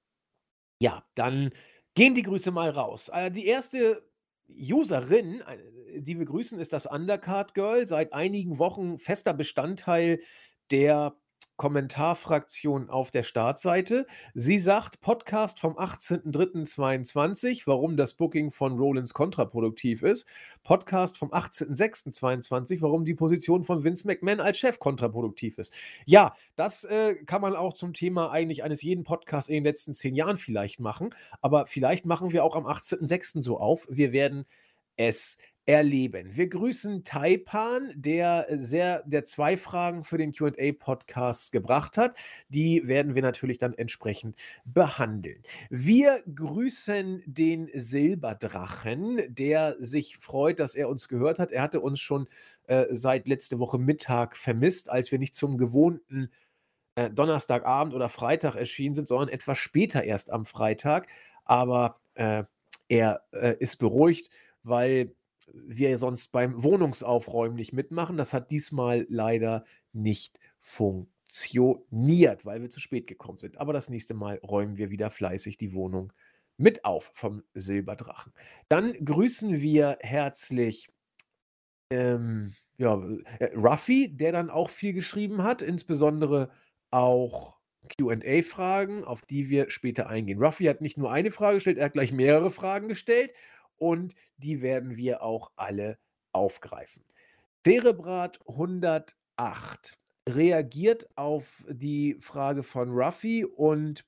ja, 0.79 1.05
dann 1.17 1.51
gehen 1.95 2.15
die 2.15 2.23
Grüße 2.23 2.51
mal 2.51 2.71
raus. 2.71 3.09
Äh, 3.13 3.31
die 3.31 3.47
erste 3.47 4.03
Userin, 4.49 5.43
die 5.97 6.19
wir 6.19 6.27
grüßen, 6.27 6.59
ist 6.59 6.73
das 6.73 6.87
Undercard 6.87 7.55
Girl, 7.55 7.87
seit 7.87 8.13
einigen 8.13 8.59
Wochen 8.59 8.99
fester 8.99 9.33
Bestandteil 9.33 10.21
der 10.71 11.17
Kommentarfraktion 11.57 12.91
auf 12.91 13.11
der 13.11 13.23
Startseite. 13.23 14.07
Sie 14.35 14.59
sagt, 14.59 15.01
Podcast 15.01 15.61
vom 15.61 15.79
18.03.22, 15.79 17.63
warum 17.67 17.97
das 17.97 18.15
Booking 18.15 18.51
von 18.51 18.79
Rollins 18.79 19.15
kontraproduktiv 19.15 20.03
ist. 20.03 20.27
Podcast 20.65 21.17
vom 21.17 21.33
18.06.22, 21.33 22.81
warum 22.81 23.05
die 23.05 23.15
Position 23.15 23.65
von 23.65 23.85
Vince 23.85 24.07
McMahon 24.07 24.41
als 24.41 24.59
Chef 24.59 24.79
kontraproduktiv 24.79 25.59
ist. 25.59 25.73
Ja, 26.07 26.35
das 26.57 26.85
äh, 26.85 27.15
kann 27.27 27.41
man 27.41 27.55
auch 27.55 27.75
zum 27.75 27.93
Thema 27.93 28.31
eigentlich 28.31 28.65
eines 28.65 28.83
jeden 28.83 29.05
Podcasts 29.05 29.49
in 29.49 29.55
den 29.55 29.65
letzten 29.65 29.95
zehn 29.95 30.15
Jahren 30.15 30.39
vielleicht 30.39 30.81
machen. 30.81 31.15
Aber 31.41 31.67
vielleicht 31.67 32.05
machen 32.05 32.33
wir 32.33 32.45
auch 32.45 32.57
am 32.57 32.67
18.06. 32.67 33.43
so 33.43 33.59
auf. 33.59 33.87
Wir 33.89 34.13
werden 34.13 34.45
es 34.97 35.39
erleben. 35.67 36.37
Wir 36.37 36.49
grüßen 36.49 37.05
Taipan, 37.05 37.93
der 37.95 38.51
äh, 38.51 38.59
sehr 38.59 39.03
der 39.07 39.25
zwei 39.25 39.57
Fragen 39.57 40.05
für 40.05 40.19
den 40.19 40.33
QA-Podcast 40.33 41.53
gebracht 41.53 41.97
hat. 41.97 42.17
Die 42.49 42.87
werden 42.87 43.15
wir 43.15 43.23
natürlich 43.23 43.59
dann 43.59 43.73
entsprechend 43.73 44.37
behandeln. 44.65 45.43
Wir 45.71 46.23
grüßen 46.35 47.23
den 47.27 47.71
Silberdrachen, 47.73 49.23
der 49.35 49.77
sich 49.79 50.19
freut, 50.19 50.61
dass 50.61 50.75
er 50.75 50.89
uns 50.89 51.09
gehört 51.09 51.39
hat. 51.39 51.51
Er 51.51 51.63
hatte 51.63 51.81
uns 51.81 52.01
schon 52.01 52.29
äh, 52.67 52.87
seit 52.91 53.27
letzte 53.27 53.59
Woche 53.59 53.79
Mittag 53.79 54.37
vermisst, 54.37 54.91
als 54.91 55.13
wir 55.13 55.19
nicht 55.19 55.35
zum 55.35 55.57
gewohnten 55.57 56.31
äh, 56.95 57.11
Donnerstagabend 57.11 57.95
oder 57.95 58.11
Freitag 58.11 58.55
erschienen 58.57 58.95
sind, 58.95 59.09
sondern 59.09 59.29
etwas 59.29 59.59
später 59.59 60.05
erst 60.05 60.31
am 60.31 60.45
Freitag. 60.45 61.09
Aber 61.45 61.95
äh, 62.15 62.45
er 62.89 63.23
äh, 63.33 63.57
ist 63.59 63.77
beruhigt, 63.77 64.31
weil 64.63 65.15
wir 65.67 65.97
sonst 65.99 66.33
beim 66.33 66.63
Wohnungsaufräumen 66.63 67.57
nicht 67.57 67.73
mitmachen. 67.73 68.17
Das 68.17 68.33
hat 68.33 68.51
diesmal 68.51 69.07
leider 69.09 69.65
nicht 69.93 70.39
funktioniert, 70.61 72.45
weil 72.45 72.63
wir 72.63 72.71
zu 72.71 72.81
spät 72.81 73.07
gekommen 73.07 73.39
sind. 73.39 73.59
Aber 73.59 73.73
das 73.73 73.89
nächste 73.89 74.15
Mal 74.15 74.39
räumen 74.39 74.77
wir 74.77 74.91
wieder 74.91 75.11
fleißig 75.11 75.57
die 75.59 75.75
Wohnung 75.75 76.13
mit 76.57 76.85
auf 76.85 77.11
vom 77.15 77.43
Silberdrachen. 77.55 78.33
Dann 78.69 78.93
grüßen 79.05 79.61
wir 79.61 79.99
herzlich 80.01 80.89
ähm, 81.91 82.55
ja, 82.77 83.01
äh, 83.39 83.55
Ruffy, 83.55 84.17
der 84.17 84.33
dann 84.33 84.51
auch 84.51 84.71
viel 84.71 84.93
geschrieben 84.93 85.43
hat, 85.43 85.63
insbesondere 85.63 86.51
auch 86.91 87.55
QA-Fragen, 87.99 89.05
auf 89.05 89.23
die 89.23 89.51
wir 89.51 89.71
später 89.71 90.09
eingehen. 90.09 90.43
Ruffy 90.43 90.65
hat 90.65 90.81
nicht 90.81 90.97
nur 90.97 91.13
eine 91.13 91.31
Frage 91.31 91.57
gestellt, 91.57 91.79
er 91.79 91.87
hat 91.87 91.93
gleich 91.93 92.13
mehrere 92.13 92.51
Fragen 92.51 92.89
gestellt 92.89 93.33
und 93.79 94.15
die 94.37 94.63
werden 94.63 94.97
wir 94.97 95.23
auch 95.23 95.51
alle 95.57 95.99
aufgreifen. 96.33 97.05
Cerebrat 97.67 98.41
108 98.47 99.97
reagiert 100.29 101.09
auf 101.17 101.65
die 101.69 102.17
Frage 102.21 102.63
von 102.63 102.91
Ruffy 102.91 103.45
und 103.45 104.05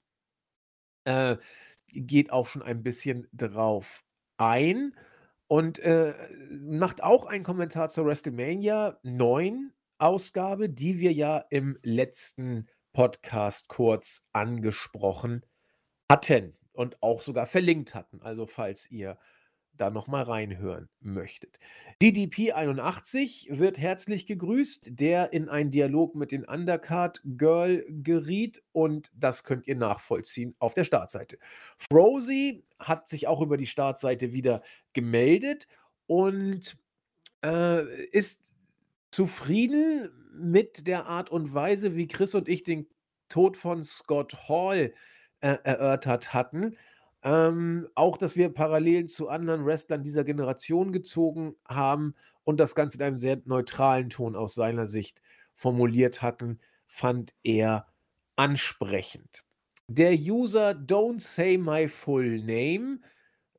äh, 1.04 1.36
geht 1.88 2.32
auch 2.32 2.46
schon 2.46 2.62
ein 2.62 2.82
bisschen 2.82 3.28
drauf 3.32 4.04
ein 4.38 4.94
und 5.48 5.78
äh, 5.78 6.14
macht 6.50 7.02
auch 7.02 7.26
einen 7.26 7.44
Kommentar 7.44 7.88
zur 7.88 8.06
WrestleMania 8.06 8.98
9 9.02 9.72
Ausgabe, 9.98 10.68
die 10.68 10.98
wir 10.98 11.12
ja 11.12 11.38
im 11.50 11.78
letzten 11.82 12.68
Podcast 12.92 13.68
kurz 13.68 14.26
angesprochen 14.32 15.44
hatten 16.10 16.56
und 16.72 17.02
auch 17.02 17.22
sogar 17.22 17.46
verlinkt 17.46 17.94
hatten. 17.94 18.20
Also 18.20 18.46
falls 18.46 18.90
ihr 18.90 19.18
da 19.76 19.90
nochmal 19.90 20.24
reinhören 20.24 20.88
möchtet. 21.00 21.58
DDP 22.02 22.52
81 22.52 23.48
wird 23.52 23.78
herzlich 23.78 24.26
gegrüßt, 24.26 24.86
der 24.86 25.32
in 25.32 25.48
einen 25.48 25.70
Dialog 25.70 26.14
mit 26.14 26.32
den 26.32 26.44
Undercard 26.44 27.20
Girl 27.24 27.84
geriet 27.88 28.62
und 28.72 29.10
das 29.14 29.44
könnt 29.44 29.66
ihr 29.66 29.76
nachvollziehen 29.76 30.54
auf 30.58 30.74
der 30.74 30.84
Startseite. 30.84 31.38
Frozy 31.78 32.64
hat 32.78 33.08
sich 33.08 33.26
auch 33.26 33.40
über 33.40 33.56
die 33.56 33.66
Startseite 33.66 34.32
wieder 34.32 34.62
gemeldet 34.92 35.68
und 36.06 36.76
äh, 37.44 38.06
ist 38.10 38.52
zufrieden 39.10 40.10
mit 40.32 40.86
der 40.86 41.06
Art 41.06 41.30
und 41.30 41.54
Weise, 41.54 41.96
wie 41.96 42.08
Chris 42.08 42.34
und 42.34 42.48
ich 42.48 42.64
den 42.64 42.86
Tod 43.28 43.56
von 43.56 43.84
Scott 43.84 44.48
Hall 44.48 44.92
äh, 45.40 45.56
erörtert 45.64 46.34
hatten. 46.34 46.76
Ähm, 47.26 47.88
auch, 47.96 48.18
dass 48.18 48.36
wir 48.36 48.54
Parallelen 48.54 49.08
zu 49.08 49.28
anderen 49.28 49.66
Wrestlern 49.66 50.04
dieser 50.04 50.22
Generation 50.22 50.92
gezogen 50.92 51.56
haben 51.66 52.14
und 52.44 52.60
das 52.60 52.76
Ganze 52.76 52.98
in 52.98 53.02
einem 53.02 53.18
sehr 53.18 53.42
neutralen 53.46 54.10
Ton 54.10 54.36
aus 54.36 54.54
seiner 54.54 54.86
Sicht 54.86 55.20
formuliert 55.56 56.22
hatten, 56.22 56.60
fand 56.86 57.34
er 57.42 57.88
ansprechend. 58.36 59.42
Der 59.88 60.12
User 60.12 60.70
Don't 60.70 61.20
Say 61.20 61.58
My 61.58 61.88
Full 61.88 62.38
Name 62.44 63.00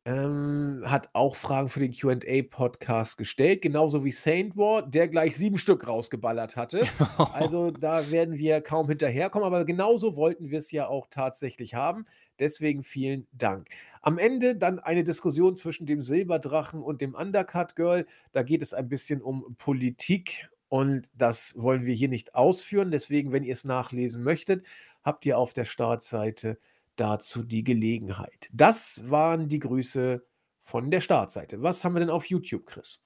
ähm, 0.08 0.84
hat 0.86 1.10
auch 1.12 1.36
Fragen 1.36 1.68
für 1.68 1.82
den 1.82 1.92
QA-Podcast 1.92 3.18
gestellt, 3.18 3.62
genauso 3.62 4.06
wie 4.06 4.14
Saint 4.14 4.56
War, 4.56 4.82
der 4.82 5.10
gleich 5.10 5.36
sieben 5.36 5.58
Stück 5.58 5.86
rausgeballert 5.86 6.56
hatte. 6.56 6.84
Also 7.34 7.72
da 7.72 8.10
werden 8.10 8.38
wir 8.38 8.62
kaum 8.62 8.88
hinterherkommen, 8.88 9.46
aber 9.46 9.66
genauso 9.66 10.16
wollten 10.16 10.50
wir 10.50 10.60
es 10.60 10.72
ja 10.72 10.88
auch 10.88 11.08
tatsächlich 11.10 11.74
haben. 11.74 12.06
Deswegen 12.40 12.84
vielen 12.84 13.28
Dank. 13.34 13.70
Am 14.02 14.18
Ende 14.18 14.56
dann 14.56 14.80
eine 14.80 15.04
Diskussion 15.04 15.58
zwischen 15.58 15.86
dem 15.86 16.04
Silberdrachen 16.04 16.82
und 16.82 17.02
dem 17.02 17.14
Undercut 17.14 17.76
Girl. 17.76 18.06
Da 18.32 18.44
geht 18.44 18.62
es 18.62 18.74
ein 18.74 18.88
bisschen 18.88 19.22
um 19.22 19.56
Politik 19.58 20.50
und 20.70 21.10
das 21.16 21.56
wollen 21.58 21.86
wir 21.86 21.94
hier 21.94 22.10
nicht 22.10 22.34
ausführen. 22.34 22.92
Deswegen, 22.92 23.34
wenn 23.34 23.44
ihr 23.44 23.54
es 23.54 23.66
nachlesen 23.66 24.24
möchtet, 24.24 24.66
habt 25.04 25.26
ihr 25.26 25.38
auf 25.38 25.54
der 25.54 25.66
Startseite 25.66 26.58
dazu 27.00 27.44
die 27.44 27.64
Gelegenheit. 27.64 28.50
Das 28.52 29.10
waren 29.10 29.48
die 29.48 29.60
Grüße 29.60 30.26
von 30.64 30.92
der 30.92 31.02
Startseite. 31.02 31.62
Was 31.62 31.84
haben 31.84 31.96
wir 31.96 32.02
denn 32.02 32.10
auf 32.10 32.26
YouTube, 32.26 32.66
Chris? 32.66 33.04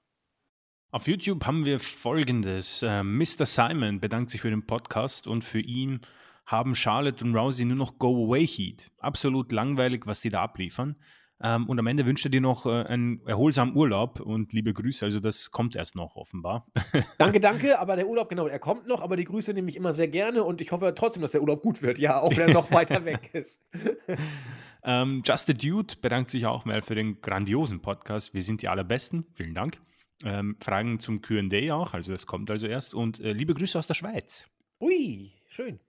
Auf 0.89 1.07
YouTube 1.07 1.45
haben 1.45 1.65
wir 1.65 1.79
folgendes. 1.79 2.81
Äh, 2.81 3.03
Mr. 3.03 3.45
Simon 3.45 4.01
bedankt 4.01 4.31
sich 4.31 4.41
für 4.41 4.49
den 4.49 4.65
Podcast 4.65 5.27
und 5.27 5.45
für 5.45 5.61
ihn 5.61 6.01
haben 6.45 6.75
Charlotte 6.75 7.23
und 7.23 7.35
Rousey 7.35 7.65
nur 7.65 7.77
noch 7.77 7.97
Go-Away-Heat. 7.97 8.91
Absolut 8.97 9.51
langweilig, 9.51 10.05
was 10.05 10.19
die 10.21 10.29
da 10.29 10.41
abliefern. 10.41 10.97
Ähm, 11.43 11.67
und 11.67 11.79
am 11.79 11.87
Ende 11.87 12.05
wünscht 12.05 12.25
er 12.25 12.29
dir 12.29 12.41
noch 12.41 12.65
äh, 12.65 12.83
einen 12.83 13.25
erholsamen 13.25 13.75
Urlaub 13.75 14.19
und 14.19 14.53
liebe 14.53 14.73
Grüße. 14.73 15.05
Also 15.05 15.19
das 15.19 15.51
kommt 15.51 15.75
erst 15.75 15.95
noch 15.95 16.15
offenbar. 16.15 16.67
Danke, 17.17 17.39
danke. 17.39 17.79
Aber 17.79 17.95
der 17.95 18.07
Urlaub, 18.07 18.29
genau, 18.29 18.47
er 18.47 18.59
kommt 18.59 18.87
noch. 18.87 19.01
Aber 19.01 19.17
die 19.17 19.25
Grüße 19.25 19.53
nehme 19.53 19.69
ich 19.69 19.75
immer 19.75 19.93
sehr 19.93 20.07
gerne 20.07 20.43
und 20.43 20.61
ich 20.61 20.71
hoffe 20.71 20.93
trotzdem, 20.95 21.21
dass 21.21 21.31
der 21.31 21.41
Urlaub 21.41 21.61
gut 21.61 21.81
wird. 21.81 21.99
Ja, 21.99 22.19
auch 22.19 22.31
wenn 22.31 22.49
er 22.49 22.53
noch 22.53 22.71
weiter 22.71 23.05
weg 23.05 23.29
ist. 23.33 23.61
ähm, 24.83 25.23
Just 25.25 25.49
a 25.49 25.53
Dude 25.53 25.95
bedankt 26.01 26.29
sich 26.29 26.45
auch 26.45 26.65
mal 26.65 26.81
für 26.81 26.95
den 26.95 27.21
grandiosen 27.21 27.81
Podcast. 27.81 28.33
Wir 28.33 28.41
sind 28.41 28.61
die 28.61 28.67
allerbesten. 28.67 29.25
Vielen 29.33 29.55
Dank. 29.55 29.79
Ähm, 30.23 30.55
Fragen 30.59 30.99
zum 30.99 31.21
QA 31.21 31.41
auch, 31.71 31.93
also 31.93 32.11
das 32.11 32.27
kommt 32.27 32.51
also 32.51 32.67
erst. 32.67 32.93
Und 32.93 33.19
äh, 33.19 33.33
liebe 33.33 33.53
Grüße 33.53 33.77
aus 33.77 33.87
der 33.87 33.95
Schweiz. 33.95 34.47
Ui, 34.79 35.31
schön. 35.47 35.79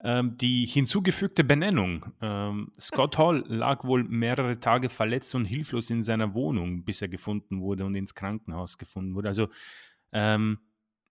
Ähm, 0.00 0.36
die 0.36 0.64
hinzugefügte 0.64 1.42
Benennung. 1.42 2.06
Ähm, 2.20 2.70
Scott 2.78 3.18
Hall 3.18 3.44
lag 3.48 3.82
wohl 3.82 4.04
mehrere 4.04 4.60
Tage 4.60 4.90
verletzt 4.90 5.34
und 5.34 5.44
hilflos 5.44 5.90
in 5.90 6.02
seiner 6.02 6.34
Wohnung, 6.34 6.84
bis 6.84 7.02
er 7.02 7.08
gefunden 7.08 7.60
wurde 7.60 7.84
und 7.84 7.96
ins 7.96 8.14
Krankenhaus 8.14 8.78
gefunden 8.78 9.16
wurde. 9.16 9.26
Also 9.26 9.48
ähm, 10.12 10.58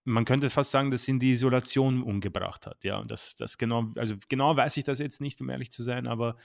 man 0.06 0.24
könnte 0.24 0.50
fast 0.50 0.72
sagen, 0.72 0.90
dass 0.90 1.06
ihn 1.10 1.20
die 1.20 1.32
Isolation 1.32 2.02
umgebracht 2.02 2.66
hat. 2.66 2.86
Ja, 2.86 2.98
und 3.00 3.12
das, 3.12 3.36
das 3.36 3.58
genau, 3.58 3.92
also 3.98 4.16
genau 4.30 4.56
weiß 4.56 4.78
ich 4.78 4.86
das 4.86 5.00
jetzt 5.00 5.20
nicht, 5.20 5.42
um 5.42 5.50
ehrlich 5.50 5.70
zu 5.70 5.84
sein, 5.84 6.08
aber 6.08 6.38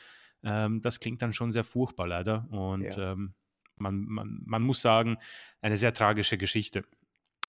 ähm, 0.42 0.80
das 0.82 0.98
klingt 0.98 1.22
dann 1.22 1.32
schon 1.32 1.52
sehr 1.52 1.62
furchtbar 1.62 2.08
leider. 2.08 2.48
Und 2.50 2.82
ja. 2.82 3.12
Ähm, 3.12 3.34
man, 3.76 4.04
man, 4.04 4.42
man 4.44 4.62
muss 4.62 4.82
sagen, 4.82 5.16
eine 5.60 5.76
sehr 5.76 5.94
tragische 5.94 6.38
Geschichte. 6.38 6.84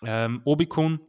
Ähm, 0.03 0.41
Obikun, 0.45 0.99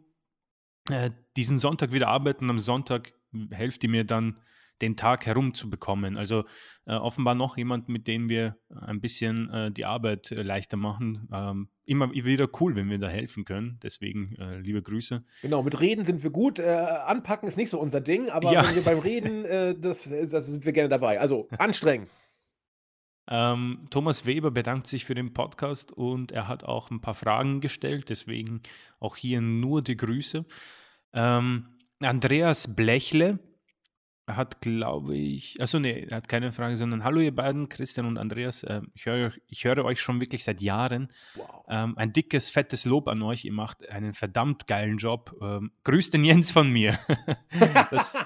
äh, 0.89 1.11
diesen 1.37 1.59
Sonntag 1.59 1.93
wieder 1.93 2.09
arbeiten, 2.09 2.49
am 2.49 2.59
Sonntag 2.59 3.13
helft 3.51 3.85
ihr 3.85 3.91
mir 3.91 4.05
dann, 4.05 4.39
den 4.83 4.97
Tag 4.97 5.27
herumzubekommen. 5.27 6.17
Also 6.17 6.45
äh, 6.87 6.95
offenbar 6.95 7.35
noch 7.35 7.57
jemand, 7.57 7.89
mit 7.89 8.07
dem 8.09 8.29
wir 8.29 8.57
ein 8.69 9.01
bisschen 9.01 9.51
äh, 9.51 9.71
die 9.71 9.85
Arbeit 9.85 10.33
äh, 10.33 10.43
leichter 10.43 10.77
machen. 10.77 11.29
Ähm, 11.33 11.69
immer 11.85 12.13
wieder 12.13 12.49
cool, 12.61 12.75
wenn 12.77 12.91
wir 12.91 12.99
da 12.99 13.09
helfen 13.09 13.45
können. 13.45 13.79
Deswegen 13.83 14.35
äh, 14.37 14.59
liebe 14.59 14.83
Grüße. 14.83 15.25
Genau, 15.43 15.63
mit 15.63 15.81
Reden 15.81 16.05
sind 16.05 16.23
wir 16.23 16.31
gut. 16.31 16.59
Äh, 16.59 16.71
anpacken 17.07 17.49
ist 17.49 17.57
nicht 17.57 17.71
so 17.71 17.79
unser 17.81 18.01
Ding, 18.01 18.31
aber 18.31 18.53
ja. 18.53 18.67
wenn 18.67 18.75
wir 18.75 18.83
beim 18.83 18.99
Reden, 18.99 19.45
äh, 19.45 19.75
das, 19.79 20.09
das 20.09 20.47
sind 20.47 20.65
wir 20.65 20.73
gerne 20.73 20.89
dabei. 20.89 21.21
Also 21.21 21.49
anstrengen. 21.59 22.09
Ähm, 23.27 23.87
Thomas 23.91 24.27
Weber 24.27 24.51
bedankt 24.51 24.87
sich 24.87 25.07
für 25.07 25.15
den 25.15 25.33
Podcast 25.33 25.93
und 25.93 26.31
er 26.31 26.47
hat 26.47 26.65
auch 26.65 26.91
ein 26.91 27.01
paar 27.01 27.15
Fragen 27.15 27.63
gestellt, 27.63 28.11
deswegen 28.11 28.61
auch 29.01 29.17
hier 29.17 29.41
nur 29.41 29.81
die 29.81 29.97
Grüße. 29.97 30.45
Ähm, 31.15 31.74
Andreas 32.05 32.75
Blechle 32.75 33.39
hat, 34.27 34.63
glaube 34.63 35.17
ich, 35.17 35.61
also 35.61 35.79
nee, 35.79 36.07
er 36.09 36.17
hat 36.17 36.29
keine 36.29 36.53
Frage, 36.53 36.77
sondern 36.77 37.05
hallo 37.05 37.21
ihr 37.21 37.35
beiden, 37.35 37.69
Christian 37.69 38.07
und 38.07 38.17
Andreas, 38.17 38.63
äh, 38.63 38.81
ich, 38.95 39.05
höre, 39.05 39.33
ich 39.49 39.65
höre 39.65 39.85
euch 39.85 40.01
schon 40.01 40.21
wirklich 40.21 40.45
seit 40.45 40.63
Jahren. 40.63 41.09
Wow. 41.35 41.65
Ähm, 41.69 41.99
ein 41.99 42.13
dickes, 42.13 42.49
fettes 42.49 42.87
Lob 42.87 43.09
an 43.09 43.21
euch, 43.23 43.45
ihr 43.45 43.53
macht 43.53 43.89
einen 43.91 44.15
verdammt 44.15 44.67
geilen 44.67 44.97
Job. 44.97 45.37
Ähm, 45.43 45.73
grüßt 45.85 46.15
den 46.15 46.25
Jens 46.25 46.53
von 46.53 46.71
mir. 46.71 46.99
das 47.91 48.17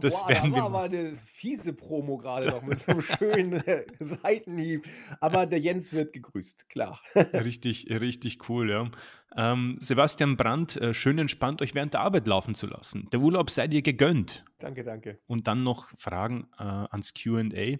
das 0.00 0.14
wow, 0.14 0.28
werden 0.28 0.52
da 0.52 0.58
war 0.58 0.66
aber 0.66 0.82
eine 0.82 1.16
fiese 1.32 1.72
Promo 1.72 2.18
gerade 2.18 2.48
noch 2.50 2.62
mit 2.62 2.78
so 2.78 2.92
einem 2.92 3.00
schönen 3.02 3.62
Seitenhieb. 3.98 4.86
Aber 5.20 5.46
der 5.46 5.58
Jens 5.58 5.92
wird 5.92 6.12
gegrüßt, 6.12 6.68
klar. 6.68 7.00
richtig, 7.14 7.88
richtig 7.88 8.48
cool, 8.50 8.70
ja. 8.70 8.90
Ähm, 9.36 9.76
Sebastian 9.78 10.36
Brandt, 10.36 10.76
äh, 10.76 10.92
schön 10.92 11.18
entspannt, 11.18 11.62
euch 11.62 11.74
während 11.74 11.94
der 11.94 12.00
Arbeit 12.00 12.26
laufen 12.26 12.54
zu 12.54 12.66
lassen. 12.66 13.08
Der 13.12 13.20
Urlaub 13.20 13.50
sei 13.50 13.68
dir 13.68 13.82
gegönnt. 13.82 14.44
Danke, 14.58 14.82
danke. 14.82 15.18
Und 15.26 15.46
dann 15.46 15.62
noch 15.62 15.88
Fragen 15.96 16.48
äh, 16.58 16.64
ans 16.64 17.14
QA. 17.14 17.76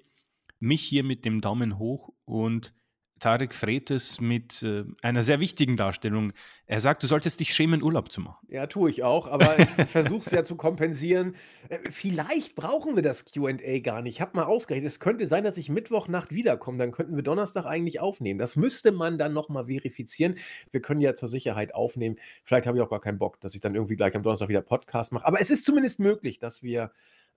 Mich 0.61 0.82
hier 0.82 1.05
mit 1.05 1.24
dem 1.24 1.40
Daumen 1.40 1.78
hoch 1.78 2.12
und 2.24 2.74
Tarek 3.21 3.55
Fretes 3.55 4.21
mit 4.21 4.62
äh, 4.62 4.85
einer 5.03 5.23
sehr 5.23 5.41
wichtigen 5.41 5.77
Darstellung. 5.77 6.33
Er 6.66 6.81
sagt, 6.81 7.03
du 7.03 7.07
solltest 7.07 7.39
dich 7.39 7.55
schämen, 7.55 7.83
Urlaub 7.83 8.11
zu 8.11 8.21
machen. 8.23 8.47
Ja, 8.49 8.66
tue 8.66 8.91
ich 8.91 9.03
auch, 9.03 9.27
aber 9.27 9.59
ich 9.59 9.68
versuche 9.87 10.21
es 10.21 10.31
ja 10.31 10.43
zu 10.43 10.57
kompensieren. 10.57 11.37
Äh, 11.68 11.79
vielleicht 11.91 12.55
brauchen 12.55 12.97
wir 12.97 13.03
das 13.03 13.27
QA 13.27 13.79
gar 13.81 14.03
nicht. 14.03 14.16
Ich 14.16 14.21
habe 14.21 14.37
mal 14.37 14.45
ausgerechnet, 14.45 14.91
es 14.91 15.01
könnte 15.01 15.27
sein, 15.27 15.45
dass 15.45 15.59
ich 15.59 15.68
Mittwochnacht 15.68 16.33
wiederkomme. 16.33 16.79
Dann 16.79 16.93
könnten 16.93 17.14
wir 17.14 17.23
Donnerstag 17.23 17.66
eigentlich 17.66 18.01
aufnehmen. 18.01 18.39
Das 18.39 18.57
müsste 18.57 18.91
man 18.91 19.18
dann 19.18 19.35
nochmal 19.35 19.66
verifizieren. 19.66 20.37
Wir 20.71 20.81
können 20.81 21.03
ja 21.03 21.14
zur 21.14 21.29
Sicherheit 21.29 21.75
aufnehmen. 21.75 22.16
Vielleicht 22.43 22.66
habe 22.66 22.79
ich 22.79 22.83
auch 22.83 22.91
gar 22.91 23.01
keinen 23.01 23.18
Bock, 23.18 23.41
dass 23.41 23.55
ich 23.55 23.61
dann 23.61 23.75
irgendwie 23.75 23.97
gleich 23.97 24.16
am 24.16 24.23
Donnerstag 24.23 24.49
wieder 24.49 24.62
Podcast 24.62 25.12
mache. 25.12 25.27
Aber 25.27 25.41
es 25.41 25.51
ist 25.51 25.66
zumindest 25.66 26.01
möglich, 26.01 26.39
dass 26.39 26.62
wir 26.62 26.91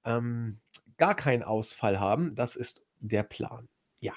ähm, 0.05 0.59
gar 0.97 1.15
keinen 1.15 1.43
Ausfall 1.43 1.99
haben. 1.99 2.35
Das 2.35 2.55
ist 2.55 2.81
der 2.99 3.23
Plan. 3.23 3.67
Ja. 3.99 4.13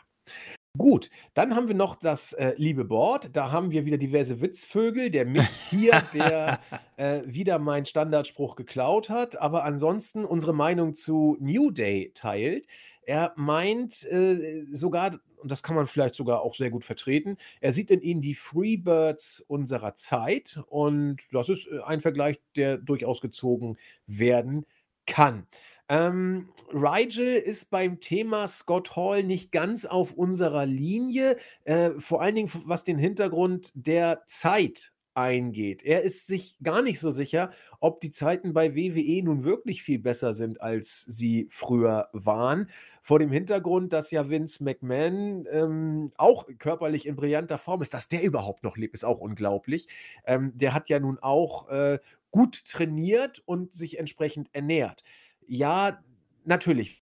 Gut, 0.77 1.11
dann 1.35 1.55
haben 1.55 1.69
wir 1.69 1.75
noch 1.77 1.95
das 1.95 2.33
äh, 2.33 2.55
liebe 2.57 2.85
Board. 2.85 3.31
Da 3.33 3.53
haben 3.53 3.71
wir 3.71 3.85
wieder 3.85 3.99
diverse 3.99 4.41
Witzvögel. 4.41 5.11
Der 5.11 5.25
Mick 5.25 5.49
hier, 5.71 6.03
der 6.13 6.59
äh, 6.97 7.23
wieder 7.25 7.59
meinen 7.59 7.87
Standardspruch 7.87 8.57
geklaut 8.57 9.09
hat, 9.09 9.41
aber 9.41 9.65
ansonsten 9.65 10.25
unsere 10.25 10.53
Meinung 10.53 10.95
zu 10.95 11.37
New 11.41 11.71
Day 11.71 12.11
teilt. 12.15 12.67
Er 13.03 13.33
meint 13.37 14.03
äh, 14.11 14.65
sogar, 14.73 15.21
und 15.37 15.53
das 15.53 15.63
kann 15.63 15.77
man 15.77 15.87
vielleicht 15.87 16.17
sogar 16.17 16.43
auch 16.43 16.57
sehr 16.57 16.71
gut 16.71 16.85
vertreten, 16.85 17.37
er 17.61 17.73
sieht 17.73 17.93
in 17.93 18.01
ihnen 18.01 18.21
die 18.21 18.35
Freebirds 18.35 19.45
unserer 19.47 19.95
Zeit 19.95 20.61
und 20.67 21.19
das 21.31 21.49
ist 21.49 21.69
äh, 21.69 21.81
ein 21.87 22.01
Vergleich, 22.01 22.41
der 22.57 22.79
durchaus 22.79 23.21
gezogen 23.21 23.77
werden 24.09 24.67
kann. 25.07 25.47
Ähm, 25.89 26.49
Rigel 26.73 27.37
ist 27.37 27.71
beim 27.71 28.01
Thema 28.01 28.49
Scott 28.49 28.97
Hall 28.97 29.23
nicht 29.23 29.53
ganz 29.53 29.85
auf 29.85 30.13
unserer 30.13 30.67
Linie, 30.67 31.37
äh, 31.65 31.91
vor 31.99 32.21
allen 32.23 32.35
Dingen 32.35 32.51
was 32.65 32.83
den 32.83 32.99
Hintergrund 32.99 33.71
der 33.75 34.25
Zeit 34.27 34.93
eingeht. 35.17 35.83
Er 35.83 36.03
ist 36.03 36.27
sich 36.27 36.57
gar 36.63 36.83
nicht 36.83 37.01
so 37.01 37.11
sicher, 37.11 37.51
ob 37.81 38.01
die 38.01 38.11
Zeiten 38.11 38.53
bei 38.53 38.75
WWE 38.77 39.23
nun 39.23 39.45
wirklich 39.45 39.83
viel 39.83 39.99
besser 39.99 40.35
sind, 40.35 40.61
als 40.61 41.05
sie 41.05 41.49
früher 41.51 42.11
waren. 42.13 42.69
Vor 43.03 43.19
dem 43.19 43.33
Hintergrund, 43.33 43.93
dass 43.95 44.11
ja 44.11 44.29
Vince 44.29 44.63
McMahon 44.63 45.47
ähm, 45.51 46.13
auch 46.19 46.47
körperlich 46.59 47.07
in 47.07 47.17
brillanter 47.17 47.57
Form 47.57 47.81
ist, 47.81 47.95
dass 47.95 48.09
der 48.09 48.23
überhaupt 48.23 48.63
noch 48.63 48.77
lebt, 48.77 48.93
ist 48.95 49.05
auch 49.05 49.21
unglaublich. 49.21 49.89
Ähm, 50.27 50.53
der 50.55 50.75
hat 50.75 50.91
ja 50.91 51.01
nun 51.01 51.19
auch 51.19 51.69
äh, 51.71 51.99
gut 52.31 52.67
trainiert 52.67 53.43
und 53.47 53.73
sich 53.73 53.99
entsprechend 53.99 54.51
ernährt. 54.53 55.03
Ja, 55.47 56.03
natürlich. 56.45 57.03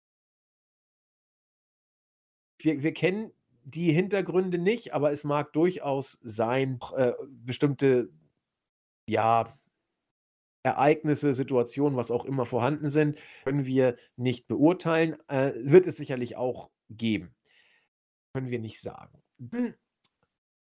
Wir, 2.59 2.83
wir 2.83 2.93
kennen 2.93 3.31
die 3.63 3.91
Hintergründe 3.91 4.57
nicht, 4.57 4.93
aber 4.93 5.11
es 5.11 5.23
mag 5.23 5.53
durchaus 5.53 6.19
sein, 6.23 6.79
äh, 6.95 7.13
bestimmte, 7.29 8.09
ja, 9.09 9.57
Ereignisse, 10.63 11.33
Situationen, 11.33 11.97
was 11.97 12.11
auch 12.11 12.25
immer 12.25 12.45
vorhanden 12.45 12.89
sind, 12.89 13.19
können 13.45 13.65
wir 13.65 13.95
nicht 14.17 14.47
beurteilen. 14.47 15.17
Äh, 15.29 15.53
wird 15.55 15.87
es 15.87 15.97
sicherlich 15.97 16.35
auch 16.35 16.69
geben. 16.89 17.33
Können 18.33 18.49
wir 18.49 18.59
nicht 18.59 18.81
sagen. 18.81 19.21
Dann 19.37 19.75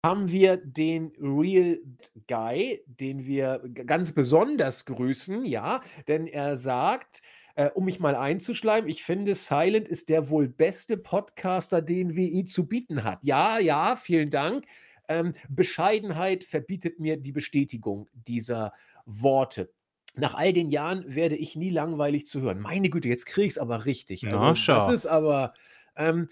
haben 0.05 0.29
wir 0.29 0.57
den 0.57 1.13
Real 1.19 1.79
Guy, 2.27 2.83
den 2.87 3.25
wir 3.25 3.59
ganz 3.85 4.13
besonders 4.13 4.85
grüßen, 4.85 5.45
ja, 5.45 5.81
denn 6.07 6.27
er 6.27 6.57
sagt, 6.57 7.21
äh, 7.55 7.69
um 7.69 7.85
mich 7.85 7.99
mal 7.99 8.15
einzuschleimen, 8.15 8.89
ich 8.89 9.03
finde, 9.03 9.35
Silent 9.35 9.87
ist 9.87 10.09
der 10.09 10.29
wohl 10.29 10.47
beste 10.47 10.97
Podcaster, 10.97 11.81
den 11.81 12.15
WI 12.15 12.45
zu 12.45 12.67
bieten 12.67 13.03
hat. 13.03 13.19
Ja, 13.23 13.59
ja, 13.59 13.95
vielen 13.95 14.29
Dank. 14.29 14.65
Ähm, 15.07 15.33
Bescheidenheit 15.49 16.43
verbietet 16.43 16.99
mir 16.99 17.17
die 17.17 17.31
Bestätigung 17.31 18.07
dieser 18.13 18.73
Worte. 19.05 19.69
Nach 20.15 20.35
all 20.35 20.53
den 20.53 20.69
Jahren 20.69 21.03
werde 21.13 21.35
ich 21.35 21.55
nie 21.55 21.69
langweilig 21.69 22.25
zu 22.25 22.41
hören. 22.41 22.59
Meine 22.59 22.89
Güte, 22.89 23.07
jetzt 23.07 23.25
kriege 23.25 23.47
ich 23.47 23.53
es 23.53 23.57
aber 23.57 23.85
richtig. 23.85 24.25
Also, 24.25 24.37
Na, 24.37 24.55
schau. 24.55 24.75
Das 24.75 24.93
ist 24.93 25.05
aber. 25.05 25.53
Ähm, 25.95 26.29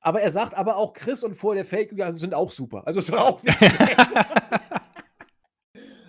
aber 0.00 0.20
er 0.20 0.32
sagt 0.32 0.54
aber 0.54 0.76
auch, 0.76 0.94
Chris 0.94 1.22
und 1.22 1.36
vor 1.36 1.54
der 1.54 1.64
Fake 1.64 1.94
sind 2.16 2.34
auch 2.34 2.50
super. 2.50 2.86
Also 2.86 2.98
es 3.00 3.12
war 3.12 3.24
auch 3.24 3.42
nicht 3.42 3.56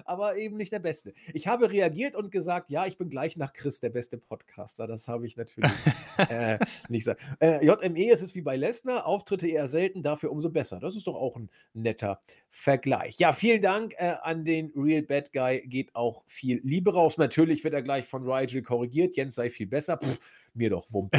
aber 0.05 0.37
eben 0.37 0.57
nicht 0.57 0.71
der 0.71 0.79
Beste. 0.79 1.13
Ich 1.33 1.47
habe 1.47 1.71
reagiert 1.71 2.15
und 2.15 2.31
gesagt, 2.31 2.69
ja, 2.69 2.85
ich 2.85 2.97
bin 2.97 3.09
gleich 3.09 3.37
nach 3.37 3.53
Chris 3.53 3.79
der 3.79 3.89
beste 3.89 4.17
Podcaster. 4.17 4.87
Das 4.87 5.07
habe 5.07 5.25
ich 5.25 5.37
natürlich 5.37 5.71
äh, 6.29 6.57
nicht 6.89 7.05
gesagt. 7.05 7.21
Äh, 7.39 7.65
JME 7.65 8.11
ist 8.11 8.21
es 8.21 8.35
wie 8.35 8.41
bei 8.41 8.55
Lesnar, 8.55 9.05
Auftritte 9.05 9.47
eher 9.47 9.67
selten, 9.67 10.03
dafür 10.03 10.31
umso 10.31 10.49
besser. 10.49 10.79
Das 10.79 10.95
ist 10.95 11.07
doch 11.07 11.15
auch 11.15 11.35
ein 11.35 11.49
netter 11.73 12.21
Vergleich. 12.49 13.17
Ja, 13.19 13.33
vielen 13.33 13.61
Dank 13.61 13.93
äh, 13.97 14.15
an 14.21 14.45
den 14.45 14.71
Real 14.75 15.03
Bad 15.03 15.33
Guy. 15.33 15.63
Geht 15.67 15.95
auch 15.95 16.23
viel 16.27 16.61
Liebe 16.63 16.93
raus. 16.93 17.17
Natürlich 17.17 17.63
wird 17.63 17.73
er 17.73 17.81
gleich 17.81 18.05
von 18.05 18.29
Rigel 18.29 18.61
korrigiert. 18.61 19.15
Jens 19.15 19.35
sei 19.35 19.49
viel 19.49 19.67
besser. 19.67 19.97
Pff, 19.97 20.19
mir 20.53 20.69
doch 20.69 20.91
Wumpe. 20.91 21.17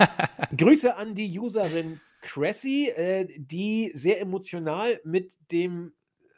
Grüße 0.56 0.96
an 0.96 1.14
die 1.14 1.38
Userin 1.38 2.00
Cressy, 2.22 2.88
äh, 2.88 3.26
die 3.36 3.90
sehr 3.94 4.20
emotional 4.20 5.00
mit 5.04 5.36
dem 5.50 5.92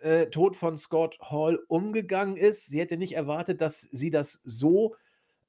äh, 0.04 0.28
Tod 0.28 0.56
von 0.56 0.76
Scott 0.76 1.18
Hall 1.20 1.58
umgegangen 1.66 2.36
ist. 2.36 2.66
Sie 2.66 2.78
hätte 2.78 2.98
nicht 2.98 3.14
erwartet, 3.14 3.60
dass 3.60 3.80
sie 3.80 4.10
das 4.10 4.42
so 4.44 4.96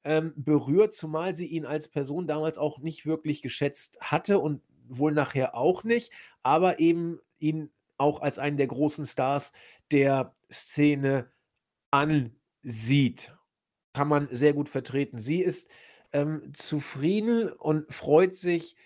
ähm, 0.02 0.32
berührt, 0.34 0.94
zumal 0.94 1.36
sie 1.36 1.46
ihn 1.46 1.66
als 1.66 1.88
Person 1.88 2.26
damals 2.26 2.56
auch 2.56 2.78
nicht 2.78 3.04
wirklich 3.04 3.42
geschätzt 3.42 3.98
hatte 4.00 4.38
und 4.38 4.62
wohl 4.88 5.12
nachher 5.12 5.54
auch 5.54 5.84
nicht, 5.84 6.10
aber 6.42 6.78
eben 6.78 7.20
ihn 7.38 7.70
auch 7.98 8.22
als 8.22 8.38
einen 8.38 8.56
der 8.56 8.68
großen 8.68 9.04
Stars 9.04 9.52
der 9.90 10.34
Szene 10.50 11.30
ansieht. 11.90 13.36
Kann 13.92 14.08
man 14.08 14.28
sehr 14.30 14.54
gut 14.54 14.68
vertreten. 14.68 15.18
Sie 15.18 15.42
ist 15.42 15.68
ähm, 16.12 16.52
zufrieden 16.54 17.50
und 17.52 17.92
freut 17.92 18.34
sich, 18.34 18.76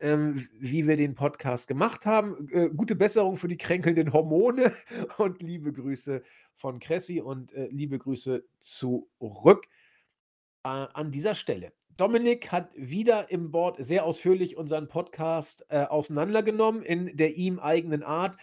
ähm, 0.00 0.48
wie 0.58 0.86
wir 0.86 0.96
den 0.96 1.14
Podcast 1.14 1.68
gemacht 1.68 2.06
haben. 2.06 2.48
Äh, 2.52 2.70
gute 2.70 2.94
Besserung 2.94 3.36
für 3.36 3.48
die 3.48 3.56
kränkelnden 3.56 4.12
Hormone 4.12 4.72
und 5.18 5.42
liebe 5.42 5.72
Grüße 5.72 6.22
von 6.54 6.78
Cressy 6.78 7.20
und 7.20 7.52
äh, 7.52 7.68
liebe 7.70 7.98
Grüße 7.98 8.44
zurück 8.60 9.66
äh, 10.64 10.68
an 10.68 11.10
dieser 11.10 11.34
Stelle. 11.34 11.72
Dominik 11.96 12.50
hat 12.52 12.70
wieder 12.74 13.30
im 13.30 13.50
Board 13.50 13.76
sehr 13.84 14.04
ausführlich 14.04 14.56
unseren 14.56 14.88
Podcast 14.88 15.66
äh, 15.68 15.84
auseinandergenommen 15.84 16.82
in 16.82 17.16
der 17.16 17.36
ihm 17.36 17.58
eigenen 17.58 18.02
Art 18.02 18.36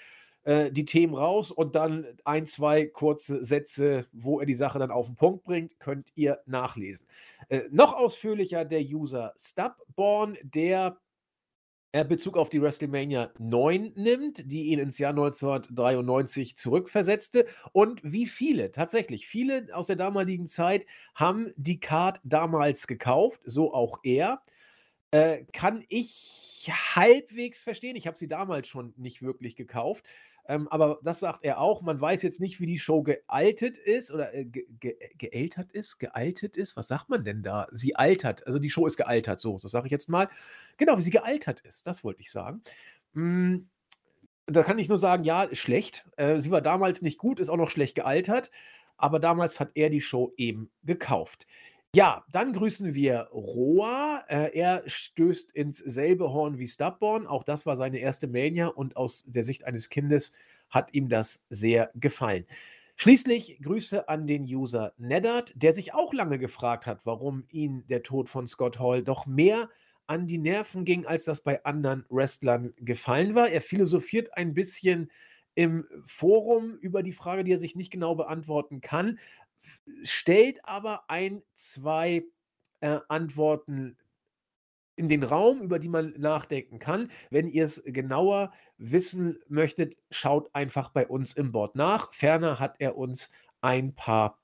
äh, 0.44 0.72
die 0.72 0.86
Themen 0.86 1.16
raus 1.16 1.52
und 1.52 1.76
dann 1.76 2.06
ein, 2.26 2.46
zwei 2.46 2.86
kurze 2.86 3.44
Sätze, 3.44 4.08
wo 4.12 4.40
er 4.40 4.46
die 4.46 4.56
Sache 4.56 4.80
dann 4.80 4.92
auf 4.92 5.08
den 5.08 5.16
Punkt 5.16 5.44
bringt, 5.44 5.80
könnt 5.80 6.08
ihr 6.16 6.40
nachlesen. 6.46 7.08
Äh, 7.50 7.62
noch 7.72 7.94
ausführlicher 7.94 8.66
der 8.66 8.82
User 8.82 9.34
Stubborn, 9.38 10.38
der 10.44 10.98
er 11.92 12.04
Bezug 12.04 12.38
auf 12.38 12.50
die 12.50 12.62
WrestleMania 12.62 13.32
9 13.40 13.94
nimmt, 13.96 14.52
die 14.52 14.66
ihn 14.66 14.80
ins 14.80 15.00
Jahr 15.00 15.12
1993 15.12 16.56
zurückversetzte. 16.56 17.46
Und 17.72 18.02
wie 18.04 18.28
viele, 18.28 18.72
tatsächlich, 18.72 19.28
viele 19.28 19.68
aus 19.74 19.88
der 19.88 19.96
damaligen 19.96 20.48
Zeit 20.48 20.86
haben 21.16 21.52
die 21.56 21.80
Card 21.80 22.22
damals 22.24 22.86
gekauft, 22.88 23.42
so 23.44 23.74
auch 23.74 24.00
er. 24.04 24.42
Äh, 25.12 25.46
kann 25.54 25.84
ich 25.90 26.70
halbwegs 26.96 27.64
verstehen. 27.64 27.96
Ich 27.96 28.06
habe 28.06 28.18
sie 28.18 28.28
damals 28.28 28.68
schon 28.68 28.94
nicht 28.96 29.24
wirklich 29.24 29.56
gekauft. 29.56 30.06
Ähm, 30.50 30.68
aber 30.70 31.00
das 31.04 31.20
sagt 31.20 31.46
er 31.46 31.60
auch. 31.60 31.84
Man 31.84 32.02
weiß 32.02 32.24
jetzt 32.24 32.42
nicht, 32.42 32.60
wie 32.60 32.66
die 32.66 32.80
Show 32.80 33.04
gealtet 33.04 33.78
ist 33.78 34.12
oder 34.12 34.34
äh, 34.34 34.46
ge 34.46 34.66
ge 34.80 34.96
geältert 35.16 35.72
ist, 35.72 36.00
gealtet 36.00 36.58
ist. 36.58 36.76
Was 36.76 36.88
sagt 36.88 37.08
man 37.08 37.24
denn 37.24 37.44
da? 37.44 37.68
Sie 37.72 37.96
altert. 37.96 38.48
Also 38.48 38.58
die 38.58 38.72
Show 38.72 38.88
ist 38.88 38.98
gealtert. 38.98 39.40
So, 39.40 39.60
das 39.60 39.70
sage 39.70 39.86
ich 39.86 39.92
jetzt 39.92 40.10
mal. 40.10 40.28
Genau, 40.78 40.98
wie 40.98 41.04
sie 41.04 41.12
gealtert 41.12 41.62
ist. 41.62 41.86
Das 41.86 42.04
wollte 42.04 42.22
ich 42.22 42.32
sagen. 42.32 42.64
Hm, 43.14 43.70
da 44.48 44.64
kann 44.64 44.80
ich 44.80 44.90
nur 44.90 44.98
sagen, 44.98 45.24
ja, 45.24 45.48
schlecht. 45.54 46.08
Äh, 46.18 46.40
sie 46.40 46.50
war 46.50 46.62
damals 46.62 47.04
nicht 47.04 47.20
gut, 47.20 47.40
ist 47.40 47.50
auch 47.50 47.58
noch 47.58 47.70
schlecht 47.70 47.94
gealtert. 47.94 48.50
Aber 48.98 49.20
damals 49.20 49.60
hat 49.60 49.70
er 49.76 49.92
die 49.92 50.02
Show 50.02 50.34
eben 50.36 50.72
gekauft. 50.84 51.46
Ja, 51.96 52.24
dann 52.32 52.54
grüßen 52.54 52.94
wir 52.94 53.30
Roa. 53.34 54.24
Äh, 54.28 54.56
er 54.56 54.84
stößt 54.86 55.52
ins 55.54 55.80
selbe 55.80 56.32
Horn 56.32 56.60
wie 56.60 56.68
Stubborn. 56.68 57.26
Auch 57.26 57.44
das 57.44 57.66
war 57.66 57.76
seine 57.76 57.98
erste 57.98 58.28
Mania 58.28 58.68
und 58.68 58.96
aus 58.96 59.26
der 59.28 59.44
Sicht 59.44 59.66
eines 59.66 59.90
Kindes 59.90 60.34
hat 60.70 60.94
ihm 60.94 61.10
das 61.10 61.48
sehr 61.50 61.90
gefallen. 61.96 62.46
Schließlich 62.96 63.60
Grüße 63.64 64.08
an 64.08 64.28
den 64.28 64.44
User 64.44 64.94
Neddard, 64.98 65.52
der 65.56 65.74
sich 65.74 65.96
auch 65.96 66.14
lange 66.14 66.38
gefragt 66.38 66.86
hat, 66.86 67.00
warum 67.06 67.46
ihn 67.50 67.88
der 67.88 68.04
Tod 68.04 68.30
von 68.30 68.48
Scott 68.48 68.78
Hall 68.78 69.04
doch 69.04 69.26
mehr 69.26 69.68
an 70.06 70.28
die 70.28 70.38
Nerven 70.38 70.86
ging, 70.86 71.08
als 71.08 71.26
das 71.26 71.42
bei 71.42 71.66
anderen 71.66 72.06
Wrestlern 72.10 72.74
gefallen 72.78 73.34
war. 73.34 73.50
Er 73.50 73.62
philosophiert 73.62 74.38
ein 74.38 74.54
bisschen 74.54 75.10
im 75.56 75.88
Forum 76.06 76.78
über 76.82 77.02
die 77.02 77.14
Frage, 77.14 77.44
die 77.44 77.54
er 77.54 77.60
sich 77.60 77.76
nicht 77.76 77.92
genau 77.92 78.14
beantworten 78.14 78.80
kann 78.80 79.18
stellt 80.04 80.64
aber 80.66 81.10
ein, 81.10 81.42
zwei 81.56 82.24
äh, 82.82 83.00
Antworten 83.08 83.98
in 84.96 85.08
den 85.08 85.24
Raum, 85.24 85.62
über 85.62 85.80
die 85.80 85.88
man 85.88 86.14
nachdenken 86.18 86.80
kann. 86.80 87.10
Wenn 87.30 87.48
ihr 87.48 87.66
es 87.66 87.84
genauer 87.86 88.52
wissen 88.78 89.40
möchtet, 89.48 89.98
schaut 90.12 90.54
einfach 90.54 90.90
bei 90.90 91.08
uns 91.08 91.34
im 91.34 91.52
Board 91.52 91.76
nach. 91.76 92.14
Ferner 92.14 92.60
hat 92.60 92.76
er 92.80 92.98
uns 92.98 93.32
ein 93.62 93.96
paar 93.96 94.39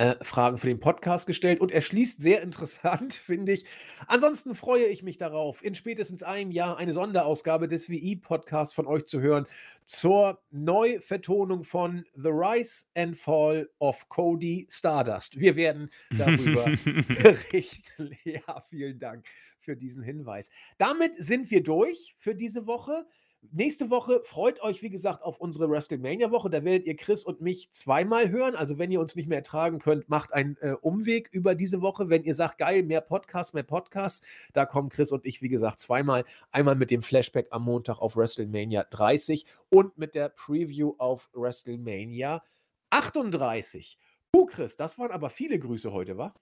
äh, 0.00 0.16
Fragen 0.24 0.56
für 0.56 0.66
den 0.66 0.80
Podcast 0.80 1.26
gestellt 1.26 1.60
und 1.60 1.70
er 1.70 1.82
schließt 1.82 2.22
sehr 2.22 2.40
interessant, 2.40 3.12
finde 3.26 3.52
ich. 3.52 3.66
Ansonsten 4.06 4.54
freue 4.54 4.86
ich 4.86 5.02
mich 5.02 5.18
darauf, 5.18 5.62
in 5.62 5.74
spätestens 5.74 6.22
einem 6.22 6.50
Jahr 6.50 6.78
eine 6.78 6.94
Sonderausgabe 6.94 7.68
des 7.68 7.90
WI-Podcasts 7.90 8.74
von 8.74 8.86
euch 8.86 9.04
zu 9.04 9.20
hören 9.20 9.46
zur 9.84 10.40
Neuvertonung 10.50 11.64
von 11.64 12.06
The 12.14 12.30
Rise 12.30 12.86
and 12.94 13.18
Fall 13.18 13.68
of 13.78 14.08
Cody 14.08 14.66
Stardust. 14.70 15.38
Wir 15.38 15.54
werden 15.54 15.90
darüber 16.16 16.64
berichten. 17.08 18.16
Ja, 18.24 18.64
vielen 18.68 18.98
Dank 18.98 19.26
für 19.58 19.76
diesen 19.76 20.02
Hinweis. 20.02 20.50
Damit 20.78 21.12
sind 21.18 21.50
wir 21.50 21.62
durch 21.62 22.14
für 22.18 22.34
diese 22.34 22.66
Woche. 22.66 23.06
Nächste 23.52 23.88
Woche 23.88 24.20
freut 24.22 24.62
euch, 24.62 24.82
wie 24.82 24.90
gesagt, 24.90 25.22
auf 25.22 25.38
unsere 25.38 25.70
WrestleMania-Woche. 25.70 26.50
Da 26.50 26.62
werdet 26.62 26.86
ihr 26.86 26.94
Chris 26.94 27.24
und 27.24 27.40
mich 27.40 27.72
zweimal 27.72 28.28
hören. 28.28 28.54
Also, 28.54 28.78
wenn 28.78 28.90
ihr 28.92 29.00
uns 29.00 29.16
nicht 29.16 29.28
mehr 29.28 29.38
ertragen 29.38 29.78
könnt, 29.78 30.10
macht 30.10 30.32
einen 30.34 30.56
äh, 30.60 30.74
Umweg 30.80 31.28
über 31.32 31.54
diese 31.54 31.80
Woche. 31.80 32.10
Wenn 32.10 32.22
ihr 32.22 32.34
sagt, 32.34 32.58
geil, 32.58 32.82
mehr 32.82 33.00
Podcasts, 33.00 33.54
mehr 33.54 33.62
Podcasts, 33.62 34.26
da 34.52 34.66
kommen 34.66 34.90
Chris 34.90 35.10
und 35.10 35.24
ich, 35.24 35.40
wie 35.40 35.48
gesagt, 35.48 35.80
zweimal. 35.80 36.24
Einmal 36.52 36.74
mit 36.74 36.90
dem 36.90 37.02
Flashback 37.02 37.48
am 37.50 37.64
Montag 37.64 37.98
auf 37.98 38.16
WrestleMania 38.16 38.84
30 38.84 39.46
und 39.70 39.96
mit 39.96 40.14
der 40.14 40.28
Preview 40.28 40.94
auf 40.98 41.30
WrestleMania 41.32 42.42
38. 42.90 43.98
Puh, 44.32 44.46
Chris, 44.46 44.76
das 44.76 44.98
waren 44.98 45.10
aber 45.10 45.30
viele 45.30 45.58
Grüße 45.58 45.92
heute, 45.92 46.18
wa? 46.18 46.34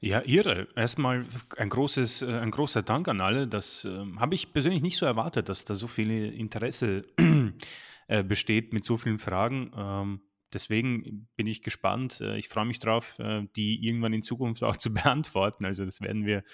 Ja, 0.00 0.22
irre. 0.24 0.68
Erstmal 0.76 1.26
ein 1.56 1.68
großes, 1.68 2.22
äh, 2.22 2.38
ein 2.38 2.52
großer 2.52 2.82
Dank 2.82 3.08
an 3.08 3.20
alle. 3.20 3.48
Das 3.48 3.84
äh, 3.84 4.04
habe 4.16 4.34
ich 4.36 4.52
persönlich 4.52 4.82
nicht 4.82 4.96
so 4.96 5.06
erwartet, 5.06 5.48
dass 5.48 5.64
da 5.64 5.74
so 5.74 5.88
viel 5.88 6.32
Interesse 6.32 7.04
äh, 8.06 8.22
besteht 8.22 8.72
mit 8.72 8.84
so 8.84 8.96
vielen 8.96 9.18
Fragen. 9.18 9.72
Ähm, 9.76 10.20
deswegen 10.52 11.28
bin 11.34 11.48
ich 11.48 11.62
gespannt. 11.62 12.20
Äh, 12.20 12.38
ich 12.38 12.48
freue 12.48 12.64
mich 12.64 12.78
drauf, 12.78 13.18
äh, 13.18 13.42
die 13.56 13.84
irgendwann 13.84 14.12
in 14.12 14.22
Zukunft 14.22 14.62
auch 14.64 14.76
zu 14.76 14.92
beantworten. 14.94 15.64
Also 15.64 15.84
das 15.84 16.00
werden 16.00 16.24
wir 16.26 16.44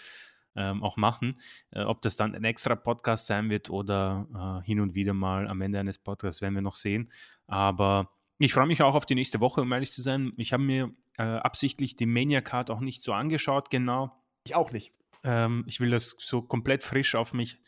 ähm, 0.57 0.83
auch 0.83 0.97
machen. 0.97 1.39
Äh, 1.71 1.83
ob 1.83 2.01
das 2.01 2.17
dann 2.17 2.35
ein 2.35 2.45
extra 2.45 2.77
Podcast 2.77 3.27
sein 3.27 3.51
wird 3.51 3.69
oder 3.69 4.63
hin 4.65 4.81
und 4.81 4.95
wieder 4.95 5.13
mal 5.13 5.49
am 5.49 5.61
Ende 5.61 5.81
eines 5.81 5.99
Podcasts, 5.99 6.41
werden 6.41 6.55
wir 6.55 6.63
noch 6.63 6.77
sehen. 6.77 7.13
Aber 7.47 8.14
ich 8.39 8.53
freue 8.53 8.67
mich 8.67 8.83
auch 8.83 8.95
auf 8.95 9.07
die 9.07 9.15
nächste 9.15 9.41
Woche, 9.41 9.63
um 9.63 9.73
ehrlich 9.73 9.93
zu 9.93 10.03
sein. 10.03 10.33
Ich 10.37 10.53
habe 10.53 10.63
mir 10.63 10.93
äh, 11.19 11.23
absichtlich 11.23 11.97
die 11.97 12.07
Mania 12.07 12.41
Card 12.41 12.71
auch 12.71 12.81
nicht 12.81 13.03
so 13.03 13.13
angeschaut, 13.13 13.71
genau. 13.71 14.13
Ich 14.45 14.55
auch 14.55 14.73
nicht. 14.73 14.93
Ähm, 15.23 15.65
ich 15.67 15.81
will 15.81 15.91
das 15.91 16.17
so 16.19 16.43
komplett 16.43 16.83
frisch 16.83 17.15
auf 17.15 17.33
mich 17.33 17.61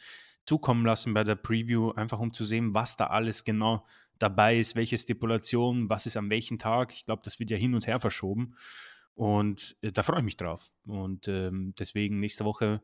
zukommen 0.44 0.84
lassen 0.84 1.14
bei 1.14 1.24
der 1.24 1.34
Preview, 1.34 1.90
einfach 1.92 2.20
um 2.20 2.32
zu 2.32 2.44
sehen, 2.44 2.74
was 2.74 2.96
da 2.96 3.06
alles 3.08 3.44
genau 3.44 3.84
dabei 4.18 4.58
ist, 4.58 4.76
welche 4.76 4.96
Stipulation, 4.96 5.88
was 5.88 6.06
ist 6.06 6.16
am 6.16 6.30
welchen 6.30 6.58
Tag. 6.58 6.92
Ich 6.92 7.04
glaube, 7.04 7.22
das 7.24 7.38
wird 7.38 7.50
ja 7.50 7.56
hin 7.56 7.74
und 7.74 7.86
her 7.86 8.00
verschoben. 8.00 8.56
Und 9.14 9.76
äh, 9.82 9.92
da 9.92 10.02
freue 10.02 10.18
ich 10.18 10.24
mich 10.24 10.36
drauf. 10.36 10.70
Und 10.86 11.28
ähm, 11.28 11.74
deswegen 11.78 12.20
nächste 12.20 12.44
Woche 12.44 12.82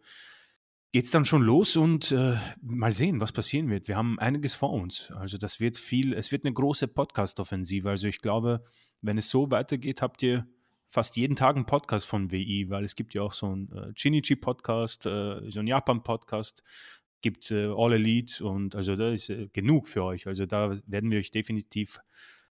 geht 0.93 1.07
es 1.07 1.11
dann 1.11 1.25
schon 1.25 1.43
los 1.43 1.77
und 1.77 2.13
äh, 2.13 2.37
mal 2.61 2.93
sehen, 2.93 3.21
was 3.21 3.33
passieren 3.33 3.71
wird. 3.71 3.89
Wir 3.89 3.97
haben 3.97 4.19
einiges 4.19 4.55
vor 4.55 4.73
uns. 4.73 5.11
Also 5.13 5.39
das 5.39 5.59
wird 5.59 5.79
viel, 5.79 6.13
es 6.13 6.31
wird 6.31 6.45
eine 6.45 6.53
große 6.53 6.87
Podcast-Offensive. 6.87 7.89
Also 7.89 8.09
ich 8.09 8.21
glaube, 8.21 8.63
wenn 9.01 9.17
es 9.17 9.31
so 9.31 9.51
weitergeht, 9.51 10.03
habt 10.03 10.23
ihr 10.23 10.47
fast 10.91 11.17
jeden 11.17 11.35
Tag 11.35 11.57
einen 11.57 11.65
Podcast 11.65 12.05
von 12.05 12.31
WI, 12.31 12.69
weil 12.69 12.85
es 12.85 12.95
gibt 12.95 13.15
ja 13.15 13.23
auch 13.23 13.33
so 13.33 13.47
einen 13.47 13.73
äh, 13.73 13.95
Chinichi-Podcast, 13.95 15.07
äh, 15.07 15.51
so 15.51 15.61
einen 15.61 15.69
Japan-Podcast, 15.69 16.63
gibt 17.23 17.51
äh, 17.51 17.73
All 17.75 17.95
Elite 17.95 18.45
und 18.45 18.75
also 18.77 18.95
da 18.95 19.13
ist 19.13 19.31
äh, 19.31 19.49
genug 19.51 19.89
für 19.89 20.05
euch. 20.05 20.27
Also 20.27 20.45
da 20.45 20.77
werden 20.87 21.11
wir 21.11 21.19
euch 21.19 21.31
definitiv 21.31 22.01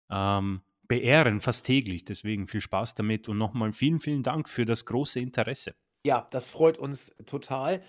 ähm, 0.09 0.61
beehren, 0.87 1.39
fast 1.39 1.67
täglich. 1.67 2.03
Deswegen 2.03 2.47
viel 2.47 2.61
Spaß 2.61 2.95
damit 2.95 3.29
und 3.29 3.37
nochmal 3.37 3.73
vielen, 3.73 3.99
vielen 3.99 4.23
Dank 4.23 4.49
für 4.49 4.65
das 4.65 4.85
große 4.85 5.19
Interesse. 5.19 5.75
Ja, 6.03 6.27
das 6.31 6.49
freut 6.49 6.79
uns 6.79 7.15
total. 7.27 7.81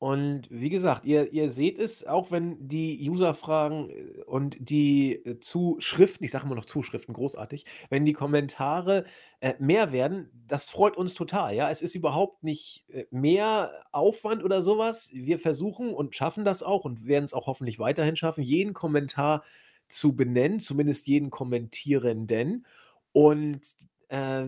Und 0.00 0.46
wie 0.50 0.70
gesagt, 0.70 1.04
ihr 1.04 1.32
ihr 1.32 1.50
seht 1.50 1.76
es, 1.80 2.06
auch 2.06 2.30
wenn 2.30 2.68
die 2.68 3.08
User-Fragen, 3.10 3.88
äh, 3.90 4.22
und 4.26 4.56
die, 4.60 5.14
äh, 5.14 5.40
Zuschriften 5.40 6.24
ich 6.24 6.30
sage 6.30 6.44
immer 6.46 6.54
noch 6.54 6.66
Zuschriften, 6.66 7.12
großartig, 7.14 7.64
wenn 7.90 8.04
die 8.04 8.12
Kommentare, 8.12 9.04
äh, 9.40 9.54
mehr 9.58 9.90
werden, 9.90 10.30
das 10.46 10.70
freut 10.70 10.96
uns 10.96 11.14
total, 11.14 11.54
ja? 11.56 11.68
Es 11.70 11.82
ist 11.82 11.96
überhaupt 11.96 12.44
nicht, 12.44 12.84
äh, 12.90 13.06
mehr 13.10 13.72
Aufwand 13.90 14.44
oder 14.44 14.62
sowas. 14.62 15.10
Wir 15.12 15.38
versuchen 15.40 15.92
und 15.92 16.14
schaffen 16.14 16.44
das 16.44 16.62
auch 16.62 16.84
und 16.84 17.06
werden 17.06 17.24
es 17.24 17.34
auch 17.34 17.48
hoffentlich 17.48 17.80
weiterhin 17.80 18.14
schaffen, 18.16 18.42
jeden 18.44 18.74
Kommentar 18.74 19.42
zu 19.88 20.14
benennen, 20.14 20.60
zumindest 20.60 21.08
jeden 21.08 21.30
Kommentierenden. 21.30 22.66
Und, 23.12 23.62
äh 24.08 24.46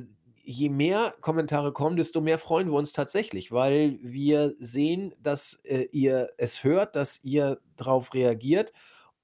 je 0.51 0.69
mehr 0.69 1.15
Kommentare 1.21 1.73
kommen, 1.73 1.97
desto 1.97 2.21
mehr 2.21 2.39
freuen 2.39 2.69
wir 2.69 2.75
uns 2.75 2.93
tatsächlich, 2.93 3.53
weil 3.53 3.99
wir 4.03 4.55
sehen, 4.59 5.15
dass 5.23 5.55
äh, 5.65 5.87
ihr 5.93 6.31
es 6.39 6.65
hört, 6.65 6.97
dass 6.97 7.23
ihr 7.23 7.61
darauf 7.77 8.13
reagiert. 8.15 8.73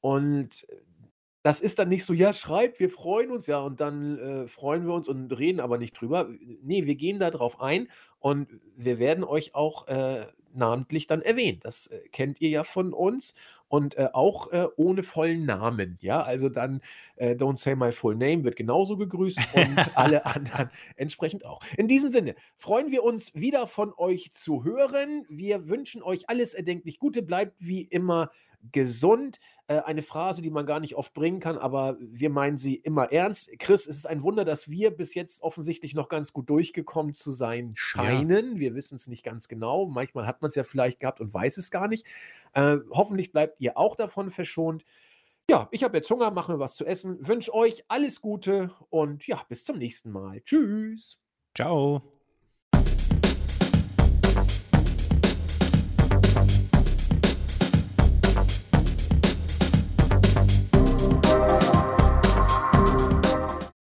Und 0.01 0.67
das 1.43 1.61
ist 1.61 1.79
dann 1.81 1.89
nicht 1.89 2.05
so, 2.05 2.13
ja, 2.13 2.33
schreibt, 2.33 2.79
wir 2.79 2.91
freuen 2.91 3.31
uns, 3.33 3.49
ja, 3.49 3.59
und 3.59 3.81
dann 3.81 4.19
äh, 4.19 4.49
freuen 4.49 4.87
wir 4.87 4.95
uns 4.95 5.09
und 5.09 5.33
reden 5.37 5.61
aber 5.61 5.79
nicht 5.79 6.01
drüber. 6.01 6.29
Nee, 6.63 6.87
wir 6.87 6.95
gehen 6.95 7.19
da 7.19 7.31
drauf 7.31 7.61
ein 7.61 7.89
und 8.21 8.49
wir 8.77 8.99
werden 9.01 9.25
euch 9.25 9.55
auch 9.55 9.89
äh, 9.89 10.27
namentlich 10.57 11.07
dann 11.07 11.23
erwähnen. 11.23 11.61
Das 11.63 11.89
äh, 11.89 12.01
kennt 12.11 12.41
ihr 12.41 12.49
ja 12.49 12.65
von 12.65 12.93
uns 12.93 13.35
und 13.69 13.97
äh, 13.97 14.09
auch 14.13 14.53
äh, 14.53 14.67
ohne 14.77 15.03
vollen 15.03 15.45
Namen. 15.45 15.99
Ja, 16.01 16.23
also 16.23 16.49
dann 16.49 16.81
äh, 17.17 17.35
Don't 17.35 17.59
Say 17.59 17.75
My 17.75 17.93
Full 17.93 18.17
Name 18.17 18.45
wird 18.45 18.57
genauso 18.57 18.97
gegrüßt 18.97 19.39
und 19.55 19.77
alle 19.97 20.25
anderen 20.27 20.71
entsprechend 20.97 21.45
auch. 21.45 21.61
In 21.77 21.89
diesem 21.89 22.11
Sinne 22.11 22.35
freuen 22.57 22.91
wir 22.91 23.03
uns 23.03 23.35
wieder 23.35 23.67
von 23.67 23.93
euch 23.97 24.33
zu 24.33 24.65
hören. 24.65 25.27
Wir 25.29 25.69
wünschen 25.69 26.03
euch 26.03 26.29
alles 26.29 26.55
erdenklich 26.55 26.99
Gute. 26.99 27.23
Bleibt 27.23 27.67
wie 27.67 27.83
immer 27.83 28.31
gesund. 28.73 29.41
Äh, 29.69 29.81
eine 29.81 30.03
Phrase, 30.03 30.43
die 30.43 30.51
man 30.51 30.65
gar 30.65 30.79
nicht 30.79 30.95
oft 30.95 31.13
bringen 31.13 31.41
kann, 31.41 31.59
aber 31.59 31.97
wir 32.01 32.31
meinen 32.31 32.57
sie 32.57 32.77
immer 32.77 33.11
ernst. 33.11 33.51
Chris, 33.59 33.87
es 33.87 33.97
ist 33.97 34.07
ein 34.07 34.23
Wunder, 34.23 34.45
dass 34.45 34.71
wir 34.71 34.93
bis 34.93 35.15
jetzt 35.15 35.43
offensichtlich 35.43 35.93
noch 35.93 36.09
ganz 36.09 36.33
gut 36.33 36.49
durchgekommen 36.49 37.15
zu 37.15 37.33
sein 37.33 37.73
scheinen. 37.75 38.55
Ja. 38.55 38.61
Wir 38.61 38.75
wissen 38.77 38.95
es 38.95 39.09
nicht 39.09 39.25
ganz 39.25 39.49
genau. 39.49 39.87
Manchmal 39.87 40.27
hat 40.27 40.41
man 40.41 40.51
es 40.51 40.55
ja 40.55 40.63
vielleicht 40.63 41.01
gehabt 41.01 41.21
und 41.21 41.35
weiß 41.35 41.57
es 41.57 41.73
gar 41.73 41.89
nicht. 41.89 42.07
Äh, 42.53 42.77
hoffentlich 42.91 43.33
bleibt 43.33 43.61
ihr 43.61 43.77
auch 43.77 43.97
davon 43.97 44.31
verschont. 44.31 44.85
Ja, 45.51 45.69
ich 45.73 45.83
habe 45.83 45.97
jetzt 45.97 46.11
Hunger, 46.11 46.31
mache 46.31 46.53
mir 46.53 46.59
was 46.61 46.77
zu 46.77 46.85
essen. 46.85 47.27
Wünsche 47.27 47.53
euch 47.53 47.85
alles 47.89 48.21
Gute 48.21 48.71
und 48.89 49.27
ja, 49.27 49.43
bis 49.49 49.65
zum 49.65 49.79
nächsten 49.79 50.13
Mal. 50.13 50.43
Tschüss. 50.43 51.19
Ciao. 51.57 52.16